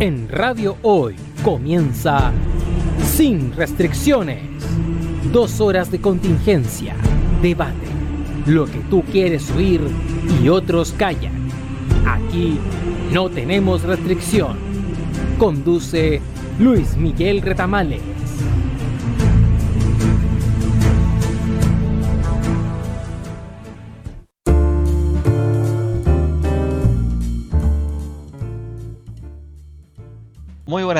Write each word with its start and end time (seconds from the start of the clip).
En 0.00 0.28
Radio 0.28 0.76
Hoy 0.82 1.16
comienza 1.42 2.30
Sin 3.02 3.52
Restricciones. 3.52 4.44
Dos 5.32 5.60
horas 5.60 5.90
de 5.90 6.00
contingencia, 6.00 6.94
debate, 7.42 7.88
lo 8.46 8.66
que 8.66 8.78
tú 8.90 9.02
quieres 9.02 9.50
oír 9.50 9.80
y 10.40 10.50
otros 10.50 10.92
callan. 10.92 11.48
Aquí 12.06 12.60
no 13.12 13.28
tenemos 13.28 13.82
restricción. 13.82 14.56
Conduce 15.36 16.22
Luis 16.60 16.96
Miguel 16.96 17.42
Retamales. 17.42 18.17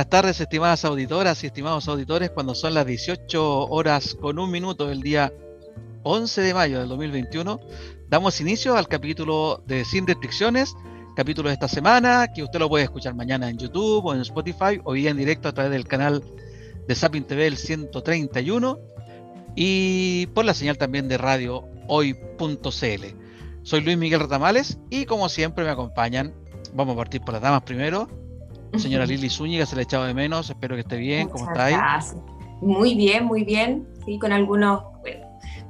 Buenas 0.08 0.22
tardes, 0.22 0.40
estimadas 0.40 0.84
auditoras 0.86 1.44
y 1.44 1.48
estimados 1.48 1.86
auditores, 1.86 2.30
cuando 2.30 2.54
son 2.54 2.72
las 2.72 2.86
18 2.86 3.66
horas 3.66 4.16
con 4.18 4.38
un 4.38 4.50
minuto 4.50 4.86
del 4.86 5.02
día 5.02 5.30
11 6.02 6.40
de 6.40 6.54
mayo 6.54 6.78
del 6.78 6.88
2021, 6.88 7.60
damos 8.08 8.40
inicio 8.40 8.74
al 8.74 8.88
capítulo 8.88 9.62
de 9.66 9.84
Sin 9.84 10.06
Restricciones, 10.06 10.74
capítulo 11.14 11.50
de 11.50 11.54
esta 11.56 11.68
semana, 11.68 12.26
que 12.34 12.42
usted 12.42 12.58
lo 12.58 12.70
puede 12.70 12.84
escuchar 12.84 13.14
mañana 13.14 13.50
en 13.50 13.58
YouTube 13.58 14.06
o 14.06 14.14
en 14.14 14.22
Spotify, 14.22 14.80
o 14.82 14.92
bien 14.92 15.08
en 15.08 15.16
directo 15.18 15.46
a 15.46 15.52
través 15.52 15.72
del 15.72 15.86
canal 15.86 16.24
de 16.86 16.94
Sapin 16.94 17.24
TV 17.24 17.46
el 17.46 17.58
131 17.58 18.78
y 19.56 20.26
por 20.28 20.46
la 20.46 20.54
señal 20.54 20.78
también 20.78 21.06
de 21.08 21.18
radio 21.18 21.68
hoy.cl. 21.86 23.04
Soy 23.62 23.80
Luis 23.82 23.98
Miguel 23.98 24.20
Retamales 24.20 24.78
y 24.88 25.04
como 25.04 25.28
siempre 25.28 25.64
me 25.64 25.70
acompañan, 25.70 26.32
vamos 26.72 26.94
a 26.94 26.96
partir 26.96 27.20
por 27.20 27.34
las 27.34 27.42
damas 27.42 27.62
primero, 27.64 28.08
Señora 28.76 29.06
Lili 29.06 29.30
Zúñiga, 29.30 29.66
se 29.66 29.76
le 29.76 29.82
echado 29.82 30.04
de 30.04 30.14
menos, 30.14 30.50
espero 30.50 30.74
que 30.74 30.82
esté 30.82 30.96
bien, 30.96 31.28
¿cómo 31.28 31.46
está 31.50 31.66
ahí? 31.66 31.74
Muy 32.60 32.94
bien, 32.94 33.24
muy 33.24 33.44
bien, 33.44 33.88
sí, 34.04 34.18
con 34.18 34.32
algunos... 34.32 34.82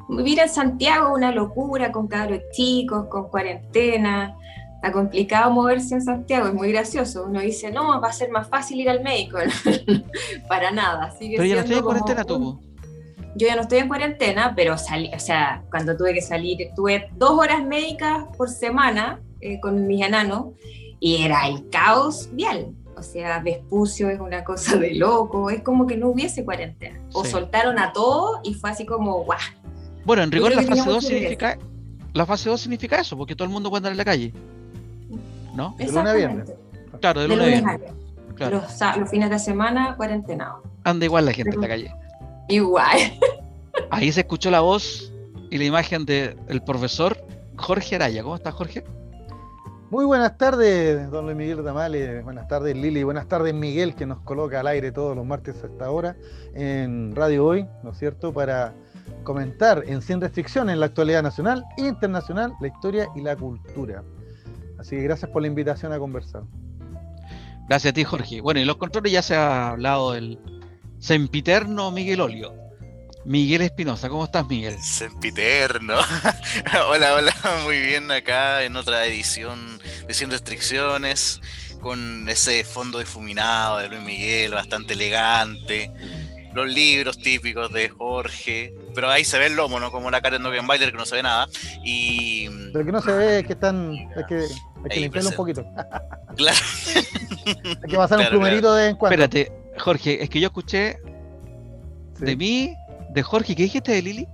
vivir 0.09 0.41
en 0.41 0.49
Santiago 0.49 1.15
una 1.15 1.31
locura, 1.31 1.93
con 1.93 2.09
cabros 2.09 2.41
chicos, 2.53 3.07
con 3.09 3.29
cuarentena, 3.29 4.37
está 4.77 4.93
complicado 4.93 5.51
moverse 5.51 5.95
en 5.95 6.03
Santiago, 6.03 6.49
es 6.49 6.55
muy 6.55 6.71
gracioso, 6.73 7.25
uno 7.27 7.41
dice, 7.41 7.71
no, 7.71 8.01
va 8.01 8.09
a 8.09 8.13
ser 8.13 8.31
más 8.31 8.49
fácil 8.49 8.81
ir 8.81 8.89
al 8.89 9.03
médico, 9.03 9.39
para 10.49 10.71
nada. 10.71 11.15
pero 11.19 11.45
ya 11.45 11.57
no 11.57 11.61
estoy 11.61 11.77
en 11.77 11.85
cuarentena, 11.85 12.25
tú. 12.25 12.61
Yo 13.37 13.47
ya 13.47 13.55
no 13.55 13.63
estoy 13.63 13.79
en 13.79 13.89
cuarentena, 13.89 14.55
pero 14.57 14.79
salí, 14.79 15.11
o 15.15 15.19
sea, 15.19 15.63
cuando 15.71 15.97
tuve 15.97 16.15
que 16.15 16.23
salir, 16.23 16.71
tuve 16.75 17.09
dos 17.17 17.33
horas 17.33 17.65
médicas 17.65 18.25
por 18.37 18.49
semana 18.49 19.21
eh, 19.41 19.61
con 19.61 19.87
mis 19.87 20.05
enanos 20.05 20.55
y 21.01 21.23
era 21.23 21.47
el 21.47 21.69
caos 21.71 22.29
vial. 22.33 22.75
O 22.99 23.03
sea, 23.03 23.39
Vespucio 23.39 24.11
es 24.11 24.19
una 24.19 24.43
cosa 24.43 24.77
de 24.77 24.95
loco, 24.95 25.51
es 25.51 25.63
como 25.63 25.87
que 25.87 25.97
no 25.97 26.09
hubiese 26.09 26.45
cuarentena. 26.45 27.01
O 27.13 27.25
soltaron 27.25 27.79
a 27.79 27.93
todo 27.93 28.41
y 28.43 28.55
fue 28.55 28.71
así 28.71 28.85
como, 28.85 29.23
guau. 29.23 29.39
Bueno, 30.05 30.25
en 30.25 30.33
rigor 30.33 30.55
la 30.55 30.63
fase 30.63 30.89
2 30.89 31.05
significa, 31.05 31.59
la 32.13 32.27
fase 32.27 32.49
2 32.49 32.61
significa 32.61 33.01
eso, 33.01 33.17
porque 33.17 33.37
todo 33.37 33.45
el 33.45 33.53
mundo 33.53 33.71
puede 33.71 33.79
andar 33.79 33.93
en 33.93 33.99
la 33.99 34.05
calle. 34.05 34.33
¿No? 35.55 35.75
De 35.79 35.87
lunes 35.87 36.07
a 36.07 36.13
viernes. 36.13 36.53
Claro, 37.01 37.21
de 37.21 37.29
lunes 37.29 37.47
a 37.47 37.47
viernes. 37.47 37.93
Claro. 38.35 38.63
Los, 38.63 39.11
fines 39.11 39.31
de 39.31 39.39
semana 39.39 39.95
cuarentenados. 39.97 40.63
Anda 40.85 41.05
igual 41.05 41.27
la 41.27 41.33
gente 41.33 41.55
en 41.55 41.61
la 41.61 41.69
calle. 41.69 41.95
Igual. 42.49 42.99
Ahí 43.91 44.11
se 44.11 44.21
escuchó 44.21 44.51
la 44.51 44.61
voz 44.61 45.13
y 45.51 45.59
la 45.59 45.65
imagen 45.65 46.05
del 46.05 46.63
profesor 46.65 47.17
Jorge 47.57 47.97
Araya. 47.97 48.23
¿Cómo 48.23 48.35
estás, 48.35 48.55
Jorge? 48.55 48.85
Muy 49.91 50.05
buenas 50.05 50.37
tardes, 50.37 51.11
don 51.11 51.25
Luis 51.25 51.37
Miguel 51.37 51.65
Tamales, 51.65 52.23
buenas 52.23 52.47
tardes 52.47 52.77
Lili, 52.77 53.05
buenas 53.05 53.27
tardes 53.27 53.55
Miguel, 53.55 53.95
que 53.95 54.05
nos 54.05 54.21
coloca 54.21 54.61
al 54.61 54.67
aire 54.67 54.93
todos 54.93 55.17
los 55.17 55.25
martes 55.25 55.65
a 55.65 55.67
esta 55.67 55.91
hora 55.91 56.15
en 56.53 57.17
Radio 57.17 57.47
Hoy, 57.47 57.67
¿no 57.83 57.93
es 57.93 57.99
cierto?, 57.99 58.35
para 58.35 58.75
comentar 59.25 59.85
en 59.87 60.03
Sin 60.03 60.21
Restricciones 60.21 60.77
la 60.77 60.85
actualidad 60.87 61.23
nacional 61.23 61.65
e 61.79 61.87
internacional, 61.87 62.53
la 62.61 62.69
historia 62.69 63.09
y 63.17 63.23
la 63.23 63.35
cultura. 63.35 64.05
Así 64.79 64.95
que 64.95 65.03
gracias 65.05 65.31
por 65.31 65.41
la 65.41 65.49
invitación 65.49 65.91
a 65.95 65.99
conversar. 65.99 66.43
Gracias 67.67 67.91
a 67.91 67.95
ti, 67.95 68.05
Jorge. 68.05 68.43
Bueno, 68.43 68.61
y 68.61 68.67
los 68.67 68.77
controles 68.77 69.11
ya 69.11 69.23
se 69.23 69.37
ha 69.37 69.71
hablado 69.71 70.13
del 70.13 70.39
sempiterno 70.99 71.91
Miguel 71.93 72.21
Olio. 72.21 72.68
Miguel 73.25 73.63
Espinosa, 73.63 74.09
¿cómo 74.09 74.25
estás, 74.25 74.47
Miguel? 74.47 74.81
Sempiterno. 74.81 75.95
hola, 76.89 77.15
hola, 77.15 77.35
muy 77.65 77.81
bien 77.81 78.11
acá 78.11 78.63
en 78.63 78.77
otra 78.77 79.05
edición 79.07 79.81
de 80.07 80.15
Sin 80.15 80.31
Restricciones, 80.31 81.41
con 81.81 82.29
ese 82.29 82.65
fondo 82.65 82.99
difuminado 82.99 83.79
de 83.79 83.89
Luis 83.89 84.03
Miguel, 84.03 84.53
bastante 84.53 84.95
elegante. 84.95 85.91
Los 86.55 86.67
libros 86.67 87.19
típicos 87.19 87.73
de 87.73 87.91
Jorge, 87.91 88.75
pero 88.95 89.11
ahí 89.11 89.25
se 89.25 89.39
ve 89.39 89.47
el 89.47 89.57
lomo, 89.57 89.79
¿no? 89.79 89.93
Como 89.93 90.11
la 90.11 90.23
Karen 90.23 90.43
Bailer 90.67 90.91
que 90.91 90.97
no 90.97 91.05
se 91.05 91.17
ve 91.17 91.23
nada. 91.23 91.47
Y. 91.85 92.49
Pero 92.73 92.87
que 92.87 92.93
no 92.93 93.03
se 93.03 93.13
ve 93.13 93.41
es 93.41 93.47
que 93.47 93.53
están. 93.53 93.91
Hay 94.17 94.25
que, 94.27 94.37
hay 94.37 94.89
que 94.91 95.01
limpiarlo 95.01 95.31
un 95.31 95.37
poquito. 95.37 95.67
claro. 96.37 96.59
hay 97.45 97.91
que 97.91 97.97
pasar 97.97 98.19
un 98.19 98.27
plumerito 98.29 98.75
de 98.75 98.89
encuentro. 98.89 99.23
Espérate, 99.23 99.53
Jorge, 99.79 100.23
es 100.23 100.31
que 100.31 100.41
yo 100.41 100.47
escuché 100.47 100.99
de 102.19 102.35
mí 102.35 102.75
de 103.11 103.23
Jorge, 103.23 103.55
¿qué 103.55 103.65
dijiste 103.65 103.93
de 103.93 104.03
Lili? 104.03 104.29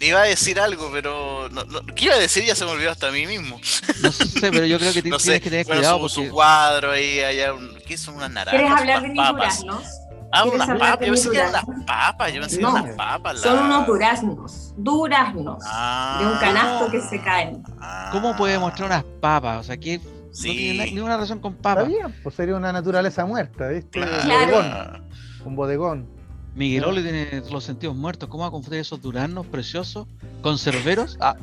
Iba 0.00 0.22
a 0.22 0.24
decir 0.24 0.60
algo, 0.60 0.90
pero 0.92 1.48
¿qué 1.94 2.06
iba 2.06 2.14
a 2.14 2.18
decir? 2.18 2.44
Ya 2.44 2.54
se 2.54 2.64
me 2.64 2.72
olvidó 2.72 2.90
hasta 2.90 3.08
a 3.08 3.12
mí 3.12 3.26
mismo. 3.26 3.58
No 4.02 4.12
sé, 4.12 4.26
pero 4.52 4.66
yo 4.66 4.78
creo 4.78 4.92
que 4.92 5.02
tienes 5.02 5.24
que 5.24 5.40
tener 5.40 5.64
cuidado. 5.64 6.08
Su, 6.08 6.16
porque... 6.16 6.28
su 6.28 6.34
cuadro 6.34 6.90
ahí, 6.90 7.20
allá, 7.20 7.54
¿qué 7.86 7.96
son 7.96 8.16
unas 8.16 8.30
naranjas? 8.30 8.60
¿Quieres 8.60 8.78
hablar 8.78 9.02
de 9.02 9.08
mis 9.08 9.28
duraznos? 9.28 9.84
Ah, 10.32 10.44
unas 10.44 10.68
papas, 10.68 11.00
yo 11.00 11.12
pensé 11.12 11.30
que 11.30 11.36
eran 11.38 11.52
las 11.52 11.64
papas, 11.86 12.32
yo 12.32 12.40
pensé 12.40 12.58
que 12.58 12.62
eran 12.62 12.74
las 12.74 12.96
papas. 12.96 13.40
Son 13.40 13.58
unos 13.58 13.86
duraznos, 13.86 14.74
duraznos, 14.76 15.64
ah, 15.66 16.18
de 16.20 16.26
un 16.26 16.38
canasto 16.38 16.90
que 16.90 17.00
se 17.00 17.22
caen. 17.22 17.62
Ah, 17.80 18.10
¿Cómo 18.12 18.36
puede 18.36 18.58
mostrar 18.58 18.88
unas 18.88 19.04
papas? 19.20 19.60
O 19.60 19.62
sea, 19.62 19.76
que 19.78 20.00
sí. 20.32 20.48
no 20.48 20.54
tiene 20.54 20.84
ninguna 20.92 21.16
razón 21.16 21.38
con 21.38 21.54
papas. 21.54 21.84
Está 21.86 21.96
bien, 21.96 22.20
pues 22.22 22.34
sería 22.34 22.56
una 22.56 22.72
naturaleza 22.72 23.24
muerta, 23.24 23.68
¿viste? 23.68 24.00
Claro. 24.00 25.00
Un 25.44 25.56
bodegón. 25.56 26.15
Miguelole 26.56 27.02
tiene 27.02 27.42
los 27.50 27.64
sentidos 27.64 27.94
muertos. 27.94 28.30
¿Cómo 28.30 28.42
va 28.42 28.48
a 28.48 28.50
confundir 28.50 28.80
esos 28.80 29.00
duraznos 29.02 29.46
preciosos 29.46 30.08
con 30.40 30.58
cerveros? 30.58 31.18
Ah, 31.20 31.36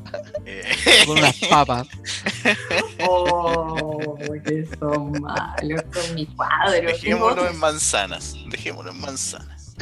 con 1.06 1.20
unas 1.20 1.38
papas. 1.50 1.88
Oh, 3.06 4.16
que 4.46 4.66
son 4.80 5.22
malos 5.22 5.84
con 5.94 6.16
mi 6.16 6.26
padre. 6.26 6.88
Dejémoslo 6.88 7.48
en 7.48 7.60
manzanas. 7.60 8.36
Dejémoslo 8.50 8.92
en 8.92 9.00
manzanas. 9.00 9.76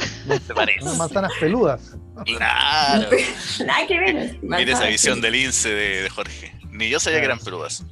¿Te 0.46 0.54
parece? 0.54 0.82
Unas 0.82 0.98
manzanas 0.98 1.32
peludas. 1.40 1.96
Claro. 2.24 3.08
Nada 3.66 3.86
que 3.86 3.98
ver. 3.98 4.38
Mira 4.42 4.72
esa 4.72 4.86
visión 4.86 5.20
del 5.20 5.32
lince 5.32 5.70
de, 5.70 6.10
Jorge. 6.10 6.54
Ni 6.70 6.90
yo 6.90 7.00
sabía 7.00 7.20
que 7.20 7.26
eran 7.26 7.38
peludas. 7.38 7.84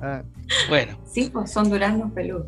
Ah. 0.00 0.22
Bueno. 0.68 0.98
Sí, 1.12 1.30
pues 1.32 1.50
son 1.50 1.68
duraznos 1.68 2.12
peludos. 2.12 2.46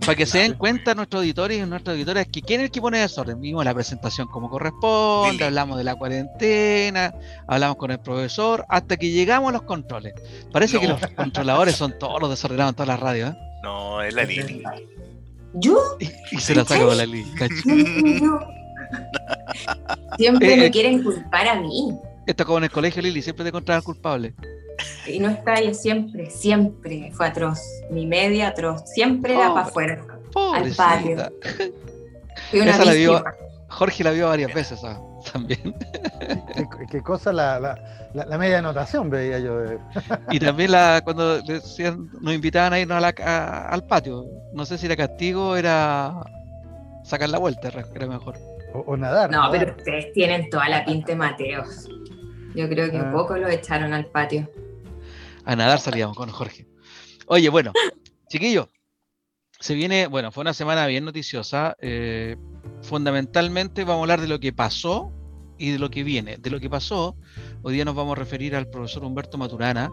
Para 0.00 0.14
que 0.14 0.26
se 0.26 0.38
den 0.38 0.54
cuenta 0.54 0.94
nuestros 0.94 1.20
auditores 1.20 1.58
y 1.58 1.66
nuestras 1.66 1.94
auditoras 1.94 2.26
que 2.26 2.42
quién 2.42 2.60
es 2.60 2.66
el 2.66 2.70
que 2.70 2.80
pone 2.80 2.98
desorden. 2.98 3.40
Vimos 3.40 3.64
la 3.64 3.74
presentación 3.74 4.28
como 4.28 4.48
corresponde, 4.50 5.44
hablamos 5.44 5.78
de 5.78 5.84
la 5.84 5.94
cuarentena, 5.96 7.14
hablamos 7.46 7.76
con 7.76 7.90
el 7.90 7.98
profesor, 7.98 8.64
hasta 8.68 8.96
que 8.96 9.10
llegamos 9.10 9.48
a 9.50 9.52
los 9.52 9.62
controles. 9.62 10.14
Parece 10.52 10.78
que 10.78 10.88
los 10.88 11.00
controladores 11.16 11.74
son 11.76 11.98
todos 11.98 12.20
los 12.20 12.30
desordenados 12.30 12.72
en 12.72 12.76
todas 12.76 12.88
las 12.88 13.00
radios. 13.00 13.30
¿eh? 13.30 13.36
No, 13.62 14.02
es 14.02 14.14
la 14.14 14.24
Lili. 14.24 14.62
¿Yo? 15.54 15.78
Y, 15.98 16.38
se 16.38 16.54
la 16.54 16.64
saco 16.64 16.86
con 16.86 16.96
la 16.96 17.06
Lili. 17.06 17.24
Siempre 20.16 20.54
eh, 20.54 20.56
me 20.56 20.66
eh, 20.66 20.70
quieren 20.70 21.02
culpar 21.02 21.48
a 21.48 21.60
mí. 21.60 21.98
Esto 22.26 22.44
como 22.44 22.58
en 22.58 22.64
el 22.64 22.70
colegio, 22.70 23.02
Lili, 23.02 23.22
siempre 23.22 23.44
te 23.44 23.50
encontrabas 23.50 23.84
culpable. 23.84 24.34
Y 25.06 25.18
no 25.18 25.28
está 25.28 25.54
ahí 25.54 25.74
siempre, 25.74 26.28
siempre 26.30 27.10
fue 27.14 27.26
atroz. 27.26 27.60
Mi 27.90 28.06
media 28.06 28.48
atroz. 28.48 28.82
Siempre 28.86 29.34
era 29.34 29.54
para 29.54 29.66
afuera. 29.66 30.04
Al 30.34 30.70
patio. 30.72 31.30
Esa 32.52 32.84
la 32.84 32.92
vio, 32.92 33.24
Jorge 33.68 34.04
la 34.04 34.10
vio 34.10 34.28
varias 34.28 34.52
veces 34.52 34.80
ah, 34.84 35.00
también. 35.32 35.74
¿Qué, 36.90 37.00
cosa 37.02 37.32
la, 37.32 37.58
la, 38.12 38.38
media 38.38 38.58
anotación 38.58 39.10
veía 39.10 39.38
yo. 39.38 39.60
y 40.30 40.38
también 40.38 40.72
la 40.72 41.00
cuando 41.02 41.40
decían, 41.42 42.08
nos 42.20 42.34
invitaban 42.34 42.72
a 42.72 42.78
irnos 42.78 43.02
al 43.02 43.84
patio. 43.86 44.26
No 44.52 44.64
sé 44.64 44.78
si 44.78 44.86
era 44.86 44.96
castigo 44.96 45.50
o 45.50 45.56
era 45.56 46.22
sacar 47.04 47.28
la 47.28 47.38
vuelta, 47.38 47.68
era 47.94 48.06
mejor. 48.06 48.36
O, 48.72 48.96
nadar. 48.96 49.30
No, 49.30 49.48
pero 49.50 49.74
ustedes 49.74 50.12
tienen 50.12 50.50
toda 50.50 50.68
la 50.68 50.84
pinta 50.84 51.08
de 51.08 51.16
Mateos. 51.16 51.88
Yo 52.56 52.68
creo 52.68 52.90
que 52.90 52.96
un 52.96 53.08
ah. 53.08 53.12
poco 53.12 53.36
lo 53.36 53.48
echaron 53.48 53.92
al 53.92 54.06
patio. 54.06 54.50
A 55.44 55.54
nadar 55.54 55.78
salíamos 55.78 56.16
con 56.16 56.30
Jorge. 56.30 56.66
Oye, 57.26 57.50
bueno, 57.50 57.72
chiquillo, 58.28 58.70
se 59.60 59.74
viene, 59.74 60.06
bueno, 60.06 60.32
fue 60.32 60.40
una 60.40 60.54
semana 60.54 60.86
bien 60.86 61.04
noticiosa. 61.04 61.76
Eh, 61.80 62.36
fundamentalmente 62.82 63.84
vamos 63.84 64.00
a 64.00 64.02
hablar 64.02 64.20
de 64.22 64.28
lo 64.28 64.40
que 64.40 64.52
pasó 64.52 65.12
y 65.58 65.70
de 65.70 65.78
lo 65.78 65.90
que 65.90 66.02
viene. 66.02 66.38
De 66.38 66.50
lo 66.50 66.58
que 66.58 66.70
pasó, 66.70 67.14
hoy 67.62 67.74
día 67.74 67.84
nos 67.84 67.94
vamos 67.94 68.16
a 68.16 68.20
referir 68.20 68.56
al 68.56 68.68
profesor 68.68 69.04
Humberto 69.04 69.36
Maturana, 69.36 69.90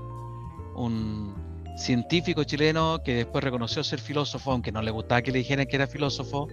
un 0.76 1.36
científico 1.78 2.44
chileno 2.44 3.02
que 3.04 3.16
después 3.16 3.44
reconoció 3.44 3.84
ser 3.84 4.00
filósofo, 4.00 4.52
aunque 4.52 4.72
no 4.72 4.82
le 4.82 4.92
gustaba 4.92 5.22
que 5.22 5.32
le 5.32 5.40
dijeran 5.40 5.66
que 5.66 5.76
era 5.76 5.88
filósofo, 5.88 6.48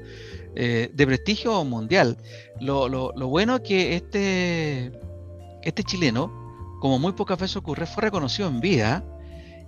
eh, 0.56 0.90
de 0.92 1.06
prestigio 1.06 1.62
mundial. 1.64 2.16
Lo, 2.60 2.88
lo, 2.88 3.12
lo, 3.14 3.28
bueno 3.28 3.56
es 3.56 3.60
que 3.62 3.96
este, 3.96 4.92
este 5.62 5.82
chileno, 5.82 6.30
como 6.80 6.98
muy 6.98 7.12
pocas 7.12 7.38
veces 7.38 7.56
ocurre, 7.56 7.86
fue 7.86 8.02
reconocido 8.02 8.48
en 8.48 8.60
vida 8.60 9.04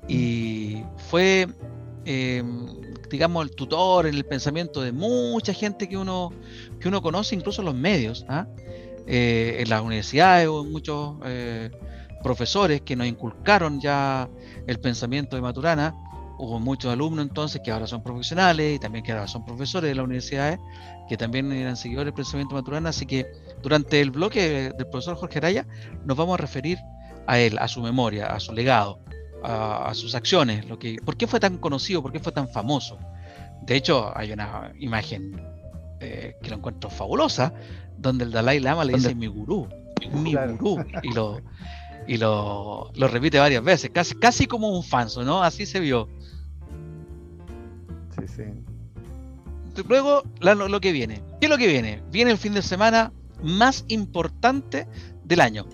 y 0.09 0.83
fue, 0.97 1.47
em, 2.05 2.67
digamos, 3.11 3.45
el 3.45 3.55
tutor 3.55 4.07
en 4.07 4.15
el 4.15 4.25
pensamiento 4.25 4.81
de 4.83 4.93
mucha 4.93 5.53
gente 5.53 5.89
que 5.89 5.97
uno, 5.97 6.33
que 6.81 6.89
uno 6.89 7.03
conoce, 7.03 7.35
incluso 7.35 7.63
en 7.63 7.67
los 7.67 7.75
medios, 7.75 8.25
¿ah? 8.29 8.47
eh, 9.07 9.57
en 9.61 9.69
las 9.69 9.83
universidades 9.83 10.49
o 10.49 10.65
en 10.65 10.73
muchos 10.73 11.17
eh, 11.25 11.71
profesores 12.23 12.81
que 12.83 12.97
nos 12.97 13.07
inculcaron 13.07 13.81
ya 13.81 14.29
el 14.67 14.79
pensamiento 14.81 15.37
de 15.37 15.43
Maturana. 15.43 15.95
Hubo 16.39 16.59
muchos 16.59 16.93
alumnos 16.93 17.27
entonces 17.27 17.61
que 17.65 17.71
ahora 17.71 17.87
son 17.87 18.03
profesionales 18.03 18.77
y 18.77 18.79
también 18.79 19.05
que 19.05 19.13
ahora 19.13 19.29
son 19.29 19.45
profesores 19.45 19.89
de 19.91 19.95
las 19.95 20.05
universidades 20.05 20.59
que 21.09 21.17
también 21.17 21.53
eran 21.53 21.77
seguidores 21.77 22.07
del 22.07 22.15
pensamiento 22.15 22.55
de 22.55 22.63
Maturana. 22.63 22.89
Así 22.89 23.07
que 23.07 23.27
durante 23.63 24.01
el 24.01 24.11
bloque 24.11 24.73
del 24.77 24.87
profesor 24.87 25.17
Jorge 25.17 25.39
Araya 25.39 25.67
nos 26.05 26.17
vamos 26.17 26.35
a 26.35 26.37
referir 26.39 26.79
a 27.27 27.39
él, 27.39 27.59
a 27.59 27.69
su 27.69 27.81
memoria, 27.81 28.27
a 28.27 28.41
su 28.41 28.53
legado, 28.53 29.01
a, 29.43 29.93
sus 29.95 30.15
acciones, 30.15 30.67
lo 30.67 30.79
que, 30.79 30.97
por 31.05 31.17
qué 31.17 31.27
fue 31.27 31.41
tan 31.41 31.59
conocido, 31.59 32.03
por 32.03 32.13
qué 32.13 32.21
fue 32.21 32.33
tan 32.33 32.49
famoso. 32.49 32.99
De 33.63 33.77
hecho, 33.77 34.17
hay 34.17 34.33
una 34.33 34.73
imagen 34.79 35.41
eh, 36.01 36.37
que 36.43 36.51
lo 36.51 36.57
encuentro 36.57 36.91
fabulosa, 36.91 37.53
donde 37.97 38.25
el 38.25 38.33
Dalai 38.33 38.61
Lama 38.61 38.85
le 38.85 38.95
dice 38.95 39.15
mi 39.15 39.27
gurú, 39.27 39.69
mi 40.13 40.35
gurú, 40.35 40.85
y 41.03 41.13
lo, 41.13 41.41
y 42.07 42.17
lo, 42.17 42.91
lo, 42.95 43.09
repite 43.09 43.39
varias 43.39 43.63
veces, 43.63 43.91
casi, 43.91 44.15
casi 44.17 44.47
como 44.47 44.69
un 44.69 44.83
fanso, 44.83 45.23
¿no? 45.23 45.43
Así 45.43 45.67
se 45.67 45.81
vio. 45.81 46.09
Sí, 48.19 48.27
sí. 48.27 48.43
Luego, 49.89 50.23
lo, 50.41 50.81
que 50.81 50.93
viene. 50.93 51.23
¿Qué 51.41 51.47
es 51.47 51.51
lo 51.51 51.57
que 51.57 51.67
viene? 51.67 52.03
Viene 52.11 52.31
el 52.31 52.39
fin 52.39 52.53
de 52.53 52.63
semana 52.63 53.13
más 53.43 53.85
importante 53.89 54.87
del 55.25 55.41
año. 55.41 55.67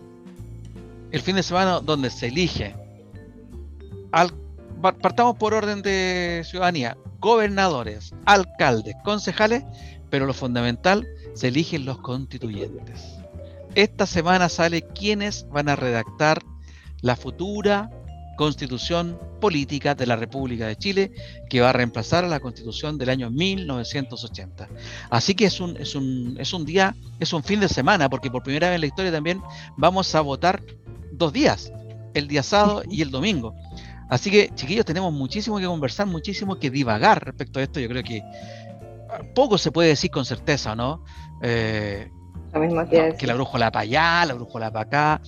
El 1.10 1.20
fin 1.22 1.36
de 1.36 1.42
semana 1.42 1.80
donde 1.80 2.10
se 2.10 2.26
elige 2.26 2.74
partamos 4.80 5.36
por 5.36 5.54
orden 5.54 5.82
de 5.82 6.42
ciudadanía, 6.44 6.96
gobernadores, 7.20 8.14
alcaldes, 8.26 8.94
concejales, 9.04 9.64
pero 10.10 10.26
lo 10.26 10.34
fundamental, 10.34 11.06
se 11.34 11.48
eligen 11.48 11.84
los 11.84 11.98
constituyentes. 11.98 13.18
Esta 13.74 14.06
semana 14.06 14.48
sale 14.48 14.82
quiénes 14.82 15.46
van 15.50 15.68
a 15.68 15.76
redactar 15.76 16.42
la 17.00 17.16
futura 17.16 17.90
constitución 18.38 19.18
política 19.40 19.96
de 19.96 20.06
la 20.06 20.14
República 20.14 20.68
de 20.68 20.76
Chile 20.76 21.12
que 21.50 21.60
va 21.60 21.70
a 21.70 21.72
reemplazar 21.72 22.24
a 22.24 22.28
la 22.28 22.38
constitución 22.38 22.96
del 22.96 23.10
año 23.10 23.30
1980. 23.30 24.68
Así 25.10 25.34
que 25.34 25.46
es 25.46 25.60
un, 25.60 25.76
es 25.76 25.96
un, 25.96 26.36
es 26.38 26.54
un 26.54 26.64
día, 26.64 26.94
es 27.18 27.32
un 27.32 27.42
fin 27.42 27.58
de 27.58 27.68
semana, 27.68 28.08
porque 28.08 28.30
por 28.30 28.44
primera 28.44 28.68
vez 28.68 28.76
en 28.76 28.82
la 28.82 28.86
historia 28.86 29.10
también 29.10 29.42
vamos 29.76 30.14
a 30.14 30.20
votar 30.20 30.62
dos 31.12 31.32
días, 31.32 31.72
el 32.14 32.28
día 32.28 32.44
sábado 32.44 32.84
y 32.88 33.02
el 33.02 33.10
domingo. 33.10 33.54
Así 34.08 34.30
que, 34.30 34.50
chiquillos, 34.54 34.86
tenemos 34.86 35.12
muchísimo 35.12 35.58
que 35.58 35.66
conversar, 35.66 36.06
muchísimo 36.06 36.60
que 36.60 36.70
divagar 36.70 37.22
respecto 37.24 37.58
a 37.58 37.64
esto. 37.64 37.80
Yo 37.80 37.88
creo 37.88 38.04
que 38.04 38.22
poco 39.34 39.58
se 39.58 39.72
puede 39.72 39.88
decir 39.88 40.12
con 40.12 40.24
certeza, 40.24 40.76
¿no? 40.76 41.04
Eh, 41.42 42.08
Lo 42.54 42.60
mismo 42.60 42.88
que, 42.88 43.16
que 43.18 43.26
la 43.26 43.34
brújula 43.34 43.72
para 43.72 43.82
allá, 43.82 44.26
la 44.26 44.34
brújula 44.34 44.70
para 44.70 44.84
acá. 44.84 45.22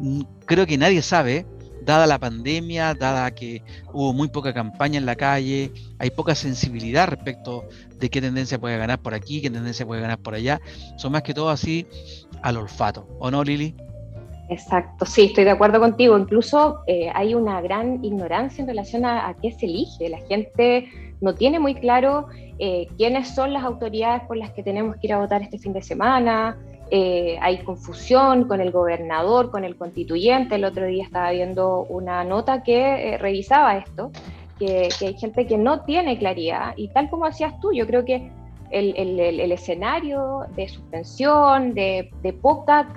Mm, 0.00 0.22
creo 0.44 0.66
que 0.66 0.76
nadie 0.76 1.00
sabe, 1.00 1.46
dada 1.86 2.06
la 2.06 2.18
pandemia, 2.18 2.94
dada 2.94 3.30
que 3.30 3.62
hubo 3.92 4.12
muy 4.12 4.28
poca 4.28 4.52
campaña 4.52 4.98
en 4.98 5.06
la 5.06 5.14
calle, 5.14 5.72
hay 5.98 6.10
poca 6.10 6.34
sensibilidad 6.34 7.06
respecto 7.08 7.64
de 7.98 8.10
qué 8.10 8.20
tendencia 8.20 8.58
puede 8.58 8.76
ganar 8.76 8.98
por 8.98 9.14
aquí, 9.14 9.40
qué 9.40 9.48
tendencia 9.48 9.86
puede 9.86 10.02
ganar 10.02 10.18
por 10.18 10.34
allá. 10.34 10.60
Son 10.98 11.12
más 11.12 11.22
que 11.22 11.32
todo 11.32 11.48
así 11.48 11.86
al 12.42 12.56
olfato, 12.56 13.08
¿o 13.20 13.30
no, 13.30 13.42
Lili? 13.44 13.74
Exacto, 14.48 15.06
sí, 15.06 15.26
estoy 15.26 15.44
de 15.44 15.50
acuerdo 15.50 15.80
contigo. 15.80 16.18
Incluso 16.18 16.80
eh, 16.86 17.10
hay 17.14 17.34
una 17.34 17.60
gran 17.60 18.04
ignorancia 18.04 18.62
en 18.62 18.68
relación 18.68 19.04
a, 19.04 19.34
qué 19.40 19.52
se 19.52 19.66
elige. 19.66 20.08
La 20.08 20.18
gente 20.18 20.88
no 21.20 21.34
tiene 21.34 21.58
muy 21.58 21.74
claro 21.74 22.26
eh, 22.58 22.86
quiénes 22.96 23.34
son 23.34 23.52
las 23.52 23.64
autoridades 23.64 24.22
por 24.26 24.36
las 24.36 24.50
que 24.50 24.62
tenemos 24.62 24.96
que 24.96 25.06
ir 25.06 25.12
a 25.12 25.18
votar 25.18 25.42
este 25.42 25.58
fin 25.58 25.72
de 25.72 25.82
semana. 25.82 26.58
Eh, 26.90 27.36
hay 27.40 27.58
confusión 27.64 28.46
con 28.46 28.60
el 28.60 28.70
gobernador, 28.70 29.50
con 29.50 29.64
el 29.64 29.76
constituyente. 29.76 30.54
El 30.54 30.64
otro 30.64 30.86
día 30.86 31.04
estaba 31.04 31.30
viendo 31.30 31.80
una 31.88 32.24
nota 32.24 32.62
que 32.62 33.18
revisaba 33.18 33.76
esto, 33.78 34.10
que, 34.58 34.88
que 34.98 35.08
hay 35.08 35.14
gente 35.18 35.46
que 35.46 35.58
no 35.58 35.80
tiene 35.80 36.18
claridad. 36.18 36.74
Y 36.76 36.88
tal 36.88 37.10
como 37.10 37.26
hacías 37.26 37.58
tú, 37.60 37.72
yo 37.72 37.86
creo 37.86 38.04
que 38.04 38.30
el, 38.70 39.52
escenario 39.52 40.46
de 40.54 40.68
suspensión, 40.68 41.74
de, 41.74 42.10
poca 42.40 42.92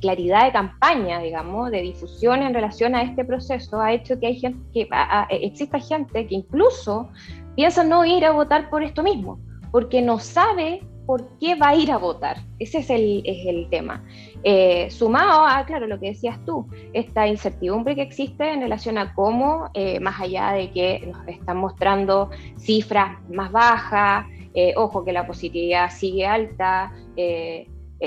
claridad 0.00 0.46
de 0.46 0.52
campaña, 0.52 1.20
digamos, 1.20 1.70
de 1.70 1.82
difusión 1.82 2.42
en 2.42 2.54
relación 2.54 2.94
a 2.94 3.02
este 3.02 3.24
proceso, 3.24 3.80
ha 3.80 3.92
hecho 3.92 4.18
que, 4.18 4.28
hay 4.28 4.40
gente, 4.40 4.60
que 4.72 4.88
exista 5.30 5.78
gente 5.78 6.26
que 6.26 6.34
incluso 6.34 7.08
piensa 7.56 7.84
no 7.84 8.04
ir 8.04 8.24
a 8.24 8.32
votar 8.32 8.70
por 8.70 8.82
esto 8.82 9.02
mismo, 9.02 9.38
porque 9.70 10.02
no 10.02 10.18
sabe 10.18 10.82
por 11.10 11.28
qué 11.40 11.56
va 11.56 11.70
a 11.70 11.74
ir 11.74 11.90
a 11.90 11.96
votar. 11.98 12.36
Ese 12.60 12.78
es 12.78 12.88
el, 12.88 13.22
es 13.24 13.44
el 13.44 13.68
tema. 13.68 14.04
Eh, 14.44 14.88
sumado 14.92 15.44
a, 15.44 15.66
claro, 15.66 15.88
lo 15.88 15.98
que 15.98 16.10
decías 16.10 16.38
tú, 16.46 16.68
esta 16.92 17.26
incertidumbre 17.26 17.96
que 17.96 18.02
existe 18.02 18.48
en 18.48 18.60
relación 18.60 18.96
a 18.96 19.12
cómo, 19.12 19.70
eh, 19.74 19.98
más 19.98 20.20
allá 20.20 20.52
de 20.52 20.70
que 20.70 21.04
nos 21.08 21.26
están 21.26 21.56
mostrando 21.56 22.30
cifras 22.58 23.18
más 23.28 23.50
bajas, 23.50 24.24
eh, 24.54 24.72
ojo 24.76 25.04
que 25.04 25.12
la 25.12 25.26
positividad 25.26 25.90
sigue 25.90 26.26
alta, 26.26 26.92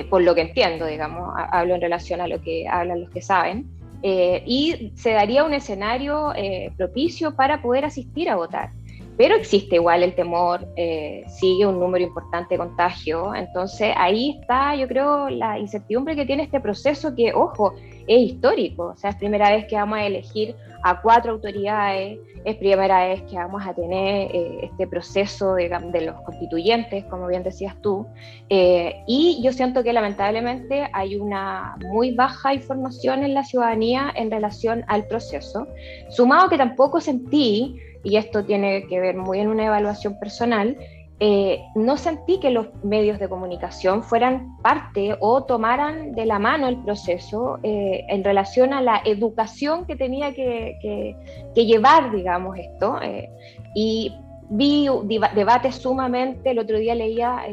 por 0.09 0.21
lo 0.21 0.33
que 0.33 0.41
entiendo, 0.41 0.85
digamos, 0.85 1.33
hablo 1.35 1.75
en 1.75 1.81
relación 1.81 2.21
a 2.21 2.27
lo 2.29 2.41
que 2.41 2.69
hablan 2.69 3.01
los 3.01 3.09
que 3.09 3.21
saben, 3.21 3.69
y 4.01 4.94
se 4.95 5.11
daría 5.11 5.44
un 5.44 5.53
escenario 5.53 6.31
propicio 6.77 7.35
para 7.35 7.61
poder 7.61 7.83
asistir 7.83 8.29
a 8.29 8.38
votar. 8.38 8.71
Pero 9.18 9.36
existe 9.36 9.75
igual 9.75 10.04
el 10.04 10.15
temor, 10.15 10.68
sigue 11.27 11.65
un 11.68 11.80
número 11.80 12.04
importante 12.04 12.56
de 12.56 12.57
contagio, 12.57 13.36
entonces 13.36 13.94
ahí 13.95 14.39
está, 14.39 14.75
yo 14.75 14.88
creo, 14.88 15.30
la 15.30 15.60
incertidumbre 15.60 16.15
que 16.15 16.25
tiene 16.25 16.44
este 16.44 16.60
proceso 16.60 17.13
que, 17.15 17.33
ojo, 17.33 17.74
es 18.07 18.31
histórico, 18.31 18.88
o 18.88 18.98
sea, 18.98 19.12
es 19.12 19.15
primera 19.18 19.50
vez 19.50 19.65
que 19.68 19.75
vamos 19.75 20.00
a 20.00 20.06
elegir 20.06 20.56
a 20.83 21.01
cuatro 21.01 21.31
autoridades, 21.31 22.19
es 22.44 22.56
primera 22.57 23.07
vez 23.07 23.21
que 23.24 23.38
vamos 23.38 23.65
a 23.65 23.74
tener 23.74 24.36
eh, 24.36 24.60
este 24.63 24.86
proceso 24.86 25.55
de, 25.55 25.70
los 26.01 26.22
constituyentes, 26.22 27.05
como 27.05 27.27
bien 27.27 27.43
decías 27.43 27.75
tú, 27.82 28.05
eh, 28.50 29.01
y 29.08 29.41
yo 29.41 29.53
siento 29.53 29.84
que 29.84 29.93
lamentablemente 29.93 30.89
hay 30.91 31.15
una 31.15 31.77
muy 31.89 32.13
baja 32.13 32.53
información 32.53 33.24
en 33.24 33.34
la 33.34 33.43
ciudadanía 33.43 34.12
en 34.15 34.29
relación 34.29 34.84
al 34.88 35.08
proceso, 35.08 35.67
sumado 36.10 36.50
que 36.50 36.58
tampoco 36.58 37.00
sentí, 37.00 37.79
y 38.03 38.17
esto 38.17 38.43
tiene 38.43 38.86
que 38.88 39.00
ver 39.00 39.15
muy 39.15 39.39
en 39.39 39.48
una 39.48 39.65
evaluación 39.65 40.19
personal, 40.19 40.77
eh, 41.19 41.62
no 41.75 41.95
sentí 41.95 42.39
que 42.39 42.50
los 42.50 42.67
medios 42.83 43.17
de 43.17 43.29
comunicación 43.29 44.03
fueran 44.03 44.57
parte 44.62 45.15
o 45.22 45.45
tomaran 45.45 46.13
de 46.13 46.25
la 46.25 46.38
mano 46.38 46.67
el 46.67 46.83
proceso 46.83 47.60
eh, 47.63 48.03
en 48.10 48.24
relación 48.24 48.74
a 48.74 48.81
la 48.81 49.01
educación 49.05 49.86
que 49.86 49.95
tenía 49.95 50.33
que, 50.33 51.15
llevar, 51.55 52.12
digamos, 52.12 52.57
esto. 52.57 53.01
Eh, 53.01 53.29
y 53.74 54.13
vi 54.50 54.89
debates 55.33 55.75
sumamente, 55.75 56.51
el 56.51 56.60
otro 56.60 56.77
día 56.77 56.93
leía, 56.93 57.43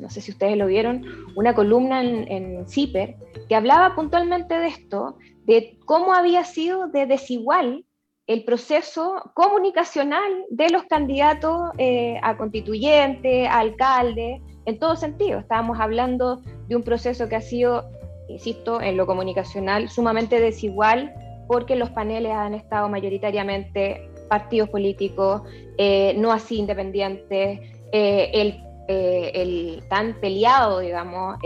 no 0.00 0.08
sé 0.08 0.20
si 0.20 0.30
ustedes 0.30 0.56
lo 0.56 0.66
vieron, 0.66 1.04
una 1.34 1.54
columna 1.54 2.02
en, 2.02 2.30
en 2.30 2.68
CIPER 2.68 3.16
que 3.48 3.56
hablaba 3.56 3.96
puntualmente 3.96 4.56
de 4.58 4.68
esto, 4.68 5.16
de 5.44 5.76
cómo 5.86 6.14
había 6.14 6.44
sido 6.44 6.86
de 6.86 7.06
desigual 7.06 7.84
el 8.26 8.44
proceso 8.44 9.30
comunicacional 9.34 10.44
de 10.50 10.70
los 10.70 10.84
candidatos 10.84 11.70
eh, 11.78 12.18
a 12.22 12.36
constituyente, 12.36 13.46
a 13.46 13.58
alcalde, 13.58 14.40
en 14.64 14.78
todo 14.78 14.96
sentido. 14.96 15.40
Estábamos 15.40 15.80
hablando 15.80 16.40
de 16.68 16.76
un 16.76 16.82
proceso 16.82 17.28
que 17.28 17.36
ha 17.36 17.40
sido, 17.40 17.90
insisto, 18.28 18.80
en 18.80 18.96
lo 18.96 19.06
comunicacional 19.06 19.88
sumamente 19.88 20.38
desigual 20.40 21.12
porque 21.48 21.74
los 21.74 21.90
paneles 21.90 22.32
han 22.32 22.54
estado 22.54 22.88
mayoritariamente 22.88 24.08
partidos 24.28 24.70
políticos, 24.70 25.42
eh, 25.76 26.14
no 26.16 26.32
así 26.32 26.58
independientes, 26.58 27.60
eh, 27.92 28.30
el, 28.32 28.62
el, 28.88 29.82
tan 29.88 30.14
peleado, 30.20 30.78
digamos, 30.78 31.36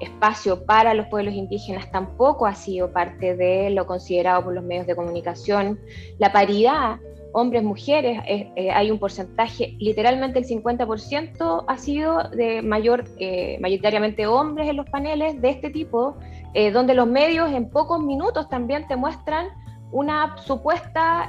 espacio 0.00 0.64
para 0.64 0.94
los 0.94 1.06
pueblos 1.06 1.34
indígenas 1.34 1.90
tampoco 1.90 2.46
ha 2.46 2.54
sido 2.54 2.92
parte 2.92 3.36
de 3.36 3.70
lo 3.70 3.86
considerado 3.86 4.44
por 4.44 4.54
los 4.54 4.64
medios 4.64 4.86
de 4.86 4.94
comunicación. 4.94 5.80
La 6.18 6.32
paridad, 6.32 6.98
hombres-mujeres, 7.32 8.20
eh, 8.26 8.70
hay 8.70 8.90
un 8.90 8.98
porcentaje, 8.98 9.74
literalmente 9.78 10.38
el 10.38 10.46
50% 10.46 11.64
ha 11.66 11.78
sido 11.78 12.30
de 12.30 12.62
mayor, 12.62 13.04
eh, 13.18 13.58
mayoritariamente 13.60 14.26
hombres 14.26 14.68
en 14.68 14.76
los 14.76 14.88
paneles 14.88 15.40
de 15.40 15.50
este 15.50 15.70
tipo, 15.70 16.16
eh, 16.54 16.70
donde 16.70 16.94
los 16.94 17.06
medios 17.06 17.52
en 17.52 17.68
pocos 17.70 18.00
minutos 18.00 18.48
también 18.48 18.86
te 18.88 18.96
muestran 18.96 19.48
una 19.92 20.36
supuesta 20.38 21.28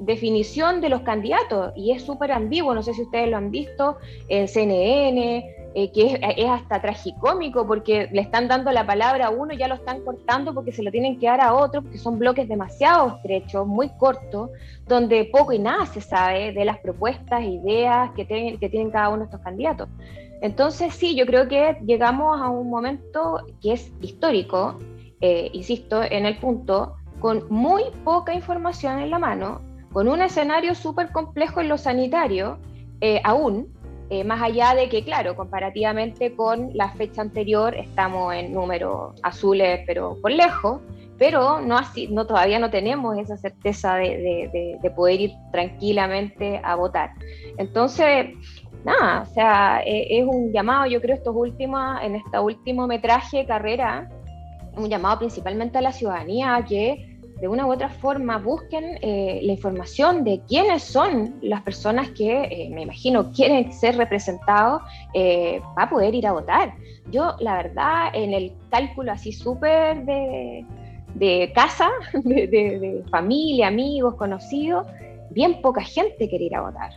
definición 0.00 0.80
de 0.80 0.88
los 0.88 1.02
candidatos 1.02 1.72
y 1.76 1.92
es 1.92 2.02
súper 2.02 2.32
ambiguo, 2.32 2.74
no 2.74 2.82
sé 2.82 2.94
si 2.94 3.02
ustedes 3.02 3.28
lo 3.28 3.36
han 3.36 3.50
visto 3.50 3.96
en 4.28 4.48
CNN, 4.48 5.63
eh, 5.76 5.90
que 5.90 6.20
es, 6.36 6.48
hasta 6.48 6.80
tragicómico 6.80 7.66
porque 7.66 8.08
le 8.12 8.20
están 8.20 8.46
dando 8.46 8.70
la 8.70 8.86
palabra 8.86 9.26
a 9.26 9.30
uno 9.30 9.54
y 9.54 9.56
ya 9.56 9.66
lo 9.66 9.74
están 9.74 10.04
cortando 10.04 10.54
porque 10.54 10.70
se 10.70 10.84
lo 10.84 10.92
tienen 10.92 11.18
que 11.18 11.26
dar 11.26 11.40
a 11.40 11.52
otro, 11.52 11.82
porque 11.82 11.98
son 11.98 12.16
bloques 12.16 12.48
demasiado 12.48 13.16
estrechos, 13.16 13.66
muy 13.66 13.88
cortos, 13.98 14.50
donde 14.86 15.24
poco 15.24 15.52
y 15.52 15.58
nada 15.58 15.84
se 15.86 16.00
sabe 16.00 16.52
de 16.52 16.64
las 16.64 16.78
propuestas, 16.78 17.42
ideas 17.42 18.12
que, 18.12 18.24
tienen, 18.24 18.58
que 18.58 18.68
tienen 18.68 18.92
cada 18.92 19.08
uno 19.08 19.18
de 19.18 19.24
estos 19.24 19.40
candidatos. 19.40 19.88
Entonces 20.40 20.94
sí, 20.94 21.16
yo 21.16 21.26
creo 21.26 21.48
que 21.48 21.76
llegamos 21.84 22.40
a 22.40 22.50
un 22.50 22.70
momento 22.70 23.44
que 23.60 23.72
es 23.72 23.92
histórico, 24.00 24.78
eh, 25.20 25.50
insisto, 25.52 26.02
en 26.02 26.24
el 26.24 26.36
punto, 26.38 26.94
con 27.18 27.46
muy 27.48 27.82
poca 28.04 28.32
información 28.32 29.00
en 29.00 29.10
la 29.10 29.18
mano, 29.18 29.60
con 29.92 30.06
un 30.06 30.22
escenario 30.22 30.74
súper 30.74 31.10
complejo 31.10 31.60
en 31.60 31.68
lo 31.68 31.78
sanitario, 31.78 32.58
eh, 33.00 33.20
aún, 33.24 33.74
eh, 34.10 34.22
más 34.22 34.42
allá 34.42 34.74
de 34.74 34.88
que, 34.88 35.02
claro, 35.02 35.34
comparativamente 35.34 36.34
con 36.34 36.70
la 36.74 36.90
fecha 36.90 37.22
anterior 37.22 37.74
estamos 37.74 38.34
en 38.34 38.52
números 38.52 39.14
azules, 39.22 39.80
pero 39.86 40.18
por 40.20 40.30
lejos, 40.30 40.80
pero 41.18 41.60
no 41.60 41.78
así, 41.78 42.08
no, 42.08 42.26
todavía 42.26 42.58
no 42.58 42.70
tenemos 42.70 43.16
esa 43.16 43.36
certeza 43.36 43.96
de, 43.96 44.78
de, 44.82 44.90
poder 44.90 45.20
ir 45.20 45.32
tranquilamente 45.52 46.60
a 46.62 46.74
votar. 46.74 47.12
Entonces, 47.56 48.26
nada, 48.84 49.22
o 49.22 49.26
sea, 49.26 49.80
e, 49.84 50.18
es 50.18 50.26
un 50.26 50.52
llamado, 50.52 50.86
yo 50.86 51.00
creo, 51.00 51.16
estos 51.16 51.34
últimos, 51.34 51.98
en 52.02 52.16
este 52.16 52.38
último 52.38 52.86
metraje, 52.86 53.46
carrera, 53.46 54.08
un 54.76 54.88
llamado 54.88 55.20
principalmente 55.20 55.78
a 55.78 55.80
la 55.80 55.92
ciudadanía 55.92 56.62
que 56.68 57.13
de 57.40 57.48
una 57.48 57.66
u 57.66 57.72
otra 57.72 57.88
forma 57.88 58.38
busquen 58.38 58.98
eh, 59.02 59.40
la 59.42 59.52
información 59.52 60.24
de 60.24 60.40
quiénes 60.46 60.82
son 60.82 61.34
las 61.42 61.62
personas 61.62 62.10
que, 62.10 62.44
eh, 62.44 62.70
me 62.72 62.82
imagino, 62.82 63.32
quieren 63.32 63.72
ser 63.72 63.96
representados 63.96 64.82
eh, 65.14 65.60
para 65.74 65.90
poder 65.90 66.14
ir 66.14 66.26
a 66.26 66.32
votar. 66.32 66.74
Yo, 67.10 67.34
la 67.40 67.56
verdad, 67.56 68.10
en 68.14 68.32
el 68.32 68.52
cálculo 68.70 69.12
así 69.12 69.32
súper 69.32 70.04
de, 70.04 70.64
de, 71.14 71.52
casa, 71.54 71.90
de, 72.24 72.46
de, 72.46 73.04
familia, 73.10 73.68
amigos, 73.68 74.14
conocidos, 74.14 74.86
bien 75.30 75.60
poca 75.60 75.82
gente 75.82 76.28
quiere 76.28 76.44
ir 76.44 76.54
a 76.54 76.62
votar. 76.62 76.92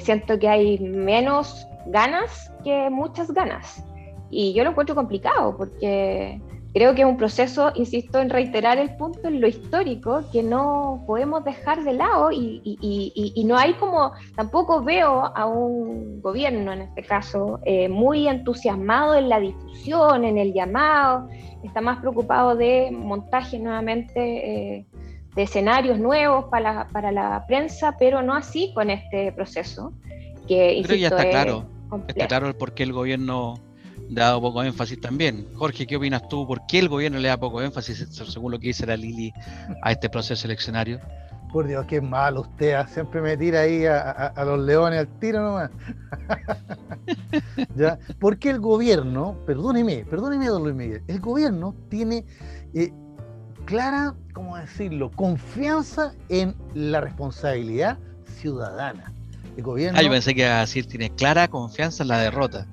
siento 0.00 0.38
que 0.38 0.48
hay 0.48 0.78
menos 0.78 1.66
ganas 1.86 2.50
que 2.64 2.88
muchas 2.90 3.30
ganas. 3.32 3.84
Y 4.30 4.52
yo 4.54 4.64
lo 4.64 4.70
encuentro 4.70 4.94
complicado 4.94 5.56
porque 5.56 6.40
Creo 6.74 6.92
que 6.92 7.02
es 7.02 7.06
un 7.06 7.16
proceso, 7.16 7.70
insisto 7.76 8.20
en 8.20 8.30
reiterar 8.30 8.78
el 8.78 8.96
punto, 8.96 9.28
en 9.28 9.40
lo 9.40 9.46
histórico, 9.46 10.24
que 10.32 10.42
no 10.42 11.04
podemos 11.06 11.44
dejar 11.44 11.84
de 11.84 11.92
lado 11.92 12.32
y, 12.32 12.60
y, 12.64 13.44
no 13.44 13.56
hay 13.56 13.74
como, 13.74 14.10
tampoco 14.34 14.82
veo 14.82 15.24
a 15.36 15.46
un 15.46 16.20
gobierno 16.20 16.72
en 16.72 16.82
este 16.82 17.04
caso 17.04 17.60
eh, 17.64 17.88
muy 17.88 18.26
entusiasmado 18.26 19.14
en 19.14 19.28
la 19.28 19.38
difusión, 19.38 20.24
en 20.24 20.36
el 20.36 20.52
llamado, 20.52 21.28
está 21.62 21.80
más 21.80 22.00
preocupado 22.00 22.56
de 22.56 22.90
montaje 22.90 23.60
nuevamente 23.60 24.78
eh, 24.78 24.86
de 25.36 25.42
escenarios 25.42 26.00
nuevos 26.00 26.46
para 26.46 26.74
la, 26.74 26.88
para 26.88 27.12
la 27.12 27.44
prensa, 27.46 27.94
pero 28.00 28.20
no 28.20 28.34
así 28.34 28.72
con 28.74 28.90
este 28.90 29.30
proceso. 29.30 29.92
Que, 30.48 30.80
Creo 30.82 30.96
que 30.96 30.98
ya 30.98 31.08
está 31.08 31.30
claro, 31.30 31.66
está 32.08 32.26
claro 32.26 32.48
el 32.48 32.56
por 32.56 32.74
qué 32.74 32.82
el 32.82 32.92
gobierno 32.92 33.63
dado 34.08 34.40
poco 34.40 34.62
énfasis 34.62 35.00
también. 35.00 35.46
Jorge, 35.54 35.86
¿qué 35.86 35.96
opinas 35.96 36.28
tú? 36.28 36.46
¿Por 36.46 36.66
qué 36.66 36.78
el 36.78 36.88
gobierno 36.88 37.18
le 37.18 37.28
da 37.28 37.36
poco 37.36 37.62
énfasis, 37.62 38.06
según 38.10 38.52
lo 38.52 38.58
que 38.58 38.68
dice 38.68 38.86
la 38.86 38.96
Lili, 38.96 39.32
a 39.82 39.92
este 39.92 40.08
proceso 40.08 40.46
eleccionario? 40.46 41.00
Por 41.52 41.68
Dios, 41.68 41.86
qué 41.86 42.00
malo 42.00 42.40
usted, 42.40 42.72
¿ah? 42.72 42.86
siempre 42.88 43.20
me 43.20 43.36
tira 43.36 43.60
ahí 43.60 43.86
a, 43.86 44.32
los 44.44 44.58
leones 44.58 44.98
al 44.98 45.08
tiro 45.20 45.40
nomás. 45.40 45.70
¿Ya? 47.76 47.98
Porque 48.18 48.50
el 48.50 48.58
gobierno, 48.58 49.36
perdóneme, 49.46 50.04
perdóneme, 50.04 50.48
don 50.48 50.64
Luis 50.64 50.74
Miguel, 50.74 51.02
el 51.06 51.20
gobierno 51.20 51.74
tiene 51.88 52.24
eh, 52.74 52.92
clara, 53.66 54.14
¿cómo 54.32 54.56
decirlo?, 54.56 55.12
confianza 55.12 56.12
en 56.28 56.56
la 56.74 57.00
responsabilidad 57.00 57.98
ciudadana. 58.26 59.12
El 59.56 59.62
gobierno... 59.62 59.96
Ah, 59.96 60.02
yo 60.02 60.10
pensé 60.10 60.34
que 60.34 60.40
iba 60.40 60.56
a 60.56 60.60
decir, 60.62 60.86
tiene 60.86 61.10
clara 61.10 61.46
confianza 61.46 62.02
en 62.02 62.08
la 62.08 62.18
derrota. 62.18 62.66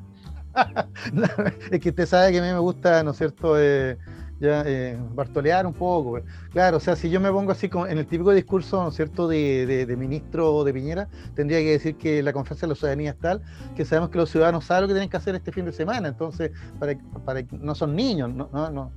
es 1.71 1.79
que 1.79 1.89
usted 1.89 2.05
sabe 2.05 2.31
que 2.31 2.39
a 2.39 2.41
mí 2.41 2.47
me 2.47 2.59
gusta, 2.59 3.03
¿no 3.03 3.11
es 3.11 3.17
cierto?, 3.17 3.59
eh, 3.59 3.97
ya, 4.41 4.63
eh, 4.65 4.97
bartolear 5.13 5.67
un 5.67 5.73
poco. 5.73 6.19
Claro, 6.51 6.77
o 6.77 6.79
sea, 6.79 6.95
si 6.95 7.11
yo 7.11 7.19
me 7.19 7.31
pongo 7.31 7.51
así 7.51 7.69
como 7.69 7.85
en 7.85 7.99
el 7.99 8.07
típico 8.07 8.31
discurso, 8.31 8.81
¿no 8.81 8.89
es 8.89 8.95
cierto?, 8.95 9.27
de, 9.27 9.85
de, 9.85 9.95
ministro 9.95 10.63
de 10.63 10.73
Piñera, 10.73 11.07
tendría 11.35 11.59
que 11.59 11.71
decir 11.71 11.95
que 11.95 12.23
la 12.23 12.33
confianza 12.33 12.65
de 12.65 12.69
la 12.69 12.75
ciudadanía 12.75 13.11
es 13.11 13.19
tal 13.19 13.41
que 13.75 13.85
sabemos 13.85 14.09
que 14.09 14.17
los 14.17 14.31
ciudadanos 14.31 14.65
saben 14.65 14.83
lo 14.83 14.87
que 14.87 14.93
tienen 14.95 15.09
que 15.09 15.17
hacer 15.17 15.35
este 15.35 15.51
fin 15.51 15.65
de 15.65 15.71
semana. 15.71 16.07
Entonces, 16.07 16.51
para, 16.79 16.97
para 17.23 17.43
no 17.51 17.75
son 17.75 17.95
niños, 17.95 18.33
no, 18.33 18.49
no, 18.51 18.71
no, 18.71 18.91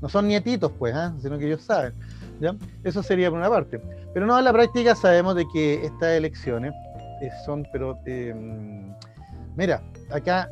no, 0.00 0.08
son 0.08 0.26
nietitos, 0.26 0.72
pues, 0.78 0.94
¿eh? 0.96 1.10
sino 1.20 1.38
que 1.38 1.46
ellos 1.46 1.62
saben. 1.62 1.94
¿ya? 2.40 2.56
Eso 2.82 3.04
sería 3.04 3.30
por 3.30 3.38
una 3.38 3.48
parte. 3.48 3.80
Pero 4.12 4.26
no, 4.26 4.36
en 4.36 4.44
la 4.44 4.52
práctica 4.52 4.96
sabemos 4.96 5.36
de 5.36 5.46
que 5.52 5.86
estas 5.86 6.10
elecciones 6.10 6.74
eh, 7.22 7.30
son, 7.46 7.64
pero, 7.72 7.96
mira, 9.56 9.80
acá 10.10 10.50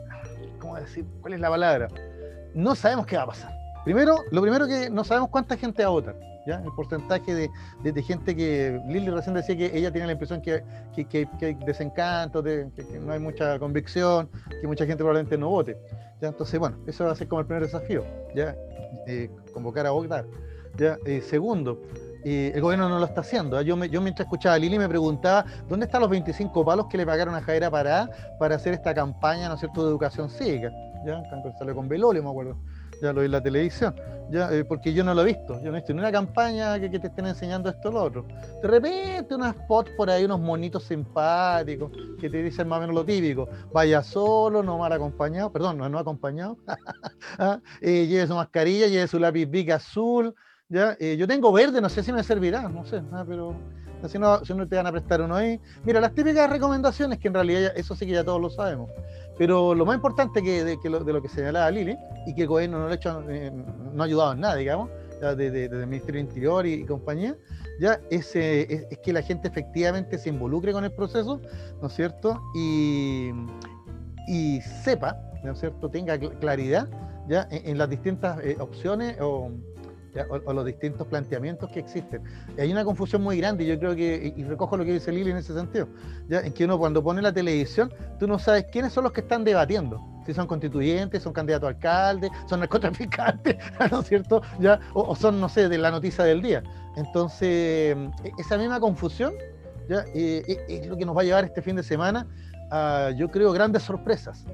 ¿cómo 0.61 0.77
decir? 0.77 1.05
¿Cuál 1.21 1.35
es 1.35 1.41
la 1.41 1.51
palabra? 1.51 1.89
No 2.55 2.75
sabemos 2.75 3.07
qué 3.07 3.17
va 3.17 3.25
a 3.25 3.27
pasar. 3.27 3.53
Primero, 3.85 4.19
lo 4.31 4.43
primero 4.43 4.69
que 4.69 4.91
no 4.91 5.03
sabemos 5.05 5.31
cuánta 5.31 5.57
gente 5.57 5.83
va 5.83 5.89
a 5.89 5.93
votar. 5.93 6.17
¿ya? 6.47 6.63
El 6.65 6.73
porcentaje 6.73 7.51
de, 7.83 8.03
gente 8.03 8.37
que. 8.37 8.81
Lili 8.87 9.11
recién 9.11 9.35
decía 9.35 9.57
que 9.57 9.77
ella 9.77 9.91
tiene 9.91 10.07
la 10.07 10.13
impresión 10.13 10.41
que, 10.41 10.63
que, 10.95 11.29
hay 11.41 11.55
desencanto, 11.55 12.43
que, 12.43 12.69
no 13.01 13.13
hay 13.13 13.21
mucha 13.21 13.59
convicción, 13.59 14.29
que 14.61 14.67
mucha 14.67 14.85
gente 14.87 14.99
probablemente 14.99 15.39
no 15.39 15.49
vote. 15.49 15.77
¿ya? 16.21 16.29
Entonces, 16.29 16.59
bueno, 16.61 16.77
eso 16.87 17.05
va 17.05 17.13
a 17.13 17.15
ser 17.15 17.29
como 17.29 17.41
el 17.41 17.47
primer 17.47 17.65
desafío, 17.65 18.05
¿ya? 18.35 18.55
Eh, 19.07 19.31
convocar 19.53 19.87
a 19.87 19.91
votar. 19.91 20.27
¿ya? 20.77 20.99
Eh, 21.07 21.21
segundo, 21.23 21.81
eh, 22.25 22.53
el 22.55 22.61
gobierno 22.61 22.89
no 22.89 22.99
lo 22.99 23.05
está 23.05 23.21
haciendo. 23.21 23.61
Yo, 23.63 23.83
yo 23.85 24.01
mientras 24.01 24.27
escuchaba 24.27 24.55
a 24.55 24.59
Lili 24.59 24.79
me 24.79 24.89
preguntaba, 24.89 25.45
¿dónde 25.69 25.87
están 25.87 26.01
los 26.01 26.11
25 26.11 26.65
palos 26.65 26.87
que 26.87 26.97
le 26.97 27.07
pagaron 27.07 27.35
a 27.35 27.43
Javiera 27.43 27.71
Pará 27.71 28.09
para 28.39 28.57
hacer 28.57 28.75
esta 28.75 28.95
campaña, 28.95 29.49
¿no 29.49 29.55
es 29.55 29.61
cierto?, 29.61 29.85
de 29.85 29.91
educación 29.91 30.29
cívica. 30.31 30.71
¿Ya? 31.05 31.23
Salió 31.59 31.75
con 31.75 31.89
Belolio, 31.89 32.23
me 32.23 32.31
acuerdo. 32.31 32.59
Ya 33.01 33.13
lo 33.13 33.21
vi 33.21 33.27
en 33.27 33.33
la 33.33 33.43
televisión. 33.43 33.95
¿ya? 34.31 34.53
Eh, 34.53 34.65
porque 34.65 34.93
yo 34.93 35.03
no 35.03 35.15
lo 35.15 35.23
he 35.23 35.25
visto. 35.25 35.55
Yo 35.63 35.71
no 35.71 35.77
he 35.77 35.81
visto 35.81 35.95
ni 35.95 36.01
una 36.01 36.13
campaña 36.13 36.79
que, 36.79 36.99
te 36.99 37.07
estén 37.07 37.27
enseñando 37.27 37.71
esto 37.71 37.89
o 37.89 37.93
lo 37.93 38.03
otro. 38.03 38.27
De 38.63 38.69
repente, 38.69 39.35
unos 39.35 39.57
spots 39.57 39.91
por 39.97 40.11
ahí, 40.11 40.25
unos 40.27 40.41
monitos 40.41 40.85
simpáticos 40.85 41.91
que 42.21 42.29
te 42.29 42.43
dicen 42.43 42.69
más 42.69 42.79
o 42.79 42.81
menos 42.83 42.95
lo 42.95 43.05
típico. 43.05 43.49
Vaya 43.73 44.03
solo, 44.03 44.63
no 44.63 44.77
mal 44.77 44.93
acompañado. 44.93 45.51
Perdón, 45.51 45.79
no, 45.79 45.89
no 45.89 45.99
acompañado. 45.99 46.59
¿Ah? 47.39 47.61
Eh, 47.81 48.07
lleve 48.07 48.27
su 48.27 48.35
mascarilla, 48.35 48.87
lleve 48.87 49.09
su 49.09 49.19
lápiz 49.19 49.47
Bic 49.47 49.71
azul. 49.71 50.35
¿Ya? 50.71 50.97
Eh, 50.99 51.17
yo 51.19 51.27
tengo 51.27 51.53
verde, 51.53 51.81
no 51.81 51.89
sé 51.89 52.03
si 52.03 52.13
me 52.13 52.23
servirá, 52.23 52.69
no 52.69 52.85
sé, 52.85 53.03
ah, 53.13 53.25
pero 53.27 53.55
si 54.07 54.19
no, 54.19 54.43
si 54.45 54.55
no 54.55 54.67
te 54.67 54.77
van 54.77 54.87
a 54.87 54.93
prestar 54.93 55.21
uno 55.21 55.35
ahí. 55.37 55.61
Mira, 55.85 56.01
las 56.01 56.15
típicas 56.15 56.49
recomendaciones, 56.49 57.19
que 57.19 57.29
en 57.29 57.35
realidad 57.35 57.73
eso 57.77 57.95
sí 57.95 58.07
que 58.07 58.13
ya 58.13 58.25
todos 58.25 58.41
lo 58.41 58.49
sabemos, 58.49 58.91
pero 59.37 59.75
lo 59.75 59.85
más 59.85 59.97
importante 59.97 60.43
que, 60.43 60.65
de, 60.65 60.81
que 60.81 60.89
lo, 60.89 61.05
de 61.05 61.13
lo 61.13 61.21
que 61.21 61.29
señalaba 61.29 61.71
Lili, 61.71 61.97
y 62.27 62.35
que 62.35 62.43
el 62.43 62.49
gobierno 62.49 62.79
no, 62.79 62.87
le 62.87 62.93
ha, 62.93 62.97
hecho, 62.97 63.23
eh, 63.29 63.53
no 63.93 64.03
ha 64.03 64.07
ayudado 64.07 64.33
en 64.33 64.41
nada, 64.41 64.57
digamos, 64.57 64.89
desde 65.21 65.67
el 65.67 65.87
Ministerio 65.87 66.21
del 66.21 66.29
Interior 66.29 66.67
y, 66.67 66.85
compañía, 66.87 67.37
ya 67.79 68.01
es, 68.11 68.35
es, 68.35 68.87
que 69.03 69.13
la 69.13 69.21
gente 69.21 69.49
efectivamente 69.49 70.17
se 70.17 70.31
involucre 70.31 70.73
con 70.73 70.85
el 70.85 70.93
proceso, 70.93 71.41
¿no 71.83 71.89
es 71.89 71.95
cierto? 71.95 72.41
Y, 72.55 73.31
y 74.29 74.61
sepa, 74.83 75.17
¿no 75.45 75.53
es 75.53 75.61
cierto?, 75.61 75.91
tenga 75.91 76.19
claridad 76.19 76.89
ya 77.29 77.47
en, 77.51 77.77
las 77.77 77.89
distintas 77.89 78.43
eh, 78.43 78.57
opciones 78.59 79.17
o 79.21 79.51
o, 80.29 80.53
los 80.53 80.65
distintos 80.65 81.07
planteamientos 81.07 81.71
que 81.71 81.81
existen. 81.81 82.23
Y 82.57 82.61
hay 82.61 82.73
una 82.73 82.85
confusión 82.85 83.23
muy 83.23 83.39
grande, 83.39 83.67
yo 83.67 83.79
creo 83.79 83.95
que, 83.95 84.33
y, 84.37 84.45
recojo 84.45 84.77
lo 84.77 84.85
que 84.85 84.93
dice 84.93 85.13
Lili 85.13 85.31
en 85.31 85.37
ese 85.37 85.55
sentido, 85.55 85.89
en 86.29 86.53
que 86.53 86.65
uno 86.65 86.79
cuando 86.79 87.03
pone 87.03 87.23
la 87.23 87.33
televisión, 87.33 87.93
tú 88.19 88.27
no 88.27 88.39
sabes 88.39 88.67
quiénes 88.71 88.93
son 88.93 89.05
los 89.05 89.13
que 89.13 89.21
están 89.21 89.45
debatiendo. 89.45 90.01
Si 90.27 90.35
son 90.35 90.47
constituyentes, 90.47 91.23
son 91.23 91.33
candidatos 91.33 91.67
a 91.67 91.71
alcalde, 91.71 92.31
son 92.47 92.61
narcotraficantes, 92.61 93.57
¿no 93.91 94.01
es 94.01 94.07
cierto? 94.07 94.43
¿Ya? 94.59 94.79
O, 94.93 95.17
son, 95.17 95.41
no 95.41 95.49
sé, 95.49 95.69
de 95.69 95.79
la 95.79 95.91
noticia 95.91 96.25
del 96.25 96.43
día. 96.43 96.63
Entonces, 96.97 97.97
esa 98.39 98.59
misma 98.59 98.81
confusión. 98.81 99.35
Eh, 100.15 100.45
e, 100.69 100.83
es 100.83 100.87
lo 100.87 100.97
que 100.97 101.05
nos 101.05 101.17
va 101.17 101.23
a 101.23 101.25
llevar 101.25 101.45
este 101.45 101.63
fin 101.63 101.75
de 101.75 101.83
semana 101.83 102.25
a, 102.71 103.11
yo 103.17 103.29
creo, 103.29 103.51
grandes 103.53 103.83
sorpresas. 103.83 104.45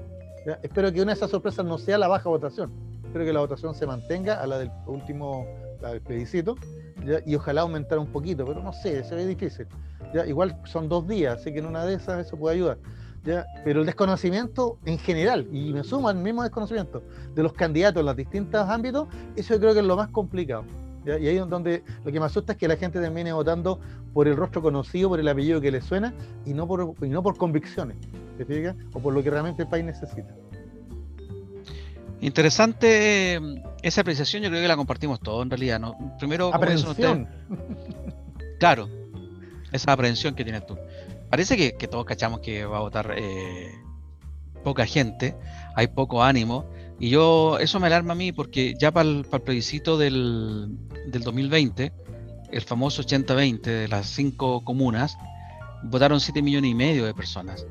Espero 0.62 0.92
que 0.92 1.02
una 1.02 1.12
de 1.12 1.16
esas 1.16 1.30
sorpresas 1.30 1.66
no 1.66 1.76
sea 1.76 1.98
la 1.98 2.06
baja 2.06 2.28
votación, 2.28 2.72
espero 3.16 3.24
que 3.30 3.32
la 3.32 3.40
votación 3.40 3.74
se 3.74 3.86
mantenga 3.86 4.42
a 4.42 4.46
la 4.46 4.58
del 4.58 4.70
último 4.86 5.46
plebiscito 6.04 6.54
y 7.24 7.34
ojalá 7.34 7.62
aumentar 7.62 7.98
un 7.98 8.08
poquito, 8.08 8.44
pero 8.44 8.62
no 8.62 8.74
sé, 8.74 9.04
se 9.04 9.14
ve 9.14 9.26
difícil. 9.26 9.66
Igual 10.26 10.60
son 10.64 10.90
dos 10.90 11.08
días, 11.08 11.40
así 11.40 11.50
que 11.50 11.60
en 11.60 11.66
una 11.66 11.86
de 11.86 11.94
esas 11.94 12.26
eso 12.26 12.36
puede 12.36 12.56
ayudar. 12.56 12.76
Pero 13.64 13.80
el 13.80 13.86
desconocimiento 13.86 14.78
en 14.84 14.98
general, 14.98 15.48
y 15.50 15.72
me 15.72 15.82
sumo 15.82 16.10
al 16.10 16.16
mismo 16.16 16.42
desconocimiento 16.42 17.02
de 17.34 17.42
los 17.42 17.54
candidatos 17.54 18.00
en 18.00 18.06
los 18.06 18.16
distintos 18.16 18.68
ámbitos, 18.68 19.08
eso 19.34 19.54
yo 19.54 19.60
creo 19.60 19.72
que 19.72 19.80
es 19.80 19.86
lo 19.86 19.96
más 19.96 20.08
complicado. 20.08 20.64
Y 21.06 21.10
ahí 21.10 21.38
es 21.38 21.48
donde 21.48 21.84
lo 22.04 22.12
que 22.12 22.20
me 22.20 22.26
asusta 22.26 22.52
es 22.52 22.58
que 22.58 22.68
la 22.68 22.76
gente 22.76 23.00
termine 23.00 23.32
votando 23.32 23.80
por 24.12 24.28
el 24.28 24.36
rostro 24.36 24.60
conocido, 24.60 25.08
por 25.08 25.20
el 25.20 25.28
apellido 25.28 25.58
que 25.62 25.70
le 25.70 25.80
suena, 25.80 26.12
y 26.44 26.52
no 26.52 26.68
por, 26.68 27.00
no 27.02 27.22
por 27.22 27.38
convicciones, 27.38 27.96
¿te? 28.36 28.74
O 28.92 29.00
por 29.00 29.14
lo 29.14 29.22
que 29.22 29.30
realmente 29.30 29.62
el 29.62 29.68
país 29.68 29.86
necesita. 29.86 30.34
Interesante 32.20 33.34
eh, 33.34 33.40
esa 33.82 34.00
apreciación, 34.00 34.42
yo 34.42 34.48
creo 34.48 34.62
que 34.62 34.68
la 34.68 34.76
compartimos 34.76 35.20
todos 35.20 35.42
en 35.42 35.50
realidad. 35.50 35.78
¿no? 35.78 36.16
Primero, 36.18 36.54
Aprehensión. 36.54 37.28
claro, 38.58 38.88
esa 39.72 39.92
aprehensión 39.92 40.34
que 40.34 40.44
tienes 40.44 40.66
tú. 40.66 40.78
Parece 41.30 41.56
que, 41.56 41.76
que 41.76 41.88
todos 41.88 42.04
cachamos 42.04 42.40
que 42.40 42.64
va 42.64 42.78
a 42.78 42.80
votar 42.80 43.14
eh, 43.16 43.72
poca 44.64 44.86
gente, 44.86 45.36
hay 45.74 45.88
poco 45.88 46.22
ánimo, 46.22 46.64
y 46.98 47.10
yo, 47.10 47.58
eso 47.58 47.78
me 47.78 47.88
alarma 47.88 48.12
a 48.12 48.16
mí 48.16 48.32
porque 48.32 48.74
ya 48.78 48.90
para 48.90 49.08
el, 49.08 49.24
plebiscito 49.44 49.98
del, 49.98 50.68
del 51.08 51.22
2020, 51.22 51.92
el 52.50 52.62
famoso 52.62 53.02
80-20 53.02 53.60
de 53.60 53.88
las 53.88 54.06
cinco 54.06 54.64
comunas, 54.64 55.18
votaron 55.82 56.20
7 56.20 56.40
millones 56.40 56.70
y 56.70 56.74
medio 56.74 57.04
de 57.04 57.12
personas. 57.12 57.66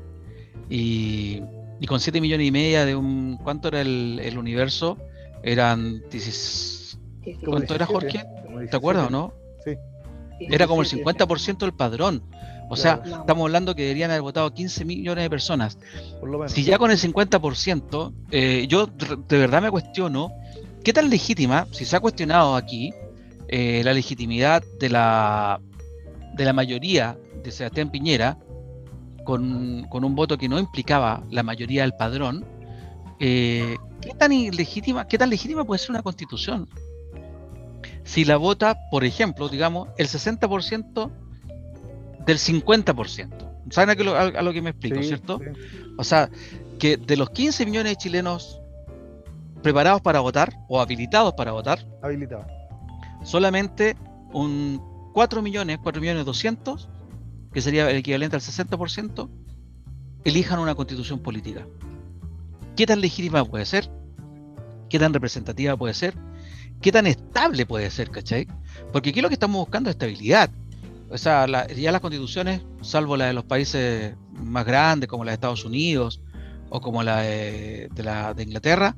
Y, 0.70 1.42
y 1.80 1.86
con 1.86 2.00
7 2.00 2.20
millones 2.20 2.46
y 2.46 2.50
media 2.50 2.84
de 2.84 2.94
un... 2.96 3.38
¿Cuánto 3.42 3.68
era 3.68 3.80
el, 3.80 4.20
el 4.22 4.38
universo? 4.38 4.96
Eran 5.42 6.02
16... 6.10 6.98
Como 7.40 7.52
¿Cuánto 7.52 7.74
era 7.74 7.86
17, 7.86 7.92
Jorge? 7.92 8.68
¿Te 8.70 8.76
acuerdas 8.76 9.10
o 9.10 9.10
17. 9.10 9.12
no? 9.12 9.32
Sí. 9.64 10.46
Era 10.52 10.66
como 10.66 10.82
el 10.82 10.88
17, 10.88 11.24
50% 11.24 11.58
del 11.58 11.72
padrón. 11.74 12.22
O 12.68 12.76
sea, 12.76 13.00
Claro. 13.00 13.20
estamos 13.20 13.42
hablando 13.44 13.74
que 13.74 13.82
deberían 13.82 14.10
haber 14.10 14.22
votado 14.22 14.52
15 14.52 14.84
millones 14.84 15.22
de 15.24 15.30
personas. 15.30 15.78
Por 16.18 16.28
lo 16.30 16.38
menos. 16.38 16.52
Si 16.52 16.64
ya 16.64 16.78
con 16.78 16.90
el 16.90 16.98
50%, 16.98 18.12
eh, 18.32 18.66
yo 18.68 18.86
de 18.86 19.38
verdad 19.38 19.62
me 19.62 19.70
cuestiono 19.70 20.32
qué 20.82 20.92
tan 20.92 21.08
legítima, 21.10 21.66
si 21.70 21.84
se 21.84 21.94
ha 21.96 22.00
cuestionado 22.00 22.56
aquí, 22.56 22.92
eh, 23.48 23.82
la 23.84 23.92
legitimidad 23.92 24.64
de 24.80 24.88
la, 24.88 25.60
de 26.34 26.44
la 26.44 26.52
mayoría 26.52 27.16
de 27.44 27.52
Sebastián 27.52 27.90
Piñera 27.90 28.38
con, 29.26 29.86
con 29.90 30.04
un 30.04 30.14
voto 30.14 30.38
que 30.38 30.48
no 30.48 30.58
implicaba 30.58 31.22
la 31.30 31.42
mayoría 31.42 31.82
del 31.82 31.92
padrón, 31.92 32.46
eh, 33.20 33.76
¿qué, 34.00 34.14
tan 34.14 34.32
ilegítima, 34.32 35.06
¿qué 35.06 35.18
tan 35.18 35.28
legítima 35.28 35.64
puede 35.64 35.78
ser 35.80 35.90
una 35.90 36.02
constitución? 36.02 36.66
Si 38.04 38.24
la 38.24 38.36
vota, 38.38 38.78
por 38.90 39.04
ejemplo, 39.04 39.48
digamos, 39.48 39.88
el 39.98 40.06
60% 40.06 41.10
del 42.24 42.38
50%. 42.38 43.28
¿Saben 43.70 43.90
a, 43.90 44.02
lo- 44.02 44.14
a- 44.16 44.22
a 44.22 44.42
lo 44.42 44.52
que 44.52 44.62
me 44.62 44.70
explico, 44.70 45.00
Sí, 45.02 45.08
cierto? 45.08 45.38
sí. 45.40 45.46
O 45.98 46.04
sea, 46.04 46.30
que 46.78 46.96
de 46.96 47.16
los 47.16 47.30
15 47.30 47.66
millones 47.66 47.92
de 47.92 47.96
chilenos 47.96 48.60
preparados 49.62 50.00
para 50.02 50.20
votar 50.20 50.52
o 50.68 50.80
habilitados 50.80 51.34
para 51.34 51.50
votar, 51.52 51.84
Habilitado. 52.02 52.46
solamente 53.24 53.96
un 54.32 54.80
4 55.14 55.42
millones, 55.42 55.78
4 55.82 56.00
millones 56.00 56.24
200, 56.24 56.88
que 57.56 57.62
sería 57.62 57.90
el 57.90 57.96
equivalente 57.96 58.36
al 58.36 58.42
60%, 58.42 59.30
elijan 60.24 60.58
una 60.58 60.74
constitución 60.74 61.20
política. 61.20 61.66
¿Qué 62.76 62.84
tan 62.84 63.00
legítima 63.00 63.46
puede 63.46 63.64
ser? 63.64 63.90
¿Qué 64.90 64.98
tan 64.98 65.14
representativa 65.14 65.74
puede 65.74 65.94
ser? 65.94 66.12
¿Qué 66.82 66.92
tan 66.92 67.06
estable 67.06 67.64
puede 67.64 67.90
ser, 67.90 68.10
cachai? 68.10 68.46
Porque 68.92 69.08
aquí 69.08 69.22
lo 69.22 69.28
que 69.28 69.34
estamos 69.36 69.56
buscando 69.58 69.88
es 69.88 69.94
estabilidad. 69.96 70.50
O 71.08 71.16
sea, 71.16 71.46
la- 71.46 71.66
ya 71.68 71.92
las 71.92 72.02
constituciones, 72.02 72.60
salvo 72.82 73.16
la 73.16 73.28
de 73.28 73.32
los 73.32 73.44
países 73.44 74.14
más 74.34 74.66
grandes, 74.66 75.08
como 75.08 75.24
la 75.24 75.30
de 75.30 75.36
Estados 75.36 75.64
Unidos 75.64 76.20
o 76.68 76.82
como 76.82 77.02
la 77.02 77.22
de, 77.22 77.88
de 77.94 78.02
la 78.02 78.34
de 78.34 78.42
Inglaterra, 78.42 78.94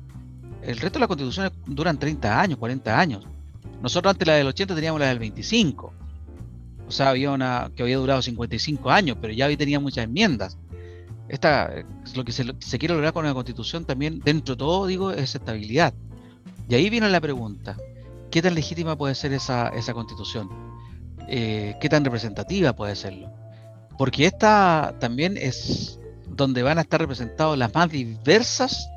el 0.63 0.79
resto 0.79 0.95
de 0.95 0.99
las 0.99 1.07
constituciones 1.07 1.53
duran 1.65 1.97
30 1.97 2.41
años, 2.41 2.57
40 2.59 2.99
años. 2.99 3.25
Nosotros 3.81 4.11
antes 4.11 4.27
la 4.27 4.33
del 4.33 4.47
80 4.47 4.75
teníamos 4.75 4.99
la 4.99 5.07
del 5.07 5.19
25. 5.19 5.93
O 6.89 6.91
sea, 6.91 7.09
había 7.09 7.29
una 7.29 7.71
que 7.75 7.83
había 7.83 7.97
durado 7.97 8.19
55 8.19 8.89
años, 8.89 9.15
pero 9.21 9.31
ya 9.31 9.45
ahí 9.45 9.55
tenía 9.55 9.79
muchas 9.79 10.05
enmiendas. 10.05 10.57
Esta, 11.27 11.85
lo 12.15 12.25
que 12.25 12.31
se, 12.31 12.79
quiere 12.79 12.95
lograr 12.95 13.13
con 13.13 13.25
la 13.25 13.33
constitución 13.35 13.85
también, 13.85 14.19
dentro 14.25 14.55
de 14.55 14.59
todo, 14.59 14.87
digo, 14.87 15.11
es 15.11 15.35
estabilidad. 15.35 15.93
Y 16.67 16.73
ahí 16.73 16.89
viene 16.89 17.07
la 17.07 17.21
pregunta, 17.21 17.77
¿qué 18.31 18.41
tan 18.41 18.55
legítima 18.55 18.97
puede 18.97 19.13
ser 19.13 19.33
esa, 19.33 19.69
esa 19.69 19.93
constitución? 19.93 20.49
Eh, 21.27 21.75
¿Qué 21.79 21.89
tan 21.89 22.03
representativa 22.03 22.73
puede 22.73 22.95
serlo? 22.95 23.31
Porque 23.99 24.25
esta 24.25 24.95
también 24.99 25.37
es 25.37 25.99
donde 26.27 26.63
van 26.63 26.79
a 26.79 26.81
estar 26.81 26.99
representados 26.99 27.55
las 27.55 27.71
más 27.71 27.91
diversas 27.91 28.89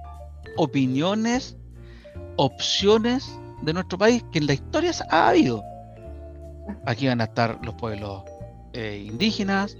opiniones, 0.56 1.58
opciones 2.36 3.38
de 3.60 3.74
nuestro 3.74 3.98
país 3.98 4.24
que 4.32 4.38
en 4.38 4.46
la 4.46 4.54
historia 4.54 4.92
ha 5.10 5.28
habido. 5.28 5.62
Aquí 6.86 7.06
van 7.08 7.20
a 7.20 7.24
estar 7.24 7.58
los 7.64 7.74
pueblos 7.74 8.22
eh, 8.72 9.04
indígenas, 9.06 9.76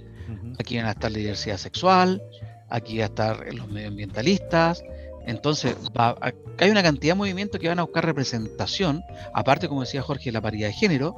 aquí 0.59 0.77
van 0.77 0.85
a 0.85 0.91
estar 0.91 1.11
la 1.11 1.17
diversidad 1.17 1.57
sexual, 1.57 2.21
aquí 2.69 2.93
van 2.97 3.03
a 3.03 3.05
estar 3.05 3.53
los 3.53 3.67
medioambientalistas. 3.69 4.83
Entonces, 5.25 5.75
va 5.97 6.09
a- 6.21 6.33
hay 6.59 6.69
una 6.69 6.83
cantidad 6.83 7.13
de 7.13 7.17
movimientos 7.17 7.59
que 7.59 7.67
van 7.69 7.79
a 7.79 7.83
buscar 7.83 8.05
representación, 8.05 9.03
aparte, 9.33 9.67
como 9.67 9.81
decía 9.81 10.01
Jorge, 10.01 10.31
la 10.31 10.41
paridad 10.41 10.67
de 10.67 10.73
género, 10.73 11.15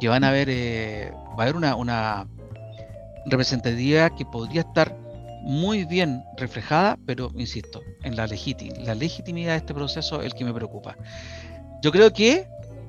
que 0.00 0.08
van 0.08 0.24
a 0.24 0.30
ver, 0.30 0.48
eh, 0.50 1.12
va 1.38 1.40
a 1.40 1.42
haber 1.42 1.56
una, 1.56 1.76
una 1.76 2.26
representatividad 3.26 4.12
que 4.16 4.24
podría 4.24 4.62
estar 4.62 4.96
muy 5.42 5.84
bien 5.84 6.24
reflejada, 6.36 6.98
pero 7.06 7.30
insisto, 7.36 7.82
en 8.02 8.16
la, 8.16 8.26
legiti- 8.26 8.74
la 8.82 8.94
legitimidad 8.94 9.52
de 9.52 9.58
este 9.58 9.74
proceso 9.74 10.20
es 10.20 10.26
el 10.26 10.34
que 10.34 10.44
me 10.44 10.54
preocupa. 10.54 10.96
Yo 11.82 11.92
creo 11.92 12.12
que, 12.12 12.46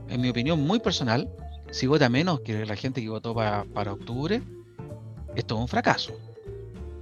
en 0.09 0.21
mi 0.21 0.29
opinión 0.29 0.65
muy 0.65 0.79
personal, 0.79 1.29
si 1.75 1.87
vota 1.87 2.07
menos 2.09 2.39
que 2.39 2.65
la 2.65 2.75
gente 2.75 3.01
que 3.01 3.09
votó 3.09 3.33
pa- 3.35 3.65
para 3.73 3.91
octubre, 3.93 4.41
esto 5.35 5.55
es 5.55 5.61
un 5.61 5.67
fracaso. 5.67 6.13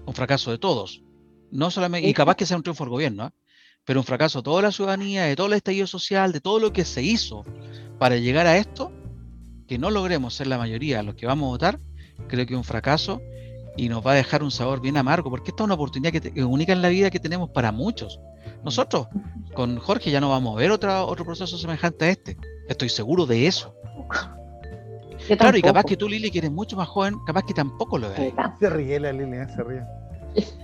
Un 0.05 0.13
fracaso 0.13 0.49
de 0.51 0.57
todos. 0.57 1.03
No 1.51 1.69
solamente, 1.69 2.09
y 2.09 2.13
capaz 2.13 2.35
que 2.35 2.45
sea 2.47 2.57
un 2.57 2.63
triunfo 2.63 2.83
del 2.83 2.89
gobierno, 2.91 3.23
¿ah? 3.25 3.33
pero 3.85 3.99
un 3.99 4.03
fracaso 4.05 4.39
de 4.39 4.43
toda 4.43 4.61
la 4.63 4.71
ciudadanía, 4.71 5.25
de 5.25 5.35
todo 5.35 5.45
el 5.47 5.53
estallido 5.53 5.85
social, 5.85 6.31
de 6.31 6.41
todo 6.41 6.57
lo 6.59 6.73
que 6.73 6.85
se 6.85 7.03
hizo 7.03 7.43
para 7.99 8.15
llegar 8.17 8.47
a 8.47 8.57
esto, 8.57 8.91
que 9.67 9.77
no 9.77 9.91
logremos 9.91 10.33
ser 10.33 10.47
la 10.47 10.57
mayoría 10.57 11.03
los 11.03 11.13
que 11.15 11.27
vamos 11.27 11.45
a 11.47 11.51
votar, 11.51 11.79
creo 12.27 12.45
que 12.47 12.53
es 12.53 12.57
un 12.57 12.63
fracaso 12.63 13.21
y 13.77 13.89
nos 13.89 14.03
va 14.05 14.13
a 14.13 14.15
dejar 14.15 14.41
un 14.41 14.49
sabor 14.51 14.81
bien 14.81 14.97
amargo, 14.97 15.29
porque 15.29 15.51
esta 15.51 15.61
es 15.63 15.65
una 15.65 15.75
oportunidad 15.75 16.11
que, 16.11 16.21
te- 16.21 16.33
que 16.33 16.43
única 16.43 16.73
en 16.73 16.81
la 16.81 16.89
vida 16.89 17.11
que 17.11 17.19
tenemos 17.19 17.51
para 17.51 17.71
muchos. 17.71 18.19
Nosotros, 18.63 19.05
con 19.53 19.77
Jorge, 19.77 20.09
ya 20.09 20.19
no 20.19 20.29
vamos 20.29 20.55
a 20.55 20.59
ver 20.59 20.71
otra, 20.71 21.03
otro 21.05 21.25
proceso 21.25 21.57
semejante 21.59 22.05
a 22.05 22.09
este. 22.09 22.37
Estoy 22.67 22.89
seguro 22.89 23.25
de 23.27 23.45
eso. 23.45 23.75
Yo 25.29 25.37
Claro, 25.37 25.57
y 25.57 25.61
capaz 25.61 25.83
que 25.85 25.95
tú, 25.97 26.09
Lili, 26.09 26.29
que 26.31 26.39
eres 26.39 26.51
mucho 26.51 26.75
más 26.75 26.87
joven, 26.87 27.15
capaz 27.25 27.43
que 27.43 27.53
tampoco 27.53 27.97
lo 27.97 28.09
veas. 28.09 28.33
Se 28.59 28.69
ríe 28.69 28.99
la 28.99 29.11
Lilian, 29.13 29.49
se 29.55 29.63
ríe. 29.63 29.81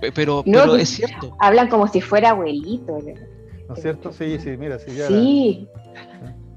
Pe- 0.00 0.12
Pero, 0.12 0.42
No, 0.46 0.60
pero 0.62 0.74
que- 0.76 0.82
es 0.82 0.88
cierto. 0.90 1.34
Hablan 1.38 1.68
como 1.68 1.86
si 1.88 2.00
fuera 2.00 2.30
abuelito. 2.30 2.98
¿No 3.68 3.74
es 3.74 3.82
cierto? 3.82 4.12
Sí, 4.12 4.38
sí, 4.38 4.56
mira, 4.58 4.78
sí, 4.78 4.94
ya. 4.94 5.06
Sí, 5.08 5.68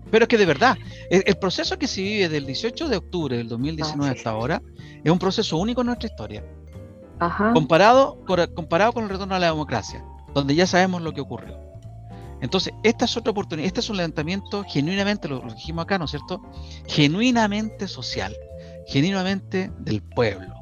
Pero 0.09 0.25
es 0.25 0.29
que 0.29 0.37
de 0.37 0.45
verdad, 0.45 0.75
el, 1.09 1.23
el 1.25 1.35
proceso 1.37 1.77
que 1.77 1.87
se 1.87 2.01
vive 2.01 2.29
del 2.29 2.45
18 2.45 2.87
de 2.89 2.97
octubre 2.97 3.37
del 3.37 3.47
2019 3.47 4.09
Ah, 4.09 4.13
sí, 4.13 4.17
hasta 4.19 4.29
ahora 4.31 4.61
es 5.03 5.11
un 5.11 5.19
proceso 5.19 5.57
único 5.57 5.81
en 5.81 5.87
nuestra 5.87 6.07
historia. 6.07 6.43
ajá. 7.19 7.51
Comparado, 7.53 8.19
comparado 8.55 8.93
con 8.93 9.03
el 9.05 9.09
retorno 9.09 9.35
a 9.35 9.39
la 9.39 9.47
democracia, 9.47 10.03
donde 10.33 10.55
ya 10.55 10.67
sabemos 10.67 11.01
lo 11.01 11.13
que 11.13 11.21
ocurrió. 11.21 11.57
Entonces, 12.43 12.73
esta 12.83 13.05
es 13.05 13.15
otra 13.15 13.31
oportunidad, 13.31 13.65
este 13.65 13.79
es 13.79 13.89
un 13.89 13.95
levantamiento 13.95 14.65
genuinamente, 14.67 15.29
lo, 15.29 15.41
lo 15.41 15.53
dijimos 15.53 15.83
acá, 15.83 15.97
¿no 15.97 16.03
es 16.03 16.11
cierto? 16.11 16.41
Genuinamente 16.87 17.87
social, 17.87 18.35
genuinamente 18.85 19.71
del 19.79 20.01
pueblo, 20.01 20.53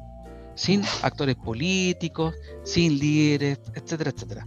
sin 0.54 0.84
actores 1.02 1.34
políticos, 1.34 2.36
sin 2.62 3.00
líderes, 3.00 3.58
etcétera, 3.74 4.10
etcétera. 4.10 4.46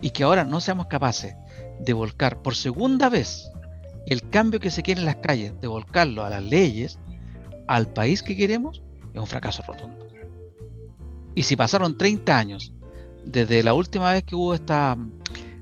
Y 0.00 0.08
que 0.08 0.22
ahora 0.22 0.42
no 0.44 0.62
seamos 0.62 0.86
capaces 0.86 1.34
de 1.80 1.92
volcar 1.92 2.40
por 2.40 2.56
segunda 2.56 3.10
vez 3.10 3.50
el 4.06 4.30
cambio 4.30 4.58
que 4.58 4.70
se 4.70 4.82
quiere 4.82 5.00
en 5.00 5.06
las 5.06 5.16
calles, 5.16 5.52
de 5.60 5.68
volcarlo 5.68 6.24
a 6.24 6.30
las 6.30 6.42
leyes, 6.42 6.98
al 7.66 7.92
país 7.92 8.22
que 8.22 8.34
queremos, 8.34 8.80
es 9.12 9.20
un 9.20 9.26
fracaso 9.26 9.62
rotundo. 9.66 10.08
Y 11.34 11.42
si 11.42 11.56
pasaron 11.56 11.98
30 11.98 12.38
años 12.38 12.72
desde 13.22 13.62
la 13.62 13.74
última 13.74 14.14
vez 14.14 14.24
que 14.24 14.34
hubo 14.34 14.54
esta, 14.54 14.96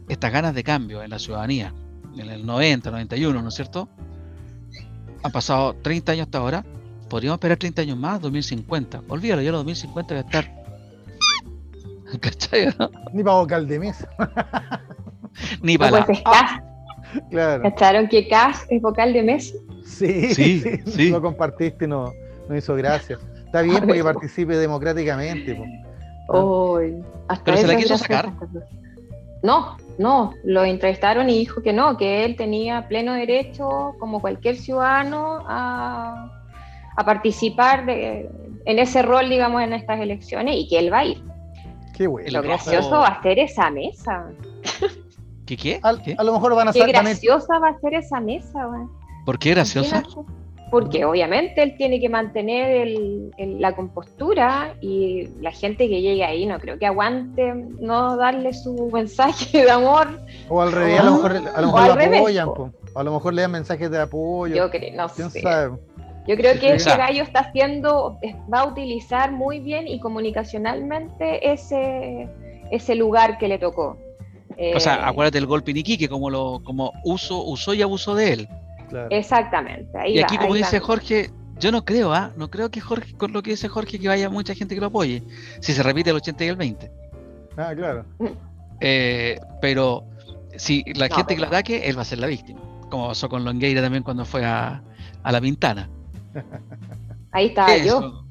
estas 0.08 0.32
ganas 0.32 0.54
de 0.54 0.62
cambio 0.64 1.02
en 1.02 1.10
la 1.10 1.18
ciudadanía, 1.18 1.72
en 2.16 2.28
el 2.30 2.46
90, 2.46 2.90
91, 2.90 3.42
¿no 3.42 3.48
es 3.48 3.54
cierto? 3.54 3.88
Han 5.22 5.32
pasado 5.32 5.74
30 5.82 6.12
años 6.12 6.26
hasta 6.26 6.38
ahora. 6.38 6.64
Podríamos 7.08 7.36
esperar 7.36 7.56
30 7.58 7.82
años 7.82 7.96
más, 7.98 8.20
2050. 8.20 9.02
Olvídalo, 9.08 9.42
ya 9.42 9.50
los 9.52 9.60
2050 9.60 10.14
va 10.14 10.20
a 10.20 10.24
estar. 10.24 10.52
¿Cachai? 12.20 12.74
no? 12.78 12.90
Ni 13.12 13.22
para 13.22 13.36
vocal 13.36 13.66
de 13.66 13.78
mesa. 13.78 14.08
Ni 15.62 15.74
No, 15.74 15.78
para 15.80 16.04
pues 16.06 16.18
es 16.18 16.24
la- 16.24 16.30
Cas. 16.30 16.62
Claro. 17.30 17.62
¿Cacharon 17.62 18.08
que 18.08 18.28
Cas 18.28 18.64
es 18.68 18.82
vocal 18.82 19.12
de 19.12 19.22
Messi? 19.22 19.54
Sí, 19.84 20.34
Sí, 20.34 20.60
sí, 20.60 20.80
sí. 20.86 21.10
Lo 21.10 21.22
compartiste, 21.22 21.86
no, 21.86 22.12
no 22.48 22.56
hizo 22.56 22.74
gracia. 22.74 23.18
Está 23.44 23.62
bien 23.62 23.78
porque 23.86 24.02
participe 24.02 24.56
democráticamente. 24.56 25.54
po. 25.54 25.64
Hoy, 26.28 26.96
hasta 27.28 27.44
Pero 27.44 27.56
se 27.58 27.66
la 27.68 27.76
quiso 27.76 27.96
sacar. 27.96 28.32
No, 29.42 29.76
no, 29.98 30.34
lo 30.44 30.64
entrevistaron 30.64 31.30
y 31.30 31.38
dijo 31.38 31.62
que 31.62 31.72
no, 31.72 31.96
que 31.96 32.24
él 32.24 32.36
tenía 32.36 32.86
pleno 32.88 33.14
derecho, 33.14 33.94
como 33.98 34.20
cualquier 34.20 34.56
ciudadano, 34.56 35.44
a, 35.46 36.32
participar 37.04 37.84
de, 37.86 38.30
en 38.64 38.78
ese 38.78 39.02
rol, 39.02 39.28
digamos, 39.28 39.62
en 39.62 39.72
estas 39.72 40.00
elecciones 40.00 40.56
y 40.56 40.68
que 40.68 40.78
él 40.78 40.92
va 40.92 41.00
a 41.00 41.04
ir. 41.04 41.22
Qué 41.94 42.06
bueno. 42.06 42.28
Lo 42.30 42.42
gracioso 42.42 42.90
va 42.90 43.08
a 43.08 43.22
ser 43.22 43.38
esa 43.38 43.70
mesa. 43.70 44.30
¿Qué 45.46 45.56
qué? 45.56 45.80
A, 45.82 45.92
lo 46.24 46.32
mejor 46.32 46.54
van 46.54 46.68
a 46.68 46.72
ser. 46.72 46.86
Qué 46.86 46.92
graciosa 46.92 47.58
va 47.58 47.68
a 47.68 47.78
ser 47.80 47.94
esa 47.94 48.20
mesa, 48.20 48.64
güey. 48.66 48.82
¿Por 49.24 49.38
qué 49.38 49.50
graciosa? 49.50 50.02
Porque 50.70 51.04
obviamente 51.04 51.62
él 51.62 51.76
tiene 51.76 52.00
que 52.00 52.08
mantener 52.08 52.88
la 53.38 53.76
compostura 53.76 54.74
y 54.80 55.28
la 55.40 55.52
gente 55.52 55.88
que 55.88 56.00
llegue 56.00 56.24
ahí 56.24 56.44
no 56.44 56.58
creo 56.58 56.76
que 56.78 56.86
aguante 56.86 57.54
no 57.80 58.16
darle 58.16 58.52
su 58.52 58.90
mensaje 58.92 59.62
de 59.62 59.70
amor. 59.70 60.20
O 60.48 60.60
al 60.60 60.72
revés, 60.72 61.00
a 61.00 61.04
lo 61.04 61.12
mejor, 61.12 61.36
a 61.36 61.60
lo 61.60 61.66
mejor 61.68 61.86
lo 61.86 62.16
apoyan, 62.16 62.48
a 62.94 63.02
lo 63.04 63.12
mejor 63.12 63.34
le 63.34 63.42
dan 63.42 63.52
mensajes 63.52 63.90
de 63.90 64.00
apoyo. 64.00 64.56
Yo 64.56 64.70
creo, 64.70 64.94
no 64.96 65.08
sé. 65.08 65.30
Yo 66.26 66.36
creo 66.36 66.58
que 66.58 66.74
ese 66.74 66.90
gallo 66.90 67.22
está 67.22 67.40
haciendo, 67.40 68.18
va 68.52 68.60
a 68.60 68.66
utilizar 68.66 69.30
muy 69.30 69.60
bien 69.60 69.86
y 69.86 70.00
comunicacionalmente 70.00 71.52
ese, 71.52 72.28
ese 72.72 72.94
lugar 72.96 73.38
que 73.38 73.46
le 73.46 73.58
tocó. 73.58 73.96
o 74.74 74.80
sea, 74.80 74.96
eh, 74.96 75.00
acuérdate 75.04 75.38
del 75.38 75.46
golpe 75.46 75.72
Niquique, 75.72 76.08
como 76.08 76.28
lo, 76.28 76.60
como 76.64 76.92
uso, 77.04 77.44
usó 77.44 77.74
y 77.74 77.82
abusó 77.82 78.16
de 78.16 78.32
él. 78.32 78.48
Exactamente. 79.10 79.98
y 80.08 80.18
aquí, 80.20 80.36
como 80.38 80.54
dice 80.54 80.80
Jorge, 80.80 81.30
yo 81.58 81.72
no 81.72 81.84
creo, 81.84 82.12
¿ah? 82.12 82.32
No 82.36 82.50
creo 82.50 82.70
que 82.70 82.80
Jorge, 82.80 83.14
con 83.14 83.32
lo 83.32 83.42
que 83.42 83.50
dice 83.50 83.68
Jorge, 83.68 83.98
que 83.98 84.08
vaya 84.08 84.28
mucha 84.28 84.54
gente 84.54 84.74
que 84.74 84.80
lo 84.80 84.88
apoye. 84.88 85.22
Si 85.60 85.72
se 85.72 85.82
repite 85.82 86.10
el 86.10 86.16
80 86.16 86.44
y 86.44 86.48
el 86.48 86.56
20. 86.56 86.90
Ah, 87.56 87.72
claro. 87.74 88.04
Eh, 88.80 89.40
pero 89.60 90.04
si 90.56 90.84
la 90.94 91.08
gente 91.08 91.34
que 91.34 91.40
lo 91.40 91.46
ataque, 91.46 91.88
él 91.88 91.96
va 91.96 92.02
a 92.02 92.04
ser 92.04 92.18
la 92.18 92.26
víctima. 92.26 92.60
Como 92.90 93.08
pasó 93.08 93.28
con 93.28 93.44
Longueira 93.44 93.80
también 93.82 94.02
cuando 94.02 94.24
fue 94.24 94.44
a, 94.44 94.82
la 95.24 95.40
Pintana. 95.40 95.88
Ahí 97.32 97.46
está 97.46 97.76
yo. 97.78 98.22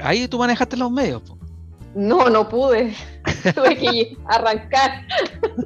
Ahí 0.00 0.26
tú 0.28 0.38
manejaste 0.38 0.76
los 0.76 0.90
medios. 0.90 1.22
No, 1.94 2.28
no 2.30 2.48
pude. 2.48 2.94
Tuve 3.54 3.76
que 3.76 4.16
arrancar. 4.26 5.06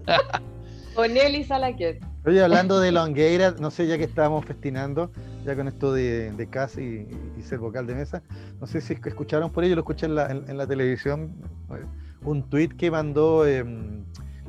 con 0.94 1.16
él 1.16 1.37
y 1.37 1.44
Salaquet. 1.44 2.00
Oye, 2.26 2.42
hablando 2.42 2.80
de 2.80 2.90
Longueira, 2.90 3.54
no 3.60 3.70
sé, 3.70 3.87
ya 3.87 3.98
que 3.98 4.04
estábamos 4.04 4.46
festinando, 4.46 5.10
ya 5.44 5.54
con 5.54 5.68
esto 5.68 5.92
de, 5.92 6.32
de 6.32 6.46
casi 6.46 7.06
y, 7.37 7.42
ser 7.42 7.58
vocal 7.58 7.87
de 7.87 7.94
mesa, 7.94 8.22
no 8.60 8.66
sé 8.66 8.80
si 8.80 8.94
escucharon 8.94 9.50
por 9.50 9.62
ello, 9.62 9.74
lo 9.74 9.82
escuché 9.82 10.06
en 10.06 10.14
la, 10.14 10.30
en, 10.30 10.56
la 10.56 10.66
televisión, 10.66 11.34
eh, 11.70 11.84
un 12.22 12.48
tuit 12.48 12.72
que 12.76 12.90
mandó 12.90 13.46
em, 13.46 14.04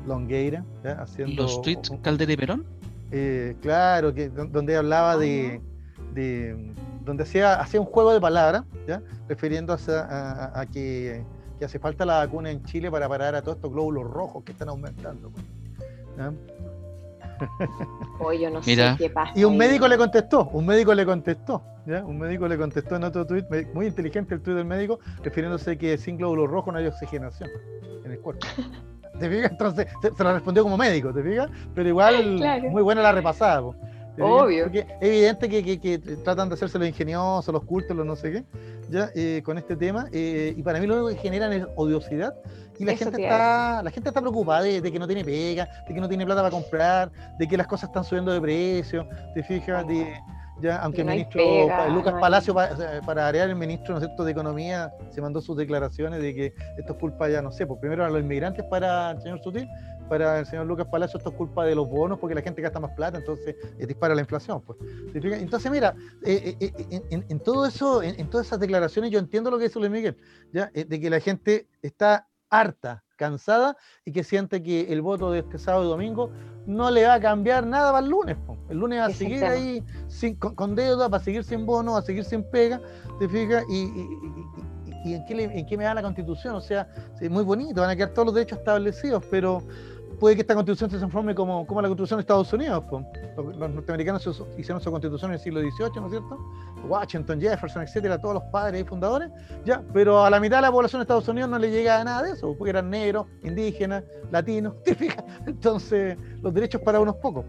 Longueira, 0.06 0.64
haciendo... 0.98 1.42
¿Los 1.42 1.60
tweets 1.60 1.92
Caldera 2.00 2.32
y 2.32 2.36
Perón? 2.38 2.64
Eh, 3.12 3.56
claro, 3.60 4.14
que, 4.14 4.30
donde 4.30 4.74
hablaba 4.74 5.18
de, 5.18 5.60
donde 7.04 7.24
hacía, 7.24 7.60
hacía 7.60 7.78
un 7.78 7.86
juego 7.86 8.14
de 8.14 8.22
palabras, 8.22 8.64
¿ya? 8.88 9.02
refiriéndose 9.28 9.92
a, 9.94 10.64
que, 10.72 11.22
que, 11.58 11.64
hace 11.66 11.78
falta 11.78 12.06
la 12.06 12.24
vacuna 12.24 12.50
en 12.50 12.64
Chile 12.64 12.90
para 12.90 13.06
parar 13.06 13.34
a 13.34 13.42
todos 13.42 13.56
estos 13.56 13.70
glóbulos 13.70 14.10
rojos 14.10 14.44
que 14.44 14.52
están 14.52 14.70
aumentando. 14.70 15.28
Pues, 15.28 15.44
¿ya? 16.16 16.32
Hoy 18.18 18.40
yo 18.40 18.50
no 18.50 18.62
sé 18.62 18.76
qué 18.98 19.10
pasa. 19.10 19.32
Y 19.34 19.44
un 19.44 19.56
médico 19.56 19.88
le 19.88 19.96
contestó, 19.96 20.48
un 20.52 20.66
médico 20.66 20.94
le 20.94 21.04
contestó, 21.04 21.62
¿ya? 21.86 22.04
Un 22.04 22.18
médico 22.18 22.48
le 22.48 22.56
contestó 22.56 22.96
en 22.96 23.04
otro 23.04 23.26
tuit, 23.26 23.44
muy 23.74 23.86
inteligente 23.86 24.34
el 24.34 24.42
tuit 24.42 24.56
del 24.56 24.64
médico, 24.64 24.98
refiriéndose 25.22 25.76
que 25.78 25.98
sin 25.98 26.16
glóbulos 26.16 26.50
rojos 26.50 26.72
no 26.72 26.78
hay 26.78 26.86
oxigenación 26.86 27.50
en 28.04 28.12
el 28.12 28.20
cuerpo. 28.20 28.46
¿Te 29.18 29.30
fijas? 29.30 29.50
Entonces 29.50 29.86
se, 30.02 30.22
lo 30.22 30.32
respondió 30.32 30.62
como 30.62 30.76
médico, 30.76 31.12
¿te 31.12 31.22
fijas? 31.22 31.48
Pero 31.74 31.88
igual, 31.88 32.38
muy 32.70 32.82
buena 32.82 33.02
la 33.02 33.12
repasada. 33.12 33.62
Obvio. 34.18 34.64
Porque 34.64 34.80
es 34.80 35.08
evidente 35.08 35.48
que, 35.48 35.98
tratan 36.24 36.48
de 36.48 36.54
hacerse 36.54 36.78
los 36.78 36.88
ingeniosos, 36.88 37.52
los 37.52 37.64
cultos, 37.64 37.96
los 37.96 38.06
no 38.06 38.16
sé 38.16 38.32
qué, 38.32 38.44
ya 38.90 39.10
eh, 39.14 39.42
con 39.44 39.58
este 39.58 39.76
tema. 39.76 40.06
Eh, 40.12 40.54
y 40.56 40.62
para 40.62 40.80
mí 40.80 40.86
lo 40.86 40.94
único 40.94 41.08
que 41.08 41.28
generan 41.28 41.52
es 41.52 41.66
odiosidad 41.76 42.34
y 42.78 42.84
la 42.84 42.96
gente, 42.96 43.22
está, 43.22 43.82
la 43.82 43.90
gente 43.90 44.08
está 44.08 44.20
preocupada 44.20 44.62
de, 44.62 44.82
que 44.82 44.98
no 44.98 45.06
tiene 45.06 45.24
pega, 45.24 45.68
de 45.88 45.94
que 45.94 46.00
no 46.00 46.08
tiene 46.08 46.26
plata 46.26 46.42
para 46.42 46.50
comprar, 46.50 47.10
de 47.38 47.48
que 47.48 47.56
las 47.56 47.66
cosas 47.66 47.88
están 47.88 48.04
subiendo 48.04 48.32
de 48.32 48.40
precio, 48.40 49.08
te 49.34 49.42
fijas, 49.42 49.86
de, 49.86 50.14
ya, 50.60 50.78
aunque 50.78 51.00
el 51.02 51.06
ministro 51.06 51.42
Lucas 51.90 52.14
Palacio, 52.20 52.54
para, 52.54 53.00
para 53.04 53.28
arear 53.28 53.48
el 53.48 53.56
ministro 53.56 53.98
¿no 53.98 54.24
de 54.24 54.30
Economía, 54.30 54.92
se 55.10 55.20
mandó 55.20 55.40
sus 55.40 55.56
declaraciones 55.56 56.20
de 56.20 56.34
que 56.34 56.46
esto 56.76 56.92
es 56.92 56.98
culpa 56.98 57.28
ya, 57.28 57.40
no 57.40 57.52
sé, 57.52 57.66
pues 57.66 57.80
primero 57.80 58.04
a 58.04 58.10
los 58.10 58.20
inmigrantes 58.20 58.64
para 58.64 59.12
el 59.12 59.22
señor 59.22 59.42
Sutil, 59.42 59.68
para 60.08 60.40
el 60.40 60.46
señor 60.46 60.66
Lucas 60.66 60.86
Palacio 60.90 61.18
esto 61.18 61.30
es 61.30 61.36
culpa 61.36 61.64
de 61.64 61.74
los 61.74 61.88
bonos 61.88 62.18
porque 62.18 62.34
la 62.34 62.42
gente 62.42 62.62
gasta 62.62 62.80
más 62.80 62.92
plata, 62.92 63.18
entonces 63.18 63.54
eh, 63.78 63.86
dispara 63.86 64.14
la 64.14 64.20
inflación. 64.20 64.62
Pues. 64.62 64.78
Entonces, 65.14 65.70
mira, 65.70 65.94
eh, 66.24 66.56
eh, 66.60 67.02
en, 67.10 67.40
todo 67.40 67.66
eso, 67.66 68.02
en, 68.02 68.28
todas 68.30 68.46
esas 68.46 68.60
declaraciones, 68.60 69.10
yo 69.10 69.18
entiendo 69.18 69.50
lo 69.50 69.58
que 69.58 69.64
dice 69.64 69.78
Luis 69.78 69.90
Miguel, 69.90 70.16
¿ya? 70.52 70.70
de 70.72 71.00
que 71.00 71.10
la 71.10 71.20
gente 71.20 71.68
está 71.82 72.28
harta, 72.50 73.04
cansada 73.16 73.76
y 74.04 74.12
que 74.12 74.22
siente 74.22 74.62
que 74.62 74.92
el 74.92 75.02
voto 75.02 75.32
de 75.32 75.40
este 75.40 75.58
sábado 75.58 75.84
y 75.84 75.88
domingo 75.88 76.30
no 76.66 76.90
le 76.90 77.06
va 77.06 77.14
a 77.14 77.20
cambiar 77.20 77.66
nada 77.66 77.92
para 77.92 78.04
el 78.04 78.10
lunes. 78.10 78.36
El 78.68 78.78
lunes 78.78 79.00
va 79.00 79.06
a 79.06 79.10
seguir 79.10 79.44
ahí 79.44 79.82
sin, 80.08 80.36
con, 80.36 80.74
deuda, 80.74 81.08
va 81.08 81.16
a 81.16 81.20
seguir 81.20 81.44
sin 81.44 81.66
bono, 81.66 81.92
va 81.92 82.00
a 82.00 82.02
seguir 82.02 82.24
sin 82.24 82.42
pega, 82.50 82.80
¿te 83.18 83.28
fijas? 83.28 83.64
Y, 83.68 85.14
en, 85.14 85.24
qué 85.24 85.44
en, 85.44 85.66
qué 85.66 85.76
me 85.76 85.84
da 85.84 85.94
la 85.94 86.02
constitución. 86.02 86.56
O 86.56 86.60
sea, 86.60 86.88
es 87.20 87.30
muy 87.30 87.44
bonito, 87.44 87.80
van 87.80 87.90
a 87.90 87.96
quedar 87.96 88.10
todos 88.10 88.26
los 88.26 88.34
derechos 88.34 88.58
establecidos, 88.58 89.24
pero 89.30 89.62
puede 90.18 90.34
que 90.34 90.42
esta 90.42 90.54
constitución 90.54 90.90
se 90.90 90.98
transforme 90.98 91.34
como, 91.34 91.66
como 91.66 91.82
la 91.82 91.88
constitución 91.88 92.18
de 92.18 92.22
Estados 92.22 92.52
Unidos. 92.52 92.84
Los, 93.36 93.70
norteamericanos 93.70 94.26
hicieron 94.56 94.80
su 94.80 94.90
constitución 94.90 95.30
en 95.30 95.34
el 95.34 95.40
siglo 95.40 95.60
XVIII, 95.60 96.00
¿no 96.00 96.06
es 96.06 96.10
cierto? 96.10 96.38
Washington, 96.88 97.40
Jefferson, 97.40 97.82
etcétera, 97.82 98.18
todos 98.20 98.34
los 98.34 98.44
padres 98.44 98.82
y 98.82 98.84
fundadores, 98.84 99.30
ya, 99.64 99.82
pero 99.92 100.24
a 100.24 100.30
la 100.30 100.40
mitad 100.40 100.58
de 100.58 100.62
la 100.62 100.72
población 100.72 101.00
de 101.00 101.02
Estados 101.02 101.28
Unidos 101.28 101.50
no 101.50 101.58
le 101.58 101.70
llega 101.70 102.02
nada 102.04 102.22
de 102.22 102.32
eso, 102.32 102.54
porque 102.56 102.70
eran 102.70 102.90
negros, 102.90 103.26
indígenas, 103.42 104.04
latinos, 104.30 104.74
¿te? 104.84 104.96
Entonces, 105.46 106.16
los 106.42 106.54
derechos 106.54 106.80
para 106.82 107.00
unos 107.00 107.16
pocos. 107.16 107.44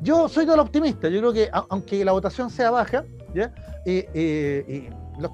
Yo 0.00 0.28
soy 0.28 0.46
todo 0.46 0.60
optimista, 0.62 1.08
yo 1.08 1.20
creo 1.20 1.32
que 1.32 1.50
aunque 1.52 2.04
la 2.04 2.12
votación 2.12 2.50
sea 2.50 2.70
baja, 2.70 3.04
¿ya? 3.34 3.52
Eh, 3.84 4.08
eh, 4.14 4.90
los, 5.18 5.30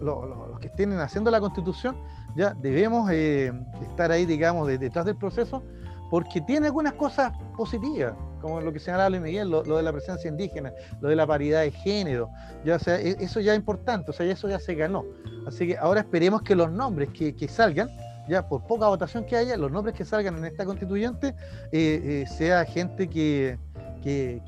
los, 0.00 0.60
que 0.60 0.66
estén 0.68 0.92
haciendo 0.98 1.30
la 1.30 1.40
constitución, 1.40 1.96
ya 2.36 2.54
debemos 2.54 3.10
eh, 3.10 3.52
estar 3.82 4.10
ahí, 4.10 4.26
digamos, 4.26 4.68
detrás 4.68 5.04
del 5.04 5.16
proceso 5.16 5.62
porque 6.10 6.40
tiene 6.40 6.66
algunas 6.66 6.94
cosas 6.94 7.32
positivas, 7.56 8.14
como 8.40 8.60
lo 8.60 8.72
que 8.72 8.78
señalaba 8.78 9.10
Luis 9.10 9.22
Miguel, 9.22 9.50
lo, 9.50 9.62
de 9.62 9.82
la 9.82 9.92
presencia 9.92 10.28
indígena, 10.28 10.72
lo 11.00 11.08
de 11.08 11.16
la 11.16 11.26
paridad 11.26 11.62
de 11.62 11.70
género, 11.70 12.30
ya, 12.64 12.78
sea, 12.78 13.00
e, 13.00 13.16
eso 13.20 13.40
ya 13.40 13.52
es 13.52 13.58
importante, 13.58 14.10
o 14.10 14.14
sea, 14.14 14.26
eso 14.26 14.48
ya 14.48 14.58
se 14.58 14.74
ganó. 14.74 15.04
Así 15.46 15.68
que 15.68 15.78
ahora 15.78 16.00
esperemos 16.00 16.42
que 16.42 16.54
los 16.54 16.70
nombres 16.70 17.10
que, 17.10 17.48
salgan, 17.48 17.88
ya 18.28 18.48
por 18.48 18.66
poca 18.66 18.88
votación 18.88 19.24
que 19.24 19.36
haya, 19.36 19.56
los 19.56 19.72
nombres 19.72 19.94
que 19.94 20.04
salgan 20.04 20.36
en 20.38 20.44
esta 20.44 20.64
constituyente, 20.64 21.34
eh, 21.72 22.22
eh, 22.22 22.24
sea 22.28 22.64
gente 22.64 23.08
que, 23.08 23.58
que, 24.02 24.42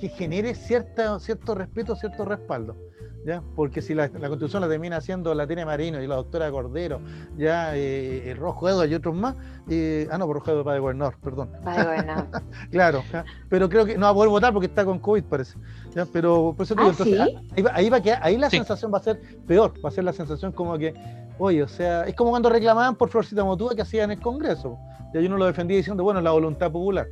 que 0.00 0.08
genere 0.08 0.54
cierta, 0.54 1.18
cierto 1.20 1.54
respeto, 1.54 1.94
cierto 1.96 2.24
respaldo. 2.24 2.76
¿Ya? 3.24 3.42
Porque 3.54 3.82
si 3.82 3.94
la, 3.94 4.08
constitución 4.08 4.62
la 4.62 4.68
termina 4.68 4.96
haciendo 4.96 5.34
la 5.34 5.46
tiene 5.46 5.64
Marino 5.64 6.02
y 6.02 6.06
la 6.06 6.16
doctora 6.16 6.50
Cordero, 6.50 7.00
ya 7.36 7.76
eh, 7.76 8.34
Rojo 8.38 8.68
Edo 8.68 8.84
y 8.84 8.94
otros 8.94 9.14
más, 9.14 9.36
eh, 9.68 10.08
ah 10.10 10.18
no, 10.18 10.26
por 10.26 10.36
Rojo 10.36 10.50
Edo 10.52 10.64
para 10.64 10.74
de 10.74 10.80
gobernador, 10.80 11.16
perdón. 11.22 11.50
Para 11.64 12.26
claro, 12.70 13.02
pero 13.48 13.68
creo 13.68 13.84
que 13.84 13.96
no 13.96 14.06
va 14.06 14.10
a 14.10 14.14
poder 14.14 14.30
votar 14.30 14.52
porque 14.52 14.66
está 14.66 14.84
con 14.84 14.98
COVID, 14.98 15.24
parece. 15.24 15.58
¿ya? 15.94 16.06
Pero 16.06 16.54
por 16.56 16.64
eso 16.64 16.74
digo, 16.74 16.88
¿Ah, 16.88 16.90
entonces, 16.90 17.20
ahí, 17.56 17.62
va, 17.62 17.70
ahí, 17.74 17.90
va 17.90 18.00
que, 18.00 18.12
ahí 18.12 18.36
la 18.36 18.50
sensación 18.50 18.92
va 18.92 18.98
a 18.98 19.02
ser 19.02 19.20
peor, 19.46 19.74
va 19.84 19.88
a 19.88 19.92
ser 19.92 20.04
la 20.04 20.12
sensación 20.12 20.52
como 20.52 20.76
que, 20.78 20.94
oye, 21.38 21.62
o 21.62 21.68
sea, 21.68 22.04
es 22.04 22.14
como 22.14 22.30
cuando 22.30 22.48
reclamaban 22.48 22.96
por 22.96 23.08
Florcita 23.08 23.44
Motúa 23.44 23.74
que 23.74 23.82
hacían 23.82 24.10
en 24.10 24.18
el 24.18 24.22
Congreso. 24.22 24.78
Ya 25.12 25.20
yo 25.20 25.28
no 25.28 25.36
lo 25.36 25.46
defendía 25.46 25.76
diciendo, 25.76 26.04
bueno, 26.04 26.20
la 26.20 26.30
voluntad 26.30 26.70
popular. 26.70 27.08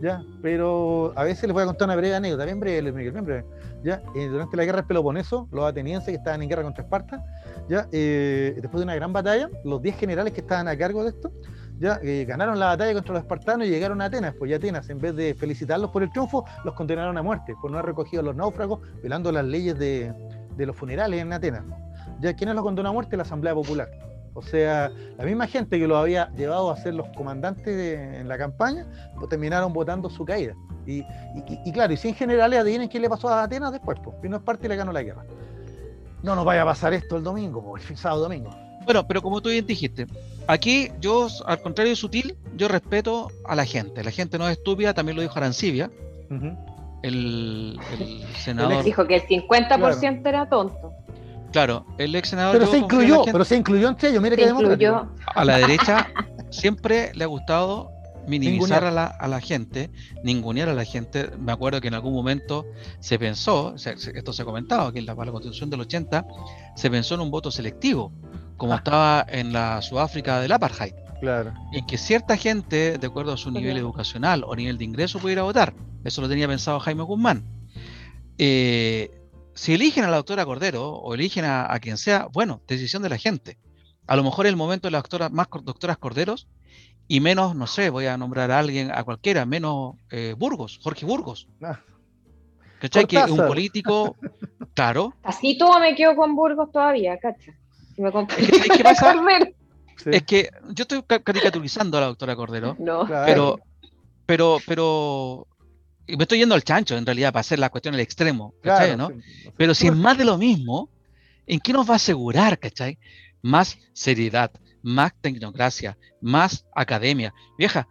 ¿Ya? 0.00 0.22
Pero 0.42 1.12
a 1.16 1.24
veces 1.24 1.44
les 1.44 1.52
voy 1.52 1.62
a 1.62 1.66
contar 1.66 1.86
una 1.86 1.96
breve 1.96 2.14
anécdota, 2.14 2.44
bien 2.44 2.60
breve, 2.60 2.92
Miguel, 2.92 3.12
bien 3.12 3.24
breve. 3.24 3.44
¿ya? 3.82 4.02
Eh, 4.14 4.26
durante 4.26 4.56
la 4.56 4.64
guerra 4.64 4.78
del 4.78 4.86
Peloponeso, 4.86 5.48
los 5.52 5.64
atenienses 5.64 6.08
que 6.08 6.16
estaban 6.16 6.42
en 6.42 6.48
guerra 6.48 6.62
contra 6.62 6.84
Esparta, 6.84 7.24
¿ya? 7.68 7.88
Eh, 7.92 8.54
después 8.56 8.80
de 8.80 8.84
una 8.84 8.94
gran 8.94 9.12
batalla, 9.12 9.48
los 9.64 9.80
10 9.80 9.96
generales 9.96 10.32
que 10.32 10.40
estaban 10.40 10.68
a 10.68 10.76
cargo 10.76 11.02
de 11.02 11.10
esto, 11.10 11.32
ya 11.78 11.98
eh, 12.02 12.26
ganaron 12.28 12.58
la 12.58 12.66
batalla 12.66 12.92
contra 12.92 13.14
los 13.14 13.22
espartanos 13.22 13.66
y 13.66 13.70
llegaron 13.70 14.02
a 14.02 14.06
Atenas. 14.06 14.34
Pues 14.38 14.50
ya 14.50 14.58
Atenas, 14.58 14.90
en 14.90 14.98
vez 14.98 15.16
de 15.16 15.34
felicitarlos 15.34 15.90
por 15.90 16.02
el 16.02 16.10
triunfo, 16.10 16.44
los 16.62 16.74
condenaron 16.74 17.16
a 17.16 17.22
muerte 17.22 17.54
por 17.60 17.70
no 17.70 17.78
haber 17.78 17.86
recogido 17.86 18.22
los 18.22 18.36
náufragos, 18.36 18.80
violando 19.00 19.32
las 19.32 19.46
leyes 19.46 19.78
de, 19.78 20.12
de 20.56 20.66
los 20.66 20.76
funerales 20.76 21.22
en 21.22 21.32
Atenas. 21.32 21.62
¿Ya 22.20 22.34
quiénes 22.34 22.54
los 22.54 22.64
condenó 22.64 22.90
a 22.90 22.92
muerte? 22.92 23.16
La 23.16 23.22
Asamblea 23.22 23.54
Popular. 23.54 23.88
O 24.40 24.42
sea, 24.42 24.90
la 25.18 25.24
misma 25.24 25.46
gente 25.46 25.78
que 25.78 25.86
lo 25.86 25.98
había 25.98 26.30
llevado 26.34 26.70
a 26.70 26.76
ser 26.78 26.94
los 26.94 27.06
comandantes 27.10 27.68
en 27.68 28.26
la 28.26 28.38
campaña, 28.38 28.86
pues, 29.16 29.28
terminaron 29.28 29.70
votando 29.74 30.08
su 30.08 30.24
caída. 30.24 30.54
Y, 30.86 31.04
claro, 31.72 31.92
y 31.92 31.98
sin 31.98 32.14
generales, 32.14 32.58
adivinen 32.58 32.88
quién 32.88 33.02
le 33.02 33.10
pasó 33.10 33.28
a 33.28 33.42
Atenas 33.42 33.70
después, 33.70 33.98
pues 34.02 34.16
vino 34.22 34.42
parte 34.42 34.66
y 34.66 34.70
le 34.70 34.76
ganó 34.76 34.92
la 34.92 35.02
guerra. 35.02 35.26
No 36.22 36.34
nos 36.34 36.46
vaya 36.46 36.62
a 36.62 36.64
pasar 36.64 36.94
esto 36.94 37.18
el 37.18 37.22
domingo, 37.22 37.62
pues, 37.62 37.88
el 37.90 37.98
sábado 37.98 38.22
domingo. 38.22 38.50
Bueno, 38.86 39.06
pero 39.06 39.20
como 39.20 39.42
tú 39.42 39.50
bien 39.50 39.66
dijiste, 39.66 40.06
aquí 40.46 40.90
yo, 41.00 41.28
al 41.44 41.60
contrario 41.60 41.90
de 41.90 41.96
sutil, 41.96 42.38
yo 42.56 42.66
respeto 42.68 43.30
a 43.44 43.54
la 43.54 43.66
gente. 43.66 44.02
La 44.02 44.10
gente 44.10 44.38
no 44.38 44.48
es 44.48 44.56
estúpida, 44.56 44.94
también 44.94 45.16
lo 45.16 45.22
dijo 45.22 45.34
Arancibia, 45.36 45.90
el, 47.02 47.78
senador. 48.38 48.82
dijo 48.84 49.06
que 49.06 49.16
el 49.16 49.22
50% 49.26 50.26
era 50.26 50.48
tonto. 50.48 50.94
Claro, 51.52 51.86
el 51.98 52.14
ex 52.14 52.28
senador. 52.30 52.58
Pero 52.58 52.70
se 52.70 52.78
incluyó, 52.78 53.24
pero 53.24 53.44
se 53.44 53.56
incluyó 53.56 53.88
entre 53.88 54.10
ellos. 54.10 54.22
Mire 54.22 54.36
Se 54.36 54.42
que 54.44 54.48
incluyó. 54.50 55.08
A 55.34 55.44
la 55.44 55.58
derecha 55.58 56.08
siempre 56.50 57.10
le 57.14 57.24
ha 57.24 57.26
gustado 57.26 57.90
minimizar 58.28 58.84
a 58.84 58.90
la, 58.92 59.06
a 59.06 59.26
la 59.26 59.40
gente, 59.40 59.90
ningunear 60.22 60.68
a 60.68 60.74
la 60.74 60.84
gente. 60.84 61.30
Me 61.38 61.50
acuerdo 61.52 61.80
que 61.80 61.88
en 61.88 61.94
algún 61.94 62.12
momento 62.12 62.66
se 63.00 63.18
pensó, 63.18 63.72
o 63.74 63.78
sea, 63.78 63.96
se- 63.96 64.16
esto 64.16 64.32
se 64.32 64.42
ha 64.42 64.44
comentado 64.44 64.88
aquí 64.88 64.98
en 64.98 65.06
la, 65.06 65.16
para 65.16 65.26
la 65.26 65.32
constitución 65.32 65.70
del 65.70 65.80
80, 65.80 66.24
se 66.76 66.90
pensó 66.90 67.14
en 67.14 67.20
un 67.22 67.30
voto 67.30 67.50
selectivo, 67.50 68.12
como 68.56 68.74
Ah. 68.74 68.76
estaba 68.76 69.26
en 69.28 69.52
la 69.52 69.82
Sudáfrica 69.82 70.38
del 70.40 70.52
Apartheid, 70.52 70.92
Claro. 71.20 71.52
en 71.72 71.84
que 71.86 71.98
cierta 71.98 72.36
gente, 72.36 72.98
de 72.98 73.06
acuerdo 73.06 73.32
a 73.32 73.36
su 73.36 73.50
nivel 73.50 73.76
educacional 73.78 74.44
o 74.46 74.54
nivel 74.54 74.78
de 74.78 74.84
ingreso, 74.84 75.18
pudiera 75.18 75.42
votar. 75.42 75.74
Eso 76.04 76.20
lo 76.20 76.28
tenía 76.28 76.46
pensado 76.46 76.78
Jaime 76.78 77.02
Guzmán. 77.02 77.42
Eh, 78.38 79.10
si 79.60 79.74
eligen 79.74 80.04
a 80.04 80.10
la 80.10 80.16
doctora 80.16 80.46
Cordero 80.46 80.88
o 80.88 81.12
eligen 81.14 81.44
a, 81.44 81.70
a 81.70 81.80
quien 81.80 81.98
sea, 81.98 82.28
bueno, 82.32 82.62
decisión 82.66 83.02
de 83.02 83.10
la 83.10 83.18
gente. 83.18 83.58
A 84.06 84.16
lo 84.16 84.24
mejor 84.24 84.46
es 84.46 84.50
el 84.50 84.56
momento 84.56 84.88
de 84.88 84.92
las 84.92 85.02
doctoras, 85.02 85.30
más 85.30 85.48
doctoras 85.62 85.98
Corderos 85.98 86.48
y 87.06 87.20
menos, 87.20 87.54
no 87.54 87.66
sé, 87.66 87.90
voy 87.90 88.06
a 88.06 88.16
nombrar 88.16 88.50
a 88.52 88.58
alguien, 88.58 88.90
a 88.90 89.04
cualquiera, 89.04 89.44
menos 89.44 89.96
eh, 90.10 90.34
Burgos, 90.38 90.80
Jorge 90.82 91.04
Burgos. 91.04 91.46
Ah, 91.62 91.78
¿Cachai? 92.80 93.06
Que 93.06 93.18
es 93.18 93.30
un 93.30 93.46
político, 93.46 94.16
claro. 94.74 95.12
Así 95.22 95.58
todo 95.58 95.78
me 95.78 95.94
quedo 95.94 96.16
con 96.16 96.34
Burgos 96.34 96.72
todavía, 96.72 97.18
cacha. 97.18 97.52
Si 97.94 98.00
me 98.00 98.10
compro- 98.10 98.38
Es 98.38 98.46
que, 98.48 98.56
¿sabes 98.56 98.76
qué 98.78 98.82
pasa? 98.84 99.14
sí, 99.98 100.10
Es 100.10 100.22
que 100.22 100.48
yo 100.70 100.82
estoy 100.84 101.02
ca- 101.02 101.18
caricaturizando 101.20 101.98
a 101.98 102.00
la 102.00 102.06
doctora 102.06 102.34
Cordero, 102.34 102.76
No. 102.78 103.06
pero, 103.26 103.58
pero, 104.24 104.56
pero, 104.66 105.46
me 106.08 106.22
estoy 106.24 106.38
yendo 106.38 106.54
al 106.54 106.62
chancho 106.64 106.96
en 106.96 107.06
realidad 107.06 107.32
para 107.32 107.40
hacer 107.40 107.58
la 107.58 107.68
cuestión 107.70 107.94
al 107.94 108.00
extremo, 108.00 108.54
¿cachai? 108.62 108.94
Claro, 108.94 109.14
¿no? 109.14 109.20
sí, 109.22 109.44
no. 109.46 109.52
Pero 109.56 109.74
si 109.74 109.86
es 109.86 109.94
más 109.96 110.18
de 110.18 110.24
lo 110.24 110.38
mismo, 110.38 110.88
¿en 111.46 111.60
qué 111.60 111.72
nos 111.72 111.88
va 111.88 111.94
a 111.94 111.96
asegurar, 111.96 112.58
cachai? 112.58 112.98
Más 113.42 113.78
seriedad, 113.92 114.50
más 114.82 115.12
tecnocracia, 115.20 115.96
más 116.20 116.64
academia. 116.74 117.32
Vieja, 117.58 117.86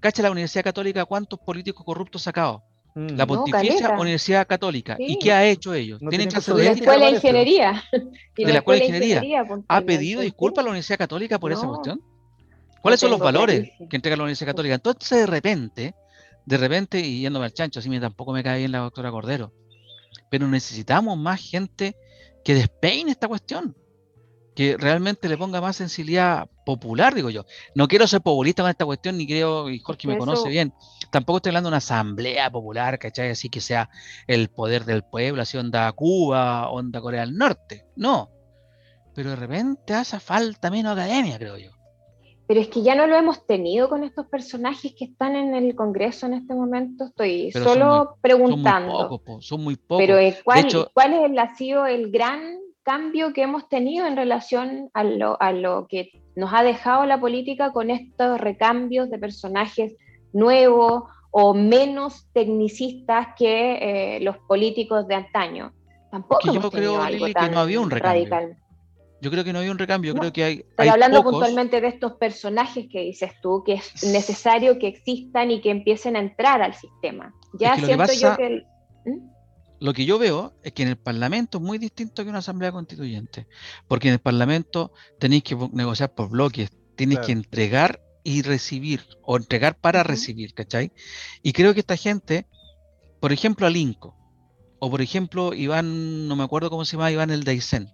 ¿cacha 0.00 0.22
la 0.22 0.30
Universidad 0.30 0.64
Católica 0.64 1.04
cuántos 1.04 1.38
políticos 1.38 1.84
corruptos 1.84 2.22
ha 2.22 2.24
sacado? 2.24 2.62
Mm. 2.94 3.06
La 3.10 3.24
No, 3.24 3.26
Pontificia 3.28 3.80
caleta. 3.80 4.00
Universidad 4.00 4.46
Católica. 4.46 4.96
¿Y 4.98 5.18
qué 5.18 5.32
ha 5.32 5.46
hecho 5.46 5.72
ellos? 5.72 6.02
No 6.02 6.10
¿Tienen 6.10 6.28
caso 6.30 6.54
de 6.56 6.64
La 6.64 6.70
escuela 6.72 7.06
de 7.06 7.12
ingeniería. 7.12 7.84
Y 8.36 8.44
De 8.44 8.52
la 8.52 8.58
escuela 8.58 8.80
de 8.80 8.86
ingeniería. 8.86 9.16
ingeniería, 9.18 9.64
¿Ha 9.68 9.80
pedido 9.82 10.20
disculpas 10.22 10.62
a 10.62 10.64
la 10.64 10.70
Universidad 10.70 10.98
Católica 10.98 11.38
por 11.38 11.52
esa 11.52 11.62
No. 11.62 11.68
cuestión? 11.70 12.02
¿Cuáles 12.82 12.98
son 12.98 13.10
los 13.10 13.20
valores 13.20 13.60
clarísimo. 13.60 13.88
que 13.88 13.96
entrega 13.96 14.16
la 14.16 14.22
Universidad 14.24 14.50
Católica? 14.52 14.74
Entonces, 14.74 15.18
de 15.20 15.26
repente, 15.26 15.94
de 16.46 16.56
repente, 16.56 17.00
y 17.00 17.20
yéndome 17.20 17.46
al 17.46 17.52
chancho, 17.52 17.80
así 17.80 17.88
me 17.88 18.00
tampoco 18.00 18.32
me 18.32 18.42
cae 18.42 18.58
bien 18.58 18.72
la 18.72 18.78
doctora 18.78 19.10
Cordero, 19.10 19.52
pero 20.30 20.46
necesitamos 20.48 21.16
más 21.18 21.40
gente 21.40 21.96
que 22.44 22.54
despeine 22.54 23.10
esta 23.10 23.28
cuestión, 23.28 23.76
que 24.54 24.76
realmente 24.76 25.28
le 25.28 25.38
ponga 25.38 25.60
más 25.60 25.76
sensibilidad 25.76 26.48
popular, 26.66 27.14
digo 27.14 27.30
yo. 27.30 27.44
No 27.74 27.86
quiero 27.88 28.06
ser 28.06 28.20
populista 28.20 28.62
con 28.62 28.70
esta 28.70 28.84
cuestión, 28.84 29.16
ni 29.16 29.26
creo, 29.26 29.70
y 29.70 29.78
Jorge 29.78 30.08
me 30.08 30.14
Eso- 30.14 30.20
conoce 30.20 30.48
bien, 30.48 30.72
tampoco 31.12 31.38
estoy 31.38 31.50
hablando 31.50 31.68
de 31.68 31.72
una 31.72 31.78
asamblea 31.78 32.50
popular, 32.50 32.98
¿cachai? 32.98 33.30
Así 33.30 33.48
que 33.48 33.60
sea 33.60 33.88
el 34.26 34.48
poder 34.48 34.84
del 34.84 35.02
pueblo, 35.04 35.42
así 35.42 35.56
onda 35.56 35.90
Cuba, 35.92 36.68
onda 36.70 37.00
Corea 37.00 37.20
del 37.20 37.36
Norte, 37.36 37.86
no. 37.96 38.30
Pero 39.14 39.30
de 39.30 39.36
repente 39.36 39.94
hace 39.94 40.20
falta 40.20 40.70
menos 40.70 40.92
academia, 40.92 41.38
creo 41.38 41.58
yo. 41.58 41.70
Pero 42.50 42.62
es 42.62 42.66
que 42.68 42.82
ya 42.82 42.96
no 42.96 43.06
lo 43.06 43.14
hemos 43.14 43.46
tenido 43.46 43.88
con 43.88 44.02
estos 44.02 44.26
personajes 44.26 44.92
que 44.98 45.04
están 45.04 45.36
en 45.36 45.54
el 45.54 45.76
Congreso 45.76 46.26
en 46.26 46.34
este 46.34 46.52
momento. 46.52 47.04
Estoy 47.04 47.50
Pero 47.52 47.64
son 47.64 47.74
solo 47.74 47.86
muy- 47.86 47.94
Son 47.94 48.06
muy 48.08 48.20
preguntando. 48.22 48.92
pocos, 49.08 49.20
po, 49.20 49.40
son 49.40 49.62
muy 49.62 49.76
pocos. 49.76 49.98
Pero 50.04 50.18
eh, 50.18 50.36
¿cuál, 50.42 50.58
hecho- 50.64 50.90
¿cuál 50.92 51.12
es 51.14 51.30
el- 51.30 51.38
ha 51.38 51.54
sido 51.54 51.86
el 51.86 52.10
gran 52.10 52.58
cambio 52.82 53.32
que 53.32 53.42
hemos 53.42 53.68
tenido 53.68 54.04
en 54.04 54.16
relación 54.16 54.90
a 54.94 55.04
lo, 55.04 55.40
a 55.40 55.52
lo 55.52 55.86
que 55.88 56.10
nos 56.34 56.52
ha 56.52 56.64
dejado 56.64 57.06
la 57.06 57.20
política 57.20 57.70
con 57.70 57.88
estos 57.88 58.40
recambios 58.40 59.08
de 59.10 59.18
personajes 59.20 59.94
nuevos 60.32 61.04
o 61.30 61.54
menos 61.54 62.26
tecnicistas 62.32 63.28
que 63.38 64.16
eh, 64.16 64.20
los 64.22 64.38
políticos 64.38 65.06
de 65.06 65.14
antaño? 65.14 65.72
Tampoco 66.10 66.40
yo 66.46 66.54
hemos 66.54 66.70
tenido 66.72 66.94
creo, 66.94 67.02
algo 67.04 67.18
Lili, 67.26 67.32
que 67.32 67.40
tan 67.40 67.52
no 67.52 67.60
había 67.60 67.80
un 67.80 67.90
recambio. 67.90 68.24
radical. 68.28 68.56
Yo 69.22 69.30
creo 69.30 69.44
que 69.44 69.52
no 69.52 69.58
había 69.58 69.70
un 69.70 69.78
recambio, 69.78 70.14
No, 70.14 70.20
creo 70.20 70.32
que 70.32 70.44
hay, 70.44 70.52
hay 70.56 70.64
Pero 70.76 70.92
hablando 70.92 71.18
pocos. 71.18 71.32
puntualmente 71.32 71.80
de 71.80 71.88
estos 71.88 72.12
personajes 72.14 72.86
que 72.90 73.00
dices 73.00 73.32
tú, 73.42 73.62
que 73.64 73.74
es 73.74 74.04
necesario 74.04 74.78
que 74.78 74.88
existan 74.88 75.50
y 75.50 75.60
que 75.60 75.70
empiecen 75.70 76.16
a 76.16 76.20
entrar 76.20 76.62
al 76.62 76.74
sistema. 76.74 77.34
Ya 77.58 77.74
que 77.76 77.82
lo 77.82 77.86
que 77.88 78.06
siento 78.06 78.12
yo 78.14 78.36
que... 78.36 78.46
el- 78.46 78.64
¿Mm? 79.04 79.30
Lo 79.82 79.94
que 79.94 80.04
yo 80.04 80.18
veo 80.18 80.52
es 80.62 80.72
que 80.72 80.82
en 80.82 80.88
el 80.90 80.98
Parlamento 80.98 81.56
es 81.58 81.64
muy 81.64 81.78
distinto 81.78 82.22
que 82.22 82.28
una 82.28 82.40
asamblea 82.40 82.70
constituyente, 82.70 83.46
porque 83.88 84.08
en 84.08 84.14
el 84.14 84.20
Parlamento 84.20 84.92
tenéis 85.18 85.42
que 85.42 85.56
negociar 85.72 86.12
por 86.14 86.28
bloques, 86.28 86.70
tenéis 86.96 87.20
Claro. 87.20 87.26
que 87.26 87.32
entregar 87.32 88.00
y 88.22 88.42
recibir, 88.42 89.02
o 89.22 89.38
entregar 89.38 89.78
para 89.78 90.02
recibir, 90.02 90.52
¿cachai? 90.52 90.92
Y 91.42 91.54
creo 91.54 91.72
que 91.72 91.80
esta 91.80 91.96
gente, 91.96 92.46
por 93.20 93.32
ejemplo, 93.32 93.66
Alinco, 93.66 94.14
o 94.80 94.90
por 94.90 95.00
ejemplo, 95.00 95.54
Iván, 95.54 96.28
no 96.28 96.36
me 96.36 96.44
acuerdo 96.44 96.68
cómo 96.68 96.84
se 96.84 96.96
llama, 96.98 97.10
Iván 97.10 97.30
el 97.30 97.44
Deisen, 97.44 97.88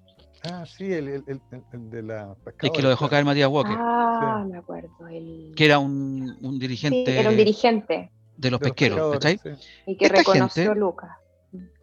Ah, 0.52 0.64
sí, 0.66 0.84
el, 0.92 1.08
el, 1.08 1.24
el- 1.26 1.40
el 1.72 1.90
de 1.90 2.02
la 2.02 2.22
el 2.22 2.34
que 2.36 2.52
pescadora, 2.52 2.82
lo 2.82 2.88
dejó 2.90 3.08
caer 3.08 3.24
Matías 3.24 3.48
Walker, 3.50 3.76
Ah, 3.78 4.42
Sí. 4.44 4.52
me 4.52 4.58
acuerdo. 4.58 5.08
el- 5.08 5.52
que 5.56 5.64
era 5.64 5.78
un, 5.78 6.36
un 6.40 6.52
Sí, 6.54 6.58
dirigente 6.58 7.18
era 7.18 7.30
un 7.30 7.36
dirigente 7.36 7.94
de 7.94 8.00
los 8.02 8.10
De 8.36 8.50
los 8.50 8.60
pesqueros, 8.60 9.12
¿cachai? 9.14 9.38
sí. 9.42 9.50
y 9.86 9.96
que 9.96 10.06
Esta 10.06 10.18
reconoció 10.18 10.62
gente- 10.64 10.78
Lucas. 10.80 11.10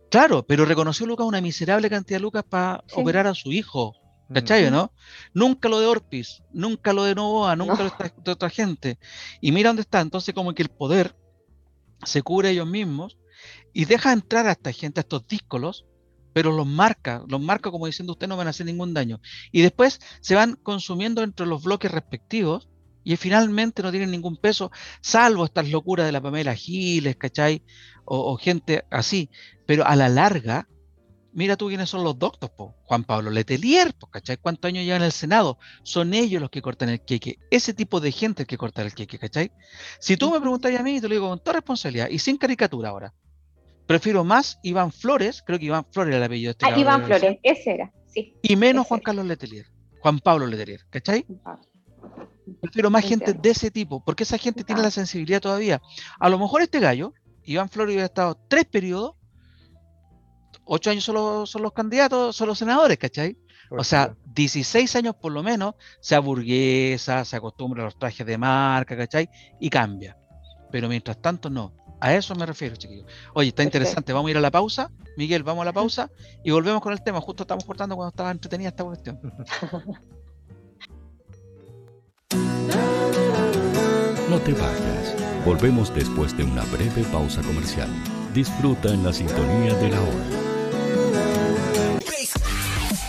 Claro, 0.10 0.44
pero 0.46 0.66
reconoció 0.66 1.08
Lucas 1.08 1.26
una 1.26 1.42
miserable 1.42 1.90
cantidad 1.90 2.18
de 2.18 2.22
Lucas 2.22 2.44
para 2.48 2.84
Sí. 2.88 3.02
operar 3.02 3.26
a 3.28 3.34
su 3.34 3.52
hijo. 3.52 3.96
Mm. 4.30 4.34
¿Cachai, 4.36 4.66
o 4.68 4.72
no? 4.72 4.92
Nunca 5.34 5.68
lo 5.70 5.80
de 5.80 5.88
Orpis, 5.88 6.44
nunca 6.54 6.94
lo 6.94 7.04
de 7.04 7.16
Novoa, 7.16 7.56
nunca 7.56 7.76
No. 7.78 7.84
lo 7.86 7.90
de 7.90 8.14
de 8.24 8.32
otra 8.32 8.50
gente. 8.50 8.98
Y 9.42 9.52
mira 9.52 9.70
dónde 9.70 9.82
está. 9.82 10.00
Entonces, 10.02 10.34
como 10.36 10.54
que 10.54 10.62
el 10.64 10.70
poder 10.70 11.16
se 12.06 12.22
cubre 12.22 12.52
ellos 12.52 12.68
mismos 12.68 13.18
y 13.74 13.86
deja 13.86 14.14
entrar 14.14 14.46
a 14.48 14.52
esta 14.52 14.72
gente, 14.72 15.00
a 15.00 15.02
estos 15.02 15.28
díscolos, 15.28 15.86
pero 16.34 16.52
los 16.52 16.68
marca, 16.68 17.24
los 17.28 17.40
marca 17.40 17.72
como 17.72 17.86
diciendo 17.86 18.14
ustedes 18.14 18.30
no 18.30 18.38
van 18.38 18.48
a 18.48 18.50
hacer 18.50 18.66
ningún 18.66 18.94
daño. 18.94 19.22
Y 19.52 19.62
después 19.62 20.00
se 20.22 20.36
van 20.36 20.58
consumiendo 20.62 21.24
entre 21.24 21.46
los 21.46 21.64
bloques 21.64 21.92
respectivos 21.92 22.68
y 23.04 23.16
finalmente 23.18 23.84
no 23.84 23.92
tienen 23.92 24.12
ningún 24.12 24.38
peso, 24.38 24.72
salvo 25.02 25.46
estas 25.46 25.70
locuras 25.70 26.06
de 26.06 26.12
la 26.12 26.22
Pamela 26.22 26.56
Giles, 26.56 27.18
¿cachai? 27.18 27.64
O, 28.06 28.32
o 28.34 28.38
gente 28.38 28.86
así. 28.90 29.30
Pero 29.66 29.86
a 29.86 29.96
la 29.96 30.10
larga, 30.10 30.68
mira 31.34 31.58
tú 31.58 31.68
quiénes 31.68 31.90
son 31.90 32.04
los 32.04 32.18
doctos, 32.18 32.50
po. 32.52 32.76
Juan 32.84 33.04
Pablo 33.04 33.30
Letelier, 33.30 33.94
po, 33.94 34.08
¿cachai? 34.08 34.38
¿Cuántos 34.38 34.70
años 34.70 34.86
llevan 34.86 35.02
en 35.02 35.08
el 35.08 35.12
Senado? 35.12 35.58
Son 35.84 36.14
ellos 36.14 36.42
los 36.42 36.50
que 36.50 36.62
cortan 36.62 36.90
el 36.90 37.02
queque. 37.02 37.40
Ese 37.52 37.74
tipo 37.74 38.00
de 38.00 38.12
gente 38.12 38.44
el 38.44 38.48
que 38.48 38.58
corta 38.58 38.82
el 38.82 38.94
queque, 38.94 39.20
¿cachai? 39.20 39.52
Si 40.00 40.18
tú 40.18 40.32
me 40.32 40.40
preguntas 40.40 40.74
a 40.74 40.84
mí, 40.84 41.02
te 41.02 41.08
lo 41.08 41.14
digo 41.14 41.30
con 41.30 41.40
toda 41.40 41.56
responsabilidad 41.56 42.10
y 42.10 42.20
sin 42.20 42.38
caricatura 42.38 42.90
ahora. 42.90 43.14
Prefiero 43.86 44.24
más 44.24 44.60
Iván 44.64 44.92
Flores, 44.92 45.44
creo 45.46 45.60
que 45.60 45.66
Iván 45.66 45.86
Flores 45.92 46.10
era 46.10 46.18
el 46.18 46.24
apellido 46.24 46.50
de 46.50 46.52
este 46.52 46.66
Ah, 46.66 46.80
Iván 46.80 47.06
Flores, 47.06 47.38
ese 47.44 47.72
era, 47.72 47.92
sí. 48.08 48.36
Y 48.42 48.56
menos 48.56 48.88
Juan 48.88 49.00
era. 49.00 49.06
Carlos 49.06 49.26
Letelier. 49.26 49.66
Juan 50.02 50.20
Pablo 50.20 50.48
Letelier, 50.48 50.82
¿cachai? 50.90 51.26
Prefiero 52.62 52.90
más 52.90 53.06
gente 53.06 53.34
de 53.34 53.50
ese 53.50 53.72
tipo, 53.72 54.04
porque 54.04 54.24
esa 54.24 54.38
gente 54.38 54.64
tiene 54.64 54.82
la 54.82 54.92
sensibilidad 54.92 55.42
todavía. 55.42 55.82
A 56.20 56.30
lo 56.30 56.38
mejor 56.38 56.62
este 56.62 56.80
gallo, 56.80 57.14
Iván 57.44 57.70
Flores, 57.70 57.94
hubiera 57.94 58.08
estado 58.08 58.38
tres 58.50 58.66
periodos, 58.66 59.16
ocho 60.66 60.90
años 60.90 61.04
son 61.04 61.16
los, 61.16 61.50
son 61.50 61.62
los 61.62 61.74
candidatos, 61.74 62.36
son 62.36 62.48
los 62.48 62.58
senadores, 62.60 62.98
¿cachai? 62.98 63.38
O 63.70 63.84
sea, 63.84 64.08
claro. 64.08 64.20
16 64.34 64.96
años 64.98 65.16
por 65.16 65.32
lo 65.32 65.42
menos, 65.42 65.76
se 66.00 66.16
aburguesa, 66.16 67.26
se 67.26 67.36
acostumbra 67.36 67.84
a 67.84 67.86
los 67.86 67.98
trajes 67.98 68.26
de 68.26 68.38
marca, 68.38 68.96
¿cachai? 68.96 69.30
Y 69.60 69.70
cambia. 69.70 70.18
Pero 70.72 70.90
mientras 70.90 71.22
tanto, 71.22 71.50
no. 71.50 71.74
A 72.04 72.14
eso 72.14 72.36
me 72.36 72.46
refiero, 72.46 72.76
chiquillos. 72.76 73.06
Oye, 73.34 73.48
está 73.48 73.64
interesante. 73.64 74.12
Vamos 74.12 74.28
a 74.28 74.32
ir 74.32 74.38
a 74.38 74.42
la 74.42 74.52
pausa. 74.52 74.92
Miguel, 75.16 75.42
vamos 75.42 75.62
a 75.62 75.66
la 75.66 75.72
pausa 75.72 76.12
y 76.44 76.52
volvemos 76.52 76.82
con 76.82 76.92
el 76.92 77.02
tema. 77.02 77.22
Justo 77.22 77.44
estamos 77.44 77.64
cortando 77.64 77.96
cuando 77.96 78.10
estaba 78.10 78.30
entretenida 78.30 78.70
esta 78.70 78.84
cuestión. 78.84 79.22
No 84.30 84.40
te 84.40 84.54
vayas. 84.54 85.16
Volvemos 85.46 85.94
después 85.94 86.36
de 86.36 86.44
una 86.44 86.64
breve 86.64 87.04
pausa 87.12 87.44
comercial. 87.44 87.90
Disfruta 88.34 88.92
en 88.92 89.04
la 89.04 89.14
sintonía 89.14 89.76
de 89.76 89.90
la 89.90 90.02
hora. 90.02 90.43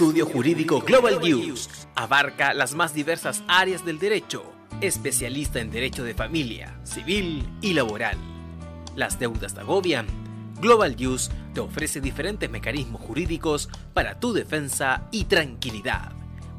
Estudio 0.00 0.26
Jurídico 0.26 0.80
Global 0.80 1.20
News 1.20 1.68
abarca 1.94 2.54
las 2.54 2.74
más 2.74 2.94
diversas 2.94 3.44
áreas 3.46 3.84
del 3.84 3.98
derecho, 3.98 4.42
especialista 4.80 5.60
en 5.60 5.70
derecho 5.70 6.02
de 6.04 6.14
familia, 6.14 6.80
civil 6.84 7.46
y 7.60 7.74
laboral. 7.74 8.16
Las 8.96 9.18
deudas 9.18 9.54
te 9.54 9.60
agobian. 9.60 10.06
Global 10.60 10.96
News 10.96 11.30
te 11.54 11.60
ofrece 11.60 12.00
diferentes 12.00 12.50
mecanismos 12.50 13.00
jurídicos 13.02 13.68
para 13.92 14.18
tu 14.18 14.32
defensa 14.32 15.06
y 15.12 15.24
tranquilidad. 15.24 16.19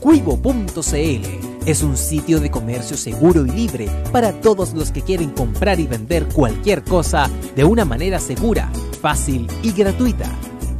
Cuivo.cl 0.00 1.50
es 1.66 1.82
un 1.82 1.94
sitio 1.94 2.40
de 2.40 2.50
comercio 2.50 2.96
seguro 2.96 3.44
y 3.44 3.50
libre 3.50 3.90
para 4.10 4.32
todos 4.32 4.72
los 4.72 4.90
que 4.90 5.02
quieren 5.02 5.28
comprar 5.28 5.78
y 5.78 5.86
vender 5.86 6.26
cualquier 6.32 6.82
cosa 6.82 7.28
de 7.54 7.64
una 7.64 7.84
manera 7.84 8.18
segura, 8.18 8.70
fácil 9.02 9.46
y 9.62 9.72
gratuita. 9.72 10.24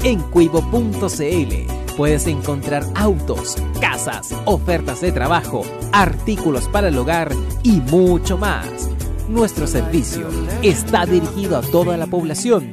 En 0.04 0.20
cuivo.cl 0.20 1.54
puedes 1.98 2.26
encontrar 2.28 2.82
autos, 2.94 3.56
casas, 3.78 4.34
ofertas 4.46 5.02
de 5.02 5.12
trabajo, 5.12 5.66
artículos 5.92 6.66
para 6.68 6.88
el 6.88 6.96
hogar 6.96 7.30
y 7.62 7.72
mucho 7.72 8.38
más. 8.38 8.88
Nuestro 9.28 9.66
servicio 9.66 10.28
está 10.62 11.04
dirigido 11.04 11.58
a 11.58 11.60
toda 11.60 11.98
la 11.98 12.06
población, 12.06 12.72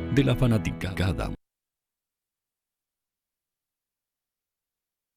de 0.13 0.23
la 0.23 0.35
fanática 0.35 0.93
cada 0.93 1.31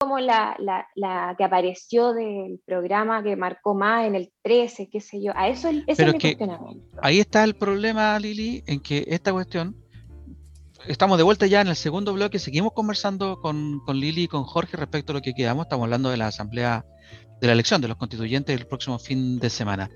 como 0.04 0.18
la, 0.18 0.54
la, 0.58 0.86
la, 0.96 1.34
que 1.36 1.44
apareció 1.44 2.12
del 2.12 2.60
programa 2.66 3.22
que 3.22 3.36
marcó 3.36 3.74
más 3.74 4.06
en 4.06 4.14
el 4.14 4.30
13, 4.42 4.90
qué 4.92 5.00
sé 5.00 5.22
yo. 5.22 5.32
A 5.34 5.48
eso 5.48 5.68
ese 5.70 5.84
Pero 5.96 6.10
es 6.10 6.14
mi 6.14 6.18
que 6.18 6.36
cuestionamiento. 6.36 6.98
Ahí 7.00 7.20
está 7.20 7.42
el 7.42 7.54
problema, 7.54 8.18
Lili, 8.18 8.62
en 8.66 8.80
que 8.80 9.04
esta 9.08 9.32
cuestión, 9.32 9.74
estamos 10.86 11.16
de 11.16 11.24
vuelta 11.24 11.46
ya 11.46 11.62
en 11.62 11.68
el 11.68 11.76
segundo 11.76 12.12
bloque, 12.12 12.38
seguimos 12.38 12.72
conversando 12.74 13.40
con, 13.40 13.80
con 13.86 13.98
Lili 13.98 14.24
y 14.24 14.28
con 14.28 14.44
Jorge 14.44 14.76
respecto 14.76 15.12
a 15.12 15.14
lo 15.14 15.22
que 15.22 15.32
quedamos, 15.32 15.64
estamos 15.64 15.84
hablando 15.84 16.10
de 16.10 16.18
la 16.18 16.26
asamblea, 16.26 16.84
de 17.40 17.46
la 17.46 17.54
elección 17.54 17.80
de 17.80 17.88
los 17.88 17.96
constituyentes 17.96 18.54
del 18.54 18.66
próximo 18.66 18.98
fin 18.98 19.38
de 19.38 19.48
semana. 19.48 19.90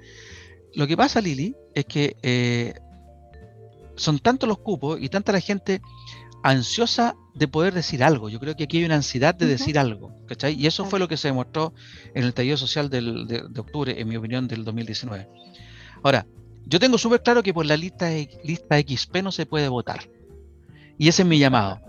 Lo 0.74 0.86
que 0.86 0.96
pasa, 0.96 1.20
Lili, 1.20 1.54
es 1.74 1.84
que 1.84 2.16
eh, 2.22 2.72
son 3.98 4.18
tantos 4.18 4.48
los 4.48 4.58
cupos 4.58 4.98
y 5.00 5.08
tanta 5.08 5.32
la 5.32 5.40
gente 5.40 5.82
ansiosa 6.42 7.16
de 7.34 7.48
poder 7.48 7.74
decir 7.74 8.02
algo. 8.02 8.28
Yo 8.28 8.40
creo 8.40 8.56
que 8.56 8.64
aquí 8.64 8.78
hay 8.78 8.84
una 8.84 8.96
ansiedad 8.96 9.34
de 9.34 9.46
decir 9.46 9.78
algo, 9.78 10.14
¿cachai? 10.26 10.54
Y 10.54 10.66
eso 10.66 10.84
fue 10.84 10.98
lo 10.98 11.08
que 11.08 11.16
se 11.16 11.28
demostró 11.28 11.74
en 12.14 12.24
el 12.24 12.34
tallido 12.34 12.56
social 12.56 12.90
del, 12.90 13.26
de, 13.26 13.42
de, 13.48 13.60
octubre, 13.60 14.00
en 14.00 14.08
mi 14.08 14.16
opinión, 14.16 14.48
del 14.48 14.64
2019. 14.64 15.28
Ahora, 16.02 16.26
yo 16.66 16.78
tengo 16.78 16.98
súper 16.98 17.22
claro 17.22 17.42
que 17.42 17.54
por 17.54 17.66
la 17.66 17.76
lista, 17.76 18.10
lista 18.44 18.78
XP 18.78 19.22
no 19.22 19.32
se 19.32 19.46
puede 19.46 19.68
votar. 19.68 20.08
Y 20.98 21.08
ese 21.08 21.22
es 21.22 21.28
mi 21.28 21.38
llamado. 21.38 21.80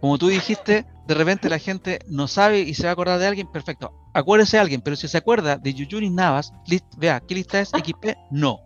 Como 0.00 0.18
tú 0.18 0.28
dijiste, 0.28 0.86
de 1.06 1.14
repente 1.14 1.48
la 1.48 1.58
gente 1.58 1.98
no 2.06 2.28
sabe 2.28 2.60
y 2.60 2.74
se 2.74 2.84
va 2.84 2.90
a 2.90 2.92
acordar 2.92 3.18
de 3.18 3.26
alguien, 3.26 3.50
perfecto. 3.50 3.92
Acuérdese 4.12 4.56
de 4.56 4.60
alguien, 4.62 4.82
pero 4.82 4.96
si 4.96 5.08
se 5.08 5.18
acuerda 5.18 5.56
de 5.56 5.74
Yuyunis 5.74 6.12
Navas, 6.12 6.52
list, 6.66 6.84
vea, 6.96 7.20
¿qué 7.20 7.34
lista 7.34 7.60
es? 7.60 7.70
XP, 7.70 8.16
no. 8.30 8.60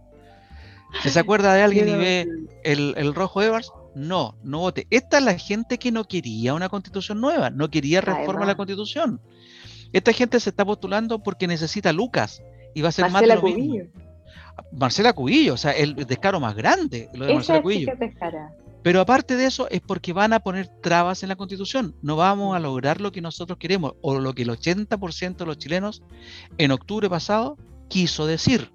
Si 1.03 1.11
se 1.11 1.21
acuerda 1.21 1.55
de 1.55 1.63
alguien 1.63 1.89
y 1.89 1.93
ve 1.93 2.29
el, 2.63 2.95
el 2.97 3.15
rojo 3.15 3.43
Evers, 3.43 3.71
no, 3.95 4.37
no 4.43 4.61
vote. 4.61 4.87
Esta 4.91 5.19
es 5.19 5.25
la 5.25 5.39
gente 5.39 5.79
que 5.79 5.93
no 5.93 6.05
quería 6.05 6.55
una 6.55 6.69
constitución 6.69 7.21
nueva, 7.21 7.51
no 7.51 7.71
quería 7.71 8.01
reforma 8.01 8.45
a 8.45 8.47
la 8.47 8.57
constitución. 8.57 9.21
Esta 9.93 10.13
gente 10.13 10.41
se 10.41 10.51
está 10.51 10.65
postulando 10.65 11.23
porque 11.23 11.47
necesita 11.47 11.93
Lucas 11.93 12.43
y 12.75 12.83
va 12.83 12.89
a 12.89 12.93
ser 12.93 13.11
Marcela 13.11 13.35
más 13.35 13.43
de 13.43 13.49
lo 13.49 13.55
Cubillo. 13.55 13.85
mismo. 13.85 14.01
Marcela 14.73 15.13
Cubillo, 15.13 15.55
o 15.55 15.57
sea, 15.57 15.73
el 15.73 15.95
descaro 15.95 16.41
más 16.41 16.57
grande, 16.57 17.09
lo 17.15 17.27
de 17.27 17.33
Esa 17.33 17.55
Marcela 17.55 17.63
Cubillo. 17.63 17.93
Pero 18.83 19.01
aparte 19.01 19.37
de 19.37 19.47
eso 19.47 19.69
es 19.71 19.81
porque 19.81 20.13
van 20.13 20.35
a 20.35 20.41
poner 20.41 20.69
trabas 20.83 21.23
en 21.23 21.31
la 21.31 21.37
constitución. 21.37 21.95
No 22.03 22.17
vamos 22.17 22.55
a 22.55 22.61
lograr 22.61 23.01
lo 23.01 23.13
que 23.13 23.23
nosotros 23.23 23.59
queremos 23.59 23.95
o 24.03 24.19
lo 24.19 24.35
que 24.35 24.43
el 24.43 24.51
80% 24.51 25.37
de 25.37 25.47
los 25.47 25.57
chilenos 25.57 26.03
en 26.59 26.71
octubre 26.71 27.09
pasado 27.09 27.57
quiso 27.89 28.27
decir. 28.27 28.73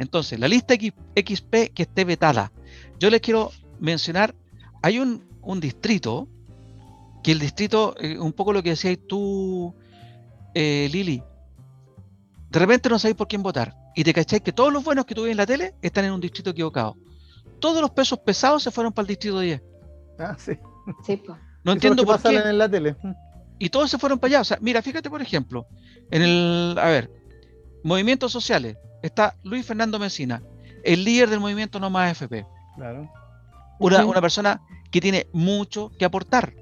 Entonces, 0.00 0.38
la 0.40 0.48
lista 0.48 0.72
X- 0.74 0.94
XP 1.14 1.72
que 1.74 1.82
esté 1.82 2.04
vetada. 2.06 2.50
Yo 2.98 3.10
les 3.10 3.20
quiero 3.20 3.50
mencionar, 3.80 4.34
hay 4.82 4.98
un, 4.98 5.22
un 5.42 5.60
distrito, 5.60 6.26
que 7.22 7.32
el 7.32 7.38
distrito, 7.38 7.94
eh, 8.00 8.18
un 8.18 8.32
poco 8.32 8.54
lo 8.54 8.62
que 8.62 8.70
decías 8.70 8.96
tú, 9.06 9.74
eh, 10.54 10.88
Lili, 10.90 11.22
de 12.50 12.58
repente 12.58 12.88
no 12.88 12.98
sabéis 12.98 13.16
por 13.16 13.28
quién 13.28 13.42
votar 13.42 13.76
y 13.94 14.02
te 14.02 14.14
cacháis 14.14 14.40
que 14.42 14.52
todos 14.52 14.72
los 14.72 14.82
buenos 14.82 15.04
que 15.04 15.14
tú 15.14 15.22
ves 15.24 15.32
en 15.32 15.36
la 15.36 15.44
tele 15.46 15.74
están 15.82 16.06
en 16.06 16.12
un 16.12 16.20
distrito 16.20 16.50
equivocado. 16.50 16.96
Todos 17.60 17.82
los 17.82 17.90
pesos 17.90 18.18
pesados 18.20 18.62
se 18.62 18.70
fueron 18.70 18.92
para 18.94 19.02
el 19.04 19.08
distrito 19.08 19.38
10. 19.38 19.60
Ah, 20.18 20.34
sí. 20.38 20.52
Sí, 21.04 21.16
pues. 21.18 21.38
No 21.62 21.72
Eso 21.72 21.76
entiendo 21.76 22.04
por 22.06 22.16
qué. 22.16 22.22
pasa 22.22 22.48
en 22.50 22.56
la 22.58 22.68
tele. 22.70 22.96
Y 23.58 23.68
todos 23.68 23.90
se 23.90 23.98
fueron 23.98 24.18
para 24.18 24.30
allá. 24.30 24.40
O 24.40 24.44
sea, 24.44 24.56
mira, 24.62 24.80
fíjate, 24.80 25.10
por 25.10 25.20
ejemplo, 25.20 25.66
en 26.10 26.22
el, 26.22 26.74
a 26.78 26.86
ver, 26.86 27.10
movimientos 27.84 28.32
sociales, 28.32 28.78
está 29.02 29.36
Luis 29.42 29.66
Fernando 29.66 29.98
Mesina, 29.98 30.42
el 30.84 31.04
líder 31.04 31.30
del 31.30 31.40
movimiento 31.40 31.80
No 31.80 31.90
Más 31.90 32.12
FP. 32.12 32.46
Claro. 32.76 33.10
Una, 33.78 34.04
una 34.04 34.20
persona 34.20 34.60
que 34.90 35.00
tiene 35.00 35.26
mucho 35.32 35.90
que 35.98 36.04
aportar. 36.04 36.54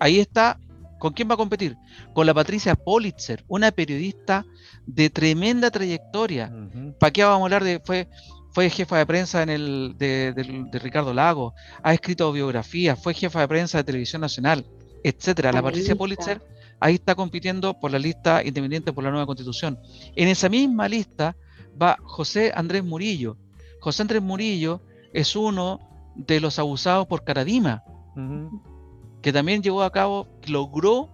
Ahí 0.00 0.18
está. 0.18 0.58
¿Con 0.98 1.12
quién 1.12 1.28
va 1.28 1.34
a 1.34 1.36
competir? 1.36 1.76
Con 2.14 2.26
la 2.26 2.32
Patricia 2.32 2.74
Politzer, 2.74 3.44
una 3.48 3.70
periodista 3.70 4.46
de 4.86 5.10
tremenda 5.10 5.70
trayectoria. 5.70 6.50
¿Para 6.98 7.10
qué 7.10 7.22
vamos 7.22 7.42
a 7.42 7.44
hablar 7.44 7.64
de.? 7.64 7.80
Fue, 7.84 8.08
fue 8.52 8.70
jefa 8.70 8.96
de 8.96 9.04
prensa 9.04 9.42
en 9.42 9.50
el, 9.50 9.94
de, 9.98 10.70
Ricardo 10.82 11.12
Lago, 11.12 11.52
ha 11.82 11.92
escrito 11.92 12.32
biografías, 12.32 12.98
fue 12.98 13.12
jefa 13.12 13.40
de 13.40 13.48
prensa 13.48 13.76
de 13.76 13.84
Televisión 13.84 14.22
Nacional, 14.22 14.64
etcétera. 15.04 15.52
La 15.52 15.62
Patricia. 15.62 15.94
Politzer 15.94 16.40
ahí 16.80 16.94
está 16.94 17.14
compitiendo 17.14 17.78
por 17.78 17.90
la 17.90 17.98
lista 17.98 18.42
independiente 18.42 18.94
por 18.94 19.04
la 19.04 19.10
nueva 19.10 19.26
constitución. 19.26 19.78
En 20.14 20.28
esa 20.28 20.48
misma 20.48 20.88
lista 20.88 21.36
va 21.80 21.98
José 22.02 22.52
Andrés 22.54 22.84
Murillo. 22.84 23.36
José 23.80 24.02
Andrés 24.02 24.22
Murillo 24.22 24.80
es 25.12 25.36
uno 25.36 25.80
de 26.14 26.40
los 26.40 26.58
abusados 26.58 27.06
por 27.06 27.24
Caradima, 27.24 27.84
que 29.22 29.32
también 29.32 29.62
llevó 29.62 29.82
a 29.82 29.92
cabo, 29.92 30.28
logró 30.46 31.10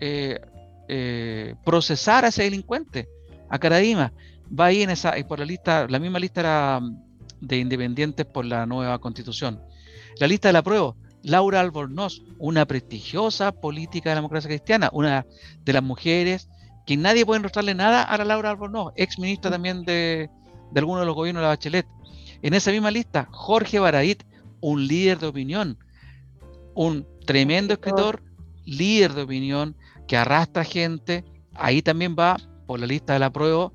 eh, 0.00 0.40
eh, 0.88 1.54
procesar 1.64 2.24
a 2.24 2.28
ese 2.28 2.42
delincuente, 2.42 3.08
a 3.48 3.58
Caradima. 3.58 4.12
Va 4.48 4.66
ahí 4.66 4.82
en 4.82 4.90
esa, 4.90 5.18
y 5.18 5.24
por 5.24 5.38
la 5.38 5.44
lista, 5.44 5.86
la 5.88 5.98
misma 5.98 6.18
lista 6.18 6.40
era 6.40 6.80
mm, 6.80 6.96
de 7.40 7.58
independientes 7.58 8.26
por 8.26 8.44
la 8.44 8.66
nueva 8.66 8.98
constitución. 8.98 9.60
La 10.18 10.26
lista 10.26 10.48
de 10.48 10.52
la 10.52 10.62
prueba, 10.62 10.94
Laura 11.22 11.60
Albornoz, 11.60 12.22
una 12.38 12.66
prestigiosa 12.66 13.52
política 13.52 14.10
de 14.10 14.16
la 14.16 14.20
democracia 14.20 14.48
cristiana, 14.48 14.90
una 14.92 15.24
de 15.64 15.72
las 15.72 15.82
mujeres 15.82 16.48
que 16.86 16.96
nadie 16.96 17.24
puede 17.26 17.38
enrostrarle 17.38 17.74
nada 17.74 18.02
a 18.02 18.16
la 18.18 18.24
Laura 18.24 18.50
Albornoz, 18.50 18.92
ex 18.96 19.18
ministra 19.18 19.50
también 19.50 19.84
de, 19.84 20.28
de 20.72 20.80
alguno 20.80 21.00
de 21.00 21.06
los 21.06 21.14
gobiernos 21.14 21.40
de 21.40 21.44
la 21.44 21.48
Bachelet. 21.50 21.86
En 22.42 22.54
esa 22.54 22.70
misma 22.72 22.90
lista, 22.90 23.28
Jorge 23.30 23.78
Baradit, 23.78 24.24
un 24.60 24.86
líder 24.86 25.18
de 25.18 25.26
opinión, 25.28 25.78
un 26.74 27.06
tremendo 27.26 27.74
escritor, 27.74 28.22
líder 28.64 29.12
de 29.14 29.22
opinión, 29.22 29.76
que 30.08 30.16
arrastra 30.16 30.64
gente. 30.64 31.24
Ahí 31.54 31.82
también 31.82 32.16
va 32.18 32.36
por 32.66 32.80
la 32.80 32.86
lista 32.86 33.12
de 33.12 33.18
la 33.20 33.30
prueba, 33.30 33.70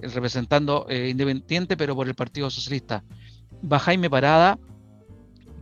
representando 0.00 0.86
eh, 0.88 1.08
independiente, 1.10 1.76
pero 1.76 1.94
por 1.96 2.06
el 2.06 2.14
Partido 2.14 2.50
Socialista. 2.50 3.02
Va 3.70 3.78
Jaime 3.78 4.10
Parada, 4.10 4.58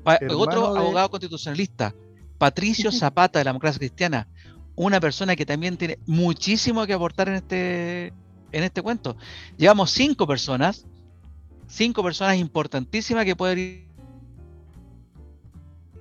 pa- 0.03 0.18
otro 0.36 0.72
de- 0.74 0.80
abogado 0.80 1.11
constitucionalista, 1.11 1.95
Patricio 2.38 2.90
Zapata 2.93 3.38
de 3.38 3.45
la 3.45 3.51
democracia 3.51 3.78
cristiana, 3.78 4.28
una 4.77 5.01
persona 5.01 5.37
que 5.37 5.47
también 5.47 5.77
tiene 5.77 5.99
muchísimo 6.07 6.87
que 6.87 6.93
aportar 6.93 7.29
en 7.29 7.35
este, 7.35 8.07
en 8.53 8.64
este 8.64 8.83
cuento. 8.83 9.16
Llevamos 9.57 9.91
cinco 9.91 10.27
personas, 10.27 10.87
cinco 11.66 12.03
personas 12.03 12.37
importantísimas 12.37 13.25
que 13.25 13.37
pueden 13.37 13.59
ir 13.59 13.89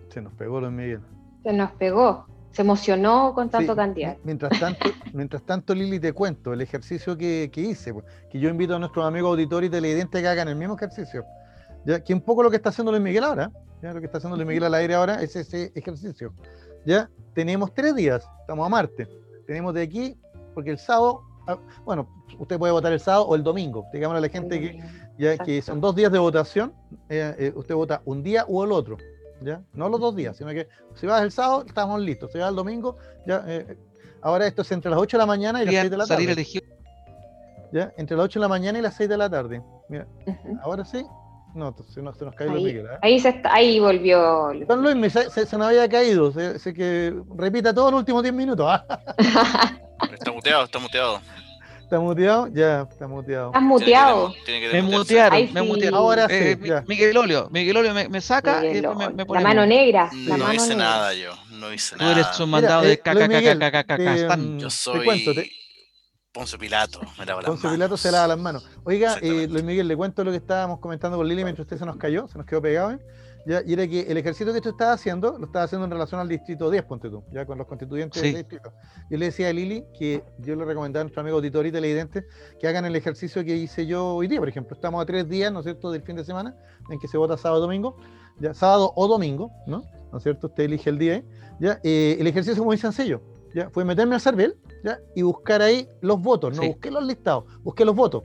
Se 0.09 0.21
nos 0.21 0.33
pegó 0.33 0.61
Luis 0.61 0.73
Miguel. 0.73 1.01
Se 1.43 1.53
nos 1.53 1.71
pegó. 1.73 2.25
Se 2.51 2.63
emocionó 2.63 3.33
con 3.33 3.49
tanto 3.49 3.71
Sí, 3.71 3.77
candidato. 3.77 4.19
Mientras 4.25 4.59
tanto, 4.59 4.89
mientras 5.13 5.41
tanto, 5.43 5.73
Lili, 5.73 5.99
te 5.99 6.11
cuento 6.11 6.51
el 6.51 6.59
ejercicio 6.59 7.17
que, 7.17 7.49
que 7.51 7.61
hice, 7.61 7.93
pues, 7.93 8.05
que 8.29 8.39
yo 8.39 8.49
invito 8.49 8.75
a 8.75 8.79
nuestros 8.79 9.05
amigos 9.05 9.31
auditores 9.31 9.69
y 9.69 9.71
televidentes 9.71 10.21
que 10.21 10.27
hagan 10.27 10.49
el 10.49 10.57
mismo 10.57 10.75
ejercicio. 10.75 11.23
¿ya? 11.85 12.03
Que 12.03 12.13
un 12.13 12.21
poco 12.21 12.43
lo 12.43 12.49
que 12.49 12.57
está 12.57 12.69
haciendo 12.69 12.91
Luis 12.91 13.03
Miguel 13.03 13.23
ahora, 13.23 13.51
¿ya? 13.81 13.93
lo 13.93 14.01
que 14.01 14.05
está 14.05 14.17
haciendo 14.17 14.35
Luis 14.35 14.47
Miguel 14.47 14.65
al 14.65 14.73
aire 14.73 14.95
ahora 14.95 15.21
es 15.21 15.37
ese 15.37 15.71
ejercicio. 15.75 16.33
Ya 16.85 17.09
tenemos 17.33 17.73
tres 17.73 17.95
días, 17.95 18.27
estamos 18.41 18.65
a 18.65 18.69
martes. 18.69 19.07
Tenemos 19.47 19.73
de 19.73 19.81
aquí, 19.83 20.17
porque 20.53 20.71
el 20.71 20.77
sábado, 20.77 21.23
ah, 21.47 21.57
bueno, 21.85 22.07
usted 22.39 22.57
puede 22.57 22.73
votar 22.73 22.91
el 22.93 22.99
sábado 22.99 23.25
o 23.27 23.35
el 23.35 23.43
domingo. 23.43 23.85
Digámosle 23.93 24.19
a 24.19 24.21
la 24.21 24.29
gente 24.29 24.59
que, 24.59 24.83
ya, 25.17 25.37
que 25.37 25.61
son 25.61 25.81
dos 25.81 25.95
días 25.95 26.11
de 26.11 26.19
votación, 26.19 26.73
eh, 27.09 27.35
eh, 27.37 27.53
usted 27.55 27.75
vota 27.75 28.01
un 28.05 28.23
día 28.23 28.45
o 28.47 28.63
el 28.63 28.71
otro. 28.71 28.97
¿ya? 29.41 29.61
No 29.73 29.89
los 29.89 29.99
dos 29.99 30.15
días, 30.15 30.37
sino 30.37 30.51
que 30.51 30.67
si 30.95 31.07
vas 31.07 31.21
el 31.23 31.31
sábado, 31.31 31.63
estamos 31.67 31.99
listos. 32.01 32.31
Si 32.31 32.37
vas 32.37 32.49
el 32.49 32.55
domingo, 32.55 32.97
ya. 33.25 33.43
eh, 33.47 33.77
ahora 34.21 34.45
esto 34.47 34.61
es 34.61 34.71
entre 34.71 34.91
las 34.91 34.99
8 34.99 35.17
de 35.17 35.21
la 35.21 35.25
mañana 35.25 35.59
y 35.61 35.65
las 35.65 35.71
Querían 35.71 35.83
6 35.83 35.91
de 35.91 35.97
la 35.97 36.05
salir 36.05 36.27
tarde. 36.27 36.33
elegidos. 36.41 36.69
¿Ya? 37.73 37.93
Entre 37.97 38.15
las 38.17 38.25
8 38.25 38.39
de 38.39 38.41
la 38.41 38.47
mañana 38.49 38.79
y 38.79 38.81
las 38.81 38.95
6 38.95 39.09
de 39.09 39.17
la 39.17 39.29
tarde. 39.29 39.63
Mira, 39.89 40.05
ahora 40.61 40.85
sí. 40.85 41.05
No, 41.53 41.75
se 41.93 42.01
nos, 42.01 42.17
se 42.17 42.25
nos 42.25 42.33
cayó 42.35 42.51
Luis 42.51 42.65
Ahí, 42.65 42.73
Miguel. 42.73 42.85
¿eh? 42.85 42.97
ahí, 43.01 43.19
se 43.19 43.29
está- 43.29 43.53
ahí 43.53 43.79
volvió. 43.79 44.51
Don 44.67 44.81
Luis, 44.81 44.95
me- 44.95 45.09
se, 45.09 45.29
se- 45.29 45.45
se 45.45 45.57
nos 45.57 45.67
había 45.67 45.87
caído. 45.89 46.31
Se, 46.31 46.59
se 46.59 46.73
que 46.73 47.13
repita 47.35 47.73
todo 47.73 47.91
los 47.91 47.99
últimos 47.99 48.23
10 48.23 48.33
minutos. 48.33 48.65
¿ah? 48.69 48.85
Está 50.13 50.31
muteado, 50.31 50.63
está 50.65 50.79
muteado. 50.79 51.21
¿Está 51.81 51.99
muteado? 51.99 52.47
Ya, 52.53 52.87
está 52.89 53.05
muteado. 53.05 53.47
Estás 53.47 53.61
muteado. 53.63 54.33
Tiene 54.45 54.61
que 54.61 54.73
Me 54.73 54.81
mutearon, 54.81 55.33
Ahí 55.33 55.49
me 55.53 55.59
sí. 55.61 55.67
mutearon. 55.67 55.99
Ahora 55.99 56.27
sí, 56.29 56.33
Eh, 56.35 56.57
ya. 56.63 56.83
Miguel 56.87 57.17
Olio, 57.17 57.49
Miguel 57.51 57.75
Olio 57.75 57.93
me, 57.93 58.07
me 58.07 58.21
saca 58.21 58.65
y 58.65 58.75
después 58.75 58.97
me, 58.97 59.09
me 59.09 59.13
La 59.17 59.25
pone 59.25 59.43
mano 59.43 59.65
negra. 59.65 60.09
La 60.13 60.37
No 60.37 60.45
mano 60.45 60.53
hice 60.53 60.69
negra. 60.69 60.83
nada 60.85 61.13
yo, 61.13 61.31
no 61.49 61.73
hice 61.73 61.97
Tú 61.97 62.03
eres 62.05 62.25
nada. 62.27 62.43
un 62.45 62.49
mandado 62.49 62.79
Mira, 62.79 62.87
de 62.87 62.93
eh, 62.93 62.97
caca, 62.99 63.27
Luis 63.27 63.41
caca, 63.41 63.71
caca, 63.71 63.97
caca, 63.97 64.37
mm, 64.37 64.57
Yo 64.59 64.67
te 64.67 64.73
soy 64.73 65.03
cuento, 65.05 65.33
te- 65.33 65.51
Ponce 66.33 66.57
Pilato, 66.57 67.01
me 67.19 67.25
lavo 67.25 67.41
las 67.41 67.49
Ponce 67.49 67.63
manos. 67.63 67.75
Pilato 67.75 67.97
se 67.97 68.09
lava 68.09 68.27
las 68.27 68.39
manos. 68.39 68.65
Oiga, 68.85 69.17
eh. 69.21 69.47
Luis 69.49 69.63
Miguel, 69.65 69.87
le 69.87 69.97
cuento 69.97 70.23
lo 70.23 70.31
que 70.31 70.37
estábamos 70.37 70.79
comentando 70.79 71.17
con 71.17 71.27
Lili 71.27 71.43
mientras 71.43 71.65
usted 71.65 71.77
se 71.77 71.85
nos 71.85 71.97
cayó, 71.97 72.27
se 72.29 72.37
nos 72.37 72.47
quedó 72.47 72.61
pegado. 72.61 72.91
¿eh? 72.91 72.99
¿ya? 73.45 73.61
y 73.65 73.73
era 73.73 73.85
que 73.85 74.01
el 74.01 74.15
ejercicio 74.15 74.53
que 74.53 74.61
tú 74.61 74.69
estabas 74.69 75.01
haciendo, 75.01 75.37
lo 75.37 75.47
estabas 75.47 75.67
haciendo 75.67 75.85
en 75.85 75.91
relación 75.91 76.21
al 76.21 76.29
distrito 76.29 76.69
10, 76.69 76.83
ponte 76.83 77.09
tú, 77.09 77.25
ya 77.33 77.45
con 77.45 77.57
los 77.57 77.67
constituyentes 77.67 78.21
del 78.21 78.35
distrito. 78.35 78.71
Yo 79.09 79.17
le 79.17 79.25
decía 79.25 79.49
a 79.49 79.53
Lili 79.53 79.83
que 79.99 80.23
yo 80.39 80.55
le 80.55 80.63
recomendaba 80.63 81.01
a 81.01 81.03
nuestro 81.03 81.19
amigo 81.19 81.35
auditor 81.35 81.65
y 81.65 81.71
televidente 81.73 82.25
que 82.61 82.67
hagan 82.67 82.85
el 82.85 82.95
ejercicio 82.95 83.43
que 83.43 83.57
hice 83.57 83.85
yo 83.85 84.15
hoy 84.15 84.27
día, 84.27 84.39
por 84.39 84.47
ejemplo. 84.47 84.73
Estamos 84.73 85.01
a 85.01 85.05
tres 85.05 85.27
días, 85.27 85.51
¿no 85.51 85.59
es 85.59 85.65
cierto?, 85.65 85.91
del 85.91 86.01
fin 86.01 86.15
de 86.15 86.23
semana, 86.23 86.55
en 86.89 86.97
que 86.97 87.09
se 87.09 87.17
vota 87.17 87.35
sábado 87.35 87.61
domingo, 87.61 87.97
ya, 88.39 88.53
sábado 88.53 88.93
o 88.95 89.07
domingo, 89.09 89.51
¿no? 89.67 89.83
¿No 90.13 90.17
es 90.17 90.23
cierto? 90.23 90.47
Usted 90.47 90.63
elige 90.63 90.89
el 90.89 90.97
día, 90.97 91.23
¿ya? 91.59 91.81
Eh, 91.83 92.15
el 92.19 92.27
ejercicio 92.27 92.53
es 92.53 92.65
muy 92.65 92.77
sencillo, 92.77 93.21
¿ya? 93.53 93.69
Fue 93.69 93.83
meterme 93.83 94.15
al 94.15 94.21
CERVEL, 94.21 94.57
¿ya? 94.83 94.99
Y 95.15 95.21
buscar 95.21 95.61
ahí 95.61 95.87
los 96.01 96.19
votos, 96.21 96.55
no 96.55 96.65
busqué 96.65 96.91
los 96.91 97.03
listados, 97.03 97.45
busqué 97.63 97.85
los 97.85 97.95
votos. 97.95 98.23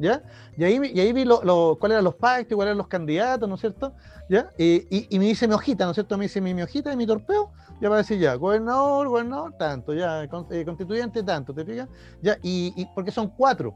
¿Ya? 0.00 0.22
Y 0.56 0.62
ahí, 0.62 0.80
y 0.94 1.00
ahí 1.00 1.12
vi 1.12 1.24
lo, 1.24 1.42
lo, 1.42 1.76
cuáles 1.80 1.94
eran 1.94 2.04
los 2.04 2.14
pactos, 2.14 2.54
cuáles 2.54 2.68
eran 2.68 2.78
los 2.78 2.86
candidatos, 2.86 3.48
¿no 3.48 3.56
es 3.56 3.60
cierto? 3.60 3.92
¿Ya? 4.30 4.52
y, 4.56 4.86
y, 4.90 5.18
me 5.18 5.24
dice 5.24 5.48
mi 5.48 5.54
hojita, 5.54 5.86
¿no 5.86 5.90
es 5.90 5.96
cierto? 5.96 6.16
Me 6.16 6.26
dice 6.26 6.40
mi, 6.40 6.54
mi 6.54 6.62
hojita 6.62 6.92
y 6.92 6.96
mi 6.96 7.04
torpeo, 7.04 7.50
ya 7.80 7.88
va 7.88 7.96
a 7.96 7.98
decir 7.98 8.20
ya, 8.20 8.36
gobernador, 8.36 9.08
gobernador, 9.08 9.54
tanto, 9.58 9.94
ya, 9.94 10.22
eh, 10.22 10.28
constituyente, 10.64 11.24
tanto, 11.24 11.52
¿te 11.52 11.64
fijas? 11.64 11.88
Ya, 12.22 12.38
y, 12.42 12.72
y 12.76 12.86
porque 12.94 13.10
son 13.10 13.28
cuatro, 13.30 13.74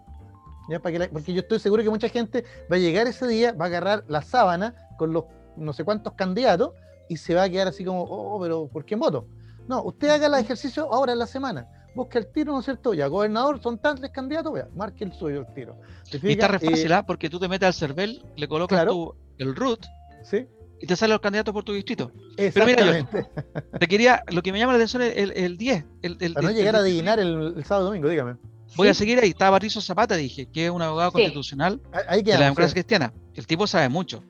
¿ya? 0.68 0.78
Para 0.78 0.96
que 0.96 1.08
porque 1.08 1.32
yo 1.32 1.40
estoy 1.40 1.58
seguro 1.58 1.82
que 1.82 1.90
mucha 1.90 2.08
gente 2.08 2.44
va 2.70 2.76
a 2.76 2.78
llegar 2.78 3.08
ese 3.08 3.26
día, 3.26 3.52
va 3.52 3.64
a 3.64 3.68
agarrar 3.68 4.04
la 4.06 4.22
sábana 4.22 4.76
con 4.98 5.12
los 5.12 5.24
no 5.56 5.72
sé 5.72 5.82
cuántos 5.82 6.12
candidatos 6.12 6.70
y 7.08 7.16
se 7.16 7.34
va 7.34 7.42
a 7.42 7.48
quedar 7.48 7.68
así 7.68 7.84
como, 7.84 8.02
oh, 8.04 8.40
pero 8.40 8.68
¿por 8.68 8.84
qué 8.84 8.94
voto? 8.94 9.26
No, 9.68 9.82
usted 9.82 10.08
haga 10.08 10.26
el 10.26 10.34
ejercicio 10.34 10.92
ahora 10.92 11.12
en 11.12 11.18
la 11.18 11.26
semana 11.26 11.68
busca 11.94 12.18
el 12.18 12.26
tiro, 12.26 12.52
¿no 12.52 12.60
es 12.60 12.64
cierto? 12.64 12.94
Ya, 12.94 13.06
gobernador, 13.06 13.60
son 13.62 13.78
tantos 13.78 14.10
candidatos, 14.10 14.52
vea, 14.52 14.68
marque 14.74 15.04
el 15.04 15.12
suyo 15.12 15.40
el 15.40 15.54
tiro. 15.54 15.76
Y 16.22 16.32
está 16.32 16.48
re 16.48 16.58
fácil, 16.58 16.92
¿ah? 16.92 17.04
porque 17.04 17.30
tú 17.30 17.38
te 17.38 17.48
metes 17.48 17.66
al 17.66 17.74
CERVEL, 17.74 18.24
le 18.36 18.48
colocas 18.48 18.86
tu, 18.86 19.14
el 19.38 19.54
root 19.54 19.84
¿Sí? 20.24 20.46
y 20.82 20.86
te 20.86 20.96
salen 20.96 21.12
los 21.12 21.20
candidatos 21.20 21.54
por 21.54 21.62
tu 21.62 21.72
distrito. 21.72 22.10
Pero 22.36 22.66
mira, 22.66 22.84
yo 22.84 23.06
te 23.78 23.86
quería, 23.86 24.24
lo 24.30 24.42
que 24.42 24.52
me 24.52 24.58
llama 24.58 24.72
la 24.72 24.78
atención 24.78 25.02
es 25.02 25.16
el, 25.16 25.30
el 25.32 25.56
10. 25.56 25.84
El, 26.02 26.16
el, 26.20 26.34
Para 26.34 26.48
no 26.48 26.52
llegar 26.52 26.74
a 26.74 26.80
adivinar 26.80 27.20
el, 27.20 27.64
sábado 27.64 27.86
domingo, 27.86 28.08
dígame. 28.08 28.36
Voy 28.74 28.88
a 28.88 28.94
seguir 28.94 29.20
ahí. 29.20 29.30
Está 29.30 29.50
Patricio 29.50 29.80
Zapata, 29.80 30.16
dije, 30.16 30.46
que 30.46 30.64
es 30.64 30.70
un 30.70 30.82
abogado 30.82 31.12
constitucional 31.12 31.80
de 31.92 32.32
la 32.32 32.44
democracia 32.44 32.74
cristiana. 32.74 33.12
El 33.34 33.46
tipo 33.46 33.66
sabe 33.68 33.88
mucho. 33.88 34.24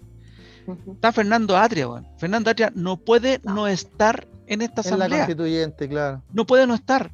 Está 0.94 1.10
Fernando 1.10 1.56
Atria, 1.56 1.86
bueno. 1.86 2.12
Fernando 2.18 2.50
Atria 2.50 2.70
no 2.74 2.98
puede 2.98 3.40
no, 3.44 3.66
estar 3.66 4.28
en 4.46 4.60
esta 4.60 4.82
asamblea. 4.82 5.06
En 5.06 5.10
la 5.12 5.18
constituyente, 5.18 5.88
claro. 5.88 6.22
No 6.32 6.44
puede 6.44 6.66
no 6.66 6.74
estar. 6.74 7.12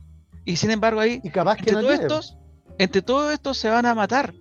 Y 0.49 0.57
sin 0.57 0.71
embargo 0.71 0.99
ahí, 0.99 1.21
y 1.23 1.29
capaz 1.29 1.59
entre, 1.59 1.75
todos 1.75 1.93
estos, 1.93 2.37
entre 2.79 3.03
todos 3.03 3.35
estos 3.35 3.59
se 3.59 3.69
van 3.69 3.85
a 3.85 3.95
matar. 3.95 4.33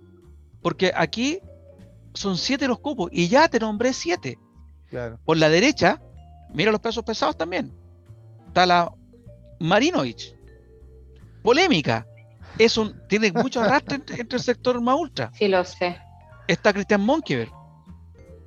Porque 0.62 0.90
aquí 0.96 1.38
son 2.14 2.38
siete 2.38 2.66
los 2.66 2.78
cupos 2.78 3.10
y 3.12 3.28
ya 3.28 3.46
te 3.48 3.60
nombré 3.60 3.92
siete. 3.92 4.38
Por 5.26 5.36
la 5.36 5.50
derecha, 5.50 6.00
mira 6.54 6.72
los 6.72 6.80
pesos 6.80 7.04
pesados 7.04 7.36
también. 7.36 7.74
Está 8.46 8.64
la 8.64 8.90
Marinovich. 9.60 10.34
Polémica. 11.42 12.06
Es 12.56 12.78
un, 12.78 12.98
tiene 13.06 13.30
mucho 13.30 13.60
arrastre 13.60 13.96
entre, 13.96 14.22
el 14.22 14.40
sector 14.40 14.80
más 14.80 14.96
ultra. 14.98 15.30
Sí, 15.34 15.46
lo 15.46 15.62
sé. 15.62 15.98
Está 16.46 16.72
Cristian 16.72 17.02
Monkever. 17.02 17.50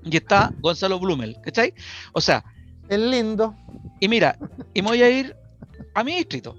Y 0.03 0.17
está 0.17 0.51
Gonzalo 0.61 0.99
Blumel. 0.99 1.37
¿Cachai? 1.43 1.75
O 2.13 2.21
sea. 2.21 2.43
Es 2.89 2.99
lindo. 2.99 3.55
Y 3.99 4.07
mira, 4.07 4.35
y 4.73 4.81
me 4.81 4.87
voy 4.87 5.03
a 5.03 5.09
ir 5.11 5.35
a 5.93 6.03
mi 6.03 6.15
distrito. 6.15 6.57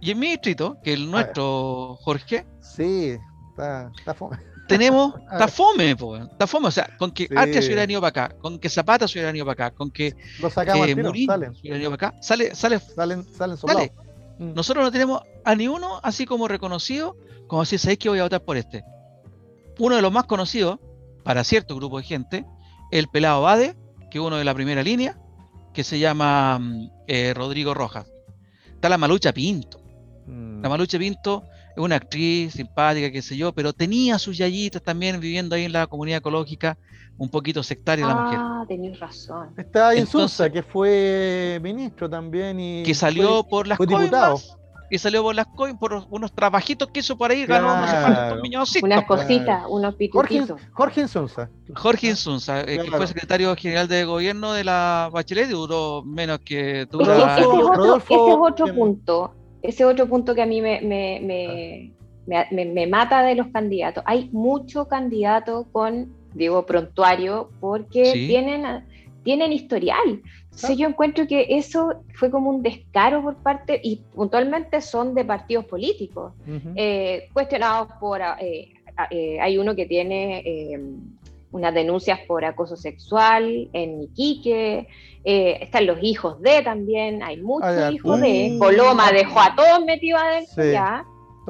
Y 0.00 0.10
en 0.10 0.18
mi 0.18 0.28
distrito, 0.30 0.78
que 0.82 0.92
el 0.92 1.10
nuestro, 1.10 1.96
Jorge. 2.02 2.46
Sí, 2.60 3.16
está, 3.50 3.90
está 3.96 4.14
fome. 4.14 4.38
Tenemos, 4.66 5.14
está 5.32 5.48
fome, 5.48 5.90
está 5.90 6.46
fome. 6.46 6.68
O 6.68 6.70
sea, 6.70 6.96
con 6.98 7.10
que 7.10 7.26
sí. 7.26 7.34
Arca 7.36 7.60
se 7.60 7.66
hubiera 7.66 7.84
ido 7.84 8.00
para 8.00 8.24
acá, 8.24 8.36
con 8.40 8.58
que 8.58 8.68
Zapata 8.68 9.06
se 9.06 9.18
hubiera 9.18 9.36
ido 9.36 9.44
para 9.44 9.66
acá, 9.66 9.76
con 9.76 9.90
que 9.90 10.14
sacamos 10.50 10.86
eh, 10.86 10.94
tiro, 10.94 11.08
Murillo 11.08 11.32
salen. 11.32 11.54
se 11.54 11.60
hubiera 11.60 11.78
ido 11.78 11.90
para 11.90 12.08
acá, 12.08 12.22
sale, 12.22 12.54
sale, 12.54 12.78
salen, 12.78 13.24
salen 13.24 13.56
sale. 13.56 13.92
Mm. 14.38 14.54
Nosotros 14.54 14.84
no 14.84 14.90
tenemos 14.90 15.22
a 15.44 15.54
ni 15.54 15.68
uno 15.68 16.00
así 16.02 16.24
como 16.24 16.48
reconocido, 16.48 17.16
como 17.46 17.64
si 17.64 17.76
sabéis 17.76 17.98
que 17.98 18.08
voy 18.08 18.20
a 18.20 18.24
votar 18.24 18.42
por 18.42 18.56
este. 18.56 18.84
Uno 19.78 19.96
de 19.96 20.02
los 20.02 20.12
más 20.12 20.24
conocidos, 20.24 20.78
para 21.24 21.44
cierto 21.44 21.76
grupo 21.76 21.98
de 21.98 22.04
gente, 22.04 22.46
el 22.90 23.08
Pelado 23.08 23.42
Bade, 23.42 23.76
que 24.10 24.18
es 24.18 24.24
uno 24.24 24.36
de 24.36 24.44
la 24.44 24.54
primera 24.54 24.82
línea, 24.82 25.18
que 25.74 25.84
se 25.84 25.98
llama 25.98 26.60
eh, 27.06 27.32
Rodrigo 27.34 27.74
Rojas. 27.74 28.06
Está 28.74 28.88
la 28.88 28.98
Malucha 28.98 29.32
Pinto. 29.32 29.79
La 30.26 30.68
Maluche 30.68 30.98
Pinto 30.98 31.44
es 31.76 31.82
una 31.82 31.96
actriz 31.96 32.52
simpática, 32.52 33.10
qué 33.10 33.22
sé 33.22 33.36
yo, 33.36 33.52
pero 33.52 33.72
tenía 33.72 34.18
sus 34.18 34.36
yayitas 34.38 34.82
también 34.82 35.18
viviendo 35.20 35.54
ahí 35.56 35.64
en 35.64 35.72
la 35.72 35.86
comunidad 35.86 36.18
ecológica, 36.18 36.76
un 37.18 37.28
poquito 37.28 37.62
sectaria 37.62 38.06
la 38.06 38.14
mujer. 38.14 38.38
Ah, 38.40 38.64
tenías 38.68 38.98
razón. 38.98 39.48
Está 39.56 39.94
Insulza, 39.94 40.50
que 40.50 40.62
fue 40.62 41.58
ministro 41.62 42.08
también 42.08 42.58
y 42.60 42.82
que 42.82 42.94
salió 42.94 43.42
fue, 43.42 43.50
por 43.50 43.66
las 43.66 43.76
fue 43.76 43.86
diputado. 43.86 44.34
coimas, 44.36 44.56
y 44.92 44.98
salió 44.98 45.22
por 45.22 45.34
las 45.34 45.46
coimas, 45.46 45.78
por 45.78 46.04
unos 46.10 46.32
trabajitos 46.32 46.88
que 46.90 47.00
hizo 47.00 47.16
por 47.16 47.30
ahí, 47.30 47.46
ganó 47.46 47.76
no 47.80 47.86
sé 47.86 47.96
cuántos 48.00 48.42
milloncitos. 48.42 48.82
Unas 48.86 49.04
cositas, 49.04 49.62
unos 49.68 49.94
pitutitos. 49.94 50.60
Jorge 50.72 51.00
Insulza. 51.02 51.50
Jorge 51.76 52.06
Insunza, 52.08 52.60
eh, 52.62 52.64
que 52.66 52.78
Claro. 52.84 52.96
fue 52.98 53.06
secretario 53.06 53.54
general 53.56 53.86
de 53.88 54.04
gobierno 54.04 54.52
de 54.52 54.64
la 54.64 55.08
Bachelet 55.12 55.48
y 55.48 55.52
duró 55.52 56.02
menos 56.04 56.40
que 56.40 56.82
Ese, 56.82 56.86
dura 56.90 57.14
ese 57.34 57.40
es 57.40 57.46
otro, 57.46 57.72
Rodolfo- 57.74 58.14
ese 58.14 58.30
es 58.30 58.36
otro 58.40 58.74
punto. 58.74 59.34
Ese 59.62 59.82
es 59.82 59.88
otro 59.88 60.06
punto 60.08 60.34
que 60.34 60.42
a 60.42 60.46
mí 60.46 60.60
me, 60.60 60.80
me, 60.80 61.20
me, 61.22 62.46
me- 62.50 62.64
me- 62.64 62.86
mata 62.86 63.22
de 63.22 63.34
los 63.34 63.48
candidatos. 63.48 64.02
Hay 64.06 64.28
mucho 64.32 64.86
candidato 64.88 65.66
con, 65.72 66.12
digo, 66.34 66.64
prontuario, 66.64 67.50
porque 67.60 68.04
Sí. 68.06 68.26
tienen, 68.28 68.84
tienen 69.22 69.52
historial. 69.52 70.22
Entonces 70.44 70.76
yo 70.76 70.88
encuentro 70.88 71.26
que 71.26 71.46
eso 71.48 72.02
fue 72.14 72.30
como 72.30 72.50
un 72.50 72.62
descaro 72.62 73.22
por 73.22 73.36
parte, 73.36 73.80
y 73.82 73.96
puntualmente 74.14 74.80
son 74.80 75.14
de 75.14 75.24
partidos 75.24 75.64
políticos, 75.66 76.32
eh, 76.76 77.28
cuestionados 77.32 77.88
por... 78.00 78.20
eh, 78.40 78.72
eh, 79.10 79.40
hay 79.40 79.56
uno 79.56 79.74
que 79.74 79.86
tiene 79.86 80.42
unas 81.52 81.74
denuncias 81.74 82.20
por 82.28 82.44
acoso 82.44 82.76
sexual 82.76 83.68
en 83.72 84.02
Iquique, 84.02 84.86
eh, 85.24 85.58
están 85.60 85.86
los 85.86 85.98
hijos 86.02 86.40
de 86.40 86.62
también, 86.62 87.22
hay 87.22 87.36
muchos 87.42 87.92
hijos 87.92 88.20
de, 88.20 88.50
Mm. 88.52 88.58
Coloma 88.58 89.10
dejó 89.12 89.40
a 89.40 89.54
todos 89.56 89.84
metidos 89.84 90.20
adentro 90.22 90.62
Sí. 90.64 90.72
ya, 90.72 91.04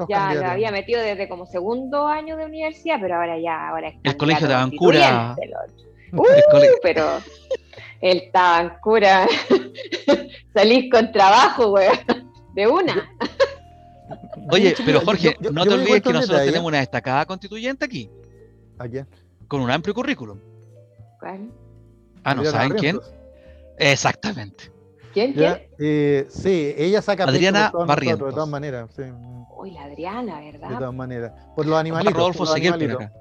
ya 0.09 0.33
lo 0.33 0.45
había 0.47 0.71
metido 0.71 1.01
desde 1.01 1.29
como 1.29 1.45
segundo 1.45 2.07
año 2.07 2.35
de 2.35 2.45
universidad, 2.45 2.97
pero 2.99 3.15
ahora 3.15 3.37
ya, 3.39 3.69
ahora 3.69 3.89
es 3.89 3.95
El 4.03 4.17
colegio 4.17 4.47
de 4.47 4.53
Bancura. 4.55 5.35
Uh, 6.13 6.23
cole- 6.51 6.67
pero 6.83 7.05
el 8.01 8.31
Tabancura, 8.33 9.25
salís 10.53 10.91
con 10.91 11.09
trabajo, 11.13 11.69
güey, 11.69 11.87
de 12.53 12.67
una. 12.67 13.09
Oye, 14.51 14.75
pero 14.85 14.99
Jorge, 15.01 15.37
yo- 15.39 15.51
no 15.51 15.63
te 15.63 15.73
olvides 15.73 16.01
que 16.01 16.11
nosotros 16.11 16.43
tenemos 16.43 16.67
una 16.67 16.79
destacada 16.79 17.25
constituyente 17.25 17.85
aquí, 17.85 18.09
¿A 18.77 18.87
quién? 18.89 19.07
Con 19.51 19.59
un 19.59 19.69
amplio 19.69 19.93
currículum. 19.93 20.39
¿Cuál? 21.19 21.51
Ah, 22.23 22.33
¿no 22.33 22.39
Adriana 22.39 22.57
saben 22.57 22.77
quién? 22.77 22.99
Exactamente. 23.77 24.71
¿Quién? 25.13 25.33
Ya, 25.33 25.57
¿Quién? 25.57 25.69
eh, 25.77 26.25
sí, 26.29 26.73
ella 26.77 27.01
saca 27.01 27.25
Adriana 27.25 27.63
nosotros, 27.65 27.87
Barrientos. 27.87 28.27
de 28.29 28.33
todas 28.33 28.47
maneras, 28.47 28.89
sí, 28.95 29.03
Uy, 29.57 29.71
la 29.71 29.83
Adriana, 29.83 30.39
de 30.39 30.53
¿verdad? 30.53 30.77
todas 30.77 30.93
maneras. 30.93 31.33
Por 31.53 31.65
los 31.65 31.77
animalitos. 31.77 32.13
Rodolfo 32.13 32.45
por 32.45 32.47
los 32.47 32.55
Seguel 32.55 32.91
acá. 32.91 33.11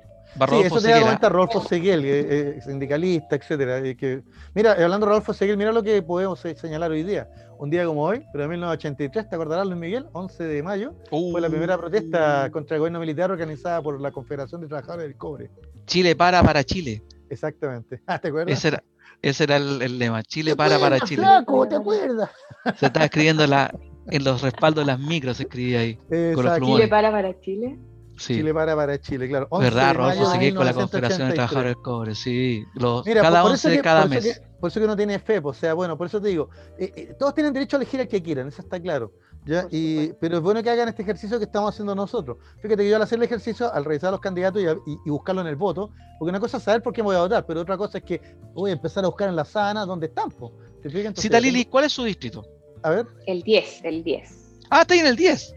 Sí, 0.49 0.61
eso 0.63 0.81
te 0.81 0.89
da 0.91 1.03
cuenta 1.03 1.27
¿ah? 1.27 1.31
Rodolfo 1.31 1.65
Seguel, 1.65 2.05
eh, 2.05 2.27
eh, 2.31 2.61
sindicalista, 2.65 3.35
etcétera. 3.35 3.83
que, 3.97 4.23
mira, 4.55 4.79
eh, 4.79 4.85
hablando 4.85 5.07
de 5.07 5.11
Rodolfo 5.11 5.35
Seguel, 5.35 5.57
mira 5.57 5.73
lo 5.73 5.83
que 5.83 6.01
podemos 6.01 6.45
eh, 6.45 6.55
señalar 6.55 6.93
hoy 6.93 7.03
día. 7.03 7.29
Un 7.61 7.69
día 7.69 7.85
como 7.85 8.03
hoy, 8.05 8.23
pero 8.33 8.45
en 8.45 8.51
1983, 8.51 9.29
¿te 9.29 9.35
acordarás, 9.35 9.67
Luis 9.67 9.79
Miguel? 9.79 10.07
11 10.13 10.45
de 10.45 10.63
mayo, 10.63 10.95
fue 11.11 11.43
la 11.43 11.51
primera 11.51 11.77
protesta 11.77 12.47
Uh. 12.49 12.51
contra 12.51 12.77
el 12.77 12.81
gobierno 12.81 13.01
militar 13.01 13.31
organizada 13.31 13.83
por 13.83 14.01
la 14.01 14.11
Confederación 14.11 14.63
de 14.63 14.67
Trabajadores 14.69 15.07
del 15.09 15.17
Cobre. 15.19 15.51
Chile 15.87 16.17
para 16.17 16.43
para 16.43 16.65
Chile. 16.65 17.03
Exactamente. 17.29 18.01
Ah, 18.07 18.19
¿Te 18.23 18.29
acuerdas? 18.29 18.57
Ese 18.57 18.69
era, 18.69 18.83
ese 19.21 19.45
era 19.45 19.57
el, 19.59 19.83
el 19.83 19.99
lema. 19.99 20.23
Chile 20.23 20.53
¿Te 20.53 20.57
para 20.57 20.79
para 20.79 21.01
Chile. 21.01 21.21
flaco, 21.23 21.69
¿te 21.69 21.77
acuerdas? 21.77 22.31
Se 22.79 22.87
estaba 22.87 23.05
escribiendo 23.05 23.45
en 23.45 23.51
la, 23.51 23.71
en 24.07 24.25
los 24.25 24.41
respaldos 24.41 24.87
de 24.87 24.93
las 24.93 24.99
micros, 24.99 25.37
se 25.37 25.43
escribía 25.43 25.81
ahí. 25.81 25.97
Con 25.97 26.09
los 26.09 26.39
Exacto. 26.47 26.65
Chile 26.65 26.89
para 26.89 27.11
para 27.11 27.39
Chile. 27.41 27.79
Sí. 28.21 28.35
Chile 28.35 28.53
para 28.53 28.77
para 28.77 29.01
Chile, 29.01 29.29
claro. 29.29 29.47
11 29.51 29.65
¿Verdad, 29.71 29.95
Rodolfo 29.95 30.27
Seguel 30.31 30.55
con 30.55 30.67
la 30.67 30.75
Confederación 30.75 31.19
de 31.19 31.25
1983. 31.33 31.35
Trabajadores 31.35 31.75
del 31.75 31.83
Cobre? 31.83 32.15
Sí. 32.15 32.65
Los, 32.75 33.07
Mira, 33.07 33.23
cada 33.23 33.41
por, 33.41 33.43
por 33.43 33.51
11 33.53 33.61
eso 33.61 33.69
de 33.71 33.77
que, 33.77 33.83
cada 33.83 34.03
por 34.03 34.13
eso 34.17 34.27
mes. 34.29 34.39
que- 34.39 34.51
por 34.61 34.69
eso 34.71 34.79
que 34.81 34.85
uno 34.85 34.97
tiene 34.97 35.19
fe, 35.19 35.41
pues, 35.41 35.57
o 35.57 35.61
sea, 35.61 35.73
bueno, 35.73 35.97
por 35.97 36.07
eso 36.07 36.21
te 36.21 36.29
digo, 36.29 36.51
eh, 36.79 36.93
eh, 36.95 37.15
todos 37.19 37.35
tienen 37.35 37.55
derecho 37.55 37.77
a 37.77 37.79
elegir 37.79 37.99
al 38.01 38.09
que 38.09 38.23
quieran, 38.23 38.49
eso 38.49 38.61
está 38.61 38.79
claro. 38.79 39.11
¿ya? 39.47 39.63
Por 39.63 39.71
Y, 39.73 40.13
pero 40.21 40.37
es 40.37 40.43
bueno 40.43 40.63
que 40.63 40.69
hagan 40.69 40.89
este 40.91 41.01
ejercicio 41.01 41.39
que 41.39 41.45
estamos 41.47 41.71
haciendo 41.73 41.95
nosotros. 41.95 42.37
Fíjate 42.61 42.83
que 42.83 42.91
yo 42.91 42.97
al 42.97 43.01
hacer 43.03 43.17
el 43.17 43.23
ejercicio, 43.23 43.73
al 43.73 43.87
revisar 43.87 44.09
a 44.09 44.11
los 44.11 44.21
candidatos 44.21 44.61
y, 44.63 44.67
a- 44.67 44.73
y- 44.87 44.99
y 45.07 45.09
buscarlo 45.11 45.41
en 45.41 45.47
el 45.47 45.57
voto, 45.57 45.91
porque 46.19 46.29
una 46.29 46.41
cosa 46.41 46.59
es 46.59 46.63
saber 46.63 46.83
por 46.83 46.93
qué 46.93 47.01
me 47.03 47.07
voy 47.07 47.17
a 47.17 47.21
votar, 47.21 47.47
pero 47.47 47.63
otra 47.63 47.79
cosa 47.79 47.97
es 47.99 48.05
que 48.05 48.21
voy 48.53 48.69
a 48.71 48.75
empezar 48.75 49.03
a 49.03 49.07
buscar 49.09 49.31
en 49.31 49.37
la 49.37 49.47
sábana 49.47 49.87
dónde 49.87 50.09
están. 50.09 50.31
po. 50.31 50.53
¿Te 50.83 50.91
fijas? 50.91 51.07
Entonces, 51.07 51.23
Cita 51.23 51.41
Lili, 51.41 51.65
¿cuál 51.65 51.85
es 51.87 51.93
su 51.95 52.05
distrito? 52.05 52.45
A 52.83 52.91
ver, 52.91 53.07
El 53.27 53.41
10, 53.43 53.81
el 53.85 54.05
10. 54.05 54.59
Ah, 54.69 54.83
está 54.83 54.93
ahí 54.93 55.01
en 55.01 55.07
el 55.07 55.17
10. 55.17 55.55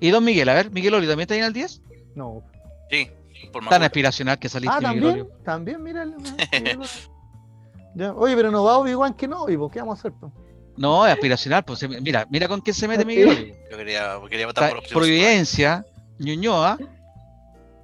Y 0.00 0.10
don 0.10 0.24
Miguel, 0.24 0.48
a 0.48 0.54
ver, 0.54 0.70
Miguel 0.70 0.94
Oli, 0.94 1.06
¿también 1.06 1.22
está 1.22 1.34
ahí 1.34 1.40
en 1.40 1.46
el 1.46 1.52
10? 1.52 1.80
no. 2.14 2.42
Sí, 2.90 3.10
por 3.52 3.66
Tan 3.68 3.82
aspiracional 3.82 4.38
que 4.38 4.48
saliste, 4.48 4.76
Ah, 4.76 4.80
también, 4.80 5.28
también, 5.44 5.82
mira. 5.82 6.06
ya. 7.94 8.12
Oye, 8.12 8.36
pero 8.36 8.50
no 8.50 8.64
va 8.64 8.78
Obi-Wan 8.78 9.14
que 9.14 9.26
no, 9.26 9.48
¿y 9.48 9.56
¿qué 9.72 9.80
vamos 9.80 9.98
a 9.98 10.00
hacer? 10.00 10.12
pues? 10.20 10.32
No, 10.76 11.06
es 11.06 11.12
aspiracional. 11.12 11.64
Pues, 11.64 11.88
mira, 12.00 12.26
mira 12.30 12.48
con 12.48 12.60
quién 12.60 12.74
se 12.74 12.88
mete 12.88 13.04
Miguel 13.04 13.28
Olivo. 13.28 13.56
Yo 13.70 13.76
quería, 13.76 14.18
quería 14.28 14.46
votar 14.46 14.70
por 14.70 14.78
opción 14.78 14.98
Providencia, 15.00 15.84
Ñuñoa, 16.18 16.78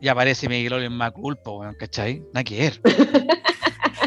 y 0.00 0.08
aparece 0.08 0.48
Miguel 0.48 0.72
Olivo 0.74 0.92
en 0.92 0.96
Maculpo, 0.98 1.64
¿cachai? 1.78 2.22
Nada 2.32 2.44
que 2.44 2.58
ver. 2.58 2.80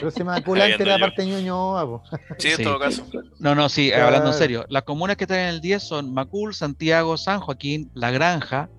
Pero 0.03 0.11
si 0.11 0.23
Macul 0.23 0.61
antes 0.61 0.79
era 0.81 0.97
parte 0.97 1.21
de 1.21 1.27
Ñuñoa, 1.29 1.85
po. 1.85 2.03
Sí, 2.37 2.49
en 2.49 2.63
todo 2.63 2.77
caso. 2.79 3.05
No, 3.39 3.55
no, 3.55 3.69
sí, 3.69 3.91
hablando 3.93 4.27
en 4.31 4.33
serio. 4.33 4.65
Las 4.69 4.83
comunas 4.83 5.15
que 5.15 5.23
están 5.23 5.39
en 5.39 5.47
el 5.47 5.61
10 5.61 5.81
son 5.81 6.13
Macul, 6.13 6.53
Santiago, 6.53 7.15
San 7.17 7.39
Joaquín, 7.39 7.89
La 7.93 8.11
Granja, 8.11 8.69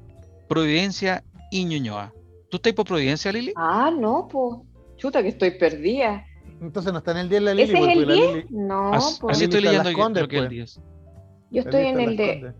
Providencia 0.48 1.24
y 1.50 1.64
Ñuñoa. 1.64 2.12
¿Tú 2.50 2.58
estás 2.58 2.72
por 2.74 2.84
Providencia, 2.86 3.32
Lili? 3.32 3.52
Ah, 3.56 3.90
no, 3.96 4.28
pues. 4.30 4.58
Chuta, 4.96 5.22
que 5.22 5.28
estoy 5.28 5.52
perdida. 5.52 6.24
Entonces 6.60 6.92
no 6.92 6.98
está 6.98 7.12
en 7.12 7.16
el 7.18 7.28
10 7.28 7.42
la 7.42 7.54
Lili. 7.54 7.62
¿Ese 7.64 7.72
es 7.72 7.78
porque 7.78 7.92
el 7.94 8.08
la 8.08 8.14
10? 8.14 8.26
Lili- 8.34 8.46
No, 8.50 8.92
Así, 8.94 9.18
pues. 9.20 9.36
así 9.36 9.44
estoy 9.44 9.60
leyendo 9.62 9.90
yo, 9.90 9.96
Condes, 9.98 10.26
creo 10.26 10.28
que 10.28 10.36
el 10.36 10.64
pues. 10.64 10.74
10. 10.76 10.80
Yo 11.50 11.60
estoy 11.62 11.82
La 11.84 11.88
en 11.90 12.00
el 12.00 12.16
de. 12.16 12.32
Condes. 12.40 12.54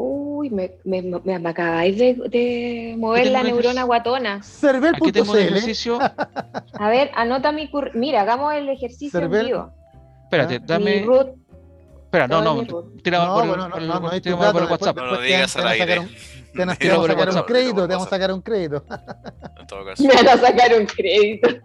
Uy, 0.00 0.48
me, 0.50 0.76
me, 0.84 1.02
me, 1.02 1.38
me 1.40 1.48
acabáis 1.48 1.98
de, 1.98 2.14
de 2.30 2.94
mover 2.96 3.26
la 3.32 3.42
neurona 3.42 3.82
guatona. 3.82 4.40
Cervel.cl. 4.44 5.18
ejercicio. 5.36 5.98
A 6.00 6.88
ver, 6.88 7.10
anota 7.16 7.50
mi 7.50 7.68
cur... 7.68 7.90
Mira, 7.94 8.20
hagamos 8.22 8.54
el 8.54 8.68
ejercicio 8.68 9.18
en 9.18 9.28
Cervel- 9.30 9.46
vivo. 9.46 9.72
Espérate, 10.24 10.60
Mi 10.60 10.66
dame. 10.66 11.02
root, 11.04 11.28
Espera, 12.04 12.28
no, 12.28 12.40
no. 12.42 12.54
mi 12.56 12.64
root. 12.68 13.02
Tira 13.02 13.24
No, 13.26 13.34
por, 13.34 13.42
el- 13.42 13.48
bueno, 13.48 13.64
no, 13.68 13.74
por 13.74 13.82
no, 13.82 14.00
no 14.00 14.20
tira 14.20 14.52
por 14.52 14.62
el 14.62 14.68
WhatsApp. 14.70 14.96
No 14.96 15.04
lo 15.04 15.10
después 15.18 15.20
te 15.20 15.26
digas 15.34 15.54
van- 15.56 15.66
al 15.66 15.72
aire. 15.72 15.86
sacar 15.86 15.98
un- 15.98 16.08
te 16.52 16.58
van 16.58 16.70
a- 16.70 16.74
sacar 16.74 17.28
un 17.34 17.42
crédito, 17.46 17.88
te 17.88 17.92
vamos 17.94 18.06
a 18.06 18.10
sacar 18.10 18.32
un 18.32 18.40
crédito. 18.42 18.84
En 19.58 19.66
todo 19.66 19.84
caso. 19.86 20.02
Me 20.04 20.14
van 20.14 20.28
a 20.28 20.36
sacar 20.38 20.78
un 20.78 20.86
crédito. 20.86 21.48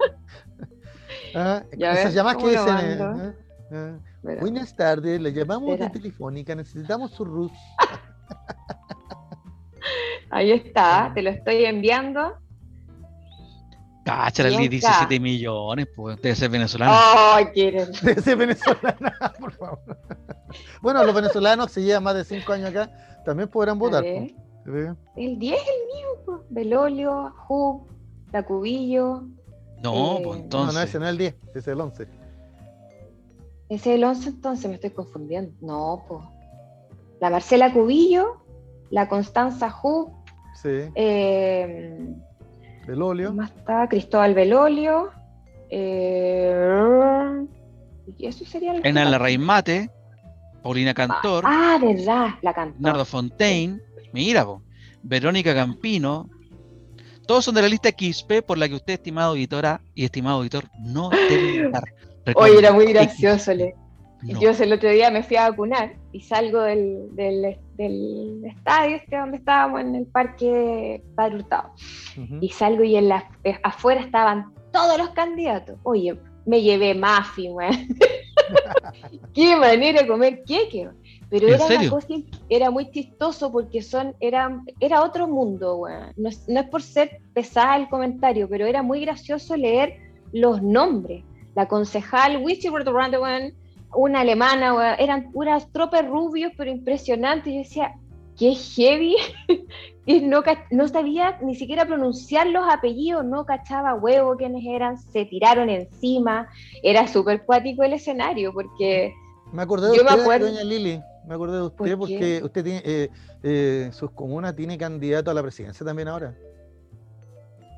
Ah, 1.36 1.64
Ya 1.78 1.94
Esas 1.94 2.06
ves, 2.06 2.14
llamadas 2.14 2.38
que 2.38 2.44
¿cómo 2.44 2.56
lo 2.56 2.74
dicen. 2.78 2.92
eh, 2.92 2.98
ah, 3.02 3.34
ah, 3.72 3.98
Espera. 4.18 4.42
Buenas 4.42 4.76
tardes, 4.76 5.20
le 5.20 5.34
llamamos 5.34 5.72
Espera. 5.72 5.90
de 5.90 6.00
Telefónica, 6.00 6.54
necesitamos 6.56 7.10
su 7.12 7.26
RUT. 7.26 7.52
Ahí 10.30 10.52
está, 10.52 11.12
te 11.14 11.22
lo 11.22 11.30
estoy 11.30 11.66
enviando. 11.66 12.38
Cáchale, 14.06 14.50
Bien, 14.58 14.70
17 14.70 15.20
millones, 15.20 15.88
pues 15.96 16.22
debe 16.22 16.36
ser 16.36 16.50
venezolano. 16.50 16.92
Ay, 16.94 17.46
quieren. 17.54 17.90
de 18.04 18.22
ser 18.22 18.36
venezolana, 18.38 19.14
por 19.40 19.54
favor. 19.54 19.80
Bueno, 20.82 21.04
los 21.06 21.16
venezolanos, 21.16 21.72
si 21.72 21.82
llevan 21.84 22.04
más 22.04 22.16
de 22.16 22.26
5 22.26 22.52
años 22.54 22.70
acá, 22.72 22.90
también 23.26 23.48
podrán 23.50 23.80
votar. 23.80 24.04
¿Sí? 24.04 24.36
El 25.16 25.40
10 25.40 25.56
es 25.56 25.68
el 25.68 25.86
mío, 25.96 26.08
pues. 26.26 26.40
Belolio, 26.50 27.34
Hub, 27.48 27.88
La 28.32 28.44
Cubillo. 28.44 29.24
No, 29.82 30.18
Eh, 30.18 30.22
pues 30.24 30.24
No, 30.24 30.34
no, 30.34 30.36
entonces. 30.36 30.84
ese 30.84 31.00
no 31.00 31.06
es 31.06 31.12
el 31.12 31.18
10, 31.18 31.36
ese 31.50 31.60
es 31.60 31.68
el 31.68 31.82
11. 31.82 32.04
Ese 33.70 33.90
es 33.92 33.96
el 33.96 34.04
11, 34.04 34.30
entonces 34.30 34.68
me 34.70 34.76
estoy 34.76 34.90
confundiendo. 34.92 35.54
No, 35.62 36.04
pues. 36.08 36.22
La 37.24 37.30
Marcela 37.30 37.72
Cubillo, 37.72 38.44
la 38.90 39.08
Constanza 39.08 39.74
Hub, 39.82 40.12
Sí, 40.62 40.92
eh, 40.94 41.98
el 42.86 43.02
óleo. 43.02 43.30
¿Cómo 43.30 43.44
está? 43.44 43.88
Cristóbal 43.88 44.34
Belolio. 44.34 45.10
Eh, 45.70 47.46
y 48.18 48.26
eso 48.26 48.44
sería 48.44 48.74
el. 48.74 48.86
Enan 48.86 49.10
Larraín 49.10 49.40
Mate, 49.40 49.90
Paulina 50.62 50.94
Cantor, 50.94 51.46
Ah, 51.48 51.80
verdad, 51.82 52.32
la 52.42 52.54
cantó. 52.54 52.76
Nardo 52.82 53.06
Fontaine, 53.06 53.80
mira, 54.12 54.44
po, 54.44 54.62
Verónica 55.02 55.56
Campino. 55.56 56.30
Todos 57.26 57.46
son 57.46 57.56
de 57.56 57.62
la 57.62 57.70
lista 57.70 57.88
XP 57.88 58.42
por 58.46 58.58
la 58.58 58.68
que 58.68 58.76
usted, 58.76 58.96
estimado 58.96 59.30
auditora 59.30 59.80
y 59.96 60.04
estimado 60.04 60.40
auditor, 60.40 60.66
no 60.82 61.10
debe 61.10 61.68
votar. 61.68 61.86
Oye, 62.36 62.60
era 62.60 62.74
muy 62.74 62.88
gracioso. 62.88 63.54
Le. 63.54 63.76
No. 64.24 64.40
Yo 64.40 64.52
el 64.52 64.74
otro 64.74 64.90
día 64.90 65.12
me 65.12 65.22
fui 65.24 65.36
a 65.38 65.50
vacunar 65.50 65.96
y 66.12 66.22
salgo 66.22 66.62
del, 66.62 67.14
del, 67.16 67.58
del 67.78 68.46
estadio 68.46 68.96
este 68.98 69.18
donde 69.18 69.38
estábamos 69.38 69.82
en 69.82 69.96
el 69.96 70.06
parque 70.06 71.02
Padre 71.16 71.36
Hurtado. 71.38 71.72
Y 72.40 72.50
salgo 72.50 72.84
y 72.84 72.96
en 72.96 73.10
la, 73.10 73.30
eh, 73.44 73.58
afuera 73.64 74.02
estaban 74.02 74.54
todos 74.72 74.98
los 74.98 75.10
candidatos. 75.10 75.78
Oye, 75.84 76.18
me 76.46 76.62
llevé 76.62 76.94
muffin, 76.96 77.52
weón. 77.54 77.74
Qué 79.34 79.56
manera 79.56 80.02
de 80.02 80.08
comer 80.08 80.44
queque. 80.46 80.90
Pero 81.30 81.48
¿En 81.48 81.54
era 81.56 81.68
serio? 81.68 81.80
una 81.82 81.90
cosa, 81.90 82.08
era 82.50 82.70
muy 82.72 82.92
chistoso 82.92 83.52
porque 83.52 83.82
son, 83.82 84.16
era, 84.20 84.62
era 84.80 85.04
otro 85.04 85.28
mundo, 85.28 85.78
weón. 85.78 86.14
No, 86.16 86.30
es- 86.30 86.48
no 86.48 86.60
es 86.60 86.68
por 86.70 86.82
ser 86.82 87.20
pesada 87.34 87.76
el 87.78 87.90
comentario, 87.90 88.48
pero 88.48 88.66
era 88.66 88.84
muy 88.84 89.02
gracioso 89.02 89.56
leer 89.58 89.98
los 90.32 90.62
nombres. 90.62 91.24
La 91.56 91.68
concejal 91.68 92.38
Wichi 92.44 92.70
weón, 92.70 93.54
una 93.96 94.22
alemana, 94.22 94.74
weón, 94.74 94.96
eran 95.00 95.32
puras 95.32 95.72
tropas 95.72 96.08
rubios, 96.08 96.52
pero 96.58 96.70
impresionantes. 96.72 97.54
Yo 97.54 97.60
decía, 97.60 97.94
qué 98.38 98.56
heavy. 98.56 99.16
y 100.06 100.22
no, 100.22 100.42
no 100.72 100.88
sabía 100.88 101.38
ni 101.42 101.56
siquiera 101.56 101.86
pronunciar 101.86 102.48
los 102.48 102.66
apellidos, 102.70 103.24
no 103.26 103.46
cachaba 103.46 103.94
huevo 103.96 104.36
quiénes 104.36 104.64
eran, 104.66 104.98
se 104.98 105.26
tiraron 105.26 105.70
encima. 105.70 106.48
Era 106.82 107.08
súper 107.08 107.44
cuático 107.46 107.84
el 107.84 107.94
escenario, 107.94 108.52
porque 108.54 109.14
Me 109.52 109.62
acordé 109.62 109.90
de 109.92 109.98
Yo 109.98 110.04
me 110.04 110.10
usted, 110.10 110.22
acuerdo- 110.24 110.46
doña 110.48 110.64
Lili. 110.64 111.00
Me 111.28 111.36
acordé 111.36 111.56
de 111.58 111.64
usted 111.64 111.78
¿Por 111.78 111.98
porque 112.00 112.42
usted 112.44 112.64
tiene, 112.66 112.82
eh, 112.84 113.10
eh, 113.44 113.90
sus 113.94 114.12
comunas 114.12 114.54
tiene 114.58 114.78
candidato 114.78 115.32
a 115.32 115.34
la 115.34 115.42
presidencia 115.42 115.86
también 115.86 116.10
ahora. 116.10 116.36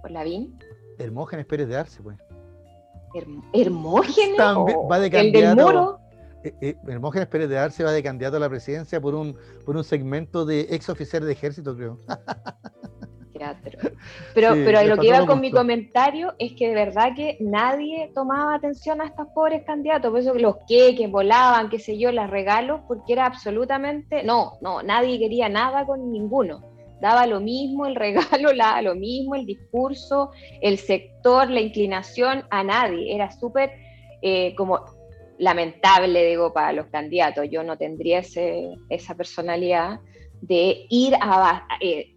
por 0.02 0.10
la 0.12 0.24
VIN, 0.24 0.58
Hermógenes 0.98 1.46
Pérez 1.46 1.68
de 1.68 1.78
Arce, 1.78 2.02
pues. 2.02 2.18
Herm- 3.14 3.44
Hermógenes, 3.54 4.36
También 4.38 4.78
va 4.92 5.00
de 5.00 5.06
el 5.08 5.12
del 5.12 5.32
candidato. 5.32 5.66
muro. 5.68 6.00
Eh, 6.46 6.54
eh, 6.62 6.76
Hermógenes 6.88 7.28
Pérez 7.28 7.50
de 7.50 7.58
Arce 7.58 7.84
va 7.84 7.92
de 7.92 8.04
candidato 8.04 8.38
a 8.38 8.40
la 8.40 8.50
presidencia 8.50 9.02
por 9.02 9.16
un, 9.16 9.36
por 9.66 9.76
un 9.76 9.84
segmento 9.84 10.46
de 10.46 10.68
ex 10.70 10.90
oficiales 10.90 11.26
de 11.26 11.34
ejército, 11.34 11.76
creo. 11.76 11.98
teatro. 13.34 13.80
Pero, 14.36 14.54
Sí, 14.54 14.62
pero 14.64 14.84
lo 14.84 14.98
que 14.98 15.08
iba 15.08 15.26
con 15.26 15.42
mi 15.42 15.50
comentario 15.50 16.36
es 16.38 16.54
que 16.54 16.70
de 16.70 16.76
verdad 16.76 17.16
que 17.16 17.38
nadie 17.40 18.12
tomaba 18.14 18.54
atención 18.54 19.02
a 19.02 19.06
estos 19.06 19.28
pobres 19.34 19.64
candidatos, 19.66 20.12
por 20.12 20.20
eso 20.20 20.34
que 20.34 20.40
los 20.40 20.58
queques 20.68 21.10
volaban, 21.10 21.70
qué 21.70 21.80
sé 21.80 21.98
yo, 21.98 22.12
las 22.12 22.30
regalos, 22.30 22.82
porque 22.88 23.14
era 23.14 23.26
absolutamente, 23.26 24.24
no, 24.24 24.54
no, 24.62 24.84
nadie 24.84 25.18
quería 25.18 25.50
nada 25.50 25.86
con 25.86 26.12
ninguno. 26.12 26.64
Daba 27.02 27.26
lo 27.26 27.42
mismo 27.42 27.88
el 27.88 27.96
regalo, 28.06 28.54
la, 28.54 28.82
lo 28.84 28.94
mismo 28.94 29.34
el 29.34 29.48
discurso, 29.48 30.30
el 30.62 30.78
sector, 30.78 31.50
la 31.50 31.60
inclinación, 31.60 32.44
a 32.52 32.64
nadie. 32.64 33.16
Era 33.16 33.32
súper 33.32 33.72
eh, 34.22 34.56
como 34.56 34.95
lamentable, 35.38 36.26
digo, 36.26 36.54
para 36.54 36.72
los 36.74 36.88
candidatos. 36.88 37.48
Yo 37.52 37.64
no 37.64 37.78
tendría 37.78 38.20
ese, 38.20 38.70
esa 38.90 39.16
personalidad 39.16 40.00
de 40.42 40.86
ir 40.90 41.16
a, 41.20 41.68
eh, 41.82 42.12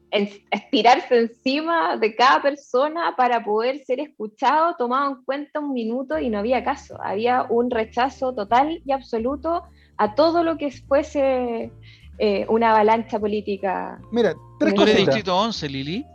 estirarse 0.51 1.19
encima 1.19 1.97
de 1.97 2.15
cada 2.15 2.41
persona 2.41 3.15
para 3.17 3.45
poder 3.45 3.85
ser 3.85 4.01
escuchado, 4.01 4.75
tomado 4.79 5.11
en 5.11 5.25
cuenta 5.25 5.61
un 5.61 5.73
minuto 5.73 6.19
y 6.19 6.31
no 6.31 6.39
había 6.39 6.65
caso. 6.65 6.97
Había 7.03 7.43
un 7.49 7.71
rechazo 7.71 8.35
total 8.35 8.81
y 8.85 8.93
absoluto 8.93 9.65
a 9.99 10.15
todo 10.15 10.43
lo 10.45 10.57
que 10.57 10.71
fuese 10.71 11.71
eh, 12.19 12.47
una 12.49 12.71
avalancha 12.71 13.19
política. 13.19 14.01
Mira, 14.11 14.35
tres 14.59 14.75
Tú 14.75 14.83
eres 14.83 14.95
cositas. 14.95 15.15
distrito 15.15 15.37
11, 15.37 15.69
Lili. 15.69 16.07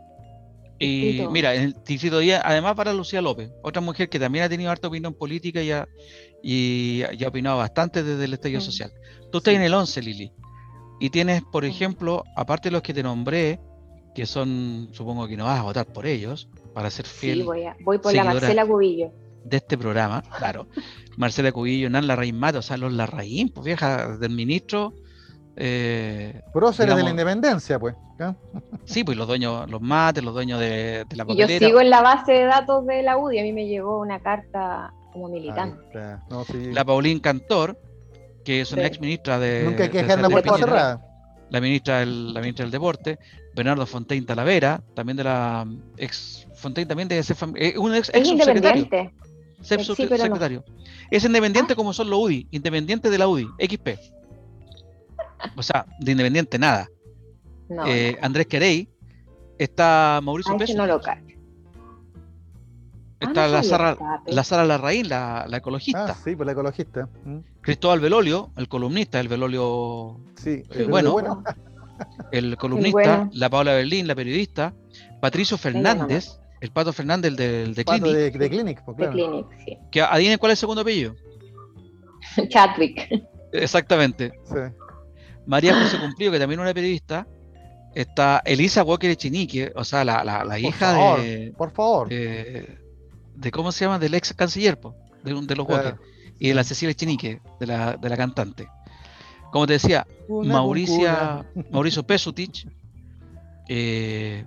Y 0.79 1.01
Distrito 1.01 1.31
mira, 1.31 1.53
en 1.53 1.61
el 1.61 1.75
distrito 1.85 2.19
10, 2.19 2.41
además 2.43 2.73
para 2.75 2.93
Lucía 2.93 3.21
López, 3.21 3.51
otra 3.61 3.81
mujer 3.81 4.09
que 4.09 4.19
también 4.19 4.43
ha 4.43 4.49
tenido 4.49 4.71
harta 4.71 4.87
opinión 4.87 5.13
política 5.13 5.61
y 5.61 5.71
ha, 5.71 5.87
y, 6.43 7.01
y 7.17 7.23
ha 7.23 7.27
opinado 7.29 7.57
bastante 7.57 8.03
desde 8.03 8.25
el 8.25 8.33
estallido 8.33 8.59
Mm. 8.59 8.63
social. 8.63 8.91
Tú 9.31 9.37
estás 9.39 9.55
en 9.55 9.61
el 9.63 9.73
11, 9.73 10.01
Lili. 10.03 10.31
Y 10.99 11.09
tienes, 11.09 11.41
por 11.41 11.65
ejemplo, 11.65 12.23
aparte 12.35 12.69
de 12.69 12.73
los 12.73 12.81
que 12.83 12.93
te 12.93 13.01
nombré, 13.01 13.59
que 14.13 14.25
son, 14.27 14.89
supongo 14.91 15.27
que 15.27 15.35
no 15.35 15.45
vas 15.45 15.59
a 15.59 15.63
votar 15.63 15.85
por 15.87 16.05
ellos, 16.05 16.47
para 16.73 16.89
ser 16.91 17.05
fiel 17.07 17.39
Sí, 17.39 17.43
voy, 17.43 17.63
a- 17.63 17.75
voy 17.83 17.97
por 17.97 18.13
la 18.13 18.23
Marcela 18.25 18.65
Cubillo. 18.65 19.11
de 19.43 19.57
este 19.57 19.77
programa, 19.77 20.21
claro. 20.37 20.67
Marcela 21.17 21.51
Cubillo, 21.51 21.89
Nan 21.89 22.05
Larraín 22.07 22.37
Mata, 22.37 22.59
o 22.59 22.61
sea, 22.61 22.77
los 22.77 22.93
Larraín, 22.93 23.49
pues 23.49 23.65
vieja, 23.65 24.17
del 24.17 24.31
ministro. 24.31 24.93
Eh, 25.55 26.41
Próceres 26.51 26.95
de 26.95 27.03
la 27.03 27.09
independencia, 27.11 27.79
pues. 27.79 27.95
Sí, 28.85 29.03
pues 29.03 29.17
los 29.17 29.27
dueños, 29.27 29.69
los 29.69 29.81
mates, 29.81 30.23
los 30.23 30.33
dueños 30.33 30.59
de, 30.59 31.05
de 31.07 31.15
la 31.15 31.23
Y 31.27 31.35
yo 31.35 31.43
papelera. 31.43 31.67
sigo 31.67 31.81
en 31.81 31.89
la 31.89 32.01
base 32.01 32.31
de 32.31 32.43
datos 32.45 32.85
de 32.85 33.03
la 33.03 33.17
UDI, 33.17 33.39
a 33.39 33.43
mí 33.43 33.51
me 33.53 33.67
llegó 33.67 33.99
una 33.99 34.19
carta 34.19 34.93
como 35.13 35.29
militante. 35.29 35.81
está. 35.87 36.23
No, 36.29 36.43
sí. 36.43 36.71
La 36.73 36.83
Paulín 36.83 37.19
Cantor, 37.19 37.79
que 38.43 38.61
es 38.61 38.71
una 38.71 38.81
Sí. 38.83 38.87
ex 38.87 38.99
ministra 38.99 39.39
de. 39.39 39.63
Nunca 39.63 39.83
hay 39.83 39.89
que 39.89 39.97
de 39.97 40.03
dejar 40.03 40.21
la 40.21 40.29
puerta 40.29 40.57
cerrada. 40.57 41.07
La 41.49 41.61
ministra, 41.61 41.99
del, 41.99 42.33
la 42.33 42.39
ministra 42.41 42.63
del 42.65 42.71
Deporte, 42.71 43.19
Bernardo 43.55 43.85
Fontaine 43.85 44.25
Talavera, 44.25 44.81
también 44.95 45.15
de 45.17 45.23
la 45.23 45.67
ex. 45.97 46.47
Fontaine 46.55 46.87
también 46.87 47.07
de 47.07 47.19
ese 47.19 47.35
eh, 47.55 47.77
un 47.77 47.93
ex, 47.93 48.09
Es 48.09 48.15
ex 48.15 48.27
subsecretario. 48.29 48.81
independiente. 48.81 49.13
ex 49.59 49.71
Eh, 49.71 49.83
sí, 49.83 50.03
no. 50.29 50.63
Es 51.11 51.23
independiente 51.25 51.75
como 51.75 51.93
son 51.93 52.09
los 52.09 52.19
UDI, 52.19 52.47
independiente 52.51 53.09
de 53.09 53.17
la 53.17 53.27
UDI, 53.27 53.47
XP. 53.59 53.99
O 55.55 55.61
sea, 55.63 55.85
de 55.99 56.11
independiente 56.11 56.57
nada. 56.57 56.89
No, 57.69 57.85
Eh, 57.87 58.17
Andrés 58.21 58.47
Querey 58.47 58.89
Está 59.59 60.19
Mauricio 60.23 60.51
Ah, 60.53 60.55
ese 60.55 60.65
Peso. 60.73 60.77
no 60.77 60.87
lo. 60.87 60.99
Está 63.23 63.45
Ah, 63.45 63.47
no 63.47 63.53
la, 63.53 63.63
Sara, 63.63 63.97
la 64.27 64.43
Sara 64.43 64.65
Larraín, 64.65 65.09
la, 65.09 65.45
la 65.47 65.57
ecologista. 65.57 66.05
Ah, 66.11 66.15
sí, 66.23 66.35
pues 66.35 66.45
la 66.45 66.51
ecologista. 66.53 67.09
Mm. 67.23 67.37
Cristóbal 67.61 67.99
Velolio, 67.99 68.51
el 68.57 68.67
columnista, 68.67 69.19
el 69.19 69.27
Velolio 69.27 70.19
Sí, 70.35 70.49
eh, 70.49 70.65
el 70.75 70.87
bueno, 70.87 71.11
bueno. 71.13 71.43
el 72.31 72.57
columnista, 72.57 73.17
bueno. 73.17 73.29
la 73.33 73.49
Paola 73.49 73.73
Berlín, 73.73 74.07
la 74.07 74.15
periodista, 74.15 74.73
Patricio 75.21 75.57
Fernández, 75.57 76.39
el 76.61 76.71
Pato 76.71 76.93
Fernández, 76.93 77.29
el 77.31 77.35
del 77.35 77.73
de 77.75 77.85
Pato 77.85 78.03
Clinic, 78.03 78.33
de, 78.33 78.39
de 78.39 78.49
Clinic, 78.49 78.81
pues 78.83 78.97
De 78.97 79.03
claro. 79.03 79.13
Clinic, 79.13 79.45
sí. 79.65 79.77
que 79.91 80.01
adivinen 80.01 80.37
cuál 80.37 80.51
es 80.51 80.57
el 80.57 80.61
segundo 80.61 80.81
apellido. 80.81 81.15
Chadwick. 82.49 83.09
Exactamente. 83.51 84.31
Sí. 84.45 84.55
María 85.45 85.75
José 85.75 85.99
Cumplido, 85.99 86.31
que 86.31 86.39
también 86.39 86.59
es 86.59 86.63
una 86.63 86.73
periodista. 86.73 87.27
Está 87.95 88.41
Elisa 88.45 88.83
Walker 88.83 89.09
Echenique, 89.09 89.71
o 89.75 89.83
sea, 89.83 90.03
la, 90.03 90.23
la, 90.23 90.43
la 90.43 90.57
hija 90.57 90.93
favor, 90.93 91.21
de, 91.21 91.53
por 91.55 91.71
favor. 91.71 92.09
de, 92.09 92.79
de- 93.35 93.51
¿Cómo 93.51 93.71
se 93.71 93.85
llama? 93.85 93.99
Del 93.99 94.13
ex 94.13 94.33
canciller, 94.33 94.79
po, 94.79 94.95
de, 95.23 95.33
un- 95.33 95.47
de 95.47 95.55
los 95.55 95.65
Claro. 95.67 95.89
Walker. 95.89 96.01
Y 96.39 96.49
de 96.49 96.53
la 96.55 96.63
Cecilia 96.63 96.91
Echenique, 96.91 97.41
de 97.59 97.67
la, 97.67 97.95
de 97.97 98.09
la 98.09 98.17
cantante. 98.17 98.67
Como 99.51 99.67
te 99.67 99.73
decía, 99.73 100.05
Una 100.27 100.53
Mauricia. 100.55 101.45
Mauricio 101.71 102.03
Pesutich. 102.03 102.67
eh, 103.69 104.43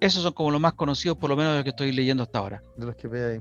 esos 0.00 0.22
son 0.22 0.32
como 0.32 0.50
los 0.50 0.60
más 0.60 0.72
conocidos, 0.74 1.18
por 1.18 1.28
lo 1.28 1.36
menos 1.36 1.52
de 1.52 1.56
los 1.58 1.64
que 1.64 1.70
estoy 1.70 1.92
leyendo 1.92 2.22
hasta 2.22 2.38
ahora. 2.38 2.62
de 2.76 2.86
los 2.86 2.96
que 2.96 3.06
ve 3.08 3.32
ahí. 3.34 3.40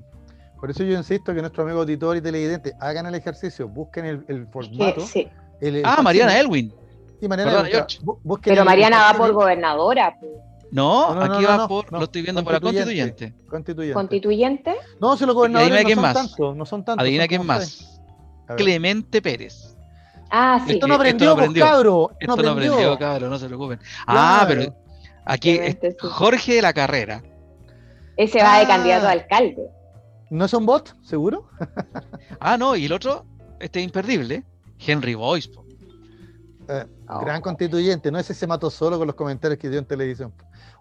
Por 0.59 0.69
eso 0.69 0.83
yo 0.83 0.97
insisto 0.97 1.33
que 1.33 1.39
nuestros 1.39 1.63
amigos 1.63 1.83
auditores 1.83 2.19
y 2.19 2.23
televidentes 2.23 2.73
hagan 2.81 3.05
el 3.05 3.15
ejercicio, 3.15 3.69
busquen 3.69 4.05
el, 4.05 4.25
el 4.27 4.45
formato. 4.47 5.01
sí. 5.01 5.27
el- 5.61 5.77
el 5.77 5.81
Ah. 5.85 6.01
Mariana 6.01 6.37
Elwin. 6.37 6.73
Sí, 7.19 7.27
Mariana 7.29 7.51
Elwin, 7.59 7.71
George. 7.71 7.99
bu- 8.01 8.19
busquen 8.23 8.51
Pero 8.53 8.65
Mariana 8.65 8.97
el 8.97 9.13
va 9.13 9.17
por 9.17 9.31
gobernadora. 9.33 10.15
pues. 10.19 10.31
No, 10.71 11.15
No, 11.15 11.25
no, 11.27 11.33
aquí 11.33 11.43
no, 11.43 11.49
va 11.49 11.57
no, 11.57 11.67
por, 11.67 11.91
no, 11.91 11.97
lo 11.99 12.03
estoy 12.05 12.21
viendo 12.21 12.43
por 12.43 12.53
la 12.53 12.59
constituyente. 12.59 13.33
Constituyente. 13.49 13.93
Constituyente. 13.93 14.75
No, 15.01 15.17
si 15.17 15.25
los 15.25 15.29
adivina 15.29 15.33
gobernadores 15.33 15.81
no 15.81 15.85
quién 15.85 15.95
son 15.95 16.01
más. 16.03 16.13
tantos, 16.13 16.55
no 16.55 16.65
son 16.65 16.85
tantos. 16.85 17.03
Adivina 17.03 17.27
quién 17.27 17.45
más. 17.45 18.01
Clemente 18.57 19.21
Pérez. 19.21 19.75
Ah, 20.31 20.63
sí. 20.65 20.73
Esto 20.73 20.87
no 20.87 20.93
Esto 20.93 21.01
aprendió, 21.01 21.33
pues, 21.33 21.43
aprendió. 21.47 21.65
cabro. 21.65 22.11
Esto 22.19 22.35
no 22.43 22.49
aprendió, 22.51 22.97
cabrón, 22.99 23.29
no 23.31 23.39
se 23.39 23.47
preocupen. 23.47 23.79
Claro. 23.79 23.89
Ah, 24.07 24.45
pero 24.47 24.75
aquí 25.25 25.53
Clemente, 25.55 25.87
es 25.87 25.95
sí. 25.99 26.07
Jorge 26.07 26.53
de 26.55 26.61
la 26.61 26.73
Carrera. 26.73 27.23
Ese 28.15 28.43
va 28.43 28.57
de 28.59 28.65
Ah. 28.65 28.67
candidato 28.67 29.07
a 29.07 29.11
alcalde. 29.11 29.69
¿No 30.29 30.45
es 30.45 30.53
un 30.53 30.65
bot, 30.65 30.95
seguro? 31.03 31.49
Ah, 32.39 32.57
no, 32.57 32.75
y 32.75 32.85
el 32.85 32.93
otro, 32.93 33.25
este 33.59 33.81
imperdible, 33.81 34.43
Henry 34.77 35.15
Boyce. 35.15 35.49
po. 35.49 35.65
Eh, 36.69 36.85
Oh. 37.11 37.21
Gran 37.21 37.41
constituyente, 37.41 38.11
no 38.11 38.19
ese 38.19 38.35
se 38.35 38.45
mató 38.45 38.69
solo 38.69 38.99
con 38.99 39.07
los 39.07 39.15
comentarios 39.15 39.59
que 39.59 39.67
dio 39.67 39.79
en 39.79 39.85
televisión. 39.85 40.31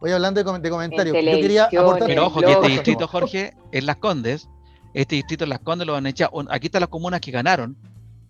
Hoy 0.00 0.12
hablando 0.12 0.38
de, 0.40 0.44
com- 0.44 0.60
de 0.60 0.70
comentarios, 0.70 1.14
yo 1.16 1.22
quería 1.22 1.64
aportar. 1.64 2.06
Pero 2.08 2.26
ojo, 2.26 2.40
que 2.40 2.52
este 2.52 2.68
distrito, 2.68 3.08
Jorge, 3.08 3.54
en 3.72 3.86
Las 3.86 3.96
Condes, 3.96 4.48
este 4.94 5.16
distrito 5.16 5.44
en 5.44 5.50
Las 5.50 5.58
Condes 5.60 5.86
lo 5.86 5.92
van 5.94 6.06
a 6.06 6.10
echar. 6.10 6.30
Aquí 6.50 6.66
están 6.66 6.80
las 6.80 6.88
comunas 6.88 7.20
que 7.20 7.30
ganaron 7.30 7.76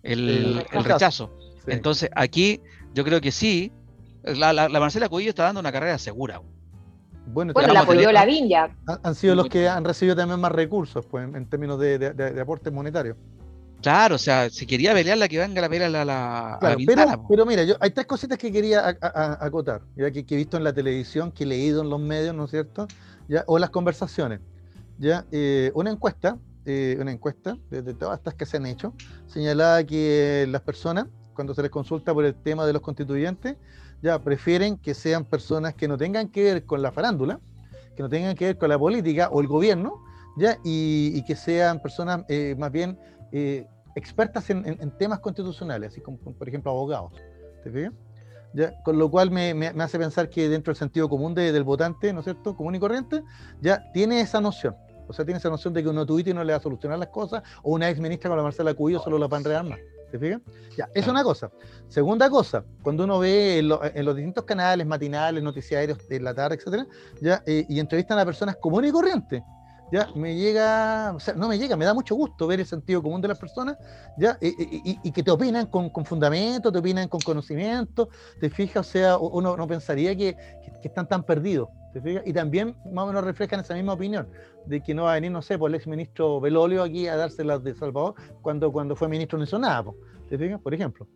el, 0.03 0.65
rechazo. 0.71 1.31
Sí. 1.65 1.71
Entonces, 1.71 2.09
aquí 2.15 2.61
yo 2.93 3.03
creo 3.03 3.21
que 3.21 3.31
sí. 3.31 3.71
La, 4.23 4.51
la- 4.51 4.67
la 4.67 4.79
Marcela 4.79 5.07
Cubillo 5.09 5.29
está 5.29 5.43
dando 5.43 5.59
una 5.61 5.71
carrera 5.71 5.97
segura. 5.97 6.41
Bueno, 7.27 7.53
Bueno, 7.53 7.71
la 7.73 7.81
apoyó 7.81 8.11
la 8.11 8.25
Viña. 8.25 8.75
han, 8.87 8.99
han 9.03 9.15
sido 9.15 9.35
los 9.35 9.47
que 9.47 9.69
han 9.69 9.85
recibido 9.85 10.15
también 10.15 10.39
más 10.39 10.51
recursos, 10.51 11.05
pues, 11.05 11.25
en, 11.27 11.35
en 11.35 11.45
términos 11.47 11.79
de, 11.79 11.99
de- 11.99 12.13
de- 12.13 12.31
de 12.31 12.41
aportes 12.41 12.73
monetarios. 12.73 13.15
Claro, 13.81 14.15
o 14.15 14.17
sea, 14.17 14.49
si 14.49 14.65
quería 14.65 14.93
pelear 14.93 15.17
la 15.17 15.27
que 15.29 15.37
venga 15.39 15.61
la 15.61 15.69
pelea 15.69 15.87
a 15.87 15.89
la, 15.89 16.03
la, 16.05 16.55
a 16.55 16.57
la 16.57 16.59
Claro, 16.59 16.77
Pintana, 16.77 17.17
pero, 17.29 17.45
mira, 17.45 17.63
yo, 17.63 17.75
hay 17.79 17.91
tres 17.91 18.05
cositas 18.05 18.37
que 18.37 18.51
quería 18.51 18.81
a- 18.89 18.97
a- 19.01 19.33
a- 19.41 19.45
acotar, 19.45 19.81
ya 19.95 20.11
que, 20.11 20.25
que 20.25 20.35
he 20.35 20.37
visto 20.37 20.57
en 20.57 20.65
la 20.65 20.73
televisión, 20.73 21.31
que 21.31 21.45
he 21.45 21.47
leído 21.47 21.81
en 21.81 21.89
los 21.89 22.01
medios, 22.01 22.35
¿no 22.35 22.43
es 22.45 22.51
cierto? 22.51 22.87
Ya, 23.29 23.43
o 23.47 23.57
las 23.57 23.69
conversaciones. 23.69 24.41
Ya, 24.97 25.25
eh, 25.31 25.71
una 25.75 25.91
encuesta, 25.91 26.37
eh, 26.65 26.97
una 26.99 27.11
encuesta 27.13 27.57
de, 27.69 27.81
de 27.81 27.93
todas 27.93 28.17
estas 28.17 28.33
que 28.33 28.45
se 28.45 28.57
han 28.57 28.65
hecho, 28.65 28.93
señalaba 29.27 29.81
que 29.85 30.45
las 30.49 30.61
personas, 30.61 31.05
cuando 31.33 31.53
se 31.53 31.61
les 31.61 31.71
consulta 31.71 32.13
por 32.13 32.25
el 32.25 32.35
tema 32.35 32.65
de 32.65 32.73
los 32.73 32.81
constituyentes, 32.81 33.55
ya 34.01 34.19
prefieren 34.21 34.77
que 34.77 34.93
sean 34.93 35.23
personas 35.23 35.75
que 35.75 35.87
no 35.87 35.97
tengan 35.97 36.27
que 36.29 36.43
ver 36.43 36.65
con 36.65 36.81
la 36.81 36.91
farándula, 36.91 37.39
que 37.95 38.03
no 38.03 38.09
tengan 38.09 38.35
que 38.35 38.45
ver 38.45 38.57
con 38.57 38.67
la 38.69 38.77
política 38.77 39.29
o 39.31 39.39
el 39.39 39.47
gobierno, 39.47 40.01
ya, 40.37 40.57
y, 40.63 41.11
y 41.15 41.23
que 41.23 41.35
sean 41.35 41.81
personas 41.81 42.23
eh, 42.27 42.55
más 42.57 42.71
bien 42.71 42.97
eh, 43.31 43.65
expertas 43.95 44.49
en, 44.49 44.65
en- 44.67 44.77
en 44.81 44.97
temas 44.97 45.19
constitucionales, 45.19 45.91
así 45.91 46.01
como, 46.01 46.17
por 46.17 46.47
ejemplo, 46.47 46.71
abogados. 46.71 47.11
¿Te 47.63 47.71
fijas? 47.71 47.93
Ya, 48.53 48.73
con 48.83 48.97
lo 48.97 49.11
cual 49.11 49.29
me, 49.29 49.53
me- 49.53 49.73
me 49.73 49.83
hace 49.83 49.99
pensar 49.99 50.29
que 50.29 50.49
dentro 50.49 50.71
del 50.73 50.77
sentido 50.79 51.07
común 51.09 51.35
de- 51.35 51.51
del 51.51 51.63
votante, 51.63 52.11
¿no 52.13 52.19
es 52.19 52.25
cierto?, 52.25 52.55
común 52.55 52.75
y 52.75 52.79
corriente, 52.79 53.23
ya 53.61 53.83
tiene 53.93 54.21
esa 54.21 54.41
noción. 54.41 54.75
O 55.07 55.13
sea, 55.13 55.25
tiene 55.25 55.39
esa 55.39 55.49
noción 55.49 55.73
de 55.73 55.81
que 55.83 55.89
uno 55.89 56.05
tuite 56.05 56.29
y 56.29 56.33
no 56.33 56.43
le 56.43 56.53
va 56.53 56.57
a 56.57 56.61
solucionar 56.61 56.97
las 56.99 57.09
cosas, 57.09 57.43
o 57.63 57.71
una 57.71 57.89
ex 57.89 57.99
ministra 57.99 58.29
como 58.29 58.37
la 58.37 58.43
Marcela 58.43 58.73
Cubillo 58.73 58.99
solo 58.99 59.17
la 59.17 59.27
va 59.27 59.37
a 59.37 59.39
enredar 59.39 59.63
más. 59.65 59.79
¿Te 60.11 60.17
fijas? 60.17 60.41
Ya, 60.75 60.87
es 60.95 61.07
una 61.07 61.23
cosa. 61.23 61.51
Segunda 61.87 62.29
cosa, 62.31 62.63
cuando 62.81 63.03
uno 63.03 63.19
ve 63.19 63.59
en, 63.59 63.67
lo- 63.69 63.83
en 63.83 64.05
los 64.05 64.15
distintos 64.15 64.43
canales, 64.45 64.85
matinales, 64.87 65.43
noticiarios 65.43 66.07
de 66.07 66.19
la 66.19 66.33
tarde, 66.33 66.55
etcétera, 66.55 66.87
ya, 67.21 67.43
eh, 67.45 67.65
y 67.69 67.79
entrevistan 67.79 68.17
a 68.17 68.25
personas 68.25 68.55
comunes 68.57 68.89
y 68.89 68.93
corrientes, 68.93 69.43
ya, 69.89 70.09
me 70.13 70.35
llega, 70.35 71.13
o 71.15 71.19
sea, 71.19 71.33
no 71.35 71.47
me 71.47 71.57
llega, 71.57 71.75
me 71.77 71.85
da 71.85 71.93
mucho 71.93 72.15
gusto 72.15 72.47
ver 72.47 72.59
el 72.59 72.65
sentido 72.65 73.01
común 73.01 73.21
de 73.21 73.27
las 73.29 73.37
personas, 73.37 73.77
ya, 74.15 74.37
y, 74.41 74.99
y- 75.07 75.11
que 75.11 75.23
te 75.23 75.31
opinan 75.31 75.67
con, 75.67 75.89
con 75.89 76.05
fundamento, 76.05 76.71
te 76.71 76.79
opinan 76.79 77.07
con 77.07 77.23
conocimiento, 77.23 78.09
te 78.37 78.49
fijas, 78.49 78.87
o 78.87 78.89
sea, 78.91 79.17
uno 79.17 79.57
no 79.57 79.67
pensaría 79.67 80.15
que, 80.15 80.35
que- 80.61 80.71
están 80.87 81.07
tan 81.07 81.23
perdidos, 81.23 81.69
te 81.91 82.01
fijas, 82.01 82.23
y 82.25 82.33
también 82.33 82.77
más 82.83 83.03
o 83.05 83.07
menos 83.07 83.23
reflejan 83.23 83.59
esa 83.61 83.73
misma 83.75 83.93
opinión, 83.93 84.29
de 84.63 84.81
que 84.83 84.93
no 84.93 85.03
va 85.03 85.11
a 85.11 85.15
venir, 85.15 85.31
no 85.31 85.41
sé, 85.41 85.57
por 85.57 85.69
el 85.71 85.75
ex 85.75 85.87
ministro 85.87 86.39
Belolio 86.39 86.83
aquí 86.83 87.07
a 87.07 87.15
dárselas 87.15 87.63
de 87.63 87.73
Salvador 87.75 88.13
cuando, 88.41 88.71
cuando 88.71 88.95
fue 88.95 89.07
ministro 89.07 89.37
no 89.37 89.43
hizo 89.45 89.57
nada, 89.59 89.83
te 90.27 90.37
fijas, 90.37 90.61
por 90.61 90.73
ejemplo, 90.73 91.09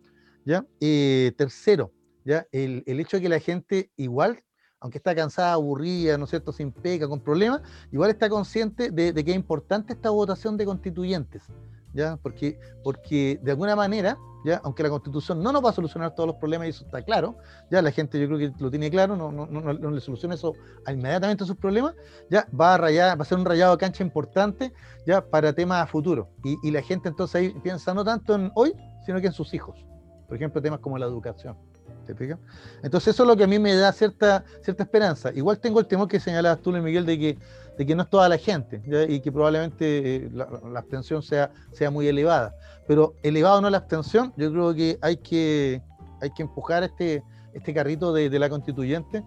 ya, 0.44 0.66
Eh, 0.80 1.32
tercero, 1.36 1.94
ya, 2.24 2.46
el, 2.52 2.82
el 2.86 3.00
hecho 3.00 3.16
de 3.16 3.22
que 3.22 3.28
la 3.28 3.40
gente 3.40 3.90
igual 3.96 4.42
aunque 4.84 4.98
está 4.98 5.14
cansada, 5.14 5.54
aburrida, 5.54 6.18
¿no 6.18 6.24
es 6.24 6.30
cierto?, 6.30 6.52
sin 6.52 6.70
pega, 6.70 7.08
con 7.08 7.18
problemas, 7.18 7.62
igual 7.90 8.10
está 8.10 8.28
consciente 8.28 8.90
de, 8.90 9.14
de 9.14 9.24
que 9.24 9.30
es 9.30 9.36
importante 9.36 9.94
esta 9.94 10.10
votación 10.10 10.58
de 10.58 10.66
constituyentes, 10.66 11.42
¿ya? 11.94 12.18
Porque, 12.18 12.58
porque 12.82 13.40
de 13.42 13.50
alguna 13.52 13.74
manera, 13.76 14.18
¿ya? 14.44 14.60
Aunque 14.62 14.82
la 14.82 14.90
constitución 14.90 15.42
no 15.42 15.52
nos 15.52 15.64
va 15.64 15.70
a 15.70 15.72
solucionar 15.72 16.14
todos 16.14 16.26
los 16.26 16.36
problemas, 16.36 16.66
y 16.66 16.70
eso 16.70 16.84
está 16.84 17.00
claro, 17.00 17.38
ya 17.70 17.80
la 17.80 17.92
gente 17.92 18.20
yo 18.20 18.26
creo 18.26 18.38
que 18.38 18.52
lo 18.62 18.70
tiene 18.70 18.90
claro, 18.90 19.16
no, 19.16 19.32
no, 19.32 19.46
no, 19.46 19.62
no- 19.72 19.90
le 19.90 20.00
soluciona 20.02 20.34
eso 20.34 20.52
a- 20.84 20.92
inmediatamente 20.92 21.46
sus 21.46 21.56
problemas, 21.56 21.94
ya 22.28 22.46
va 22.60 22.74
a 22.74 22.76
rayar, 22.76 23.18
va 23.18 23.22
a 23.22 23.24
ser 23.24 23.38
un 23.38 23.46
rayado 23.46 23.72
de 23.72 23.78
cancha 23.78 24.04
importante, 24.04 24.70
ya 25.06 25.24
para 25.24 25.54
temas 25.54 25.82
a 25.82 25.86
futuro. 25.86 26.28
Y, 26.44 26.58
y 26.62 26.70
la 26.70 26.82
gente 26.82 27.08
entonces 27.08 27.36
ahí 27.36 27.54
piensa 27.62 27.94
no 27.94 28.04
tanto 28.04 28.34
en 28.34 28.52
hoy, 28.54 28.74
sino 29.06 29.18
que 29.18 29.28
en 29.28 29.32
sus 29.32 29.54
hijos. 29.54 29.82
Por 30.28 30.36
ejemplo, 30.36 30.60
temas 30.60 30.80
como 30.80 30.98
la 30.98 31.06
educación. 31.06 31.56
Entonces 32.82 33.14
eso 33.14 33.22
es 33.22 33.28
lo 33.28 33.36
que 33.36 33.44
a 33.44 33.46
mí 33.46 33.58
me 33.58 33.74
da 33.74 33.92
cierta, 33.92 34.44
cierta 34.62 34.82
esperanza. 34.82 35.30
Igual 35.34 35.58
tengo 35.58 35.80
el 35.80 35.86
temor 35.86 36.08
que 36.08 36.20
señalabas 36.20 36.60
tú, 36.60 36.70
Luis 36.70 36.82
Miguel, 36.82 37.06
de 37.06 37.18
que, 37.18 37.38
de 37.76 37.86
que 37.86 37.94
no 37.94 38.02
es 38.02 38.10
toda 38.10 38.28
la 38.28 38.38
gente 38.38 38.82
y 39.08 39.20
que 39.20 39.32
probablemente 39.32 40.16
eh, 40.16 40.30
la, 40.32 40.46
abstención 40.76 41.22
sea, 41.22 41.50
sea 41.72 41.90
muy 41.90 42.06
elevada. 42.06 42.54
Pero 42.86 43.14
elevado 43.22 43.58
o 43.58 43.60
no 43.60 43.70
la 43.70 43.78
abstención, 43.78 44.32
yo 44.36 44.50
creo 44.50 44.74
que 44.74 44.98
hay 45.00 45.16
que, 45.16 45.82
hay 46.20 46.30
que 46.30 46.42
empujar 46.42 46.82
este, 46.84 47.22
este 47.52 47.74
carrito 47.74 48.12
de, 48.12 48.38
la 48.38 48.48
constituyente 48.48 49.24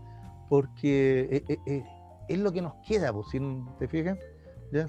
porque 0.49 1.43
eh, 1.47 1.57
eh, 1.65 1.83
es 2.29 2.39
lo 2.39 2.51
que 2.51 2.61
nos 2.61 2.73
queda, 2.87 3.11
pues, 3.11 3.27
¿te 3.79 3.87
fijas? 3.87 4.17
¿Ya? 4.71 4.87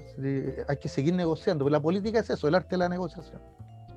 Hay 0.67 0.77
que 0.77 0.89
seguir 0.89 1.13
negociando. 1.13 1.65
porque 1.65 1.71
La 1.71 1.81
política 1.81 2.19
es 2.19 2.29
eso, 2.29 2.47
el 2.47 2.55
arte 2.55 2.71
de 2.71 2.77
la 2.77 2.89
negociación. 2.89 3.41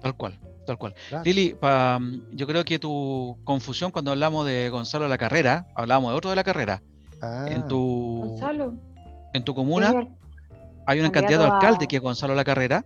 Tal 0.02 0.16
cual, 0.16 0.38
tal 0.66 0.78
cual. 0.78 0.94
Claro. 1.08 1.24
Lili, 1.24 1.54
pa- 1.54 2.00
yo 2.32 2.46
creo 2.46 2.64
que 2.64 2.78
tu 2.78 3.38
confusión 3.44 3.90
cuando 3.90 4.10
hablamos 4.10 4.46
de 4.46 4.68
Gonzalo 4.68 5.04
de 5.04 5.10
la 5.10 5.18
Carrera, 5.18 5.66
hablamos 5.74 6.10
de 6.12 6.16
otro 6.16 6.30
de 6.30 6.36
la 6.36 6.44
carrera. 6.44 6.82
Ah, 7.20 7.46
En 7.48 7.66
tu, 7.68 8.24
Gonzalo. 8.30 8.74
en 9.32 9.44
tu 9.44 9.54
comuna 9.54 10.08
hay 10.86 11.00
un 11.00 11.10
candidato 11.10 11.12
candidato 11.12 11.44
a 11.44 11.46
a- 11.48 11.54
alcalde 11.56 11.86
que 11.86 11.96
es 11.96 12.02
Gonzalo 12.02 12.34
la 12.34 12.42
Carrera, 12.44 12.84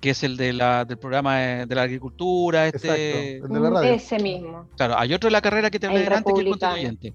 que 0.00 0.10
es 0.10 0.22
el 0.22 0.36
de 0.36 0.52
la, 0.52 0.84
del 0.84 0.98
programa 0.98 1.38
de, 1.38 1.66
de 1.66 1.74
la 1.74 1.82
agricultura. 1.82 2.66
Este, 2.68 3.36
Exacto, 3.38 3.46
el 3.46 3.52
de 3.54 3.60
la 3.70 3.70
radio. 3.80 3.92
Ese 3.94 4.18
mismo. 4.18 4.68
Claro, 4.76 4.98
hay 4.98 5.14
otro 5.14 5.28
de 5.28 5.32
la 5.32 5.40
carrera 5.40 5.70
que 5.70 5.80
te 5.80 5.86
El 5.86 5.92
hablé 5.92 6.04
delante 6.04 6.32
que 6.32 6.38
es 6.40 6.44
republicano. 6.44 6.72
constituyente. 6.74 7.14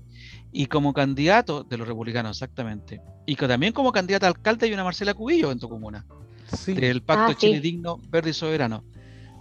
Y 0.51 0.65
como 0.65 0.93
candidato 0.93 1.63
de 1.63 1.77
los 1.77 1.87
republicanos, 1.87 2.35
exactamente. 2.37 3.01
Y 3.25 3.35
que 3.35 3.47
también 3.47 3.71
como 3.73 3.91
candidata 3.91 4.25
a 4.25 4.29
alcalde 4.29 4.65
hay 4.65 4.73
una 4.73 4.83
Marcela 4.83 5.13
Cubillo 5.13 5.51
en 5.51 5.59
tu 5.59 5.69
comuna, 5.69 6.05
Sí. 6.51 6.73
del 6.73 7.01
Pacto 7.03 7.31
Ah, 7.31 7.35
Chile 7.37 7.55
sí. 7.55 7.59
Digno, 7.61 7.99
Verde 8.09 8.31
y 8.31 8.33
Soberano. 8.33 8.83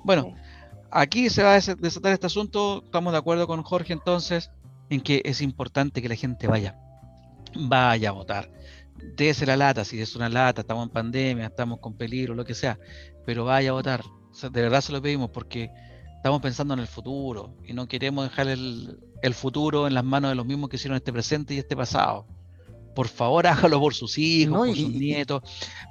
Bueno, 0.04 0.34
aquí 0.90 1.30
se 1.30 1.42
va 1.42 1.52
a 1.52 1.54
des- 1.54 1.76
desatar 1.78 2.12
este 2.12 2.26
asunto. 2.26 2.82
Estamos 2.84 3.12
de 3.12 3.18
acuerdo 3.18 3.46
con 3.46 3.62
Jorge 3.62 3.92
entonces 3.92 4.50
en 4.90 5.00
que 5.00 5.22
es 5.24 5.40
importante 5.40 6.02
que 6.02 6.08
la 6.08 6.16
gente 6.16 6.46
vaya. 6.46 6.76
Vaya 7.54 8.10
a 8.10 8.12
votar. 8.12 8.50
Dese 9.16 9.46
la 9.46 9.56
lata, 9.56 9.84
si 9.84 10.00
es 10.00 10.14
una 10.16 10.28
lata, 10.28 10.60
estamos 10.62 10.84
en 10.86 10.90
pandemia, 10.92 11.46
estamos 11.46 11.80
con 11.80 11.94
peligro, 11.94 12.34
lo 12.34 12.44
que 12.44 12.54
sea, 12.54 12.78
pero 13.26 13.44
vaya 13.44 13.70
a 13.70 13.72
votar. 13.72 14.02
O 14.30 14.34
sea, 14.34 14.48
de 14.50 14.62
verdad 14.62 14.80
se 14.80 14.92
lo 14.92 15.02
pedimos 15.02 15.30
porque 15.30 15.70
estamos 16.16 16.40
pensando 16.40 16.74
en 16.74 16.80
el 16.80 16.86
futuro 16.86 17.56
y 17.66 17.72
no 17.72 17.88
queremos 17.88 18.24
dejar 18.28 18.48
el, 18.48 19.00
el 19.22 19.34
futuro 19.34 19.86
en 19.88 19.94
las 19.94 20.04
manos 20.04 20.30
de 20.30 20.34
los 20.36 20.46
mismos 20.46 20.68
que 20.70 20.76
hicieron 20.76 20.96
este 20.96 21.12
presente 21.12 21.54
y 21.54 21.58
este 21.58 21.76
pasado. 21.76 22.26
Por 22.94 23.08
favor, 23.08 23.46
hágalo 23.48 23.80
por 23.80 23.94
sus 23.94 24.18
hijos, 24.18 24.66
por 24.66 24.76
sus 24.76 24.90
nietos. 24.90 25.42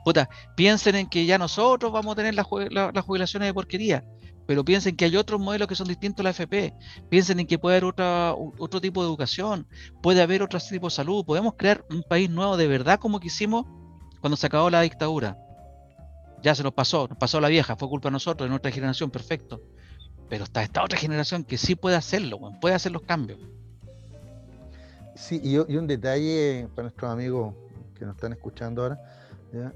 Puta, 0.03 0.29
piensen 0.55 0.95
en 0.95 1.09
que 1.09 1.25
ya 1.25 1.37
nosotros 1.37 1.91
vamos 1.91 2.13
a 2.13 2.15
tener 2.15 2.35
las 2.35 2.45
jubilaciones 2.45 3.47
de 3.47 3.53
porquería, 3.53 4.03
pero 4.47 4.65
piensen 4.65 4.95
que 4.95 5.05
hay 5.05 5.15
otros 5.15 5.39
modelos 5.39 5.67
que 5.67 5.75
son 5.75 5.87
distintos 5.87 6.21
a 6.21 6.23
la 6.23 6.29
FP. 6.31 6.73
Piensen 7.09 7.39
en 7.39 7.47
que 7.47 7.57
puede 7.57 7.77
haber 7.77 7.85
otra, 7.85 8.33
otro 8.33 8.81
tipo 8.81 9.01
de 9.01 9.07
educación, 9.07 9.67
puede 10.01 10.21
haber 10.21 10.43
otro 10.43 10.59
tipo 10.59 10.87
de 10.87 10.91
salud. 10.91 11.25
Podemos 11.25 11.53
crear 11.57 11.85
un 11.89 12.03
país 12.03 12.29
nuevo 12.29 12.57
de 12.57 12.67
verdad 12.67 12.99
como 12.99 13.19
quisimos 13.19 13.65
cuando 14.19 14.37
se 14.37 14.47
acabó 14.47 14.69
la 14.69 14.81
dictadura. 14.81 15.37
Ya 16.43 16.55
se 16.55 16.63
nos 16.63 16.73
pasó, 16.73 17.07
nos 17.07 17.17
pasó 17.17 17.39
la 17.39 17.49
vieja, 17.49 17.75
fue 17.75 17.87
culpa 17.87 18.09
de 18.09 18.13
nosotros, 18.13 18.45
de 18.45 18.49
nuestra 18.49 18.71
generación, 18.71 19.11
perfecto. 19.11 19.61
Pero 20.27 20.45
está 20.45 20.63
esta 20.63 20.83
otra 20.83 20.97
generación 20.97 21.43
que 21.43 21.57
sí 21.57 21.75
puede 21.75 21.95
hacerlo, 21.95 22.39
puede 22.59 22.75
hacer 22.75 22.91
los 22.91 23.03
cambios. 23.03 23.39
Sí, 25.15 25.41
y, 25.43 25.57
un 25.57 25.87
detalle 25.87 26.67
para 26.75 26.83
nuestros 26.83 27.11
amigos 27.11 27.53
que 27.97 28.05
nos 28.05 28.15
están 28.15 28.33
escuchando 28.33 28.83
ahora, 28.83 29.01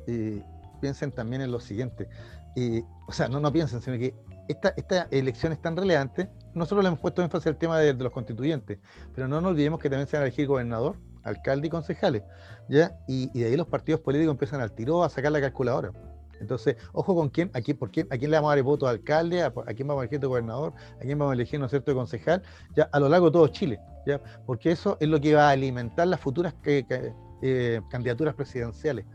Y 0.08 0.42
piensen 0.82 1.12
también 1.12 1.42
en 1.42 1.52
lo 1.52 1.60
siguiente. 1.60 2.08
Y, 2.56 2.82
o 3.08 3.12
sea, 3.12 3.28
no, 3.28 3.40
no 3.40 3.52
piensen, 3.52 3.82
sino 3.82 3.98
que 3.98 4.14
esta, 4.48 4.74
esta 4.78 5.08
elección 5.12 5.52
es 5.52 5.62
tan 5.62 5.76
relevante. 5.76 6.30
Nosotros 6.54 6.84
le 6.84 6.88
hemos 6.88 7.00
puesto 7.00 7.22
énfasis 7.22 7.48
al 7.48 7.58
tema 7.58 7.80
de, 7.80 7.94
los 7.94 8.12
constituyentes, 8.12 8.80
pero 9.14 9.28
no 9.28 9.42
nos 9.42 9.52
olvidemos 9.52 9.80
que 9.80 9.90
también 9.90 10.08
se 10.08 10.18
van 10.18 10.24
a 10.24 10.28
elegir 10.28 10.48
gobernador, 10.48 10.98
alcalde 11.24 11.68
y 11.68 11.70
concejales. 11.70 12.24
¿ya? 12.70 12.98
Y, 13.08 13.28
de 13.38 13.48
ahí 13.48 13.58
los 13.58 13.68
partidos 13.68 14.02
políticos 14.02 14.32
empiezan 14.34 14.62
al 14.62 14.72
tiro 14.72 15.04
a 15.04 15.10
sacar 15.10 15.32
la 15.32 15.42
calculadora. 15.42 15.92
Entonces, 16.40 16.76
ojo 16.94 17.16
con 17.16 17.30
quién, 17.30 17.50
a 17.54 17.62
quién, 17.62 17.78
por 17.78 17.92
quién, 17.92 18.08
a 18.12 18.18
quién 18.18 18.32
le 18.32 18.38
vamos 18.38 18.50
a 18.50 18.52
dar 18.52 18.58
el 18.60 18.64
voto 18.64 18.86
de 18.86 18.92
alcalde, 18.92 19.44
a, 19.44 19.52
quién 19.52 19.88
vamos 19.88 20.02
a 20.02 20.04
elegir 20.04 20.20
de 20.20 20.28
gobernador, 20.28 20.74
a 20.98 21.02
quién 21.02 21.18
vamos 21.18 21.32
a 21.32 21.36
elegir, 21.36 21.60
¿no 21.60 21.66
es 21.66 21.72
cierto?, 21.72 21.92
de 21.92 21.96
concejal, 21.96 22.44
ya 22.76 22.90
a 22.92 23.00
lo 23.00 23.10
largo 23.10 23.28
de 23.28 23.32
todo 23.34 23.48
Chile, 23.48 23.80
¿ya? 24.06 24.22
Porque 24.46 24.72
eso 24.72 24.98
es 25.00 25.08
lo 25.08 25.20
que 25.20 25.36
va 25.36 25.50
a 25.50 25.52
alimentar 25.52 26.08
las 26.08 26.20
futuras 26.20 26.54
eh, 26.64 27.82
candidaturas 27.90 28.36
presidenciales. 28.36 29.06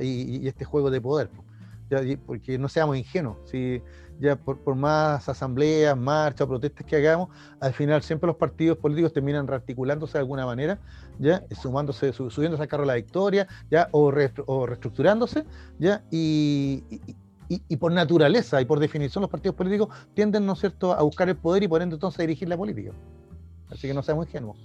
Y, 0.00 0.48
este 0.48 0.64
juego 0.64 0.90
de 0.90 1.00
poder, 1.00 1.30
¿ya? 1.88 2.00
porque 2.26 2.58
no 2.58 2.68
seamos 2.68 2.96
ingenuos, 2.96 3.36
si 3.48 3.80
ya 4.18 4.34
por, 4.34 4.58
por, 4.58 4.74
más 4.74 5.28
asambleas, 5.28 5.96
marchas, 5.96 6.46
protestas 6.48 6.84
que 6.84 6.96
hagamos, 6.96 7.28
al 7.60 7.72
final 7.72 8.02
siempre 8.02 8.26
los 8.26 8.36
partidos 8.36 8.78
políticos 8.78 9.12
terminan 9.12 9.46
rearticulándose 9.46 10.14
de 10.14 10.20
alguna 10.20 10.44
manera, 10.44 10.80
ya 11.18 11.42
sumándose, 11.60 12.12
subiéndose 12.12 12.62
al 12.62 12.68
carro 12.68 12.82
de 12.82 12.88
la 12.88 12.94
victoria, 12.94 13.46
ya 13.70 13.88
o, 13.92 14.10
reestructurándose, 14.10 15.44
ya 15.78 16.02
y, 16.10 16.82
y, 17.48 17.76
por 17.76 17.92
naturaleza 17.92 18.60
y 18.60 18.64
por 18.64 18.80
definición 18.80 19.22
los 19.22 19.30
partidos 19.30 19.56
políticos 19.56 19.88
tienden, 20.14 20.46
¿no 20.46 20.54
es 20.54 20.60
cierto?, 20.60 20.92
a 20.92 21.02
buscar 21.02 21.28
el 21.28 21.36
poder 21.36 21.62
y 21.62 21.68
por 21.68 21.82
ende 21.82 21.94
entonces 21.94 22.18
a 22.20 22.22
dirigir 22.22 22.48
la 22.48 22.56
política. 22.56 22.92
Así 23.70 23.88
que 23.88 23.94
no 23.94 24.02
seamos 24.02 24.26
ingenuos. 24.26 24.56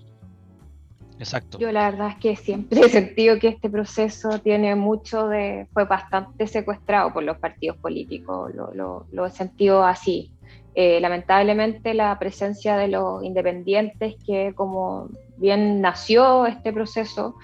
Exacto. 1.22 1.60
Yo 1.60 1.72
la 1.72 1.91
verdad 1.91 2.10
es 2.10 2.16
que 2.16 2.36
siempre 2.36 2.80
he 2.80 2.89
sentido 2.89 3.38
que 3.38 3.49
este 3.49 3.70
proceso 3.70 4.39
tiene 4.39 4.74
mucho 4.74 5.28
de, 5.28 5.68
fue 5.72 5.86
bastante 5.86 6.47
secuestrado 6.47 7.14
por 7.14 7.22
los 7.24 7.38
partidos 7.38 7.78
políticos, 7.78 8.52
lo, 8.56 9.26
he 9.26 9.30
sentido 9.30 9.84
así. 9.84 10.32
Eh, 10.74 10.99
lamentablemente 10.99 11.93
la 11.93 12.18
presencia 12.18 12.76
de 12.76 12.88
los 12.88 13.24
independientes, 13.24 14.16
que 14.26 14.54
como 14.56 15.10
bien 15.41 15.81
nació 15.81 16.45
este 16.45 16.71
proceso, 16.71 17.35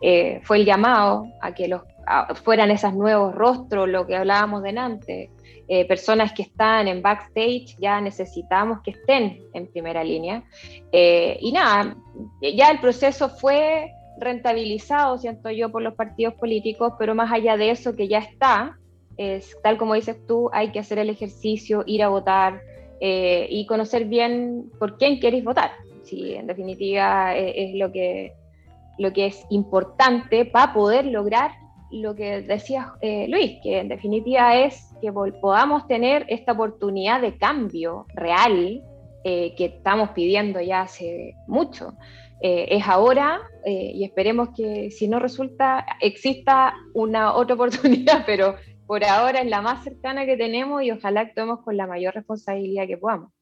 eh, 0.00 0.40
fue 0.44 0.58
el 0.58 0.66
llamado 0.66 1.26
a 1.40 1.54
que 1.54 1.68
los, 1.68 1.82
fueran 2.44 2.70
esos 2.70 2.94
nuevos 2.94 3.34
rostros, 3.34 3.88
lo 3.88 4.06
que 4.06 4.16
hablábamos 4.16 4.62
delante, 4.62 5.30
eh, 5.68 5.84
personas 5.86 6.32
que 6.32 6.42
están 6.42 6.86
en 6.86 7.02
backstage, 7.02 7.76
ya 7.78 8.00
necesitamos 8.00 8.80
que 8.82 8.92
estén 8.92 9.40
en 9.52 9.66
primera 9.66 10.04
línea. 10.04 10.44
Eh, 10.92 11.38
y 11.40 11.50
nada, 11.50 11.96
ya 12.40 12.70
el 12.70 12.78
proceso 12.78 13.28
fue 13.28 13.90
rentabilizado, 14.18 15.18
siento 15.18 15.50
yo, 15.50 15.70
por 15.70 15.82
los 15.82 15.94
partidos 15.94 16.34
políticos, 16.34 16.92
pero 16.98 17.14
más 17.14 17.32
allá 17.32 17.56
de 17.56 17.70
eso 17.70 17.96
que 17.96 18.06
ya 18.06 18.18
está, 18.18 18.78
es, 19.16 19.56
tal 19.62 19.76
como 19.76 19.94
dices 19.94 20.16
tú, 20.26 20.50
hay 20.52 20.70
que 20.70 20.78
hacer 20.78 20.98
el 20.98 21.10
ejercicio, 21.10 21.82
ir 21.86 22.02
a 22.02 22.08
votar 22.08 22.60
eh, 23.00 23.46
y 23.50 23.66
conocer 23.66 24.04
bien 24.04 24.70
por 24.78 24.98
quién 24.98 25.18
queréis 25.18 25.44
votar. 25.44 25.72
Si 26.06 26.34
en 26.34 26.46
definitiva 26.46 27.36
es, 27.36 27.74
lo, 27.74 27.92
que, 27.92 28.32
lo 28.98 29.12
que 29.12 29.26
es 29.26 29.44
importante 29.50 30.44
para 30.44 30.72
poder 30.72 31.06
lograr 31.06 31.52
lo 31.90 32.14
que 32.16 32.42
decía 32.42 32.94
Luis, 33.28 33.58
que 33.62 33.78
en 33.78 33.88
definitiva 33.88 34.56
es 34.56 34.92
que 35.00 35.12
podamos 35.12 35.86
tener 35.86 36.24
esta 36.28 36.52
oportunidad 36.52 37.20
de 37.20 37.36
cambio 37.38 38.06
real 38.14 38.82
eh, 39.28 39.56
que 39.56 39.64
estamos 39.64 40.10
pidiendo 40.10 40.60
ya 40.60 40.82
hace 40.82 41.34
mucho. 41.48 41.94
Eh, 42.40 42.68
es 42.70 42.86
ahora 42.86 43.40
eh, 43.64 43.90
y 43.92 44.04
esperemos 44.04 44.50
que 44.56 44.92
si 44.92 45.08
no 45.08 45.18
resulta 45.18 45.84
exista 46.00 46.74
una 46.94 47.34
otra 47.34 47.54
oportunidad, 47.56 48.22
pero 48.24 48.54
por 48.86 49.02
ahora 49.02 49.40
es 49.40 49.50
la 49.50 49.62
más 49.62 49.82
cercana 49.82 50.26
que 50.26 50.36
tenemos 50.36 50.80
y 50.84 50.92
ojalá 50.92 51.22
actuemos 51.22 51.60
con 51.64 51.76
la 51.76 51.88
mayor 51.88 52.14
responsabilidad 52.14 52.86
que 52.86 52.98
podamos. 52.98 53.32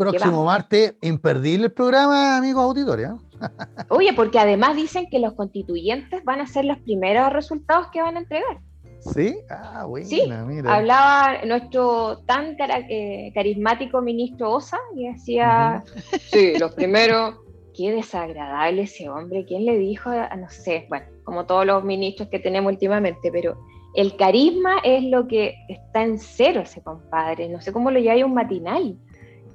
Próximo 0.00 0.46
martes, 0.46 0.94
imperdible 1.02 1.66
el 1.66 1.72
programa, 1.72 2.38
amigos 2.38 2.64
auditores. 2.64 3.10
Oye, 3.90 4.14
porque 4.14 4.38
además 4.38 4.74
dicen 4.74 5.08
que 5.10 5.18
los 5.18 5.34
constituyentes 5.34 6.24
van 6.24 6.40
a 6.40 6.46
ser 6.46 6.64
los 6.64 6.78
primeros 6.78 7.30
resultados 7.34 7.88
que 7.92 8.00
van 8.00 8.16
a 8.16 8.20
entregar. 8.20 8.60
¿Sí? 9.00 9.36
Ah, 9.50 9.84
bueno, 9.86 10.06
sí, 10.06 10.22
hablaba 10.66 11.44
nuestro 11.44 12.18
tan 12.26 12.56
eh, 12.88 13.30
carismático 13.34 14.00
ministro 14.00 14.52
Osa 14.52 14.78
y 14.96 15.08
decía, 15.08 15.84
sí, 16.30 16.58
los 16.58 16.72
primeros, 16.72 17.34
qué 17.76 17.92
desagradable 17.92 18.82
ese 18.82 19.10
hombre, 19.10 19.44
¿quién 19.46 19.66
le 19.66 19.76
dijo? 19.76 20.10
No 20.10 20.48
sé, 20.48 20.86
bueno, 20.88 21.04
como 21.24 21.44
todos 21.44 21.66
los 21.66 21.84
ministros 21.84 22.30
que 22.30 22.38
tenemos 22.38 22.72
últimamente, 22.72 23.30
pero 23.30 23.58
el 23.94 24.16
carisma 24.16 24.76
es 24.82 25.04
lo 25.04 25.28
que 25.28 25.54
está 25.68 26.04
en 26.04 26.18
cero 26.18 26.62
ese 26.62 26.82
compadre, 26.82 27.50
no 27.50 27.60
sé 27.60 27.70
cómo 27.70 27.90
lo 27.90 28.00
lleva 28.00 28.24
un 28.24 28.34
matinal. 28.34 28.96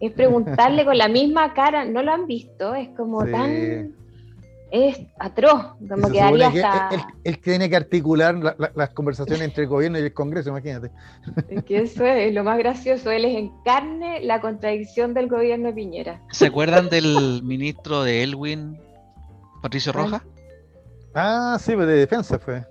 Es 0.08 0.14
preguntarle 0.14 0.86
con 0.86 0.98
la 0.98 1.08
misma 1.08 1.54
cara, 1.54 1.86
no 1.86 2.02
lo 2.04 2.12
han 2.12 2.28
visto, 2.28 2.76
es 2.76 2.90
como 2.90 3.26
tan 3.26 3.94
es 4.72 5.00
atroz, 5.20 5.76
como 5.88 6.10
que 6.10 6.22
hasta... 6.22 6.90
él, 7.24 7.40
tiene 7.40 7.70
que 7.70 7.76
articular 7.78 8.36
las 8.76 8.90
conversaciones 8.90 9.42
entre 9.42 9.64
el 9.64 9.70
gobierno 9.70 9.98
y 10.00 10.02
el 10.02 10.14
Congreso, 10.14 10.50
imagínate. 10.50 10.92
Es 11.50 11.64
que 11.64 11.82
eso 11.82 12.06
es 12.06 12.34
lo 12.34 12.44
más 12.44 12.58
gracioso, 12.58 13.12
él 13.12 13.26
es 13.26 13.38
en 13.38 13.52
carne 13.64 14.20
la 14.22 14.42
contradicción 14.42 15.14
del 15.14 15.30
gobierno 15.30 15.68
de 15.68 15.74
Piñera. 15.74 16.22
¿Se 16.32 16.48
acuerdan 16.48 16.90
del 16.90 17.42
ministro 17.44 18.04
de 18.04 18.24
Elwin, 18.24 18.78
Patricio 19.62 19.94
Roja? 19.94 20.24
Ah, 21.14 21.58
sí, 21.62 21.74
pues 21.74 21.88
de 21.88 21.96
defensa 21.96 22.38
fue. 22.38 22.66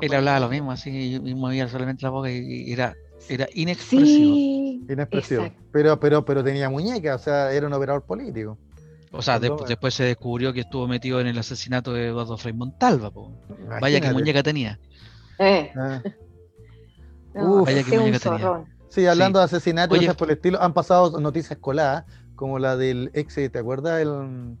él 0.00 0.14
hablaba 0.14 0.38
lo 0.38 0.48
mismo, 0.48 0.70
así, 0.70 1.16
y 1.16 1.34
movía 1.34 1.66
solamente 1.66 2.04
la 2.04 2.10
boca 2.10 2.30
y, 2.30 2.72
era, 2.72 2.94
era 3.28 3.48
inexpresivo. 3.54 4.34
Sí, 4.34 4.86
inexpresivo. 4.88 5.50
Pero, 5.72 5.98
pero, 6.00 6.24
pero 6.24 6.44
tenía 6.44 6.68
muñeca, 6.70 7.14
o 7.14 7.18
sea, 7.18 7.52
era 7.52 7.66
un 7.66 7.72
operador 7.72 8.02
político. 8.02 8.58
O 9.12 9.22
sea, 9.22 9.38
después 9.38 9.94
se 9.94 10.04
descubrió 10.04 10.52
que 10.52 10.60
estuvo 10.60 10.86
metido 10.86 11.20
en 11.20 11.26
el 11.26 11.38
asesinato 11.38 11.92
de 11.92 12.08
Eduardo 12.08 12.36
Frei 12.36 12.52
Montalva. 12.52 13.12
Vaya 13.80 14.00
que 14.00 14.12
muñeca 14.12 14.42
tenía. 14.42 14.78
Eh. 15.38 15.72
Ah. 15.76 16.02
vaya 17.34 17.82
que 17.82 17.98
muñeca 17.98 18.18
tenía. 18.18 18.64
Sí, 18.88 19.06
hablando 19.06 19.38
de 19.38 19.44
asesinatos 19.46 20.02
y 20.02 20.08
por 20.08 20.28
el 20.28 20.36
estilo, 20.36 20.62
han 20.62 20.72
pasado 20.72 21.20
noticias 21.20 21.58
coladas, 21.58 22.04
como 22.34 22.58
la 22.58 22.76
del 22.76 23.10
ex, 23.14 23.34
¿te 23.34 23.58
acuerdas? 23.58 24.00
El, 24.00 24.56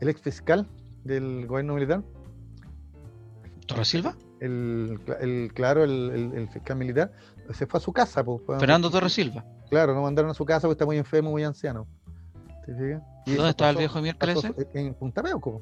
el 0.00 0.08
ex 0.08 0.20
fiscal 0.20 0.68
del 1.04 1.46
gobierno 1.46 1.74
militar. 1.74 2.02
¿Torres 3.66 3.88
Silva? 3.88 4.16
El, 4.40 5.00
el 5.20 5.50
claro, 5.54 5.84
el, 5.84 6.32
el, 6.34 6.48
fiscal 6.48 6.76
militar 6.76 7.12
se 7.52 7.66
fue 7.66 7.78
a 7.78 7.80
su 7.80 7.92
casa. 7.92 8.24
Fernando 8.58 8.90
Torres 8.90 9.12
Silva. 9.12 9.44
Claro, 9.70 9.94
no 9.94 10.02
mandaron 10.02 10.30
a 10.30 10.34
su 10.34 10.44
casa 10.44 10.66
porque 10.66 10.74
está 10.74 10.86
muy 10.86 10.98
enfermo, 10.98 11.30
muy 11.30 11.44
anciano. 11.44 11.86
¿Te 12.64 12.74
fijas? 12.74 13.02
¿Dónde 13.26 13.50
estaba 13.50 13.70
el 13.70 13.76
viejo 13.76 14.00
miércoles? 14.00 14.38
En 14.74 14.94
Punta 14.94 15.22
Peuco. 15.22 15.60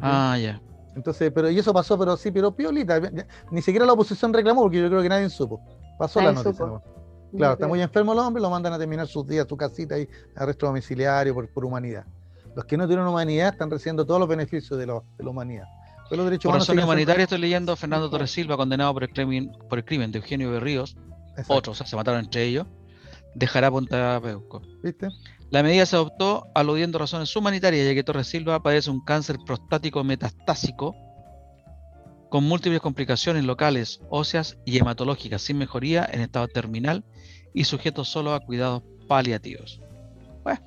Ah, 0.00 0.36
ya. 0.40 0.60
Entonces, 0.94 1.30
pero 1.32 1.50
y 1.50 1.58
eso 1.58 1.72
pasó, 1.72 1.98
pero 1.98 2.16
sí, 2.16 2.30
pero 2.30 2.54
piolita. 2.54 3.00
Ni 3.50 3.62
siquiera 3.62 3.86
la 3.86 3.92
oposición 3.92 4.32
reclamó, 4.32 4.62
porque 4.62 4.80
yo 4.80 4.88
creo 4.88 5.02
que 5.02 5.08
nadie 5.08 5.28
supo. 5.30 5.60
Pasó 5.98 6.20
la 6.20 6.32
noticia. 6.32 6.66
Claro, 7.36 7.52
está 7.54 7.68
muy 7.68 7.82
enfermo 7.82 8.14
el 8.14 8.18
hombre, 8.20 8.40
lo 8.40 8.48
mandan 8.48 8.72
a 8.72 8.78
terminar 8.78 9.06
sus 9.06 9.26
días, 9.26 9.46
su 9.46 9.56
casita 9.56 9.98
y 9.98 10.08
arresto 10.34 10.66
domiciliario 10.66 11.34
por, 11.34 11.48
por 11.52 11.64
humanidad. 11.64 12.06
Los 12.56 12.64
que 12.64 12.76
no 12.76 12.86
tienen 12.86 13.06
humanidad 13.06 13.52
están 13.52 13.70
recibiendo 13.70 14.06
todos 14.06 14.18
los 14.18 14.28
beneficios 14.28 14.78
de, 14.78 14.86
lo, 14.86 15.04
de 15.18 15.24
la 15.24 15.30
humanidad. 15.30 15.66
Pero 16.08 16.22
los 16.22 16.30
derechos 16.30 16.50
por 16.50 16.60
razones 16.60 16.84
humanitarias 16.84 17.24
estoy 17.24 17.38
leyendo 17.38 17.72
a 17.72 17.76
Fernando 17.76 18.08
Torres 18.08 18.30
Silva 18.30 18.56
condenado 18.56 18.92
por 18.94 19.04
el 19.04 19.10
crimen, 19.10 19.52
por 19.68 19.78
el 19.78 19.84
crimen 19.84 20.10
de 20.10 20.18
Eugenio 20.18 20.50
Berríos. 20.50 20.96
Otros, 21.46 21.76
o 21.76 21.78
sea, 21.78 21.86
se 21.86 21.96
mataron 21.96 22.20
entre 22.20 22.44
ellos. 22.44 22.66
Dejará 23.34 23.70
Punta 23.70 24.20
Peuco. 24.20 24.62
¿Viste? 24.82 25.08
La 25.50 25.62
medida 25.62 25.86
se 25.86 25.96
adoptó 25.96 26.46
aludiendo 26.54 26.98
razones 26.98 27.34
humanitarias, 27.34 27.86
ya 27.86 27.94
que 27.94 28.04
Torres 28.04 28.26
Silva 28.26 28.62
padece 28.62 28.90
un 28.90 29.04
cáncer 29.04 29.38
prostático 29.46 30.02
metastásico 30.04 30.94
con 32.28 32.44
múltiples 32.44 32.80
complicaciones 32.80 33.44
locales, 33.44 34.00
óseas 34.10 34.58
y 34.64 34.78
hematológicas, 34.78 35.42
sin 35.42 35.58
mejoría, 35.58 36.08
en 36.12 36.20
estado 36.20 36.48
terminal 36.48 37.04
y 37.54 37.64
sujeto 37.64 38.04
solo 38.04 38.34
a 38.34 38.40
cuidados 38.40 38.82
paliativos. 39.06 39.80
Bueno, 40.44 40.60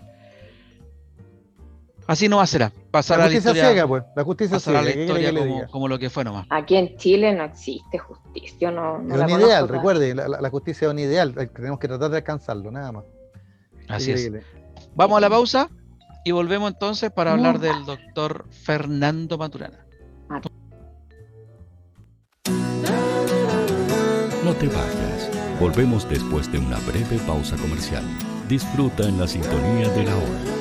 así 2.11 2.27
no 2.29 2.45
será. 2.45 2.71
Pasará 2.91 3.23
la 3.23 3.25
la 3.25 3.31
justicia 3.35 3.51
historia, 3.51 3.69
ciega, 3.71 3.87
pues. 3.87 4.03
La 4.15 4.23
justicia 4.23 4.55
pasará 4.57 4.83
ciega. 4.83 4.89
la 4.89 4.91
¿qué 4.91 5.05
quiere 5.13 5.29
historia 5.29 5.67
como, 5.67 5.87
lo 5.87 5.99
que 5.99 6.09
fue 6.09 6.23
nomás. 6.23 6.45
Aquí 6.49 6.75
en 6.75 6.97
Chile 6.97 7.33
no 7.33 7.43
existe 7.45 7.97
justicia, 7.97 8.71
no, 8.71 8.99
no 8.99 9.13
Es 9.13 9.19
la 9.19 9.25
un 9.25 9.41
ideal, 9.41 9.67
recuerde, 9.69 10.13
la, 10.15 10.27
la- 10.27 10.41
la 10.41 10.49
justicia 10.49 10.87
es 10.87 10.91
un 10.93 10.99
ideal, 10.99 11.33
tenemos 11.55 11.79
que 11.79 11.87
tratar 11.87 12.11
de 12.11 12.17
alcanzarlo, 12.17 12.71
nada 12.71 12.91
más. 12.91 13.03
¿Qué 13.87 13.93
Así 13.93 14.11
es. 14.11 14.31
Vamos 14.95 15.17
a 15.17 15.21
la 15.21 15.29
pausa 15.29 15.69
y 16.23 16.31
volvemos 16.31 16.71
entonces 16.71 17.11
para 17.11 17.31
hablar 17.31 17.59
del 17.59 17.85
doctor 17.85 18.45
Fernando 18.51 19.37
Maturana. 19.37 19.85
No 24.43 24.53
te 24.55 24.67
vayas. 24.67 25.29
Volvemos 25.59 26.09
después 26.09 26.51
de 26.51 26.57
una 26.57 26.77
breve 26.79 27.17
pausa 27.27 27.55
comercial. 27.57 28.03
Disfruta 28.47 29.03
en 29.07 29.19
la 29.19 29.27
sintonía 29.27 29.87
de 29.89 30.03
la 30.03 30.15
hora. 30.15 30.60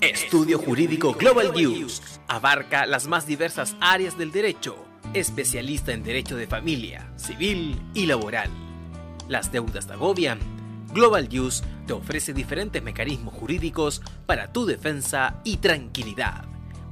Estudio 0.00 0.58
Jurídico 0.58 1.14
Global 1.14 1.52
News 1.54 2.02
abarca 2.28 2.84
las 2.84 3.06
más 3.06 3.26
diversas 3.26 3.76
áreas 3.80 4.18
del 4.18 4.32
derecho, 4.32 4.76
especialista 5.14 5.92
en 5.92 6.02
derecho 6.02 6.36
de 6.36 6.46
familia, 6.46 7.10
civil 7.16 7.80
y 7.94 8.06
laboral. 8.06 8.50
Las 9.28 9.52
deudas 9.52 9.86
te 9.86 9.92
agobian. 9.92 10.38
Global 10.92 11.28
News 11.28 11.62
te 11.86 11.92
ofrece 11.92 12.32
diferentes 12.32 12.82
mecanismos 12.82 13.34
jurídicos 13.34 14.02
para 14.26 14.52
tu 14.52 14.66
defensa 14.66 15.40
y 15.44 15.58
tranquilidad. 15.58 16.55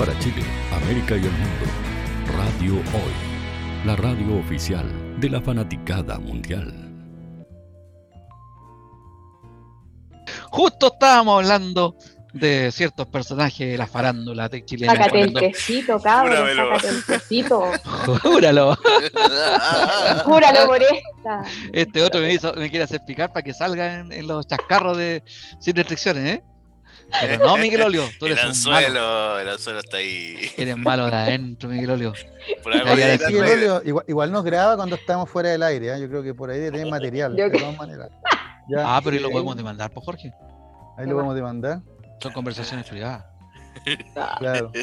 Para 0.00 0.18
Chile, 0.18 0.42
América 0.72 1.14
y 1.14 1.26
el 1.26 1.30
mundo, 1.30 1.66
Radio 2.34 2.72
Hoy, 2.72 3.84
la 3.84 3.96
radio 3.96 4.38
oficial 4.38 5.20
de 5.20 5.28
la 5.28 5.42
fanaticada 5.42 6.18
mundial. 6.18 6.72
Justo 10.50 10.86
estábamos 10.94 11.42
hablando 11.42 11.96
de 12.32 12.72
ciertos 12.72 13.08
personajes 13.08 13.72
de 13.72 13.76
la 13.76 13.86
farándula 13.86 14.48
de 14.48 14.64
chilena. 14.64 14.94
Sácate 14.94 15.20
el 15.20 15.34
tecito, 15.34 16.00
cabrón. 16.00 16.48
Sácate 16.56 16.88
el 16.88 17.04
tecito. 17.04 17.70
Júralo. 18.22 18.78
Júralo 20.24 20.66
por 20.66 20.82
esta. 20.82 21.44
Este 21.74 22.02
otro 22.02 22.22
me, 22.22 22.32
hizo, 22.32 22.54
me 22.54 22.70
quiere 22.70 22.84
hacer 22.84 22.96
explicar 22.96 23.34
para 23.34 23.42
que 23.42 23.52
salga 23.52 24.00
en, 24.00 24.12
en 24.12 24.26
los 24.26 24.46
chascarros 24.46 24.96
de 24.96 25.22
sin 25.58 25.76
restricciones, 25.76 26.36
¿eh? 26.36 26.42
Pero 27.20 27.44
no, 27.46 27.56
Miguel 27.56 27.82
Olio, 27.82 28.04
tú 28.18 28.26
eres 28.26 28.38
el 28.38 28.44
un 28.44 28.50
anzuelo, 28.50 28.88
malo. 29.00 29.38
el 29.40 29.48
anzuelo 29.48 29.78
está 29.80 29.96
ahí. 29.96 30.36
Eres 30.56 30.76
malo 30.76 31.06
de 31.06 31.16
adentro, 31.16 31.68
Miguel 31.68 31.90
Olio. 31.90 32.12
Por 32.62 32.72
algo. 32.72 32.94
Miguel 32.94 33.82
igual, 33.84 34.04
igual 34.08 34.32
nos 34.32 34.44
graba 34.44 34.76
cuando 34.76 34.96
estamos 34.96 35.28
fuera 35.28 35.50
del 35.50 35.62
aire, 35.62 35.94
¿eh? 35.94 36.00
yo 36.00 36.08
creo 36.08 36.22
que 36.22 36.34
por 36.34 36.50
ahí 36.50 36.60
tener 36.60 36.86
material, 36.90 37.34
de 37.36 37.50
todas 37.50 37.76
maneras. 37.76 38.08
Ya, 38.68 38.96
Ah, 38.96 39.00
pero 39.02 39.16
ahí 39.16 39.22
lo 39.22 39.30
podemos 39.30 39.56
demandar, 39.56 39.90
pues 39.90 40.06
Jorge. 40.06 40.32
Ahí 40.96 41.04
lo 41.06 41.14
podemos 41.14 41.34
demandar, 41.34 41.80
Son 42.22 42.32
conversaciones 42.32 42.86
privadas. 42.88 43.24
claro. 44.38 44.70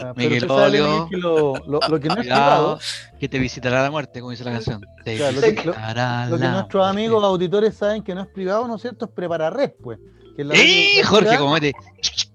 Ah, 0.00 0.12
Miguel 0.16 0.48
Olio. 0.48 1.08
Que 1.10 1.16
lo, 1.16 1.54
lo- 1.66 1.80
lo 1.88 2.00
que 2.00 2.06
no 2.08 2.14
es 2.14 2.20
Cuidado, 2.20 2.76
privado, 2.76 2.80
que 3.18 3.28
te 3.28 3.38
visitará 3.40 3.82
la 3.82 3.90
muerte, 3.90 4.20
como 4.20 4.30
dice 4.30 4.44
la 4.44 4.52
canción. 4.52 4.80
Te 5.04 5.16
Claro, 5.16 5.32
lo 5.32 5.40
que- 5.40 5.46
lo- 5.54 5.72
visitará 5.72 6.26
lo 6.28 6.36
que 6.38 6.44
la 6.44 6.50
nuestros 6.52 6.84
muerte. 6.84 7.00
amigos 7.00 7.24
auditores 7.24 7.74
saben 7.76 8.02
que 8.04 8.14
no 8.14 8.20
es 8.22 8.28
privado, 8.28 8.68
¿no 8.68 8.76
es 8.76 8.82
cierto? 8.82 9.06
Es 9.06 9.10
preparar 9.10 9.54
red, 9.56 9.72
pues. 9.82 9.98
Que 10.38 10.42
es 10.42 10.48
la 10.48 10.54
¡Eh, 10.54 11.02
Jorge, 11.02 11.36
como. 11.36 11.56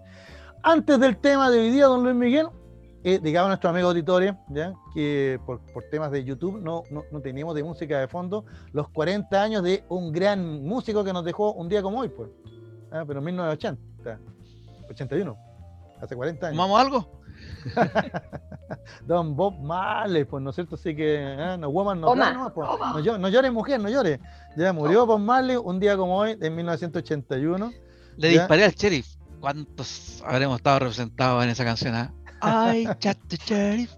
Antes 0.62 0.98
del 1.00 1.16
tema 1.18 1.50
de 1.50 1.58
hoy 1.58 1.70
día, 1.70 1.84
don 1.86 2.02
Luis 2.02 2.14
Miguel, 2.14 2.48
eh, 3.04 3.18
digamos 3.22 3.46
a 3.46 3.48
nuestros 3.50 3.70
amigos 3.70 3.90
auditores, 3.90 4.34
¿ya? 4.48 4.72
que 4.94 5.40
por, 5.46 5.60
por 5.72 5.84
temas 5.84 6.10
de 6.10 6.24
YouTube 6.24 6.60
no, 6.60 6.82
no, 6.90 7.04
no 7.10 7.20
teníamos 7.20 7.54
de 7.54 7.62
música 7.64 7.98
de 7.98 8.08
fondo 8.08 8.44
los 8.72 8.88
40 8.90 9.42
años 9.42 9.62
de 9.62 9.84
un 9.88 10.12
gran 10.12 10.62
músico 10.64 11.02
que 11.04 11.12
nos 11.12 11.24
dejó 11.24 11.52
un 11.52 11.68
día 11.68 11.82
como 11.82 12.00
hoy, 12.00 12.08
pues. 12.08 12.28
Ah, 12.92 13.04
pero 13.06 13.20
en 13.20 13.24
1980, 13.26 14.18
81, 14.90 15.36
hace 16.02 16.16
40 16.16 16.46
años. 16.48 16.56
¿Tomamos 16.56 16.80
algo? 16.80 17.20
Don 19.06 19.34
Bob 19.36 19.58
Marley, 19.60 20.24
pues, 20.24 20.42
¿no 20.42 20.50
es 20.50 20.56
cierto? 20.56 20.74
Así 20.74 20.94
que, 20.94 21.18
ah, 21.38 21.56
no 21.56 21.70
woman, 21.70 22.00
no 22.00 22.14
nomás, 22.14 22.52
pues. 22.52 22.68
No, 22.68 22.98
llo- 23.00 23.18
no 23.18 23.28
llores, 23.28 23.52
mujer, 23.52 23.80
no 23.80 23.88
llores. 23.88 24.20
Ya 24.56 24.72
murió 24.72 25.06
Bob 25.06 25.18
Marley 25.20 25.56
un 25.56 25.80
día 25.80 25.96
como 25.96 26.16
hoy, 26.16 26.36
en 26.40 26.54
1981. 26.56 27.70
Le 28.16 28.32
Ya. 28.34 28.40
disparé 28.40 28.64
al 28.64 28.72
sheriff. 28.72 29.06
¿Cuántos 29.40 30.22
habremos 30.26 30.56
estado 30.56 30.80
representados 30.80 31.42
en 31.44 31.50
esa 31.50 31.64
canción? 31.64 31.94
ah? 31.94 32.12
Ay, 32.40 32.86
chat 32.98 33.18
the 33.28 33.36
sheriff. 33.36 33.94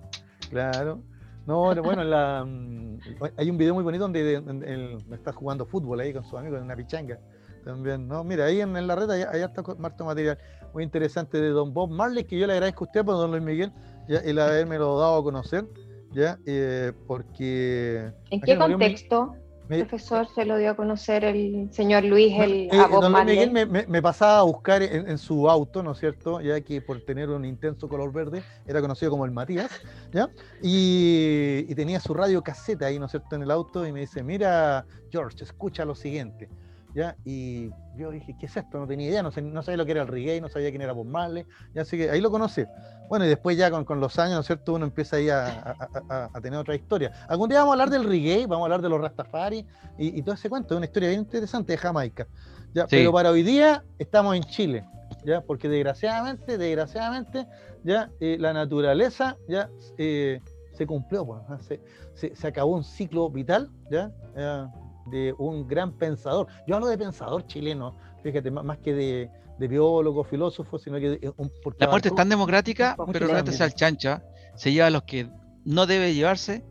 Claro. 0.50 1.00
No, 1.46 1.74
bueno, 1.82 2.04
la, 2.04 2.44
mm, 2.44 2.98
hay 3.36 3.50
un 3.50 3.56
video 3.58 3.74
muy 3.74 3.82
bonito 3.82 4.04
donde, 4.04 4.22
de- 4.22 4.40
donde 4.40 4.72
él 4.72 4.98
está 5.12 5.32
jugando 5.32 5.66
fútbol 5.66 5.98
ahí 6.00 6.12
con 6.12 6.22
sus 6.24 6.38
amigos 6.38 6.58
en 6.58 6.64
una 6.64 6.76
pichanga. 6.76 7.18
También, 7.64 8.06
¿no? 8.08 8.22
Mira, 8.24 8.44
ahí 8.46 8.60
en, 8.60 8.76
en 8.76 8.86
la 8.86 8.94
red 8.96 9.10
hay, 9.10 9.22
hay 9.22 9.42
harto, 9.42 9.76
material 9.76 10.38
muy 10.72 10.82
interesante 10.84 11.40
de 11.40 11.48
Don 11.50 11.72
Bob 11.72 11.90
Marley, 11.90 12.24
que 12.24 12.38
yo 12.38 12.46
le 12.46 12.54
agradezco 12.54 12.84
a 12.84 12.86
usted, 12.86 13.04
por 13.04 13.14
Don 13.14 13.30
Luis 13.30 13.42
Miguel, 13.42 13.72
ya, 14.08 14.18
el 14.18 14.38
haberme 14.38 14.78
lo 14.78 14.98
dado 14.98 15.18
a 15.18 15.22
conocer, 15.22 15.66
ya, 16.12 16.38
eh, 16.46 16.92
porque... 17.06 18.10
¿En 18.30 18.40
qué 18.40 18.56
contexto, 18.58 19.36
me- 19.78 19.84
profesor, 19.84 20.26
se 20.34 20.44
lo 20.44 20.56
dio 20.56 20.70
a 20.70 20.76
conocer 20.76 21.24
el 21.24 21.68
señor 21.72 22.04
Luis, 22.04 22.32
el 22.38 22.52
Eh, 22.72 22.78
a 22.78 22.86
Bob 22.86 23.02
don? 23.02 23.26
Miguel 23.26 23.50
me, 23.50 23.66
me- 23.66 23.86
me 23.86 24.00
pasaba 24.02 24.38
a 24.38 24.42
buscar 24.42 24.82
en, 24.82 25.08
en 25.08 25.18
su 25.18 25.48
auto, 25.50 25.82
¿no 25.82 25.92
es 25.92 25.98
cierto? 25.98 26.40
Ya 26.40 26.60
que 26.60 26.80
por 26.80 27.00
tener 27.00 27.30
un 27.30 27.44
intenso 27.44 27.88
color 27.88 28.12
verde 28.12 28.42
era 28.66 28.80
conocido 28.80 29.10
como 29.10 29.24
el 29.24 29.30
Matías, 29.32 29.70
¿ya? 30.12 30.30
Y, 30.62 31.66
y 31.68 31.74
tenía 31.74 32.00
su 32.00 32.14
radio 32.14 32.42
caseta 32.42 32.86
ahí, 32.86 32.98
¿no 32.98 33.06
es 33.06 33.10
cierto?, 33.10 33.36
en 33.36 33.42
el 33.42 33.50
auto 33.50 33.86
y 33.86 33.92
me 33.92 34.00
dice, 34.00 34.22
mira, 34.22 34.86
George, 35.10 35.44
escucha 35.44 35.84
lo 35.84 35.94
siguiente, 35.94 36.48
¿ya? 36.94 37.16
Y 37.24 37.70
yo 37.96 38.10
dije, 38.10 38.34
¿qué 38.38 38.46
es 38.46 38.56
esto? 38.56 38.78
No 38.78 38.86
tenía 38.86 39.08
idea, 39.08 39.22
no, 39.22 39.30
sé- 39.30 39.42
no 39.42 39.62
sabía 39.62 39.76
lo 39.78 39.84
que 39.86 39.92
era 39.92 40.02
el 40.02 40.08
reggae, 40.08 40.40
no 40.40 40.48
sabía 40.48 40.70
quién 40.70 40.82
era 40.82 40.92
Bob 40.92 41.06
Marley, 41.06 41.46
ya 41.74 41.82
así 41.82 41.96
que 41.96 42.10
ahí 42.10 42.20
lo 42.20 42.30
conocí. 42.30 42.64
Bueno, 43.08 43.24
y 43.26 43.28
después 43.28 43.56
ya 43.56 43.70
con, 43.70 43.84
con 43.84 44.00
los 44.00 44.18
años, 44.18 44.34
¿no 44.34 44.40
es 44.40 44.46
cierto?, 44.46 44.74
uno 44.74 44.84
empieza 44.86 45.16
ahí 45.16 45.28
a, 45.28 45.46
a- 45.48 45.88
a- 46.08 46.30
a 46.32 46.40
tener 46.40 46.58
otra 46.58 46.74
historia. 46.74 47.12
Algún 47.28 47.48
día 47.48 47.58
vamos 47.60 47.72
a 47.72 47.82
hablar 47.82 47.90
del 47.90 48.08
reggae, 48.08 48.46
vamos 48.46 48.62
a 48.62 48.64
hablar 48.66 48.82
de 48.82 48.88
los 48.88 49.00
Rastafari 49.00 49.66
y, 49.98 50.18
y 50.18 50.22
todo 50.22 50.34
ese 50.34 50.48
cuento, 50.48 50.74
es 50.74 50.76
una 50.78 50.86
historia 50.86 51.08
bien 51.10 51.20
interesante 51.20 51.72
de 51.72 51.78
Jamaica. 51.78 52.26
Ya, 52.74 52.82
Sí. 52.84 52.96
Pero 52.96 53.12
para 53.12 53.30
hoy 53.30 53.42
día 53.42 53.84
estamos 53.98 54.34
en 54.34 54.42
Chile, 54.44 54.84
¿ya? 55.24 55.42
Porque 55.42 55.68
desgraciadamente, 55.68 56.56
desgraciadamente, 56.56 57.46
ya 57.84 58.10
eh, 58.20 58.36
la 58.40 58.52
naturaleza 58.54 59.36
ya 59.46 59.68
eh, 59.98 60.40
se 60.72 60.86
cumplió, 60.86 61.26
pues, 61.26 61.40
se, 61.66 61.80
se- 62.14 62.34
se 62.34 62.46
acabó 62.46 62.74
un 62.76 62.84
ciclo 62.84 63.28
vital, 63.28 63.70
¿ya? 63.90 64.10
Eh, 64.34 64.66
de 65.06 65.34
un 65.38 65.66
gran 65.66 65.92
pensador. 65.92 66.46
Yo 66.66 66.76
hablo 66.76 66.88
de 66.88 66.98
pensador 66.98 67.46
chileno, 67.46 67.96
fíjate, 68.22 68.50
má- 68.50 68.62
más 68.62 68.78
que 68.78 68.94
de, 68.94 69.30
de 69.58 69.68
biólogo, 69.68 70.24
filósofo, 70.24 70.78
sino 70.78 70.98
que 70.98 71.10
de 71.10 71.32
un, 71.36 71.50
La 71.78 71.88
muerte 71.88 72.08
es 72.08 72.14
tan 72.14 72.28
democrática, 72.28 72.94
pero 73.12 73.26
realmente 73.26 73.52
se 73.52 73.72
chancha. 73.74 74.22
Se 74.54 74.72
lleva 74.72 74.86
a 74.88 74.90
los 74.90 75.02
que 75.04 75.28
no 75.64 75.86
debe 75.86 76.14
llevarse 76.14 76.64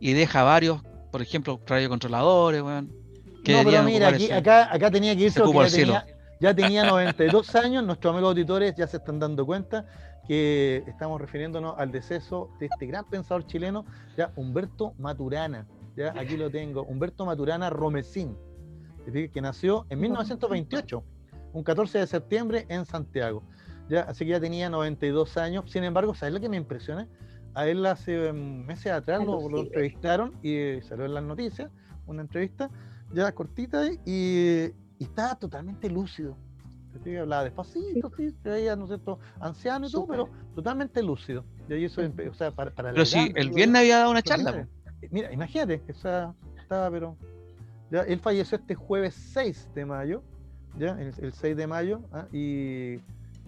y 0.00 0.12
deja 0.12 0.42
varios, 0.42 0.80
por 1.10 1.22
ejemplo, 1.22 1.60
radiocontroladores, 1.66 2.62
weón. 2.62 2.92
que 3.44 3.52
No, 3.52 3.64
pero 3.64 3.82
mira, 3.84 4.08
aquí, 4.08 4.30
acá, 4.30 4.72
acá 4.72 4.90
tenía 4.90 5.14
que 5.16 5.22
irse 5.24 5.40
porque 5.40 5.58
ya 5.58 5.64
tenía, 6.02 6.16
ya 6.40 6.54
tenía 6.54 6.84
92 6.84 7.54
años. 7.54 7.84
Nuestros 7.84 8.12
amigos 8.12 8.30
auditores 8.30 8.74
ya 8.76 8.86
se 8.86 8.98
están 8.98 9.18
dando 9.18 9.46
cuenta 9.46 9.86
que 10.26 10.82
estamos 10.86 11.20
refiriéndonos 11.20 11.74
al 11.78 11.90
deceso 11.90 12.50
de 12.60 12.66
este 12.66 12.86
gran 12.86 13.08
pensador 13.08 13.46
chileno, 13.46 13.84
ya 14.16 14.30
Humberto 14.36 14.92
Maturana. 14.98 15.66
Ya 15.98 16.14
aquí 16.16 16.36
lo 16.36 16.48
tengo, 16.48 16.84
Humberto 16.84 17.26
Maturana 17.26 17.70
Romesín, 17.70 18.36
¿te 19.04 19.10
fijas? 19.10 19.32
que 19.32 19.40
nació 19.40 19.84
en 19.90 19.98
1928, 19.98 21.02
un 21.52 21.64
14 21.64 21.98
de 21.98 22.06
septiembre 22.06 22.66
en 22.68 22.84
Santiago. 22.84 23.42
Ya, 23.88 24.02
así 24.02 24.24
que 24.24 24.30
ya 24.30 24.40
tenía 24.40 24.70
92 24.70 25.36
años. 25.38 25.68
Sin 25.68 25.82
embargo, 25.82 26.14
¿sabes 26.14 26.34
lo 26.34 26.40
que 26.40 26.48
me 26.48 26.56
impresiona? 26.56 27.08
A 27.54 27.66
él 27.66 27.84
hace 27.84 28.32
mm, 28.32 28.66
meses 28.66 28.92
atrás 28.92 29.26
lo, 29.26 29.40
entrevistaron 29.58 30.38
y 30.40 30.54
eh, 30.54 30.82
salió 30.82 31.04
en 31.04 31.14
las 31.14 31.24
noticias, 31.24 31.68
una 32.06 32.22
entrevista 32.22 32.70
ya 33.12 33.32
cortita 33.32 33.84
y, 34.06 34.72
y 35.00 35.04
estaba 35.04 35.34
totalmente 35.34 35.90
lúcido. 35.90 36.36
Hablaba 37.20 37.44
despacito, 37.44 38.10
sí, 38.16 38.30
se 38.42 38.48
veía, 38.48 38.76
¿no 38.76 38.84
es 38.84 38.88
cierto?, 38.88 39.18
anciano 39.40 39.86
y 39.86 39.90
todo, 39.90 40.06
pero 40.06 40.28
totalmente 40.54 41.02
lúcido. 41.02 41.44
Y 41.68 41.72
ahí 41.72 41.84
eso, 41.84 42.02
o 42.02 42.34
sea, 42.34 42.50
para, 42.50 42.70
para 42.70 42.92
pero 42.92 43.06
si 43.06 43.32
el 43.34 43.50
viernes 43.50 43.80
había 43.80 43.98
dado 43.98 44.10
una 44.10 44.22
charla. 44.22 44.68
Mira, 45.10 45.32
imagínate, 45.32 45.82
esa, 45.88 46.34
estaba, 46.60 46.90
pero. 46.90 47.16
Él 47.90 48.20
falleció 48.20 48.58
este 48.58 48.74
jueves 48.74 49.14
6 49.32 49.70
de 49.74 49.86
mayo, 49.86 50.22
ya, 50.78 50.98
el, 51.00 51.32
6 51.32 51.56
de 51.56 51.66
mayo, 51.66 52.02
¿ah? 52.12 52.26
y 52.30 52.98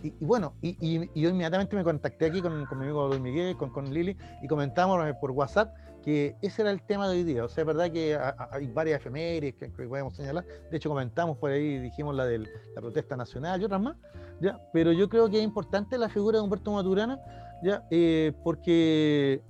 y, 0.03 0.25
bueno, 0.25 0.55
y, 0.63 0.99
yo 1.21 1.29
inmediatamente 1.29 1.77
me 1.77 1.85
contacté 1.85 2.27
aquí 2.27 2.41
con, 2.41 2.65
con 2.67 2.79
mi 2.79 2.85
amigo 2.85 3.09
Don 3.09 3.23
Miguel, 3.23 3.57
con, 3.57 3.71
con 3.71 3.93
Lili, 3.93 4.17
y 4.43 4.49
comentamos 4.49 5.07
eh, 5.07 5.15
por 5.21 5.31
WhatsApp 5.33 5.75
que 6.03 6.35
ese 6.41 6.63
era 6.63 6.71
el 6.71 6.81
tema 6.81 7.09
de 7.09 7.19
hoy 7.19 7.25
día. 7.25 7.45
O 7.45 7.49
sea, 7.49 7.63
es 7.63 7.67
verdad 7.67 7.91
que 7.91 8.19
hay 8.51 8.67
varias 8.69 9.01
efemérides 9.01 9.55
que, 9.57 9.69
podemos 9.69 10.17
señalar. 10.17 10.47
De 10.71 10.77
hecho, 10.79 10.89
comentamos 10.89 11.37
por 11.37 11.51
ahí, 11.51 11.79
dijimos 11.79 12.15
la 12.15 12.25
de 12.25 12.39
la 12.39 12.81
protesta 12.81 13.17
nacional 13.17 13.61
y 13.61 13.65
otras 13.65 13.83
más. 13.83 13.97
¿ya? 14.41 14.59
Pero 14.73 14.93
yo 14.93 15.11
creo 15.11 15.29
que 15.29 15.37
es 15.37 15.45
importante 15.45 15.99
la 15.99 16.09
figura 16.09 16.39
de 16.39 16.45
Humberto 16.45 16.73
Maturana, 16.73 17.21
¿ya? 17.63 17.87
Eh, 17.91 18.33
porque 18.43 19.43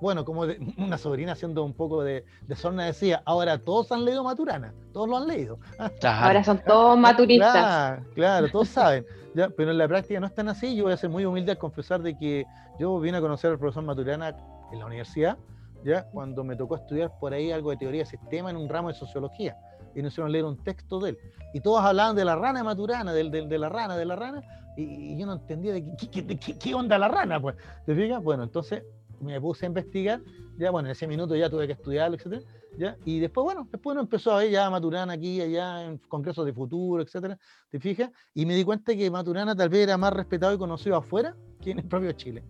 bueno, 0.00 0.24
como 0.24 0.42
una 0.78 0.98
sobrina 0.98 1.32
haciendo 1.32 1.64
un 1.64 1.74
poco 1.74 2.02
de, 2.02 2.24
de 2.46 2.56
sorna 2.56 2.84
decía, 2.84 3.22
ahora 3.24 3.58
todos 3.58 3.92
han 3.92 4.04
leído 4.04 4.24
Maturana, 4.24 4.72
todos 4.92 5.08
lo 5.08 5.16
han 5.16 5.26
leído. 5.26 5.58
Ahora 6.02 6.42
son 6.42 6.60
todos 6.66 6.98
maturistas. 6.98 7.52
Claro, 7.52 8.04
claro, 8.14 8.48
todos 8.50 8.68
saben. 8.68 9.06
¿ya? 9.34 9.48
Pero 9.50 9.70
en 9.70 9.78
la 9.78 9.86
práctica 9.86 10.18
no 10.20 10.26
es 10.26 10.34
tan 10.34 10.48
así. 10.48 10.74
Yo 10.74 10.84
voy 10.84 10.92
a 10.92 10.96
ser 10.96 11.10
muy 11.10 11.24
humilde 11.24 11.52
al 11.52 11.58
confesar 11.58 12.02
de 12.02 12.16
que 12.16 12.44
yo 12.78 12.98
vine 12.98 13.18
a 13.18 13.20
conocer 13.20 13.52
al 13.52 13.58
profesor 13.58 13.84
Maturana 13.84 14.34
en 14.72 14.78
la 14.78 14.86
universidad, 14.86 15.36
ya 15.84 16.04
cuando 16.04 16.44
me 16.44 16.56
tocó 16.56 16.76
estudiar 16.76 17.12
por 17.18 17.32
ahí 17.32 17.52
algo 17.52 17.70
de 17.70 17.76
teoría 17.76 18.00
de 18.02 18.06
sistema 18.06 18.50
en 18.50 18.56
un 18.56 18.68
ramo 18.68 18.88
de 18.88 18.94
sociología. 18.94 19.56
Y 19.94 20.02
nos 20.02 20.12
hicieron 20.12 20.30
leer 20.30 20.44
un 20.44 20.56
texto 20.62 21.00
de 21.00 21.10
él. 21.10 21.18
Y 21.52 21.60
todos 21.60 21.82
hablaban 21.82 22.14
de 22.14 22.24
la 22.24 22.36
rana 22.36 22.60
de 22.60 22.64
Maturana, 22.64 23.12
de, 23.12 23.28
de, 23.28 23.46
de 23.46 23.58
la 23.58 23.68
rana, 23.68 23.96
de 23.96 24.04
la 24.04 24.16
rana, 24.16 24.42
y, 24.76 25.16
yo 25.16 25.26
no 25.26 25.34
entendía 25.34 25.72
de 25.72 25.84
qué, 25.96 26.38
qué, 26.38 26.58
qué, 26.58 26.74
onda 26.74 26.98
la 26.98 27.08
rana, 27.08 27.40
pues. 27.40 27.56
¿Te 27.86 27.94
fijas? 27.94 28.22
Bueno, 28.22 28.44
entonces 28.44 28.84
me 29.20 29.40
puse 29.40 29.66
a 29.66 29.68
investigar, 29.68 30.20
ya 30.56 30.70
bueno, 30.70 30.88
en 30.88 30.92
ese 30.92 31.06
minuto 31.06 31.36
ya 31.36 31.48
tuve 31.48 31.66
que 31.66 31.74
estudiarlo, 31.74 32.16
etcétera, 32.16 32.42
ya, 32.76 32.96
y 33.04 33.18
después, 33.18 33.44
bueno, 33.44 33.66
después 33.70 33.94
uno 33.94 34.02
empezó 34.02 34.32
a 34.32 34.38
ver 34.38 34.50
ya 34.50 34.70
Maturana 34.70 35.12
aquí, 35.12 35.40
allá, 35.40 35.84
en 35.84 35.98
congresos 35.98 36.46
de 36.46 36.52
futuro, 36.52 37.02
etcétera, 37.02 37.38
¿te 37.70 37.80
fijas? 37.80 38.10
Y 38.34 38.46
me 38.46 38.54
di 38.54 38.64
cuenta 38.64 38.94
que 38.94 39.10
Maturana 39.10 39.54
tal 39.54 39.68
vez 39.68 39.82
era 39.82 39.96
más 39.96 40.12
respetado 40.12 40.54
y 40.54 40.58
conocido 40.58 40.96
afuera 40.96 41.36
que 41.60 41.72
en 41.72 41.80
el 41.80 41.84
propio 41.86 42.12
Chile. 42.12 42.42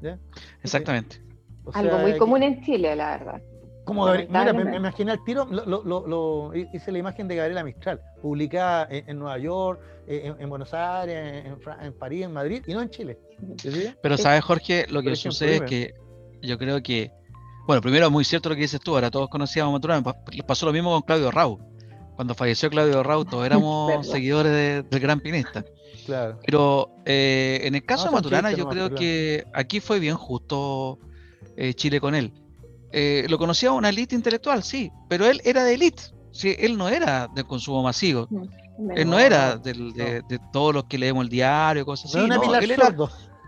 ¿ya? 0.00 0.18
Exactamente. 0.62 1.20
Algo 1.74 1.98
muy 1.98 2.16
común 2.16 2.42
en 2.42 2.62
Chile, 2.62 2.96
la 2.96 3.18
verdad. 3.18 3.42
Como 3.84 4.06
mira, 4.06 4.52
me, 4.52 4.76
imaginé 4.76 5.12
al 5.12 5.24
tiro, 5.24 5.46
lo, 5.46 5.82
lo, 5.82 6.54
hice 6.54 6.92
la 6.92 6.98
imagen 6.98 7.26
de 7.26 7.36
Gabriela 7.36 7.64
Mistral, 7.64 8.00
publicada 8.20 8.86
en, 8.90 9.18
Nueva 9.18 9.38
York, 9.38 9.80
en, 10.06 10.48
Buenos 10.50 10.74
Aires, 10.74 11.46
en, 11.80 11.92
París, 11.94 12.26
en 12.26 12.32
Madrid, 12.32 12.62
y 12.66 12.74
no 12.74 12.82
en 12.82 12.90
Chile. 12.90 13.18
Pero 14.02 14.16
sabes, 14.16 14.44
Jorge, 14.44 14.86
lo 14.88 15.02
que 15.02 15.16
sucede 15.16 15.56
es 15.56 15.62
que 15.62 15.94
yo 16.42 16.58
creo 16.58 16.82
que, 16.82 17.10
bueno, 17.66 17.82
primero 17.82 18.06
es 18.06 18.12
muy 18.12 18.24
cierto 18.24 18.48
lo 18.48 18.54
que 18.54 18.62
dices 18.62 18.80
tú, 18.80 18.94
ahora 18.94 19.10
todos 19.10 19.28
conocíamos 19.28 19.70
a 19.70 19.72
Maturana, 19.72 20.14
pasó 20.46 20.66
lo 20.66 20.72
mismo 20.72 20.90
con 20.92 21.02
Claudio 21.02 21.30
Rau. 21.30 21.58
Cuando 22.16 22.34
falleció 22.34 22.68
Claudio 22.68 23.02
Rau, 23.02 23.24
todos 23.24 23.46
éramos 23.46 24.06
seguidores 24.06 24.84
del 24.88 25.00
gran 25.00 25.20
pinista. 25.20 25.64
Claro. 26.06 26.38
Pero 26.44 26.90
eh, 27.04 27.60
en 27.64 27.74
el 27.74 27.84
caso 27.84 28.06
de 28.06 28.12
Maturana, 28.12 28.52
yo 28.52 28.68
creo 28.68 28.94
que 28.94 29.44
aquí 29.52 29.80
fue 29.80 29.98
bien 29.98 30.16
justo 30.16 30.98
eh, 31.56 31.74
Chile 31.74 32.00
con 32.00 32.14
él. 32.14 32.32
Eh, 32.92 33.26
lo 33.28 33.36
conocía 33.36 33.72
una 33.72 33.90
élite 33.90 34.14
intelectual, 34.14 34.62
sí, 34.62 34.90
pero 35.08 35.26
él 35.26 35.42
era 35.44 35.62
de 35.62 35.74
élite, 35.74 36.04
sí, 36.32 36.56
él 36.58 36.78
no 36.78 36.88
era 36.88 37.28
de 37.34 37.44
consumo 37.44 37.82
masivo, 37.82 38.26
él 38.96 39.10
no 39.10 39.18
era 39.18 39.56
de, 39.56 40.40
todos 40.52 40.74
los 40.74 40.84
que 40.84 40.96
leemos 40.96 41.24
el 41.24 41.28
diario, 41.28 41.84
cosas 41.84 42.14
así, 42.14 42.26
no, 42.26 42.54
él 42.54 42.70
era 42.70 42.94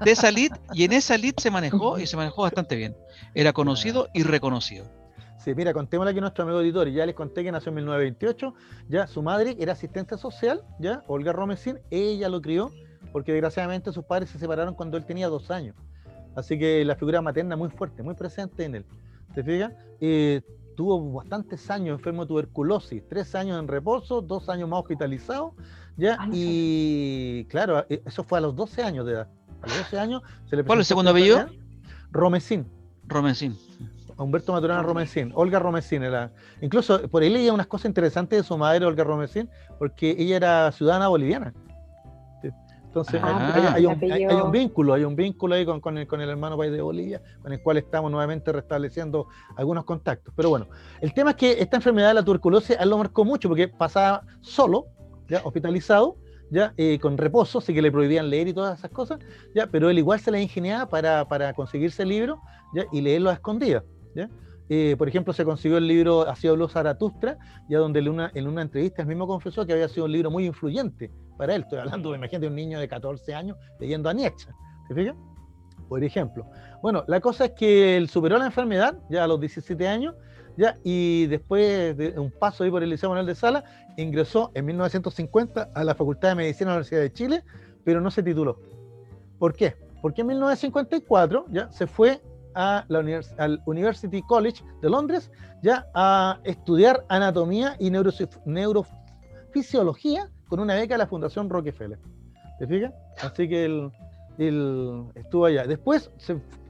de 0.04 0.10
esa 0.10 0.28
élite 0.28 0.58
y 0.72 0.84
en 0.84 0.92
esa 0.92 1.14
élite 1.14 1.42
se 1.42 1.50
manejó 1.50 1.98
y 1.98 2.06
se 2.06 2.16
manejó 2.16 2.42
bastante 2.42 2.76
bien, 2.76 2.96
era 3.34 3.52
conocido 3.52 4.08
y 4.14 4.22
reconocido. 4.22 4.86
Sí, 5.38 5.54
mira, 5.54 5.72
contémosle 5.72 6.10
aquí 6.10 6.20
nuestro 6.20 6.44
amigo 6.44 6.60
editor, 6.60 6.86
y 6.86 6.92
ya 6.92 7.06
les 7.06 7.14
conté 7.14 7.42
que 7.42 7.50
nació 7.50 7.70
en 7.70 7.76
1928, 7.76 8.54
ya 8.90 9.06
su 9.06 9.22
madre 9.22 9.56
era 9.58 9.72
asistente 9.72 10.18
social, 10.18 10.62
ya, 10.78 11.02
Olga 11.06 11.32
Romesín, 11.32 11.78
ella 11.90 12.28
lo 12.28 12.42
crió, 12.42 12.70
porque 13.10 13.32
desgraciadamente 13.32 13.90
sus 13.90 14.04
padres 14.04 14.28
se 14.28 14.38
separaron 14.38 14.74
cuando 14.74 14.98
él 14.98 15.06
tenía 15.06 15.28
dos 15.28 15.50
años. 15.50 15.76
Así 16.36 16.58
que 16.58 16.84
la 16.84 16.94
figura 16.94 17.22
materna 17.22 17.56
muy 17.56 17.70
fuerte, 17.70 18.02
muy 18.02 18.14
presente 18.14 18.64
en 18.64 18.74
él. 18.76 18.84
¿Te 19.34 19.42
fijas? 19.42 19.72
Eh, 20.00 20.42
tuvo 20.76 21.12
bastantes 21.12 21.70
años 21.70 21.98
enfermo 21.98 22.22
de 22.22 22.28
tuberculosis, 22.28 23.02
tres 23.08 23.34
años 23.34 23.58
en 23.58 23.66
reposo, 23.66 24.20
dos 24.20 24.48
años 24.48 24.68
más 24.68 24.80
hospitalizado, 24.80 25.54
¿ya? 25.96 26.18
Y 26.32 27.44
claro, 27.46 27.84
eh, 27.88 28.02
eso 28.04 28.24
fue 28.24 28.38
a 28.38 28.40
los 28.42 28.54
12 28.54 28.82
años 28.82 29.06
de 29.06 29.12
edad. 29.12 29.28
A 29.62 29.66
los 29.66 29.78
12 29.78 29.98
años 29.98 30.22
se 30.48 30.56
le 30.56 30.64
¿Cuál 30.64 30.78
es 30.78 30.84
el 30.84 30.88
segundo 30.88 31.10
apellido? 31.10 31.46
Romesín. 32.12 32.66
Romesín. 33.06 33.56
Humberto 34.16 34.52
Maturana 34.52 34.82
Romesín, 34.82 35.32
Olga 35.34 35.58
Romesín 35.58 36.02
era. 36.02 36.30
Incluso 36.60 37.08
por 37.08 37.22
ahí 37.22 37.30
leía 37.30 37.54
unas 37.54 37.66
cosas 37.66 37.86
interesantes 37.86 38.38
de 38.38 38.42
su 38.42 38.56
madre, 38.58 38.84
Olga 38.84 39.02
Romesín, 39.02 39.48
porque 39.78 40.14
ella 40.18 40.36
era 40.36 40.72
ciudadana 40.72 41.08
boliviana. 41.08 41.54
Entonces 42.90 43.20
ah, 43.22 43.72
hay, 43.76 43.86
un, 43.86 44.00
vínculo, 44.50 44.94
hay 44.94 45.04
un 45.04 45.14
vínculo 45.14 45.54
ahí 45.54 45.64
con, 45.64 45.96
el, 45.96 46.08
con 46.08 46.20
el 46.20 46.28
hermano 46.28 46.58
país 46.58 46.72
de 46.72 46.82
Bolivia, 46.82 47.22
con 47.40 47.52
el 47.52 47.62
cual 47.62 47.76
estamos 47.76 48.10
nuevamente 48.10 48.50
restableciendo 48.50 49.28
algunos 49.54 49.84
contactos. 49.84 50.34
Pero 50.36 50.50
bueno, 50.50 50.66
el 51.00 51.14
tema 51.14 51.30
es 51.30 51.36
que 51.36 51.52
esta 51.60 51.76
enfermedad 51.76 52.08
de 52.08 52.14
la 52.14 52.24
tuberculosis 52.24 52.76
a 52.76 52.82
él 52.82 52.90
lo 52.90 52.98
marcó 52.98 53.24
mucho 53.24 53.48
porque 53.48 53.68
pasaba 53.68 54.24
solo, 54.40 54.86
ya 55.28 55.40
hospitalizado, 55.44 56.16
ya 56.50 56.74
eh, 56.76 56.98
con 56.98 57.16
reposo, 57.16 57.58
así 57.58 57.72
que 57.72 57.82
le 57.82 57.92
prohibían 57.92 58.28
leer 58.28 58.48
y 58.48 58.52
todas 58.52 58.78
esas 58.78 58.90
cosas, 58.90 59.18
ya, 59.54 59.66
pero 59.66 59.90
él 59.90 59.98
igual 59.98 60.20
se 60.20 60.30
la 60.30 60.40
ingeniaba 60.40 60.88
para, 60.88 61.26
para 61.28 61.52
conseguirse 61.54 62.02
el 62.02 62.08
libro 62.08 62.40
ya, 62.74 62.84
y 62.92 63.00
leerlo 63.00 63.30
a 63.30 63.34
escondidas. 63.34 63.84
¿ya? 64.14 64.28
Eh, 64.68 64.94
por 64.96 65.08
ejemplo, 65.08 65.32
se 65.32 65.44
consiguió 65.44 65.78
el 65.78 65.88
libro 65.88 66.28
Así 66.28 66.46
habló 66.46 66.68
Zaratustra, 66.68 67.36
ya 67.68 67.78
donde 67.78 67.98
en 67.98 68.08
una, 68.08 68.30
en 68.34 68.46
una 68.46 68.62
entrevista 68.62 69.02
él 69.02 69.08
mismo 69.08 69.26
confesó 69.26 69.66
que 69.66 69.72
había 69.72 69.88
sido 69.88 70.04
un 70.04 70.12
libro 70.12 70.30
muy 70.30 70.46
influyente 70.46 71.10
para 71.36 71.56
él. 71.56 71.62
Estoy 71.62 71.80
hablando, 71.80 72.14
imagínate, 72.14 72.46
un 72.46 72.54
niño 72.54 72.78
de 72.78 72.86
14 72.86 73.34
años 73.34 73.56
leyendo 73.80 74.08
a 74.08 74.12
Nietzsche. 74.12 74.48
¿Te 74.88 74.94
fijas? 74.94 75.16
Por 75.88 76.04
ejemplo. 76.04 76.46
Bueno, 76.82 77.02
la 77.08 77.20
cosa 77.20 77.46
es 77.46 77.50
que 77.52 77.96
él 77.96 78.08
superó 78.08 78.38
la 78.38 78.46
enfermedad 78.46 78.96
ya 79.08 79.24
a 79.24 79.26
los 79.26 79.40
17 79.40 79.88
años, 79.88 80.14
ya, 80.56 80.76
y 80.84 81.26
después 81.26 81.96
de 81.96 82.18
un 82.18 82.30
paso 82.30 82.64
ahí 82.64 82.70
por 82.70 82.82
el 82.82 82.90
Liceo 82.90 83.08
Manuel 83.08 83.26
de 83.26 83.34
Sala, 83.34 83.64
ingresó 83.96 84.50
en 84.54 84.66
1950 84.66 85.70
a 85.74 85.84
la 85.84 85.94
Facultad 85.94 86.30
de 86.30 86.34
Medicina 86.36 86.70
de 86.70 86.70
la 86.70 86.76
Universidad 86.76 87.00
de 87.00 87.12
Chile, 87.12 87.44
pero 87.84 88.00
no 88.00 88.10
se 88.10 88.22
tituló. 88.22 88.58
¿Por 89.38 89.54
qué? 89.54 89.76
Porque 90.02 90.22
en 90.22 90.28
1954 90.28 91.46
ya 91.50 91.70
se 91.70 91.86
fue 91.86 92.20
a 92.54 92.84
la 92.88 93.20
al 93.38 93.62
University 93.66 94.22
College 94.22 94.64
de 94.82 94.90
Londres 94.90 95.30
ya 95.62 95.86
a 95.94 96.40
estudiar 96.44 97.04
anatomía 97.08 97.76
y 97.78 97.90
neurofisiología 97.90 100.30
con 100.48 100.60
una 100.60 100.74
beca 100.74 100.94
de 100.94 100.98
la 100.98 101.06
Fundación 101.06 101.48
Rockefeller. 101.48 101.98
¿Te 102.58 102.66
fijas? 102.66 102.92
Así 103.22 103.48
que 103.48 103.66
él, 103.66 103.92
estuvo 105.14 105.46
allá. 105.46 105.64
Después 105.66 106.10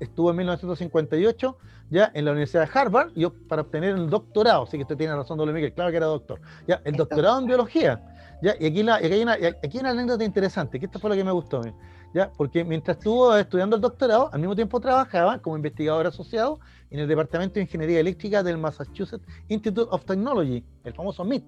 estuvo 0.01 0.31
en 0.31 0.37
1958 0.37 1.57
ya 1.91 2.11
en 2.15 2.25
la 2.25 2.33
Universidad 2.33 2.67
de 2.67 2.79
Harvard 2.79 3.13
yo, 3.15 3.33
para 3.49 3.63
obtener 3.63 3.97
el 3.97 4.09
doctorado. 4.09 4.65
Así 4.65 4.77
que 4.77 4.83
usted 4.83 4.97
tiene 4.97 5.15
razón, 5.15 5.39
doble 5.39 5.53
Miguel, 5.53 5.73
claro 5.73 5.91
que 5.91 5.97
era 5.97 6.07
doctor. 6.07 6.41
Ya, 6.67 6.81
el 6.85 6.95
doctorado 6.95 7.41
en 7.41 7.47
biología. 7.47 8.03
Ya, 8.43 8.55
y 8.59 8.67
aquí, 8.67 8.89
aquí, 8.89 9.13
hay 9.13 9.23
una, 9.23 9.33
aquí 9.35 9.77
hay 9.77 9.81
una 9.81 9.91
anécdota 9.91 10.25
interesante, 10.25 10.81
que 10.81 10.87
esta 10.87 10.99
fue 10.99 11.11
lo 11.11 11.17
que 11.17 11.25
me 11.25 11.33
gustó 11.33 11.59
a 11.59 11.63
mí. 11.63 11.73
¿ya? 12.15 12.31
Porque 12.37 12.65
mientras 12.65 12.97
estuvo 12.97 13.37
estudiando 13.37 13.77
el 13.77 13.83
doctorado, 13.83 14.31
al 14.33 14.41
mismo 14.41 14.55
tiempo 14.55 14.81
trabajaba 14.81 15.39
como 15.39 15.57
investigador 15.57 16.07
asociado 16.07 16.59
en 16.91 17.01
el 17.01 17.09
Departamento 17.09 17.55
de 17.55 17.63
Ingeniería 17.63 18.01
Eléctrica 18.01 18.43
del 18.43 18.59
Massachusetts 18.59 19.25
Institute 19.49 19.89
of 19.91 20.05
Technology, 20.05 20.65
el 20.85 20.95
famoso 20.95 21.25
MIT. 21.25 21.45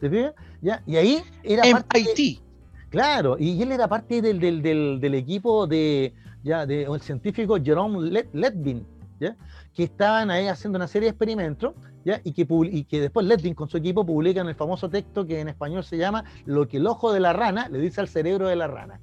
¿Te 0.00 0.32
¿Ya? 0.62 0.82
Y 0.86 0.96
ahí 0.96 1.22
era 1.42 1.64
MIT. 1.64 2.40
claro, 2.88 3.36
y 3.38 3.60
él 3.60 3.72
era 3.72 3.88
parte 3.88 4.22
del, 4.22 4.38
del, 4.38 4.62
del, 5.00 5.14
equipo 5.14 5.66
de, 5.66 6.14
ya, 6.44 6.64
de 6.64 6.84
el 6.84 7.00
científico 7.00 7.58
Jerome 7.62 8.24
Letvin, 8.32 8.86
¿ya? 9.18 9.36
Que 9.78 9.84
estaban 9.84 10.28
ahí 10.32 10.48
haciendo 10.48 10.76
una 10.76 10.88
serie 10.88 11.06
de 11.06 11.10
experimentos 11.10 11.72
¿ya? 12.04 12.20
Y, 12.24 12.32
que, 12.32 12.48
y 12.72 12.82
que 12.82 13.00
después 13.00 13.24
Letvin 13.24 13.54
con 13.54 13.68
su 13.68 13.76
equipo 13.76 14.04
publican 14.04 14.48
el 14.48 14.56
famoso 14.56 14.90
texto 14.90 15.24
que 15.24 15.38
en 15.38 15.46
español 15.46 15.84
se 15.84 15.96
llama 15.96 16.24
Lo 16.46 16.66
que 16.66 16.78
el 16.78 16.86
ojo 16.88 17.12
de 17.12 17.20
la 17.20 17.32
rana 17.32 17.68
le 17.68 17.78
dice 17.78 18.00
al 18.00 18.08
cerebro 18.08 18.48
de 18.48 18.56
la 18.56 18.66
rana. 18.66 19.00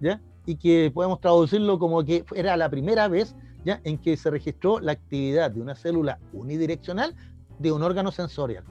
¿ya? 0.00 0.20
y 0.46 0.54
que 0.54 0.92
podemos 0.94 1.20
traducirlo 1.20 1.76
como 1.80 2.04
que 2.04 2.24
era 2.36 2.56
la 2.56 2.68
primera 2.68 3.08
vez 3.08 3.34
ya 3.64 3.80
en 3.82 3.98
que 3.98 4.16
se 4.16 4.30
registró 4.30 4.78
la 4.78 4.92
actividad 4.92 5.50
de 5.50 5.60
una 5.60 5.74
célula 5.74 6.20
unidireccional 6.32 7.16
de 7.58 7.72
un 7.72 7.82
órgano 7.82 8.12
sensorial. 8.12 8.62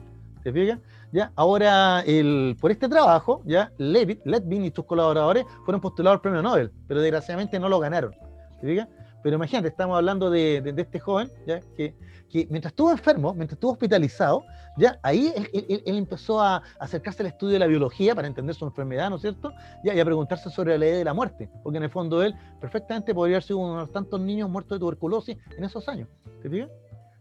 ¿Te 0.42 0.54
fijas? 0.54 0.78
Ya, 1.12 1.32
ahora, 1.36 2.00
el, 2.00 2.56
por 2.58 2.70
este 2.70 2.88
trabajo, 2.88 3.42
ya 3.44 3.70
Letvin 3.76 4.64
y 4.64 4.70
sus 4.70 4.86
colaboradores 4.86 5.44
fueron 5.66 5.82
postulados 5.82 6.16
al 6.16 6.22
premio 6.22 6.40
Nobel, 6.40 6.72
pero 6.88 7.02
desgraciadamente 7.02 7.60
no 7.60 7.68
lo 7.68 7.78
ganaron. 7.78 8.14
¿Te 8.58 8.66
fijas? 8.66 8.88
Pero 9.22 9.36
imagínate, 9.36 9.68
estamos 9.68 9.96
hablando 9.96 10.30
de, 10.30 10.74
este 10.76 10.98
joven, 10.98 11.30
¿ya? 11.46 11.60
Que, 11.76 11.94
que, 12.30 12.46
mientras 12.50 12.72
estuvo 12.72 12.90
enfermo, 12.90 13.34
mientras 13.34 13.56
estuvo 13.56 13.72
hospitalizado, 13.72 14.44
ya 14.76 14.98
ahí 15.02 15.32
él, 15.36 15.82
empezó 15.84 16.40
a 16.40 16.62
acercarse 16.80 17.22
al 17.22 17.28
estudio 17.28 17.54
de 17.54 17.58
la 17.58 17.66
biología 17.66 18.14
para 18.14 18.26
entender 18.26 18.54
su 18.54 18.64
enfermedad, 18.64 19.10
¿no 19.10 19.16
es 19.16 19.22
cierto? 19.22 19.52
Ya, 19.84 19.94
y 19.94 20.00
a 20.00 20.04
preguntarse 20.04 20.50
sobre 20.50 20.72
la 20.72 20.78
ley 20.78 20.92
de 20.92 21.04
la 21.04 21.14
muerte, 21.14 21.50
porque 21.62 21.76
en 21.76 21.84
el 21.84 21.90
fondo 21.90 22.22
él 22.22 22.34
perfectamente 22.60 23.14
podría 23.14 23.36
haber 23.36 23.44
sido 23.44 23.58
uno 23.58 23.74
de 23.74 23.80
los 23.80 23.92
tantos 23.92 24.20
niños 24.20 24.48
muertos 24.48 24.76
de 24.76 24.80
tuberculosis 24.80 25.36
en 25.56 25.64
esos 25.64 25.88
años. 25.88 26.08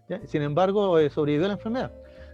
¿Te? 0.07 0.27
Sin 0.27 0.41
embargo, 0.41 0.97
eh, 0.99 1.09
sobrevivió 1.09 1.45
a 1.45 1.49
la 1.49 1.53
enfermedad. 1.55 1.91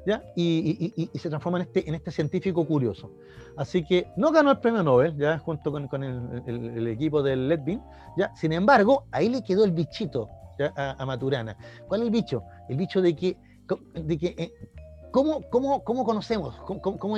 ¿Ya? 0.08 0.24
Y, 0.38 1.10
se 1.16 1.28
transforma 1.28 1.58
en 1.58 1.64
este, 1.64 1.90
en 1.90 1.96
este 1.96 2.12
científico 2.12 2.66
curioso. 2.66 3.12
Así 3.58 3.84
que 3.84 4.08
no 4.16 4.32
ganó 4.32 4.52
el 4.52 4.60
premio 4.60 4.82
Nobel, 4.82 5.18
¿ya? 5.18 5.38
junto 5.38 5.70
con, 5.70 5.90
con 5.90 6.02
el, 6.02 6.88
equipo 6.88 7.22
del 7.22 7.50
Ledvin, 7.50 7.82
¿ya? 8.16 8.34
sin 8.34 8.54
embargo, 8.54 9.04
ahí 9.12 9.28
le 9.28 9.44
quedó 9.44 9.66
el 9.66 9.74
bichito 9.74 10.30
A, 10.78 11.06
Maturana. 11.06 11.58
¿Cuál 11.90 12.02
es 12.02 12.06
el 12.06 12.12
bicho? 12.12 12.42
El 12.70 12.78
bicho 12.78 13.02
de 13.02 13.18
que, 13.18 13.36
de 13.96 14.18
que 14.18 14.28
eh, 14.38 14.54
¿Cómo, 15.18 15.42
cómo, 15.50 15.84
cómo 15.84 16.06
conocemos? 16.06 16.56
¿Cómo, 16.58 16.80
cómo, 16.80 17.18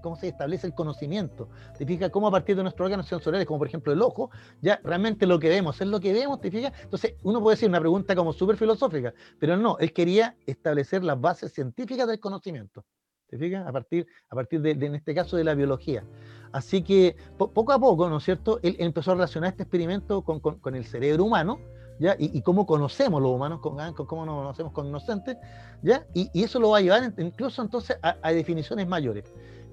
cómo, 0.00 0.16
se 0.16 0.28
establece 0.28 0.66
el 0.66 0.72
conocimiento? 0.72 1.50
¿Te 1.76 1.84
fijas? 1.84 2.08
¿Cómo 2.08 2.28
a 2.28 2.30
partir 2.30 2.56
de 2.56 2.62
nuestros 2.62 2.86
órganos 2.86 3.06
sensoriales, 3.06 3.46
como 3.46 3.58
por 3.58 3.68
ejemplo 3.68 3.92
el 3.92 4.00
ojo, 4.00 4.30
ya 4.62 4.80
realmente 4.82 5.26
lo 5.26 5.38
que 5.38 5.50
vemos 5.50 5.78
es 5.82 5.86
lo 5.86 6.00
que 6.00 6.14
vemos? 6.14 6.40
¿Te 6.40 6.50
fijas? 6.50 6.72
Entonces, 6.82 7.16
uno 7.22 7.42
puede 7.42 7.56
decir 7.56 7.68
una 7.68 7.78
pregunta 7.78 8.16
como 8.16 8.32
súper 8.32 8.56
filosófica, 8.56 9.12
pero 9.38 9.54
no, 9.58 9.76
él 9.80 9.92
quería 9.92 10.34
establecer 10.46 11.04
las 11.04 11.20
bases 11.20 11.52
científicas 11.52 12.08
del 12.08 12.20
conocimiento. 12.20 12.86
¿Te 13.26 13.36
fijas? 13.36 13.66
A 13.66 13.72
partir, 13.72 14.06
a 14.30 14.34
partir 14.34 14.62
de, 14.62 14.70
en 14.70 14.94
este 14.94 15.14
caso, 15.14 15.36
de 15.36 15.44
la 15.44 15.54
biología. 15.54 16.04
Así 16.52 16.82
que 16.82 17.16
poco 17.36 17.72
a 17.72 17.78
poco, 17.78 18.08
¿no 18.08 18.16
es 18.16 18.24
cierto? 18.24 18.60
Él, 18.62 18.76
empezó 18.78 19.10
a 19.10 19.16
relacionar 19.16 19.50
este 19.50 19.64
experimento 19.64 20.22
con, 20.22 20.40
con, 20.40 20.58
con 20.58 20.74
el 20.74 20.86
cerebro 20.86 21.24
humano, 21.24 21.60
¿ya? 22.04 22.16
Y, 22.18 22.42
cómo 22.42 22.66
conocemos 22.66 23.22
los 23.22 23.30
humanos, 23.30 23.60
con, 23.60 23.80
ah, 23.80 23.94
cómo 23.96 24.26
nos 24.26 24.36
conocemos 24.36 24.72
con 24.72 24.86
inocentes, 24.86 25.38
¿ya? 25.80 26.04
Y, 26.12 26.28
eso 26.34 26.60
lo 26.60 26.68
va 26.70 26.78
a 26.78 26.80
llevar 26.82 27.14
incluso 27.16 27.62
entonces 27.62 27.96
a, 28.02 28.30
definiciones 28.30 28.86
mayores. 28.86 29.24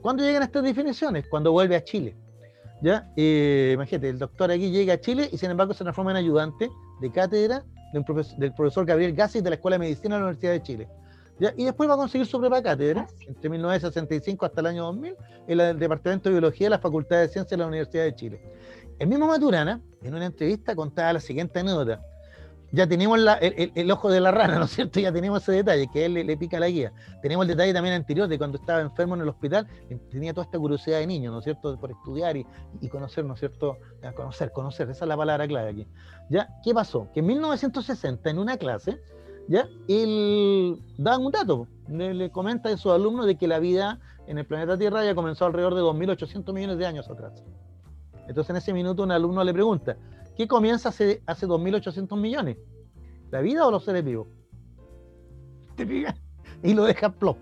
¿Cuándo 0.02 0.24
llegan 0.24 0.42
estas 0.42 0.64
definiciones? 0.64 1.26
Cuando 1.28 1.52
vuelve 1.52 1.76
a 1.76 1.84
Chile, 1.84 2.16
¿ya? 2.82 3.12
Eh, 3.18 3.72
imagínate, 3.74 4.08
el 4.08 4.18
doctor 4.18 4.50
aquí 4.50 4.72
llega 4.72 4.94
a 4.94 5.02
Chile 5.02 5.30
y 5.30 5.38
sin 5.38 5.52
embargo 5.52 5.74
se 5.74 5.84
transforma 5.84 6.12
en 6.12 6.18
ayudante 6.18 6.72
de 7.02 7.12
cátedra 7.12 7.66
del 8.38 8.54
profesor 8.54 8.86
Gabriel 8.86 9.14
Gassi 9.14 9.42
de 9.42 9.50
la 9.50 9.56
Escuela 9.58 9.76
de 9.76 9.80
Medicina 9.80 10.16
de 10.16 10.22
la 10.22 10.28
Universidad 10.28 10.54
de 10.54 10.64
Chile. 10.64 10.90
¿Ya? 11.38 11.54
Y 11.58 11.66
después 11.66 11.90
va 11.90 11.96
a 11.96 11.98
conseguir 11.98 12.28
su 12.28 12.40
propia 12.40 12.64
cátedra, 12.64 13.08
entre 13.28 13.50
1965 13.50 14.46
hasta 14.46 14.62
el 14.62 14.68
año 14.68 14.84
2000, 14.86 15.16
en 15.48 15.60
el 15.60 15.80
Departamento 15.80 16.30
de 16.30 16.36
Biología 16.36 16.68
de 16.68 16.70
la 16.70 16.80
Facultad 16.80 17.18
de 17.18 17.28
Ciencias 17.28 17.50
de 17.50 17.58
la 17.58 17.68
Universidad 17.68 18.04
de 18.06 18.16
Chile. 18.16 18.42
El 19.00 19.08
mismo 19.08 19.28
Maturana, 19.28 19.82
en 20.02 20.14
una 20.14 20.28
entrevista, 20.28 20.76
contaba 20.76 21.12
la 21.14 21.20
siguiente 21.20 21.60
anécdota 21.60 22.00
ya 22.72 22.88
tenemos 22.88 23.20
el, 23.20 23.92
ojo 23.92 24.10
de 24.10 24.22
la 24.22 24.32
rana, 24.32 24.58
¿no 24.60 24.66
es 24.66 24.72
cierto? 24.72 25.00
Ya 25.00 25.12
tenemos 25.12 25.42
ese 25.44 25.52
detalle, 25.52 25.88
que 25.92 26.06
él 26.06 26.14
le, 26.14 26.38
pica 26.38 26.60
la 26.60 26.70
guía. 26.70 26.94
Tenemos 27.22 27.44
el 27.44 27.50
detalle 27.50 27.74
también 27.74 27.96
anterior 27.96 28.28
de 28.28 28.38
cuando 28.38 28.58
estaba 28.58 28.82
enfermo 28.82 29.16
en 29.16 29.22
el 29.22 29.30
hospital, 29.30 29.68
tenía 30.10 30.34
toda 30.34 30.46
esta 30.46 30.58
curiosidad 30.58 31.00
de 31.00 31.08
niño, 31.08 31.32
¿no 31.32 31.40
es 31.40 31.44
cierto? 31.44 31.78
Por 31.78 31.92
estudiar 31.92 32.38
y, 32.38 32.46
conocer, 32.90 33.26
¿no 33.26 33.34
es 33.34 33.40
cierto? 33.40 33.78
Conocer, 34.16 34.52
conocer, 34.52 34.90
esa 34.90 35.06
es 35.06 35.10
la 35.10 35.18
palabra 35.18 35.48
clave 35.48 35.70
aquí. 35.70 35.88
¿Ya? 36.30 36.50
¿Qué 36.64 36.74
pasó? 36.74 37.10
Que 37.14 37.20
en 37.20 37.28
1960, 37.28 38.30
en 38.30 38.40
una 38.40 38.58
clase, 38.58 39.02
¿ya? 39.48 39.68
Él 39.90 40.82
da 40.98 41.18
un 41.18 41.32
dato, 41.32 41.68
le, 41.90 42.32
comenta 42.32 42.70
a 42.70 42.78
sus 42.78 42.94
alumnos 42.94 43.26
de 43.26 43.36
que 43.36 43.48
la 43.48 43.60
vida 43.60 44.00
en 44.28 44.38
el 44.38 44.46
planeta 44.46 44.78
Tierra 44.78 45.04
ya 45.04 45.14
comenzó 45.14 45.46
alrededor 45.46 45.76
de 45.76 45.82
2.800 45.82 46.54
millones 46.54 46.78
de 46.78 46.86
años 46.86 47.10
atrás. 47.10 47.44
Entonces 48.28 48.50
en 48.52 48.56
ese 48.56 48.72
minuto 48.72 49.04
un 49.04 49.12
alumno 49.12 49.44
le 49.44 49.52
pregunta, 49.52 49.98
¿Qué 50.42 50.48
comienza 50.48 50.90
hace, 50.90 51.22
hace 51.28 51.46
2.800 51.46 52.20
millones? 52.20 52.58
¿La 53.30 53.42
vida 53.42 53.68
o 53.68 53.70
los 53.70 53.86
seres 53.86 54.04
vivos? 54.04 54.28
¿Te 55.76 55.86
fijas? 55.86 56.16
Y 56.64 56.74
lo 56.74 56.86
deja 56.86 57.12
plop. 57.12 57.38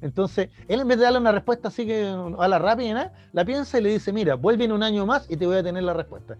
Entonces, 0.00 0.50
él 0.66 0.80
en 0.80 0.88
vez 0.88 0.98
de 0.98 1.04
darle 1.04 1.20
una 1.20 1.30
respuesta 1.30 1.68
así 1.68 1.86
que 1.86 2.04
a 2.04 2.48
la 2.48 2.58
rápida, 2.58 3.12
la 3.32 3.44
piensa 3.44 3.78
y 3.78 3.82
le 3.82 3.90
dice, 3.90 4.12
mira, 4.12 4.34
vuelve 4.34 4.64
en 4.64 4.72
un 4.72 4.82
año 4.82 5.06
más 5.06 5.30
y 5.30 5.36
te 5.36 5.46
voy 5.46 5.58
a 5.58 5.62
tener 5.62 5.84
la 5.84 5.92
respuesta. 5.92 6.36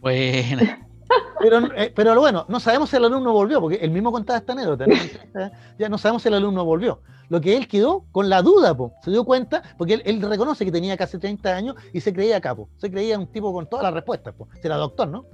Bueno. 0.00 0.64
Pero, 1.40 1.58
eh, 1.74 1.92
pero 1.94 2.18
bueno, 2.20 2.44
no 2.48 2.60
sabemos 2.60 2.90
si 2.90 2.96
el 2.96 3.04
alumno 3.04 3.32
volvió, 3.32 3.60
porque 3.60 3.76
él 3.76 3.90
mismo 3.90 4.12
contaba 4.12 4.38
esta 4.38 4.52
anécdota. 4.52 4.86
ya 5.78 5.88
no 5.88 5.98
sabemos 5.98 6.22
si 6.22 6.28
el 6.28 6.34
alumno 6.34 6.64
volvió. 6.64 7.00
Lo 7.28 7.40
que 7.40 7.56
él 7.56 7.66
quedó 7.66 8.04
con 8.12 8.28
la 8.28 8.42
duda, 8.42 8.76
se 9.02 9.10
dio 9.10 9.24
cuenta, 9.24 9.62
porque 9.78 10.02
él, 10.04 10.20
reconoce 10.22 10.64
que 10.64 10.72
tenía 10.72 10.96
casi 10.96 11.18
30 11.18 11.56
años 11.56 11.76
y 11.92 12.00
se 12.00 12.12
creía 12.12 12.40
capo. 12.40 12.68
Se 12.76 12.90
creía 12.90 13.18
un 13.18 13.26
tipo 13.26 13.52
con 13.52 13.66
todas 13.68 13.84
las 13.84 13.94
respuestas. 13.94 14.34
Po. 14.34 14.48
Era 14.62 14.76
doctor, 14.76 15.08
¿no? 15.08 15.24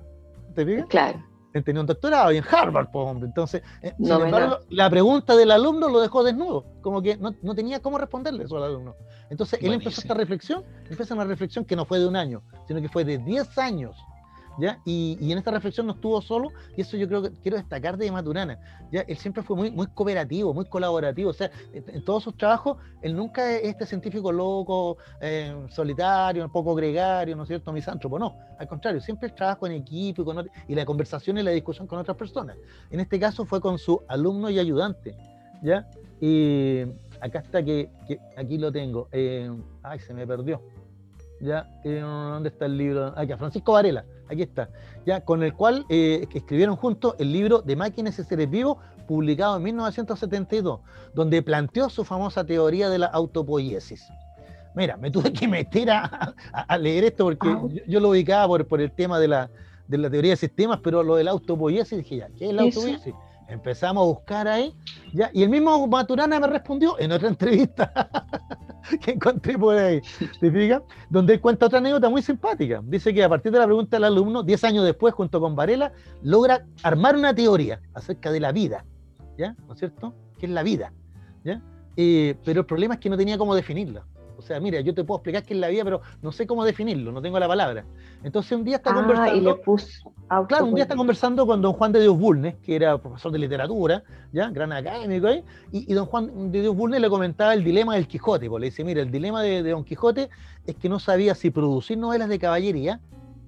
¿Te 0.55 0.65
fijas? 0.65 0.87
Claro. 0.89 1.25
Él 1.55 1.65
tenía 1.65 1.81
un 1.81 1.87
doctorado 1.87 2.31
y 2.31 2.37
en 2.37 2.45
Harvard, 2.49 2.91
po, 2.91 3.01
hombre. 3.01 3.27
Entonces, 3.27 3.63
eh, 3.83 3.95
sin 3.99 4.11
embargo, 4.11 4.59
la 4.69 4.89
pregunta 4.89 5.35
del 5.35 5.51
alumno 5.51 5.89
lo 5.89 6.01
dejó 6.01 6.23
desnudo. 6.23 6.65
Como 6.83 7.03
que 7.03 7.17
no, 7.17 7.33
tenía 7.55 7.81
cómo 7.81 7.99
responderle 7.99 8.45
eso 8.45 8.59
al 8.59 8.65
alumno. 8.65 8.95
Entonces, 9.31 9.59
él 9.63 9.73
empezó 9.73 10.01
esta 10.01 10.15
reflexión, 10.15 10.65
empieza 10.89 11.15
una 11.15 11.25
reflexión 11.25 11.65
que 11.65 11.75
no 11.75 11.85
fue 11.85 11.99
de 11.99 12.07
un 12.07 12.17
año, 12.17 12.43
sino 12.67 12.81
que 12.81 12.89
fue 12.89 13.05
de 13.05 13.19
10 13.19 13.59
años 13.59 13.97
y, 14.85 15.33
en 15.33 15.39
esta 15.39 15.51
reflexión 15.51 15.87
no 15.87 15.93
estuvo 15.93 16.21
solo, 16.21 16.51
y 16.77 16.81
eso 16.81 16.97
yo 16.97 17.07
creo 17.09 17.23
que 17.23 17.31
quiero 17.43 17.57
destacar 17.57 17.97
de 17.97 18.11
Maturana, 18.11 18.59
¿ya? 18.91 19.03
Él 19.03 19.17
siempre 19.17 19.43
fue 19.43 19.57
muy, 19.57 19.87
cooperativo, 19.89 20.53
muy 20.53 20.65
colaborativo, 20.65 21.31
o 21.31 21.33
sea, 21.33 21.51
en, 21.73 22.05
todos 22.05 22.25
sus 22.25 22.37
trabajos, 22.37 22.77
él 23.03 23.15
nunca 23.15 23.51
es 23.53 23.65
este 23.65 23.87
científico 23.87 24.33
loco, 24.33 24.99
eh, 25.21 25.55
solitario, 25.71 26.45
un 26.45 26.53
poco 26.53 26.75
gregario, 26.75 27.37
¿no 27.37 27.43
es 27.43 27.49
cierto?, 27.49 27.73
misántropo, 27.73 28.19
no, 28.19 28.37
al 28.59 28.67
contrario, 28.67 29.01
siempre 29.01 29.29
trabaja 29.31 29.67
en 29.67 29.73
equipo 29.73 30.23
y, 30.23 30.25
con, 30.25 30.51
y 30.67 30.75
la 30.75 30.85
conversación 30.85 31.39
y 31.39 31.43
la 31.43 31.51
discusión 31.51 31.87
con 31.87 31.99
otras 31.99 32.17
personas. 32.17 32.57
En 32.91 33.01
este 33.01 33.19
caso 33.21 33.45
fue 33.45 33.61
con 33.61 33.79
su 33.79 34.03
alumno 34.09 34.51
y 34.51 34.59
ayudante, 34.59 35.17
¿ya? 35.63 35.89
Y 36.21 36.83
acá 37.21 37.41
está 37.41 37.63
que, 37.63 37.91
aquí 38.37 38.59
lo 38.59 38.73
tengo, 38.73 39.09
eh, 39.13 39.51
ay, 39.83 40.01
se 40.01 40.13
me 40.15 40.27
perdió, 40.27 40.61
¿ya? 41.41 41.69
Eh, 41.85 42.01
¿Dónde 42.01 42.49
está 42.49 42.67
el 42.67 42.77
libro? 42.77 43.13
Aquí, 43.17 43.33
Francisco 43.35 43.73
Varela 43.73 44.05
aquí 44.29 44.43
está, 44.43 44.69
ya 45.07 45.25
con 45.25 45.43
el 45.43 45.55
cual 45.55 45.85
eh, 45.89 46.27
escribieron 46.35 46.77
juntos 46.77 47.15
el 47.19 47.33
libro 47.33 47.63
de 47.63 47.77
Máquinas 47.77 48.19
y 48.19 48.25
Seres 48.25 48.51
Vivos, 48.51 48.79
publicado 49.07 49.57
en 49.57 49.63
1972, 49.63 50.81
donde 51.15 51.43
planteó 51.43 51.89
su 51.89 52.05
famosa 52.05 52.45
teoría 52.45 52.91
de 52.91 52.99
la 52.99 53.07
autopoiesis. 53.07 54.07
Mira, 54.75 54.97
me 54.97 55.11
tuve 55.11 55.33
que 55.33 55.49
meter 55.49 55.91
a, 55.91 56.35
leer 56.79 57.05
esto 57.05 57.25
porque 57.25 57.49
ah. 57.49 57.63
yo, 57.87 58.01
lo 58.01 58.11
ubicaba 58.11 58.47
por, 58.47 58.67
por 58.67 58.81
el 58.81 58.93
tema 58.93 59.19
de 59.19 59.29
la, 59.29 59.51
de 59.89 59.99
la 59.99 60.11
teoría 60.11 60.33
de 60.33 60.37
sistemas, 60.37 60.81
pero 60.83 61.03
lo 61.03 61.17
de 61.17 61.25
la 61.25 61.31
autopoiesis 61.31 61.99
dije 61.99 62.19
ya, 62.19 62.29
¿qué 62.39 62.49
es 62.49 62.55
la 62.55 62.63
autopoiesis? 62.63 63.15
Empezamos 63.49 64.03
a 64.03 64.07
buscar 64.07 64.47
ahí, 64.47 64.75
ya, 65.15 65.31
y 65.33 65.43
el 65.43 65.49
mismo 65.49 65.87
Maturana 65.87 66.39
me 66.39 66.47
respondió 66.49 66.99
en 66.99 67.13
otra 67.13 67.29
entrevista 67.29 68.11
que 69.01 69.13
encontré 69.13 69.59
por 69.59 69.77
ahí. 69.77 70.01
Donde 71.11 71.35
él 71.35 71.41
cuenta 71.41 71.67
otra 71.67 71.79
anécdota 71.79 72.09
muy 72.09 72.23
simpática. 72.23 72.81
Dice 72.85 73.13
que 73.13 73.23
a 73.23 73.29
partir 73.29 73.53
de 73.53 73.59
la 73.59 73.67
pregunta 73.67 73.97
del 73.97 74.05
alumno, 74.05 74.43
10 74.43 74.65
años 74.65 74.85
después, 74.85 75.15
junto 75.15 75.41
con 75.41 75.55
Varela, 75.57 75.93
logra 76.23 76.67
armar 76.83 77.17
una 77.17 77.35
teoría 77.35 77.81
acerca 77.95 78.31
de 78.31 78.41
la 78.41 78.53
vida, 78.53 78.85
¿ya? 79.37 79.55
¿No 79.67 79.75
es 79.75 79.79
cierto? 79.79 80.15
¿Qué 80.39 80.47
es 80.47 80.53
la 80.53 80.63
vida? 80.63 80.93
¿Ya? 81.45 81.63
Eh, 81.97 82.37
pero 82.45 82.61
el 82.61 82.67
problema 82.67 82.95
es 82.95 83.01
que 83.01 83.11
no 83.11 83.17
tenía 83.17 83.39
cómo 83.39 83.55
definirla. 83.55 84.05
O 84.39 84.43
sea, 84.43 84.61
mira, 84.61 84.81
yo 84.81 84.95
te 84.95 85.03
puedo 85.03 85.19
explicar 85.19 85.43
qué 85.43 85.55
es 85.55 85.61
la 85.61 85.69
vida, 85.69 85.83
pero 85.83 86.01
no 86.23 86.31
sé 86.31 86.47
cómo 86.47 86.65
definirlo, 86.65 87.11
no 87.11 87.21
tengo 87.21 87.39
la 87.41 87.49
palabra. 87.49 87.85
Entonces 88.23 88.53
un 88.53 88.65
día 88.65 88.77
está 88.77 88.91
ah, 88.93 88.95
conversando. 88.95 89.37
Y 89.37 89.41
le 89.41 89.55
puso 89.57 90.13
claro, 90.47 90.67
un 90.67 90.75
día 90.75 90.85
está 90.85 90.95
conversando 90.95 91.47
con 91.47 91.61
don 91.61 91.73
Juan 91.73 91.93
de 91.93 92.01
Dios 92.01 92.17
Bulnes, 92.17 92.55
que 92.63 92.77
era 92.77 92.99
profesor 92.99 93.33
de 93.33 93.39
literatura, 93.39 94.03
ya, 94.33 94.49
gran 94.51 94.73
académico 94.73 95.27
ahí, 95.27 95.43
y, 95.73 95.93
don 95.93 96.07
Juan 96.07 96.53
de 96.53 96.61
Dios 96.61 96.77
Bulnes 96.77 97.01
le 97.01 97.09
comentaba 97.09 97.55
el 97.55 97.65
dilema 97.65 97.95
del 97.95 98.07
Quijote. 98.07 98.49
Pues 98.49 98.61
le 98.61 98.67
dice, 98.67 98.85
mira, 98.85 99.03
el 99.03 99.11
dilema 99.11 99.43
de, 99.43 99.63
don 99.63 99.85
Quijote 99.85 100.29
es 100.67 100.77
que 100.77 100.89
no 100.89 100.99
sabía 100.99 101.35
si 101.35 101.51
producir 101.51 101.99
novelas 101.99 102.29
de 102.29 102.39
caballería, 102.39 103.01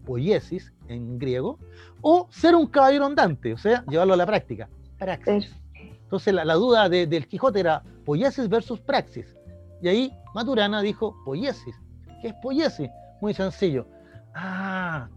poiesis 0.04 0.72
en 0.88 1.18
griego, 1.18 1.58
o 2.00 2.26
ser 2.30 2.54
un 2.54 2.66
caballero 2.66 3.06
andante, 3.06 3.52
o 3.52 3.58
sea, 3.58 3.84
llevarlo 3.88 4.14
a 4.14 4.16
la 4.16 4.26
práctica. 4.26 4.68
Praxis. 4.98 5.54
Entonces 6.02 6.34
la, 6.34 6.54
duda 6.54 6.88
del 6.88 7.28
Quijote 7.28 7.60
era 7.60 7.82
poiesis 8.04 8.48
versus 8.48 8.80
praxis. 8.80 9.36
Y 9.82 9.88
ahí 9.88 10.12
Maturana 10.34 10.82
dijo 10.82 11.16
poiesis. 11.24 11.74
¿Qué 12.20 12.28
es 12.28 12.34
poiesis? 12.42 12.90
Muy 13.20 13.34
sencillo. 13.34 13.86
Ah, 14.34 15.08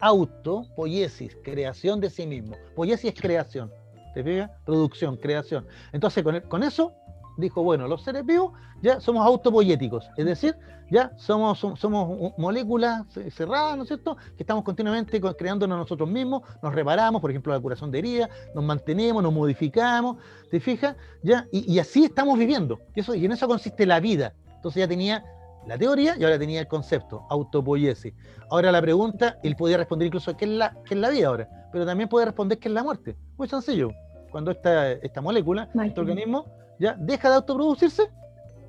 auto, 0.00 0.66
poiesis, 0.76 1.36
creación 1.42 2.00
de 2.00 2.10
sí 2.10 2.26
mismo. 2.26 2.56
Poiesis 2.74 3.12
es 3.12 3.20
creación. 3.20 3.70
¿Te 4.14 4.22
fijas? 4.22 4.50
Producción, 4.64 5.16
creación. 5.16 5.66
Entonces, 5.92 6.22
con, 6.22 6.40
con 6.42 6.62
eso 6.62 6.92
dijo, 7.36 7.62
bueno, 7.62 7.88
los 7.88 8.02
seres 8.02 8.24
vivos 8.24 8.52
ya 8.82 9.00
somos 9.00 9.26
autopoyéticos, 9.26 10.08
es 10.16 10.24
decir, 10.24 10.56
ya 10.90 11.10
somos, 11.16 11.58
somos 11.58 12.32
moléculas 12.36 13.06
cerradas, 13.30 13.76
¿no 13.76 13.84
es 13.84 13.88
cierto?, 13.88 14.16
que 14.36 14.42
estamos 14.42 14.62
continuamente 14.62 15.20
creándonos 15.20 15.78
nosotros 15.78 16.08
mismos, 16.08 16.42
nos 16.62 16.74
reparamos, 16.74 17.20
por 17.20 17.30
ejemplo, 17.30 17.52
la 17.52 17.60
curación 17.60 17.90
de 17.90 17.98
heridas, 17.98 18.30
nos 18.54 18.62
mantenemos, 18.62 19.22
nos 19.22 19.32
modificamos, 19.32 20.16
¿te 20.50 20.60
fijas? 20.60 20.96
Ya, 21.22 21.46
y, 21.50 21.78
así 21.78 22.04
estamos 22.04 22.38
viviendo, 22.38 22.80
y, 22.94 23.00
eso, 23.00 23.14
y 23.14 23.24
en 23.24 23.32
eso 23.32 23.48
consiste 23.48 23.86
la 23.86 24.00
vida. 24.00 24.34
Entonces 24.56 24.80
ya 24.80 24.88
tenía 24.88 25.24
la 25.66 25.78
teoría 25.78 26.16
y 26.18 26.24
ahora 26.24 26.38
tenía 26.38 26.60
el 26.60 26.68
concepto, 26.68 27.24
autopoiesis. 27.30 28.12
Ahora 28.50 28.70
la 28.70 28.82
pregunta, 28.82 29.38
él 29.42 29.56
podía 29.56 29.78
responder 29.78 30.06
incluso 30.06 30.36
qué 30.36 30.44
es 30.44 30.50
la, 30.50 30.76
qué 30.84 30.94
es 30.94 31.00
la 31.00 31.08
vida 31.08 31.28
ahora, 31.28 31.48
pero 31.72 31.86
también 31.86 32.08
puede 32.08 32.26
responder 32.26 32.58
qué 32.58 32.68
es 32.68 32.74
la 32.74 32.82
muerte. 32.82 33.16
Muy 33.38 33.48
sencillo. 33.48 33.90
Cuando 34.30 34.50
esta, 34.50 34.92
esta 34.92 35.20
molécula, 35.20 35.68
este 35.84 36.00
organismo, 36.00 36.46
ya 36.82 36.96
deja 36.98 37.28
de 37.28 37.36
autoproducirse, 37.36 38.10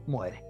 muere. 0.06 0.44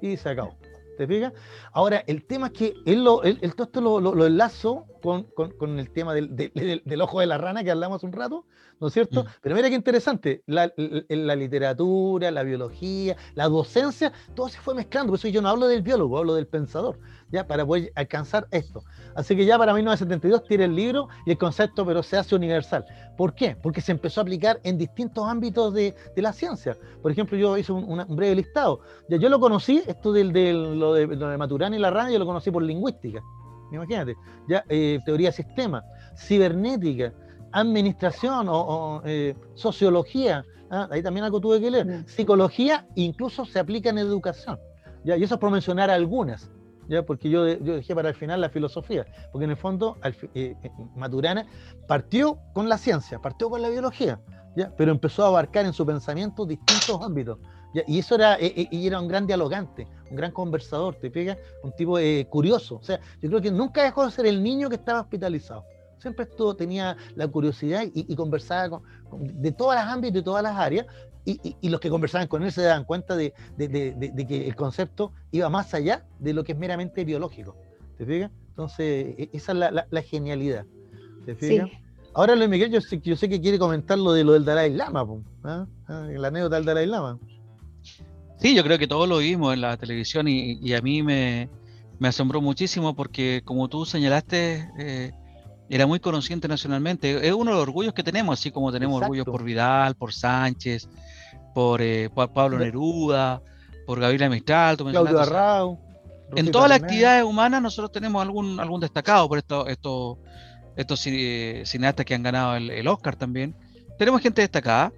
Y 0.00 0.16
se 0.16 0.28
acabó. 0.28 0.56
¿Te 0.96 1.06
fijas? 1.06 1.32
Ahora, 1.72 2.04
el 2.06 2.24
tema 2.24 2.46
es 2.46 2.52
que 2.52 2.74
él, 2.86 3.02
lo, 3.02 3.24
él, 3.24 3.40
todo 3.54 3.64
esto 3.64 3.80
lo, 3.80 4.00
lo, 4.00 4.26
enlazo 4.26 4.86
con, 5.02 5.24
con, 5.34 5.50
con, 5.52 5.78
el 5.78 5.90
tema 5.90 6.14
del, 6.14 6.34
del, 6.34 6.82
del, 6.84 7.00
ojo 7.00 7.20
de 7.20 7.26
la 7.26 7.36
rana 7.36 7.62
que 7.62 7.70
hablamos 7.70 8.02
un 8.02 8.12
rato, 8.12 8.46
¿no 8.80 8.86
es 8.86 8.94
cierto? 8.94 9.24
Mm. 9.24 9.26
Pero 9.42 9.54
mira 9.56 9.68
qué 9.68 9.74
interesante, 9.74 10.42
la, 10.46 10.72
la, 10.76 11.36
literatura, 11.36 12.30
la 12.30 12.42
biología, 12.42 13.16
la 13.34 13.48
docencia, 13.48 14.12
todo 14.34 14.48
se 14.48 14.58
fue 14.60 14.74
mezclando, 14.74 15.10
por 15.10 15.18
eso 15.18 15.28
yo 15.28 15.42
no 15.42 15.48
hablo 15.48 15.66
del 15.66 15.82
biólogo, 15.82 16.18
hablo 16.18 16.34
del 16.34 16.46
pensador, 16.46 16.98
¿ya? 17.30 17.46
Para 17.46 17.66
poder 17.66 17.92
alcanzar 17.94 18.46
esto. 18.50 18.84
Así 19.14 19.36
que 19.36 19.44
ya 19.44 19.58
para 19.58 19.74
1972 19.74 20.44
tiene 20.44 20.64
el 20.64 20.74
libro 20.74 21.08
y 21.26 21.32
el 21.32 21.38
concepto, 21.38 21.84
pero 21.84 22.02
se 22.02 22.16
hace 22.16 22.34
universal. 22.34 22.84
¿Por 23.16 23.34
qué? 23.34 23.56
Porque 23.60 23.80
se 23.80 23.92
empezó 23.92 24.20
a 24.20 24.22
aplicar 24.22 24.60
en 24.62 24.78
distintos 24.78 25.28
ámbitos 25.28 25.74
de, 25.74 25.94
de 26.14 26.22
la 26.22 26.32
ciencia. 26.32 26.76
Por 27.02 27.10
ejemplo, 27.12 27.36
yo 27.36 27.58
hice 27.58 27.72
un, 27.72 27.84
un, 27.84 28.16
breve 28.16 28.36
listado. 28.36 28.80
Ya 29.08 29.16
yo 29.18 29.28
lo 29.28 29.40
conocí, 29.40 29.82
esto 29.86 30.12
del, 30.12 30.32
del 30.32 30.78
lo, 30.78 30.94
de, 30.94 31.06
lo 31.06 31.28
de 31.28 31.36
Maturana 31.36 31.76
y 31.76 31.78
la 31.78 31.90
rana, 31.90 32.10
yo 32.10 32.18
lo 32.18 32.26
conocí 32.26 32.50
por 32.50 32.62
lingüística. 32.62 33.22
Imagínate, 33.76 34.16
ya 34.48 34.64
eh, 34.68 34.98
teoría 35.04 35.30
de 35.30 35.36
sistema, 35.36 35.84
cibernética, 36.16 37.12
administración 37.52 38.46
o, 38.48 39.02
eh, 39.04 39.34
sociología, 39.54 40.44
¿ah? 40.70 40.88
ahí 40.90 41.02
también 41.02 41.24
algo 41.24 41.40
tuve 41.40 41.60
que 41.60 41.70
leer, 41.70 42.04
psicología, 42.06 42.86
incluso 42.94 43.44
se 43.44 43.58
aplica 43.58 43.90
en 43.90 43.98
educación. 43.98 44.58
¿ya? 45.04 45.16
Y 45.16 45.22
eso 45.22 45.34
es 45.34 45.40
por 45.40 45.50
mencionar 45.50 45.90
algunas, 45.90 46.50
¿ya? 46.88 47.04
porque 47.04 47.30
yo, 47.30 47.46
yo 47.46 47.76
dejé 47.76 47.94
para 47.94 48.08
el 48.08 48.14
final 48.14 48.40
la 48.40 48.48
filosofía, 48.48 49.06
porque 49.30 49.44
en 49.44 49.50
el 49.50 49.56
fondo 49.56 49.98
eh, 50.02 50.56
eh, 50.62 50.70
Maturana 50.96 51.46
partió 51.86 52.38
con 52.52 52.68
la 52.68 52.78
ciencia, 52.78 53.18
partió 53.18 53.50
con 53.50 53.62
la 53.62 53.68
biología, 53.68 54.20
¿ya? 54.56 54.72
pero 54.76 54.90
empezó 54.90 55.24
a 55.24 55.28
abarcar 55.28 55.66
en 55.66 55.72
su 55.72 55.86
pensamiento 55.86 56.46
distintos 56.46 57.00
ámbitos. 57.02 57.38
Y 57.86 57.98
eso 57.98 58.14
era, 58.14 58.36
y 58.40 58.86
era 58.86 59.00
un 59.00 59.08
gran 59.08 59.26
dialogante, 59.26 59.88
un 60.10 60.16
gran 60.16 60.30
conversador, 60.30 60.94
te 60.96 61.10
pega, 61.10 61.36
un 61.62 61.72
tipo 61.72 61.98
curioso. 62.28 62.76
O 62.76 62.82
sea, 62.82 63.00
yo 63.20 63.28
creo 63.28 63.40
que 63.40 63.50
nunca 63.50 63.82
dejó 63.82 64.04
de 64.04 64.10
ser 64.10 64.26
el 64.26 64.42
niño 64.42 64.68
que 64.68 64.76
estaba 64.76 65.00
hospitalizado 65.00 65.64
siempre 66.02 66.24
esto 66.24 66.54
tenía 66.54 66.96
la 67.14 67.28
curiosidad 67.28 67.84
y, 67.94 68.14
conversaba 68.16 68.82
de 69.12 69.52
todas 69.52 69.82
las 69.82 69.94
ámbitos, 69.94 70.14
de 70.14 70.22
todas 70.22 70.42
las 70.42 70.56
áreas, 70.56 70.86
y, 71.24 71.68
los 71.68 71.80
que 71.80 71.88
conversaban 71.88 72.26
con 72.26 72.42
él 72.42 72.50
se 72.50 72.62
daban 72.62 72.84
cuenta 72.84 73.14
de, 73.16 73.32
que 73.56 74.46
el 74.46 74.56
concepto 74.56 75.12
iba 75.30 75.48
más 75.48 75.72
allá 75.72 76.04
de 76.18 76.34
lo 76.34 76.42
que 76.42 76.52
es 76.52 76.58
meramente 76.58 77.04
biológico. 77.04 77.56
¿Te 77.96 78.04
fijas? 78.04 78.32
Entonces, 78.48 79.14
e, 79.16 79.30
esa 79.32 79.52
es 79.52 79.58
la, 79.88 80.02
genialidad. 80.02 80.66
¿Te 81.24 81.36
fijas? 81.36 81.70
Ahora, 82.14 82.34
Luis 82.34 82.50
Miguel, 82.50 82.70
yo 82.70 82.80
sé, 82.80 83.00
yo 83.00 83.16
sé, 83.16 83.28
que 83.28 83.40
quiere 83.40 83.58
comentar 83.58 83.96
lo 83.96 84.12
de 84.12 84.24
lo 84.24 84.32
del 84.32 84.44
Dalai 84.44 84.74
Lama. 84.74 85.06
¿Ah? 85.44 85.66
la 85.88 86.28
anécdota 86.28 86.56
del 86.56 86.64
Dalai 86.64 86.86
Lama. 86.86 87.18
Sí, 88.42 88.56
yo 88.56 88.64
creo 88.64 88.76
que 88.76 88.88
todos 88.88 89.08
lo 89.08 89.18
vimos 89.18 89.54
en 89.54 89.60
la 89.60 89.76
televisión 89.76 90.26
y, 90.26 90.74
a 90.74 90.80
mí 90.80 91.00
me, 91.00 91.48
asombró 92.02 92.40
muchísimo 92.40 92.92
porque, 92.96 93.40
como 93.44 93.68
tú 93.68 93.86
señalaste, 93.86 94.68
eh, 94.80 95.12
era 95.68 95.86
muy 95.86 96.00
conocido 96.00 96.34
internacionalmente. 96.34 97.24
Es 97.24 97.32
uno 97.32 97.52
de 97.52 97.56
los 97.58 97.62
orgullos 97.62 97.94
que 97.94 98.02
tenemos, 98.02 98.40
así 98.40 98.50
como 98.50 98.72
tenemos 98.72 99.00
orgullo 99.00 99.24
por 99.24 99.44
Vidal, 99.44 99.94
por 99.94 100.12
Sánchez, 100.12 100.88
por, 101.54 101.80
eh, 101.80 102.10
Pablo 102.10 102.58
Neruda, 102.58 103.40
por 103.86 104.00
Gabriela 104.00 104.28
Mistral, 104.28 104.76
Claudio 104.76 105.20
Arrau, 105.20 105.78
En 106.34 106.50
todas 106.50 106.68
las 106.68 106.82
actividades 106.82 107.22
humanas 107.22 107.62
nosotros 107.62 107.92
tenemos 107.92 108.20
algún, 108.22 108.58
algún 108.58 108.80
destacado 108.80 109.28
por 109.28 109.38
esto, 109.38 109.68
esto, 109.68 110.18
estos 110.74 110.98
cineastas 110.98 112.04
que 112.04 112.14
han 112.16 112.24
ganado 112.24 112.56
el, 112.56 112.88
Oscar 112.88 113.14
también. 113.14 113.54
Tenemos 113.98 114.20
gente 114.20 114.40
destacada 114.40 114.92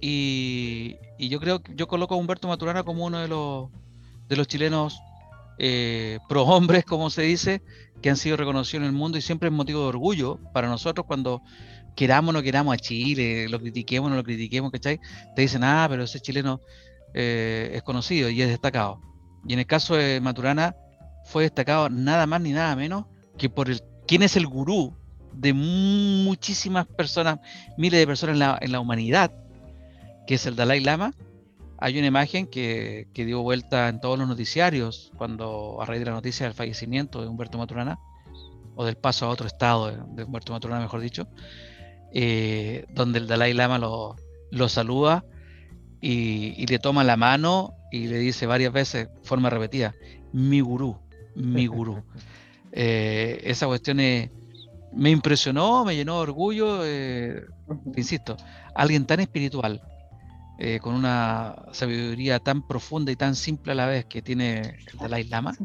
y, 0.00 0.96
yo 1.18 1.40
creo 1.40 1.62
que 1.62 1.74
yo 1.74 1.86
coloco 1.86 2.14
a 2.14 2.16
Humberto 2.16 2.48
Maturana 2.48 2.82
como 2.82 3.04
uno 3.04 3.18
de 3.18 3.28
los, 3.28 3.68
de 4.28 4.36
los 4.36 4.46
chilenos 4.46 5.00
eh, 5.58 6.18
pro 6.28 6.44
hombres, 6.44 6.84
como 6.84 7.10
se 7.10 7.22
dice, 7.22 7.62
que 8.00 8.10
han 8.10 8.16
sido 8.16 8.36
reconocidos 8.36 8.82
en 8.82 8.86
el 8.86 8.92
mundo 8.92 9.18
y 9.18 9.20
siempre 9.20 9.48
es 9.48 9.54
motivo 9.54 9.82
de 9.82 9.88
orgullo 9.88 10.38
para 10.52 10.68
nosotros 10.68 11.06
cuando 11.06 11.42
queramos 11.94 12.30
o 12.30 12.32
no 12.32 12.42
queramos 12.42 12.74
a 12.74 12.78
Chile, 12.78 13.48
lo 13.48 13.60
critiquemos 13.60 14.06
o 14.06 14.10
no 14.10 14.16
lo 14.16 14.24
critiquemos, 14.24 14.70
¿cachai? 14.70 15.00
Te 15.36 15.42
dicen, 15.42 15.62
ah, 15.64 15.86
pero 15.90 16.04
ese 16.04 16.20
chileno 16.20 16.60
eh, 17.12 17.72
es 17.74 17.82
conocido 17.82 18.30
y 18.30 18.40
es 18.40 18.48
destacado. 18.48 19.00
Y 19.46 19.52
en 19.52 19.58
el 19.58 19.66
caso 19.66 19.96
de 19.96 20.20
Maturana 20.20 20.74
fue 21.24 21.42
destacado 21.42 21.90
nada 21.90 22.26
más 22.26 22.40
ni 22.40 22.52
nada 22.52 22.74
menos 22.76 23.04
que 23.36 23.50
por 23.50 23.68
el 23.68 23.82
quién 24.06 24.22
es 24.22 24.36
el 24.36 24.46
gurú 24.46 24.96
de 25.32 25.52
muchísimas 25.52 26.86
personas, 26.86 27.38
miles 27.76 28.00
de 28.00 28.06
personas 28.06 28.34
en 28.34 28.38
la, 28.40 28.58
en 28.60 28.72
la 28.72 28.80
humanidad, 28.80 29.32
que 30.26 30.34
es 30.34 30.46
el 30.46 30.56
Dalai 30.56 30.80
Lama, 30.80 31.14
hay 31.80 31.98
una 31.98 32.06
imagen 32.06 32.46
que, 32.46 33.08
dio 33.14 33.42
vuelta 33.42 33.88
en 33.88 34.00
todos 34.00 34.18
los 34.18 34.28
noticiarios 34.28 35.12
cuando 35.16 35.80
a 35.80 35.86
raíz 35.86 36.00
de 36.00 36.06
la 36.06 36.12
noticia 36.12 36.44
del 36.44 36.54
fallecimiento 36.54 37.22
de 37.22 37.28
Humberto 37.28 37.56
Maturana, 37.56 37.98
o 38.76 38.84
del 38.84 38.96
paso 38.96 39.26
a 39.26 39.30
otro 39.30 39.46
estado 39.46 39.90
de, 40.14 40.24
Humberto 40.24 40.52
Maturana, 40.52 40.80
mejor 40.80 41.00
dicho, 41.00 41.26
eh, 42.12 42.84
donde 42.90 43.18
el 43.18 43.26
Dalai 43.26 43.54
Lama 43.54 43.78
lo, 43.78 44.68
saluda 44.68 45.24
y, 46.02 46.66
le 46.66 46.78
toma 46.78 47.02
la 47.02 47.16
mano 47.16 47.74
y 47.90 48.08
le 48.08 48.18
dice 48.18 48.46
varias 48.46 48.72
veces, 48.74 49.08
forma 49.22 49.48
repetida, 49.48 49.94
mi 50.32 50.60
gurú, 50.60 50.98
mi 51.34 51.66
gurú. 51.66 52.02
Eh, 52.72 53.40
esa 53.42 53.66
cuestión 53.66 53.96
me 53.96 55.10
impresionó, 55.10 55.84
me 55.84 55.96
llenó 55.96 56.14
de 56.14 56.20
orgullo, 56.20 56.86
eh, 56.86 57.44
insisto, 57.96 58.36
alguien 58.76 59.06
tan 59.06 59.18
espiritual, 59.18 59.82
eh, 60.62 60.78
con 60.78 60.94
una 60.94 61.56
sabiduría 61.72 62.38
tan 62.38 62.60
profunda 62.60 63.10
y 63.10 63.16
tan 63.16 63.34
simple 63.34 63.72
a 63.72 63.74
la 63.74 63.86
vez 63.86 64.04
que 64.04 64.20
tiene 64.20 64.76
el 64.92 64.98
Dalai 64.98 65.24
Lama, 65.24 65.56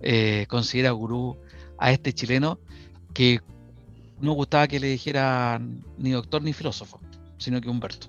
eh, 0.00 0.46
considera 0.48 0.92
gurú 0.92 1.36
a 1.76 1.90
este 1.90 2.12
chileno 2.12 2.60
que 3.12 3.40
no 4.20 4.32
gustaba 4.32 4.68
que 4.68 4.78
le 4.78 4.86
dijeran 4.86 5.84
ni 5.98 6.12
doctor 6.12 6.40
ni 6.40 6.52
filósofo, 6.52 7.00
sino 7.36 7.60
que 7.60 7.68
Humberto. 7.68 8.06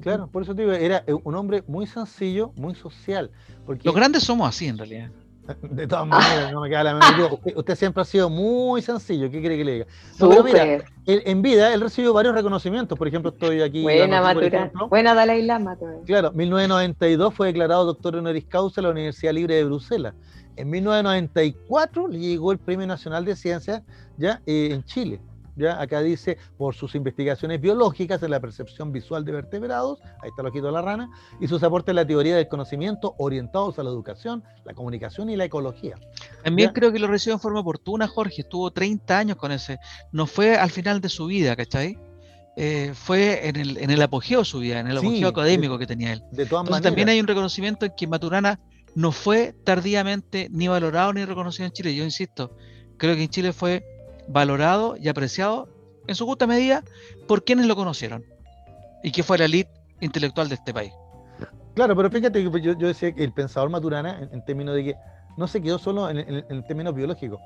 Claro, 0.00 0.26
por 0.26 0.42
eso 0.42 0.54
te 0.54 0.62
digo, 0.62 0.72
era 0.72 1.04
un 1.22 1.34
hombre 1.34 1.62
muy 1.68 1.86
sencillo, 1.86 2.52
muy 2.56 2.74
social. 2.74 3.30
Porque... 3.66 3.84
Los 3.84 3.94
grandes 3.94 4.24
somos 4.24 4.48
así 4.48 4.66
en 4.66 4.78
realidad. 4.78 5.10
De 5.62 5.86
todas 5.86 6.06
maneras, 6.06 6.52
no 6.52 6.60
me 6.60 6.68
queda 6.68 6.84
la 6.84 6.94
menor 6.94 7.38
usted, 7.54 7.74
siempre 7.74 8.02
ha 8.02 8.04
sido 8.04 8.30
muy 8.30 8.80
sencillo. 8.82 9.30
¿Qué 9.30 9.40
quiere 9.40 9.56
que 9.56 9.64
le 9.64 9.72
diga? 9.72 9.86
pero 10.18 10.42
mira, 10.42 10.84
en 11.06 11.42
vida 11.42 11.74
él 11.74 11.80
recibió 11.80 12.12
varios 12.12 12.34
reconocimientos. 12.34 12.98
Por 12.98 13.08
ejemplo, 13.08 13.30
estoy 13.30 13.60
aquí. 13.60 13.82
Buena, 13.82 14.20
Matura. 14.20 14.72
Buena 14.88 15.14
Dalai 15.14 15.42
Lama. 15.42 15.76
Claro, 16.06 16.32
1992 16.32 17.34
fue 17.34 17.48
declarado 17.48 17.84
doctor 17.84 18.16
honoris 18.16 18.44
causa 18.46 18.80
en 18.80 18.86
la 18.86 18.90
Universidad 18.90 19.32
Libre 19.32 19.56
de 19.56 19.64
Bruselas. 19.64 20.14
En 20.56 20.70
1994 20.70 22.08
le 22.08 22.18
llegó 22.18 22.52
el 22.52 22.58
Premio 22.58 22.86
Nacional 22.86 23.24
de 23.24 23.36
Ciencias 23.36 23.82
ya 24.16 24.40
eh, 24.46 24.70
en 24.72 24.84
Chile. 24.84 25.20
¿Ya? 25.56 25.80
Acá 25.80 26.00
dice, 26.02 26.38
por 26.56 26.74
sus 26.74 26.94
investigaciones 26.94 27.60
biológicas 27.60 28.22
en 28.22 28.30
la 28.30 28.40
percepción 28.40 28.92
visual 28.92 29.24
de 29.24 29.32
vertebrados, 29.32 30.00
ahí 30.22 30.30
está 30.30 30.42
lo 30.42 30.52
quito 30.52 30.70
la 30.70 30.82
rana, 30.82 31.10
y 31.40 31.48
sus 31.48 31.62
aportes 31.62 31.92
en 31.92 31.96
la 31.96 32.06
teoría 32.06 32.36
del 32.36 32.48
conocimiento 32.48 33.14
orientados 33.18 33.78
a 33.78 33.82
la 33.82 33.90
educación, 33.90 34.42
la 34.64 34.74
comunicación 34.74 35.30
y 35.30 35.36
la 35.36 35.44
ecología. 35.44 35.96
También 36.42 36.72
creo 36.72 36.92
que 36.92 36.98
lo 36.98 37.06
recibió 37.06 37.34
en 37.34 37.40
forma 37.40 37.60
oportuna, 37.60 38.08
Jorge, 38.08 38.42
estuvo 38.42 38.70
30 38.70 39.18
años 39.18 39.36
con 39.36 39.52
ese, 39.52 39.78
no 40.12 40.26
fue 40.26 40.56
al 40.56 40.70
final 40.70 41.00
de 41.00 41.08
su 41.08 41.26
vida, 41.26 41.56
¿cachai? 41.56 41.98
Eh, 42.56 42.92
fue 42.94 43.48
en 43.48 43.56
el, 43.56 43.78
en 43.78 43.90
el 43.90 44.00
apogeo 44.00 44.40
de 44.40 44.44
su 44.44 44.60
vida, 44.60 44.78
en 44.78 44.86
el 44.86 44.98
apogeo 44.98 45.28
académico 45.28 45.76
que 45.76 45.86
tenía 45.86 46.12
él. 46.12 46.22
De 46.30 46.46
todas 46.46 46.64
Entonces, 46.64 46.82
también 46.82 47.08
hay 47.08 47.18
un 47.18 47.26
reconocimiento 47.26 47.84
en 47.84 47.92
que 47.96 48.06
Maturana 48.06 48.60
no 48.94 49.10
fue 49.10 49.54
tardíamente 49.64 50.48
ni 50.52 50.68
valorado 50.68 51.12
ni 51.12 51.24
reconocido 51.24 51.66
en 51.66 51.72
Chile. 51.72 51.94
Yo 51.96 52.04
insisto, 52.04 52.56
creo 52.96 53.16
que 53.16 53.24
en 53.24 53.28
Chile 53.28 53.52
fue 53.52 53.84
valorado 54.28 54.96
y 54.96 55.08
apreciado 55.08 55.68
en 56.06 56.14
su 56.14 56.26
justa 56.26 56.46
medida 56.46 56.82
por 57.26 57.44
quienes 57.44 57.66
lo 57.66 57.76
conocieron 57.76 58.24
y 59.02 59.12
que 59.12 59.22
fue 59.22 59.38
la 59.38 59.44
elite 59.44 59.70
intelectual 60.00 60.48
de 60.48 60.56
este 60.56 60.72
país. 60.72 60.92
Claro, 61.74 61.96
pero 61.96 62.10
fíjate 62.10 62.50
que 62.50 62.60
yo, 62.60 62.74
decía 62.74 63.12
que 63.12 63.24
el 63.24 63.32
pensador 63.32 63.68
Maturana, 63.68 64.28
en, 64.30 64.44
términos 64.44 64.76
de 64.76 64.84
que 64.84 64.94
no 65.36 65.48
se 65.48 65.60
quedó 65.60 65.78
solo 65.78 66.08
en, 66.08 66.66
términos 66.66 66.94
biológicos. 66.94 67.40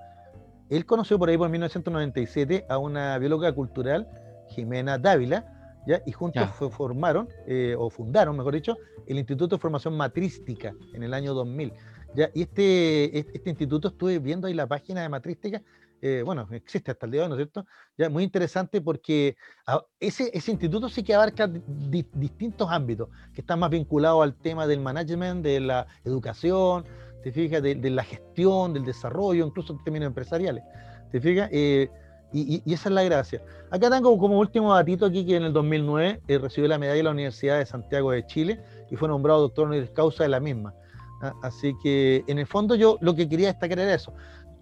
Él 0.69 0.85
conoció 0.85 1.19
por 1.19 1.31
ahí 1.31 1.39
por 1.39 1.49
1997 1.49 2.67
a 2.69 2.77
una 2.77 3.17
bióloga 3.19 3.53
cultural, 3.53 4.07
Jimena 4.51 4.99
Dávila, 4.99 5.47
¿ya? 5.87 6.03
y 6.05 6.13
juntos 6.13 6.47
formaron, 6.71 7.29
eh, 7.47 7.75
o 7.79 7.89
fundaron, 7.89 8.37
mejor 8.37 8.55
dicho, 8.55 8.77
el 9.07 9.17
Instituto 9.17 9.57
de 9.57 9.61
Formación 9.61 9.97
Matrística 9.97 10.75
en 10.93 11.03
el 11.03 11.15
año 11.15 11.33
2000. 11.33 11.73
¿ya? 12.15 12.31
Y 12.35 12.43
este, 12.43 13.19
este 13.19 13.49
instituto, 13.49 13.89
estuve 13.89 14.19
viendo 14.19 14.47
ahí 14.47 14.53
la 14.53 14.67
página 14.67 15.01
de 15.01 15.09
Matrística, 15.09 15.63
eh, 16.03 16.23
bueno, 16.25 16.47
existe 16.53 16.91
hasta 16.91 17.07
el 17.07 17.13
día 17.13 17.21
de 17.21 17.25
hoy, 17.25 17.29
¿no 17.31 17.35
es 17.37 17.39
cierto? 17.39 17.67
Ya, 17.97 18.09
muy 18.09 18.23
interesante 18.23 18.81
porque 18.81 19.37
ah, 19.67 19.85
ese, 20.01 20.31
ese 20.33 20.53
instituto 20.53 20.89
sí 20.89 21.03
que 21.03 21.15
abarca 21.15 21.49
distintos 21.49 22.69
ámbitos 22.71 23.09
que 23.35 23.41
están 23.41 23.59
más 23.59 23.71
vinculados 23.71 24.23
al 24.23 24.35
tema 24.35 24.67
del 24.67 24.81
management, 24.81 25.43
de 25.43 25.61
la 25.61 25.87
educación, 26.05 26.85
¿te 27.23 27.33
fijas? 27.33 27.63
De, 27.63 27.91
la 27.91 28.05
gestión, 28.05 28.73
del 28.73 28.85
desarrollo, 28.85 29.47
incluso 29.47 29.73
en 29.73 29.85
términos 29.85 30.07
empresariales, 30.07 30.65
¿te 31.11 31.21
fijas? 31.21 31.49
Eh, 31.53 31.91
y, 32.33 32.63
esa 32.73 32.89
es 32.89 32.95
la 32.95 33.03
gracia. 33.03 33.43
Acá 33.71 33.91
tengo 33.91 34.17
como 34.19 34.39
último 34.39 34.75
datito 34.75 35.07
aquí 35.07 35.25
que 35.25 35.37
en 35.37 35.45
el 35.45 35.53
2009 35.53 36.21
eh, 36.29 36.39
recibió 36.39 36.69
la 36.69 36.79
medalla 36.79 36.99
de 36.99 37.03
la 37.03 37.11
Universidad 37.11 37.59
de 37.59 37.67
Santiago 37.67 38.11
de 38.11 38.27
Chile 38.27 38.61
y 38.91 38.97
fue 38.97 39.09
nombrado 39.09 39.41
doctor 39.41 39.67
honoris 39.67 39.91
causa 39.91 40.25
de 40.25 40.29
la 40.29 40.41
misma. 40.41 40.75
¿ah? 41.23 41.33
Así 41.43 41.75
que 41.83 42.25
en 42.27 42.39
el 42.39 42.47
fondo 42.47 42.75
yo 42.75 42.99
lo 43.01 43.15
que 43.15 43.29
quería 43.29 43.49
destacar 43.49 43.79
era 43.79 43.95
eso. 43.95 44.13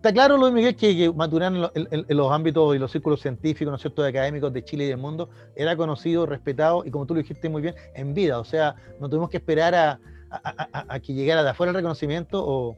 Está 0.07 0.15
claro, 0.15 0.37
Luis 0.37 0.53
Miguel, 0.53 0.77
que, 0.77 0.97
que 0.97 1.13
Maturana 1.13 1.69
en, 1.75 2.07
los 2.17 2.31
ámbitos 2.31 2.77
y 2.77 2.79
los 2.79 2.93
círculos 2.93 3.21
científicos, 3.21 3.73
¿no 3.73 3.75
es 3.75 3.83
cierto?, 3.83 4.05
de 4.05 4.11
académicos 4.11 4.53
de 4.53 4.63
Chile 4.63 4.85
y 4.85 4.87
del 4.87 4.99
mundo, 4.99 5.31
era 5.57 5.77
conocido, 5.77 6.27
respetado 6.27 6.85
y 6.85 6.93
como 6.93 7.07
tú 7.07 7.15
lo 7.15 7.19
dijiste 7.19 7.49
muy 7.49 7.61
bien, 7.61 7.75
en 7.93 8.15
vida. 8.15 8.39
O 8.39 8.45
sea, 8.45 8.77
no 9.01 9.09
tuvimos 9.09 9.31
que 9.31 9.39
esperar 9.39 9.75
a, 9.75 9.99
a, 10.31 11.01
que 11.01 11.13
llegara 11.13 11.43
de 11.43 11.51
afuera 11.51 11.71
el 11.71 11.75
reconocimiento 11.75 12.41
o, 12.41 12.77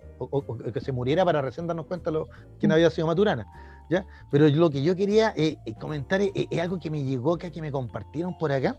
que 0.73 0.81
se 0.81 0.91
muriera 0.91 1.23
para 1.27 1.43
recién 1.43 1.67
darnos 1.67 1.85
cuenta 1.85 2.11
lo, 2.11 2.29
quién 2.59 2.73
había 2.73 2.89
sido 2.89 3.07
Maturana. 3.07 3.47
¿ya? 3.91 4.07
Pero 4.31 4.49
lo 4.49 4.71
que 4.71 4.83
yo 4.83 4.97
quería 4.97 5.35
eh, 5.37 5.59
eh, 5.67 5.75
comentar 5.79 6.23
es, 6.23 6.59
algo 6.59 6.81
que 6.81 6.89
me 6.89 7.05
llegó 7.05 7.35
acá, 7.35 7.51
que 7.51 7.61
me 7.61 7.71
compartieron 7.71 8.39
por 8.39 8.53
acá, 8.53 8.79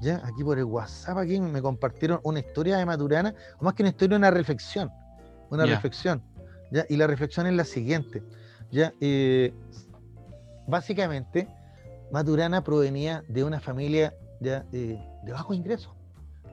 ¿ya? 0.00 0.20
aquí 0.24 0.42
por 0.42 0.58
el 0.58 0.64
WhatsApp, 0.64 1.18
aquí 1.18 1.38
me 1.38 1.62
compartieron 1.62 2.18
una 2.24 2.40
historia 2.40 2.76
de 2.76 2.86
Maturana, 2.86 3.32
o 3.60 3.64
más 3.64 3.74
que 3.74 3.84
una 3.84 3.90
historia, 3.90 4.16
una 4.16 4.32
reflexión, 4.32 4.90
una 5.48 5.64
reflexión. 5.64 6.20
Y 6.88 6.96
la 6.96 7.06
reflexión 7.06 7.46
es 7.46 7.54
la 7.54 7.64
siguiente. 7.64 8.22
¿ya? 8.70 8.92
Eh, 9.00 9.52
básicamente, 10.66 11.48
Maturana 12.10 12.64
provenía 12.64 13.24
de 13.28 13.44
una 13.44 13.60
familia 13.60 14.14
¿ya? 14.40 14.60
de 14.70 15.00
bajo 15.26 15.54
ingreso. 15.54 15.94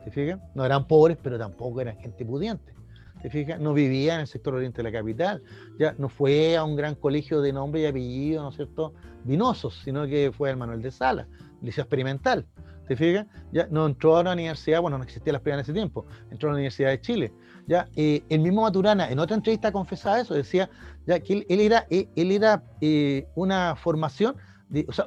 ¿Te 0.03 0.11
fijas? 0.11 0.39
No 0.56 0.65
eran 0.65 0.88
pobres, 0.88 1.18
pero 1.22 1.38
tampoco 1.38 1.81
eran 1.81 1.98
gente 1.98 2.26
pudiente. 2.26 2.73
¿Te 3.22 3.30
fijas? 3.30 3.60
No 3.60 3.73
vivía 3.73 4.15
en 4.15 4.22
el 4.22 4.27
sector 4.27 4.56
oriente 4.56 4.77
de 4.77 4.84
la 4.84 4.91
capital. 4.91 5.43
Ya 5.77 5.93
no 5.98 6.10
fue 6.10 6.57
a 6.57 6.64
un 6.64 6.76
gran 6.76 6.95
colegio 6.95 7.41
de 7.41 7.53
nombre 7.53 7.81
y 7.81 7.85
apellido, 7.85 8.41
¿no 8.41 8.49
es 8.49 8.56
cierto? 8.56 8.93
Vinosos, 9.23 9.80
sino 9.84 10.07
que 10.07 10.31
fue 10.35 10.49
al 10.49 10.57
Manuel 10.57 10.81
de 10.81 10.91
Sala, 10.91 11.27
liceo 11.61 11.84
experimental. 11.84 12.48
¿Te 12.88 12.95
fijas? 12.95 13.26
Ya 13.52 13.68
no 13.70 13.86
entró 13.86 14.18
a 14.18 14.24
la 14.24 14.34
universidad, 14.34 14.82
bueno, 14.82 14.98
no 14.98 15.03
existía 15.03 15.34
la 15.34 15.40
primeras 15.40 15.68
en 15.68 15.72
ese 15.72 15.74
tiempo, 15.74 16.06
entró 16.30 16.49
a 16.49 16.52
la 16.52 16.56
Universidad 16.56 16.90
de 16.90 17.02
Chile. 17.02 17.34
Ya, 17.68 17.88
el 17.95 18.40
mismo 18.40 18.64
Maturana 18.64 19.10
en 19.10 19.20
otra 19.20 19.36
entrevista 19.36 19.72
confesaba 19.72 20.20
eso, 20.20 20.34
decía 20.34 20.70
ya 21.06 21.20
que 21.20 21.45
él, 21.48 21.62
era, 21.62 21.86
él, 21.90 22.08
era 22.32 22.64
eh, 22.82 23.28
una 23.36 23.76
formación, 23.76 24.36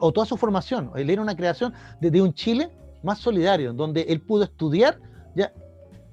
o 0.01 0.13
toda 0.13 0.27
su 0.27 0.37
formación, 0.37 0.91
él 0.95 1.11
era 1.11 1.21
una 1.21 1.37
creación 1.37 1.75
de 2.01 2.23
un 2.23 2.33
Chile 2.33 2.71
más 3.03 3.19
solidario, 3.19 3.73
donde 3.73 4.03
él 4.03 4.21
pudo 4.21 4.45
estudiar 4.45 4.99
ya 5.35 5.53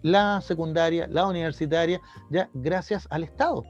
la 0.02 0.42
secundaria, 0.42 1.08
la 1.08 1.28
universitaria, 1.28 2.02
ya 2.30 2.50
gracias 2.54 3.08
al 3.10 3.24
Estado. 3.24 3.64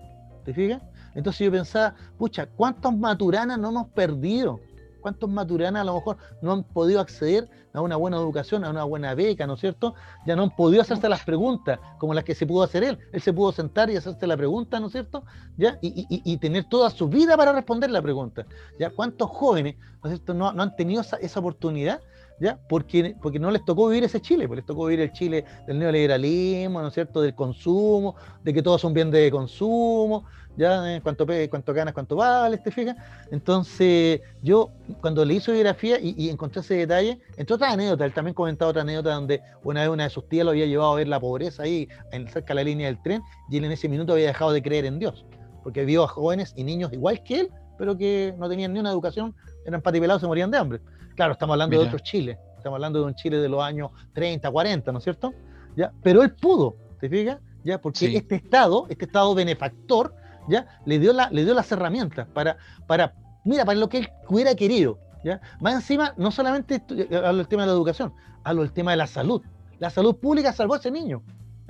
¿Te 0.43 0.53
fijas? 0.53 0.81
Entonces 1.13 1.45
yo 1.45 1.51
pensaba, 1.51 1.95
pucha, 2.17 2.47
¿cuántos 2.47 2.95
maturanas 2.97 3.59
no 3.59 3.69
hemos 3.69 3.87
perdido? 3.89 4.59
¿Cuántos 5.01 5.29
maturanas 5.29 5.81
a 5.81 5.85
lo 5.85 5.95
mejor 5.95 6.17
no 6.41 6.53
han 6.53 6.63
podido 6.63 7.01
acceder 7.01 7.49
a 7.73 7.81
una 7.81 7.95
buena 7.95 8.17
educación, 8.17 8.63
a 8.63 8.69
una 8.69 8.83
buena 8.83 9.13
beca, 9.15 9.47
¿no 9.47 9.55
es 9.55 9.59
cierto? 9.59 9.95
Ya 10.25 10.35
no 10.35 10.43
han 10.43 10.55
podido 10.55 10.81
hacerse 10.81 11.09
las 11.09 11.23
preguntas 11.23 11.79
como 11.97 12.13
las 12.13 12.23
que 12.23 12.35
se 12.35 12.45
pudo 12.45 12.63
hacer 12.63 12.83
él. 12.83 12.99
Él 13.11 13.21
se 13.21 13.33
pudo 13.33 13.51
sentar 13.51 13.89
y 13.89 13.97
hacerse 13.97 14.27
la 14.27 14.37
pregunta, 14.37 14.79
¿no 14.79 14.87
es 14.87 14.91
cierto? 14.93 15.23
¿Ya? 15.57 15.77
Y, 15.81 16.37
tener 16.37 16.65
toda 16.69 16.89
su 16.89 17.07
vida 17.07 17.37
para 17.37 17.51
responder 17.51 17.91
la 17.91 18.01
pregunta. 18.01 18.45
¿Ya? 18.79 18.89
¿Cuántos 18.89 19.29
jóvenes, 19.29 19.75
¿no, 20.03 20.09
es 20.09 20.17
cierto? 20.17 20.33
no, 20.33 20.49
han 20.49 20.75
tenido 20.75 21.01
esa 21.01 21.39
oportunidad 21.39 22.01
¿ya? 22.41 22.59
Porque, 22.67 23.15
porque 23.21 23.37
no 23.37 23.51
les 23.51 23.63
tocó 23.63 23.87
vivir 23.87 24.03
ese 24.03 24.19
Chile, 24.19 24.47
pues 24.47 24.57
les 24.57 24.65
tocó 24.65 24.87
vivir 24.87 25.01
el 25.01 25.11
Chile 25.13 25.45
del 25.67 25.77
neoliberalismo, 25.77 26.81
¿no 26.81 26.87
es 26.87 26.93
cierto?, 26.93 27.21
del 27.21 27.35
consumo, 27.35 28.15
de 28.43 28.51
que 28.51 28.63
todos 28.63 28.81
son 28.81 28.93
bien 28.93 29.11
de 29.11 29.29
consumo, 29.29 30.25
¿ya? 30.57 30.95
Eh, 30.95 31.01
cuánto, 31.03 31.27
cuánto 31.51 31.71
ganas, 31.71 31.93
cuánto 31.93 32.15
vale, 32.15 32.57
¿te 32.57 32.71
fijas? 32.71 32.97
Entonces, 33.29 34.21
yo 34.41 34.71
cuando 35.01 35.23
le 35.23 35.35
hizo 35.35 35.51
biografía 35.51 35.99
y, 36.01 36.29
encontré 36.29 36.61
ese 36.61 36.73
detalle, 36.73 37.19
entre 37.37 37.53
otras 37.53 37.73
anécdotas, 37.73 38.07
él 38.07 38.13
también 38.13 38.33
comentaba 38.33 38.71
otra 38.71 38.81
anécdota 38.81 39.13
donde 39.13 39.41
una 39.63 39.81
vez 39.81 39.89
una 39.91 40.05
de 40.05 40.09
sus 40.09 40.27
tías 40.27 40.43
lo 40.43 40.51
había 40.51 40.65
llevado 40.65 40.93
a 40.93 40.95
ver 40.95 41.07
la 41.07 41.19
pobreza 41.19 41.61
ahí, 41.61 41.87
cerca 42.33 42.49
de 42.49 42.55
la 42.55 42.63
línea 42.63 42.87
del 42.87 42.99
tren, 43.03 43.21
y 43.51 43.57
él 43.57 43.65
en 43.65 43.71
ese 43.71 43.87
minuto 43.87 44.13
había 44.13 44.27
dejado 44.27 44.51
de 44.51 44.63
creer 44.63 44.85
en 44.85 44.97
Dios, 44.97 45.27
porque 45.61 45.85
vio 45.85 46.05
a 46.05 46.07
jóvenes 46.07 46.53
y 46.57 46.63
niños 46.63 46.91
igual 46.91 47.21
que 47.21 47.41
él, 47.41 47.49
pero 47.77 47.95
que 47.95 48.33
no 48.39 48.49
tenían 48.49 48.73
ni 48.73 48.79
una 48.79 48.89
educación, 48.89 49.35
eran 49.63 49.81
patipelados, 49.81 50.21
se 50.21 50.27
morían 50.27 50.49
de 50.49 50.57
hambre. 50.57 50.81
Claro, 51.21 51.33
estamos 51.33 51.53
hablando 51.53 51.79
de 51.79 51.85
otro 51.85 51.99
Chile, 51.99 52.39
estamos 52.57 52.77
hablando 52.77 52.97
de 52.97 53.05
un 53.05 53.13
Chile 53.13 53.37
de 53.37 53.47
los 53.47 53.61
años 53.61 53.91
30, 54.13 54.49
40, 54.49 54.91
¿no 54.91 54.97
es 54.97 55.03
cierto? 55.03 55.35
¿Ya? 55.75 55.91
Pero 56.01 56.23
él 56.23 56.33
pudo, 56.33 56.77
¿te 56.99 57.09
fijas? 57.09 57.37
¿Ya? 57.63 57.79
Porque 57.79 58.17
este 58.17 58.33
Estado, 58.33 58.87
este 58.89 59.05
Estado 59.05 59.35
benefactor, 59.35 60.15
¿ya? 60.49 60.65
Le 60.83 60.97
dio, 60.97 61.13
la, 61.13 61.29
le 61.29 61.45
dio 61.45 61.53
las 61.53 61.71
herramientas 61.71 62.27
para, 62.33 62.57
para, 62.87 63.13
mira, 63.45 63.65
para 63.65 63.77
lo 63.77 63.87
que 63.87 63.99
él 63.99 64.09
hubiera 64.29 64.55
querido, 64.55 64.97
¿ya? 65.23 65.39
Más 65.59 65.75
encima, 65.75 66.15
no 66.17 66.31
solamente 66.31 66.81
hablo 67.11 67.37
del 67.37 67.47
tema 67.47 67.61
de 67.61 67.67
la 67.67 67.73
educación, 67.73 68.15
hablo 68.43 68.63
del 68.63 68.73
tema 68.73 68.89
de 68.89 68.97
la 68.97 69.05
salud. 69.05 69.43
La 69.77 69.91
salud 69.91 70.15
pública 70.15 70.51
salvó 70.53 70.73
a 70.73 70.77
ese 70.77 70.89
niño. 70.89 71.21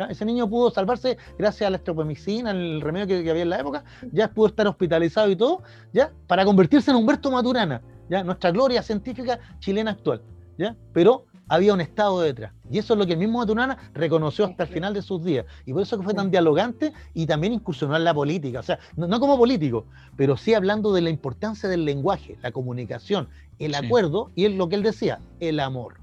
Ese 0.09 0.23
niño 0.23 0.49
pudo 0.49 0.71
salvarse 0.71 1.17
gracias 1.37 1.67
a 1.67 1.71
la 1.71 1.75
estropomicina, 1.75 2.51
al 2.51 2.79
remedio 2.79 3.05
que, 3.05 3.21
que, 3.21 3.29
había 3.29 3.43
en 3.43 3.49
la 3.49 3.59
época, 3.59 3.83
ya 4.13 4.29
pudo 4.29 4.47
estar 4.47 4.65
hospitalizado 4.65 5.29
y 5.29 5.35
todo, 5.35 5.61
ya, 5.91 6.13
para 6.25 6.45
convertirse 6.45 6.89
en 6.89 6.97
Humberto 6.97 7.29
Maturana, 7.29 7.81
nuestra 8.23 8.51
gloria 8.51 8.83
científica 8.83 9.39
chilena 9.59 9.91
actual, 9.91 10.21
¿ya? 10.57 10.75
Pero 10.93 11.25
había 11.51 11.73
un 11.73 11.81
Estado 11.81 12.21
detrás. 12.21 12.53
Y 12.69 12.77
eso 12.77 12.93
es 12.93 12.99
lo 12.99 13.05
que 13.05 13.11
el 13.13 13.19
mismo 13.19 13.39
Maturana 13.39 13.77
reconoció 13.93 14.45
hasta 14.45 14.63
el 14.63 14.69
final 14.69 14.93
de 14.93 15.01
sus 15.01 15.21
días. 15.21 15.45
Y 15.65 15.73
por 15.73 15.81
eso 15.81 15.97
que 15.97 16.03
fue 16.03 16.13
tan 16.13 16.31
dialogante 16.31 16.93
y 17.13 17.25
también 17.25 17.51
incursionó 17.51 17.95
en 17.97 18.05
la 18.05 18.13
política. 18.13 18.61
O 18.61 18.63
sea, 18.63 18.79
no, 18.95 19.19
como 19.19 19.37
político, 19.37 19.85
pero 20.15 20.37
sí 20.37 20.53
hablando 20.53 20.93
de 20.93 21.01
la 21.01 21.09
importancia 21.09 21.67
del 21.67 21.83
lenguaje, 21.83 22.37
la 22.41 22.51
comunicación, 22.51 23.27
el 23.59 23.75
acuerdo 23.75 24.31
y 24.33 24.47
lo 24.47 24.69
que 24.69 24.75
él 24.75 24.83
decía, 24.83 25.19
el 25.41 25.59
amor. 25.59 25.95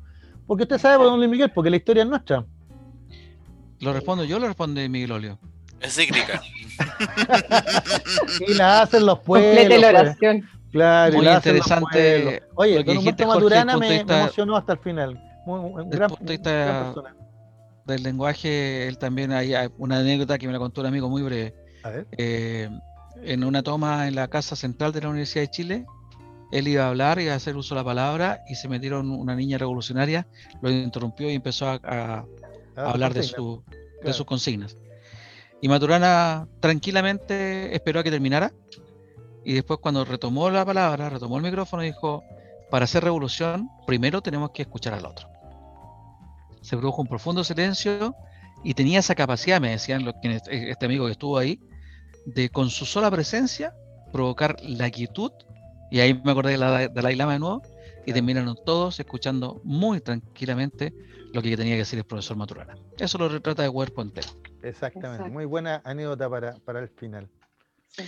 Porque 0.47 0.64
usted 0.64 0.78
sabe, 0.78 1.02
don 1.02 1.18
Luis 1.18 1.30
Miguel, 1.30 1.51
porque 1.51 1.70
la 1.70 1.76
historia 1.76 2.02
es 2.02 2.09
nuestra. 2.10 2.44
¿Lo 3.80 3.94
respondo 3.94 4.24
yo 4.24 4.36
o 4.36 4.40
lo 4.40 4.48
responde 4.48 4.86
Miguel 4.89 5.12
Olio? 5.12 5.39
Es 5.80 5.94
cíclica. 5.94 6.43
y 8.47 8.52
la 8.52 8.82
hacen 8.82 9.06
los 9.06 9.20
pueblos. 9.20 9.56
Complete 9.56 9.78
la 9.78 10.16
pues. 10.18 10.44
Claro, 10.70 11.16
muy 11.16 11.28
interesante. 11.28 12.43
Oye, 12.55 12.82
don 12.82 12.99
Humberto 12.99 13.27
Maturana 13.27 13.77
me, 13.77 14.01
emocionó 14.01 14.57
hasta 14.57 14.74
el 14.74 14.78
final. 14.78 15.20
un 15.47 15.90
gran, 15.90 16.11
del 17.86 18.03
lenguaje, 18.03 18.86
él 18.86 18.99
también 18.99 19.32
hay 19.32 19.55
una 19.78 19.99
anécdota 20.01 20.36
que 20.39 20.47
me 20.47 20.53
la 20.53 20.59
contó 20.59 20.82
un 20.82 20.89
amigo 20.89 21.09
muy 21.09 21.23
breve. 21.23 21.55
A 21.82 21.90
ver. 21.90 22.07
Eh, 22.19 22.69
en 23.23 23.45
una 23.45 23.62
toma 23.62 24.07
en 24.07 24.15
la 24.15 24.28
casa 24.28 24.57
central 24.57 24.93
de 24.93 25.01
la 25.01 25.09
Universidad 25.09 25.45
de 25.45 25.51
Chile, 25.51 25.86
él 26.53 26.69
iba 26.69 26.85
a 26.85 26.89
hablar, 26.89 27.19
iba 27.19 27.32
a 27.32 27.36
hacer 27.36 27.57
uso 27.57 27.74
de 27.74 27.81
la 27.81 27.85
palabra 27.85 28.43
y 28.49 28.55
se 28.55 28.69
metieron 28.69 29.11
una 29.11 29.35
niña 29.35 29.59
revolucionaria, 29.59 30.27
lo 30.61 30.70
interrumpió 30.70 31.31
y 31.31 31.35
empezó 31.35 31.69
a, 31.69 31.81
ah, 31.82 32.24
hablar 32.77 33.15
de, 33.15 33.23
su, 33.23 33.62
de 34.05 34.12
sus 34.12 34.27
consignas. 34.27 34.77
Y 35.61 35.69
Maturana 35.69 36.47
tranquilamente 36.61 37.74
esperó 37.74 38.01
a 38.01 38.03
que 38.05 38.11
terminara 38.11 38.53
y 39.44 39.55
después 39.55 39.81
cuando 39.81 40.05
retomó 40.05 40.51
la 40.51 40.65
palabra, 40.65 41.09
retomó 41.09 41.36
el 41.36 41.43
micrófono, 41.43 41.82
dijo, 41.82 42.23
para 42.70 42.85
hacer 42.85 43.05
revolución, 43.05 43.70
primero 43.86 44.20
tenemos 44.20 44.51
que 44.51 44.62
escuchar 44.62 44.94
al 44.94 45.06
otro. 45.06 45.28
Se 46.60 46.77
produjo 46.77 47.02
un 47.02 47.09
profundo 47.09 47.44
silencio 47.44 48.15
y 48.65 48.74
tenía 48.74 48.98
esa 48.98 49.15
capacidad, 49.15 49.60
me 49.60 49.70
decían 49.70 50.05
los, 50.05 50.15
este 50.23 50.86
amigo 50.86 51.06
que 51.06 51.12
estuvo 51.12 51.39
ahí, 51.39 51.60
de 52.27 52.51
con 52.51 52.69
su 52.69 52.85
sola 52.85 53.10
presencia 53.10 53.74
provocar 54.12 54.56
la 54.62 54.90
quietud, 54.90 55.32
y 55.90 56.01
ahí 56.01 56.15
me 56.23 56.32
acordé 56.32 56.52
de 56.52 56.59
la, 56.59 56.89
de 56.89 57.02
la 57.02 57.10
Lama 57.12 57.32
de 57.35 57.39
nuevo, 57.39 57.62
y 58.05 58.12
terminaron 58.12 58.56
todos 58.65 58.98
escuchando 59.01 59.60
muy 59.65 60.01
tranquilamente 60.01 60.94
lo 61.32 61.43
que 61.43 61.56
tenía 61.56 61.74
que 61.74 61.81
decir 61.81 61.98
el 61.98 62.05
profesor 62.05 62.36
Maturana. 62.36 62.74
Eso 62.98 63.19
lo 63.19 63.28
retrata 63.28 63.62
de 63.62 63.70
cuerpo 63.70 64.02
entero. 64.02 64.28
Exactamente, 64.62 65.28
muy 65.31 65.44
buena 65.44 65.82
anécdota 65.85 66.28
para, 66.28 66.56
para 66.65 66.81
el 66.81 66.89
final. 66.89 67.28
Sí. 67.89 68.05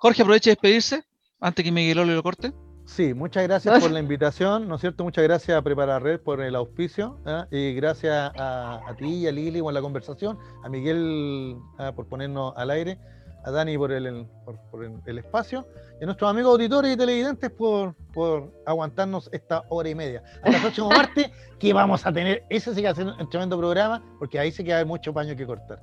Jorge, 0.00 0.22
aproveche 0.22 0.50
de 0.50 0.52
despedirse 0.52 1.02
antes 1.40 1.64
que 1.64 1.72
Miguel 1.72 1.98
Olio 1.98 2.14
lo 2.14 2.22
corte. 2.22 2.52
Sí, 2.86 3.14
muchas 3.14 3.42
gracias 3.42 3.80
por 3.80 3.90
la 3.90 3.98
invitación, 3.98 4.68
¿no 4.68 4.76
es 4.76 4.80
cierto? 4.80 5.02
Muchas 5.02 5.24
gracias 5.24 5.58
a 5.58 5.62
Preparar 5.62 6.04
Red 6.04 6.20
por 6.20 6.40
el 6.40 6.54
auspicio 6.54 7.18
¿eh? 7.26 7.44
y 7.50 7.74
gracias 7.74 8.32
a, 8.36 8.94
ti 8.96 9.08
y 9.08 9.26
a 9.26 9.32
Lili 9.32 9.60
por 9.60 9.74
la 9.74 9.80
conversación, 9.80 10.38
a 10.62 10.68
Miguel 10.68 11.56
¿eh? 11.80 11.92
por 11.96 12.06
ponernos 12.06 12.54
al 12.56 12.70
aire, 12.70 12.98
a 13.44 13.50
Dani 13.50 13.76
por 13.76 13.90
el, 13.90 14.24
por, 14.44 14.58
el 15.04 15.18
espacio 15.18 15.66
y 16.00 16.04
a 16.04 16.06
nuestros 16.06 16.30
amigos 16.30 16.52
auditores 16.52 16.94
y 16.94 16.96
televidentes 16.96 17.50
por, 17.50 17.96
por 18.14 18.54
aguantarnos 18.66 19.28
esta 19.32 19.64
hora 19.68 19.88
y 19.88 19.96
media. 19.96 20.22
Hasta 20.36 20.56
el 20.56 20.62
próximo 20.62 20.90
martes 20.90 21.30
que 21.58 21.72
vamos 21.72 22.06
a 22.06 22.12
tener, 22.12 22.44
ese 22.48 22.72
sí 22.72 22.82
que 22.82 22.86
va 22.86 22.92
a 22.92 22.94
ser 22.94 23.06
un 23.06 23.28
tremendo 23.28 23.58
programa 23.58 24.02
porque 24.20 24.38
ahí 24.38 24.52
sí 24.52 24.62
que 24.62 24.72
hay 24.72 24.84
mucho 24.84 25.12
paño 25.12 25.34
que 25.34 25.44
cortar. 25.44 25.80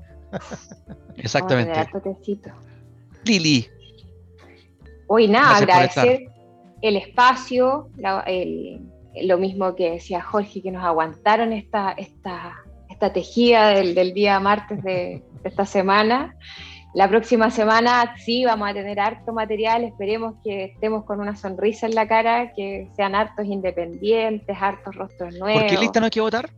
Exactamente. 1.17 1.85
Lili. 3.25 3.74
Hoy 5.07 5.27
nada, 5.27 5.57
agradecer 5.57 6.29
el 6.81 6.97
espacio, 6.97 7.89
lo 9.21 9.37
mismo 9.37 9.75
que 9.75 9.91
decía 9.91 10.21
Jorge, 10.21 10.61
que 10.61 10.71
nos 10.71 10.83
aguantaron 10.83 11.53
esta, 11.53 11.91
esta, 11.91 12.55
esta 12.89 13.13
tejida 13.13 13.69
del, 13.69 14.13
día 14.13 14.39
martes 14.39 14.83
de, 14.83 15.23
esta 15.43 15.65
semana. 15.65 16.35
La 16.93 17.09
próxima 17.09 17.51
semana 17.51 18.15
sí 18.17 18.45
vamos 18.45 18.69
a 18.69 18.73
tener 18.73 18.99
harto 18.99 19.33
material, 19.33 19.83
esperemos 19.83 20.35
que 20.43 20.65
estemos 20.65 21.03
con 21.03 21.19
una 21.19 21.35
sonrisa 21.35 21.87
en 21.87 21.95
la 21.95 22.07
cara, 22.07 22.53
que 22.53 22.89
sean 22.95 23.15
hartos 23.15 23.45
independientes, 23.45 24.57
hartos 24.59 24.95
rostros 24.95 25.35
nuevos. 25.35 25.63
¿Por 25.63 25.71
qué 25.71 25.77
lista 25.77 25.99
no 25.99 26.05
hay 26.05 26.11
que 26.11 26.21
votar? 26.21 26.49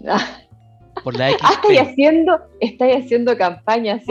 Por 1.04 1.16
la 1.16 1.30
XP. 1.30 1.42
Ah, 1.42 1.60
haciendo, 1.82 2.40
estoy 2.60 2.92
haciendo 2.92 3.36
campaña 3.36 3.96
así. 3.96 4.06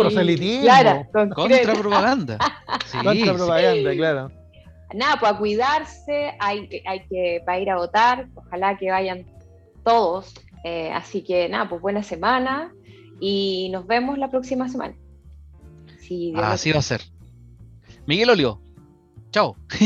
Clara, 0.62 1.08
contra 1.12 1.74
propaganda. 1.74 2.38
contra 3.04 3.34
propaganda, 3.34 3.96
claro. 3.96 4.32
Nada, 4.94 5.18
pues 5.20 5.32
a 5.32 5.38
cuidarse, 5.38 6.34
hay, 6.40 6.70
hay 6.86 7.04
que 7.08 7.42
para 7.46 7.60
ir 7.60 7.72
a 7.72 7.78
votar, 7.78 8.28
ojalá 8.36 8.78
que 8.78 8.92
vayan 8.92 9.26
todos. 9.84 10.36
Eh, 10.64 10.92
así 10.94 11.24
que 11.24 11.50
nada, 11.50 11.68
pues 11.68 11.82
buena 11.82 12.04
semana 12.04 12.72
y 13.20 13.70
nos 13.72 13.88
vemos 13.88 14.18
la 14.18 14.30
próxima 14.30 14.70
semana. 14.70 14.96
así 16.52 16.72
va 16.72 16.80
a 16.80 16.84
ser. 16.84 17.02
Miguel 18.06 18.30
Olio, 18.30 18.62
chao. 19.32 19.58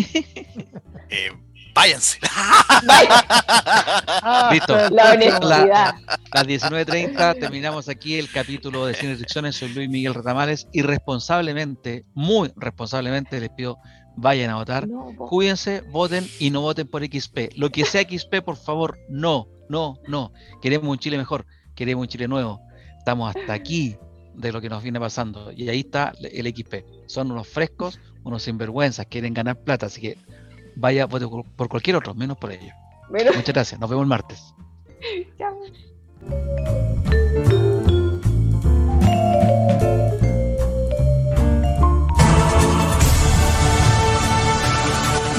eh, 1.09 1.31
váyanse. 1.77 2.19
Listo. 4.51 4.89
La 4.89 5.11
honestidad. 5.13 5.95
las 6.33 6.47
19.30 6.47 7.39
terminamos 7.39 7.87
aquí 7.87 8.17
el 8.17 8.31
capítulo 8.31 8.87
de 8.87 8.95
Cine 8.95 9.11
Restricciones. 9.11 9.55
Soy 9.55 9.69
Luis 9.69 9.87
Miguel 9.87 10.15
Retamales 10.15 10.67
y 10.73 10.81
responsablemente, 10.81 12.05
muy 12.15 12.51
responsablemente, 12.55 13.39
les 13.39 13.49
pido 13.49 13.77
vayan 14.15 14.49
a 14.49 14.55
votar. 14.55 14.87
Cuídense, 15.29 15.81
voten 15.91 16.27
y 16.39 16.49
no 16.49 16.61
voten 16.61 16.87
por 16.87 17.05
XP. 17.05 17.51
Lo 17.55 17.69
que 17.69 17.85
sea 17.85 18.01
XP, 18.01 18.41
por 18.43 18.57
favor, 18.57 18.97
no, 19.07 19.47
no, 19.69 19.99
no. 20.07 20.33
Queremos 20.61 20.89
un 20.89 20.97
Chile 20.97 21.17
mejor, 21.17 21.45
queremos 21.75 22.01
un 22.01 22.07
Chile 22.07 22.27
nuevo. 22.27 22.59
Estamos 22.97 23.35
hasta 23.35 23.53
aquí 23.53 23.95
de 24.33 24.51
lo 24.51 24.61
que 24.61 24.69
nos 24.69 24.81
viene 24.81 24.99
pasando. 24.99 25.51
Y 25.51 25.69
ahí 25.69 25.81
está 25.81 26.13
el 26.19 26.47
XP. 26.47 27.05
Son 27.05 27.31
unos 27.31 27.47
frescos, 27.47 27.99
unos 28.23 28.41
sinvergüenzas, 28.41 29.05
quieren 29.05 29.35
ganar 29.35 29.59
plata, 29.63 29.85
así 29.85 30.01
que 30.01 30.17
vaya 30.77 31.07
por 31.07 31.69
cualquier 31.69 31.95
otro, 31.95 32.13
menos 32.13 32.37
por 32.37 32.51
ellos. 32.51 32.73
Muchas 33.09 33.53
gracias, 33.53 33.79
nos 33.79 33.89
vemos 33.89 34.03
el 34.03 34.09
martes. 34.09 34.53
Chao. 35.37 35.57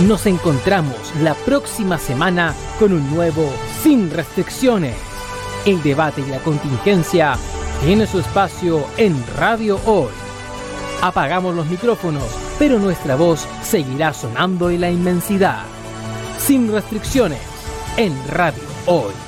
Nos 0.07 0.27
encontramos 0.27 0.97
la 1.23 1.35
próxima 1.35 1.99
semana 1.99 2.55
con 2.79 2.93
un 2.93 3.11
nuevo 3.13 3.53
Sin 3.83 4.13
Restricciones. 4.13 4.95
El 5.67 5.83
debate 5.83 6.21
y 6.21 6.31
la 6.31 6.39
contingencia 6.39 7.37
tiene 7.85 8.07
su 8.07 8.21
espacio 8.21 8.87
en 8.97 9.17
Radio 9.37 9.81
Hoy. 9.87 10.11
Apagamos 11.03 11.57
los 11.57 11.67
micrófonos, 11.67 12.25
pero 12.59 12.79
nuestra 12.79 13.17
voz 13.17 13.47
seguirá 13.63 14.13
sonando 14.13 14.71
en 14.71 14.81
la 14.81 14.91
inmensidad. 14.91 15.63
Sin 16.39 16.73
restricciones, 16.73 17.41
en 17.97 18.15
Radio 18.29 18.63
Hoy. 18.87 19.28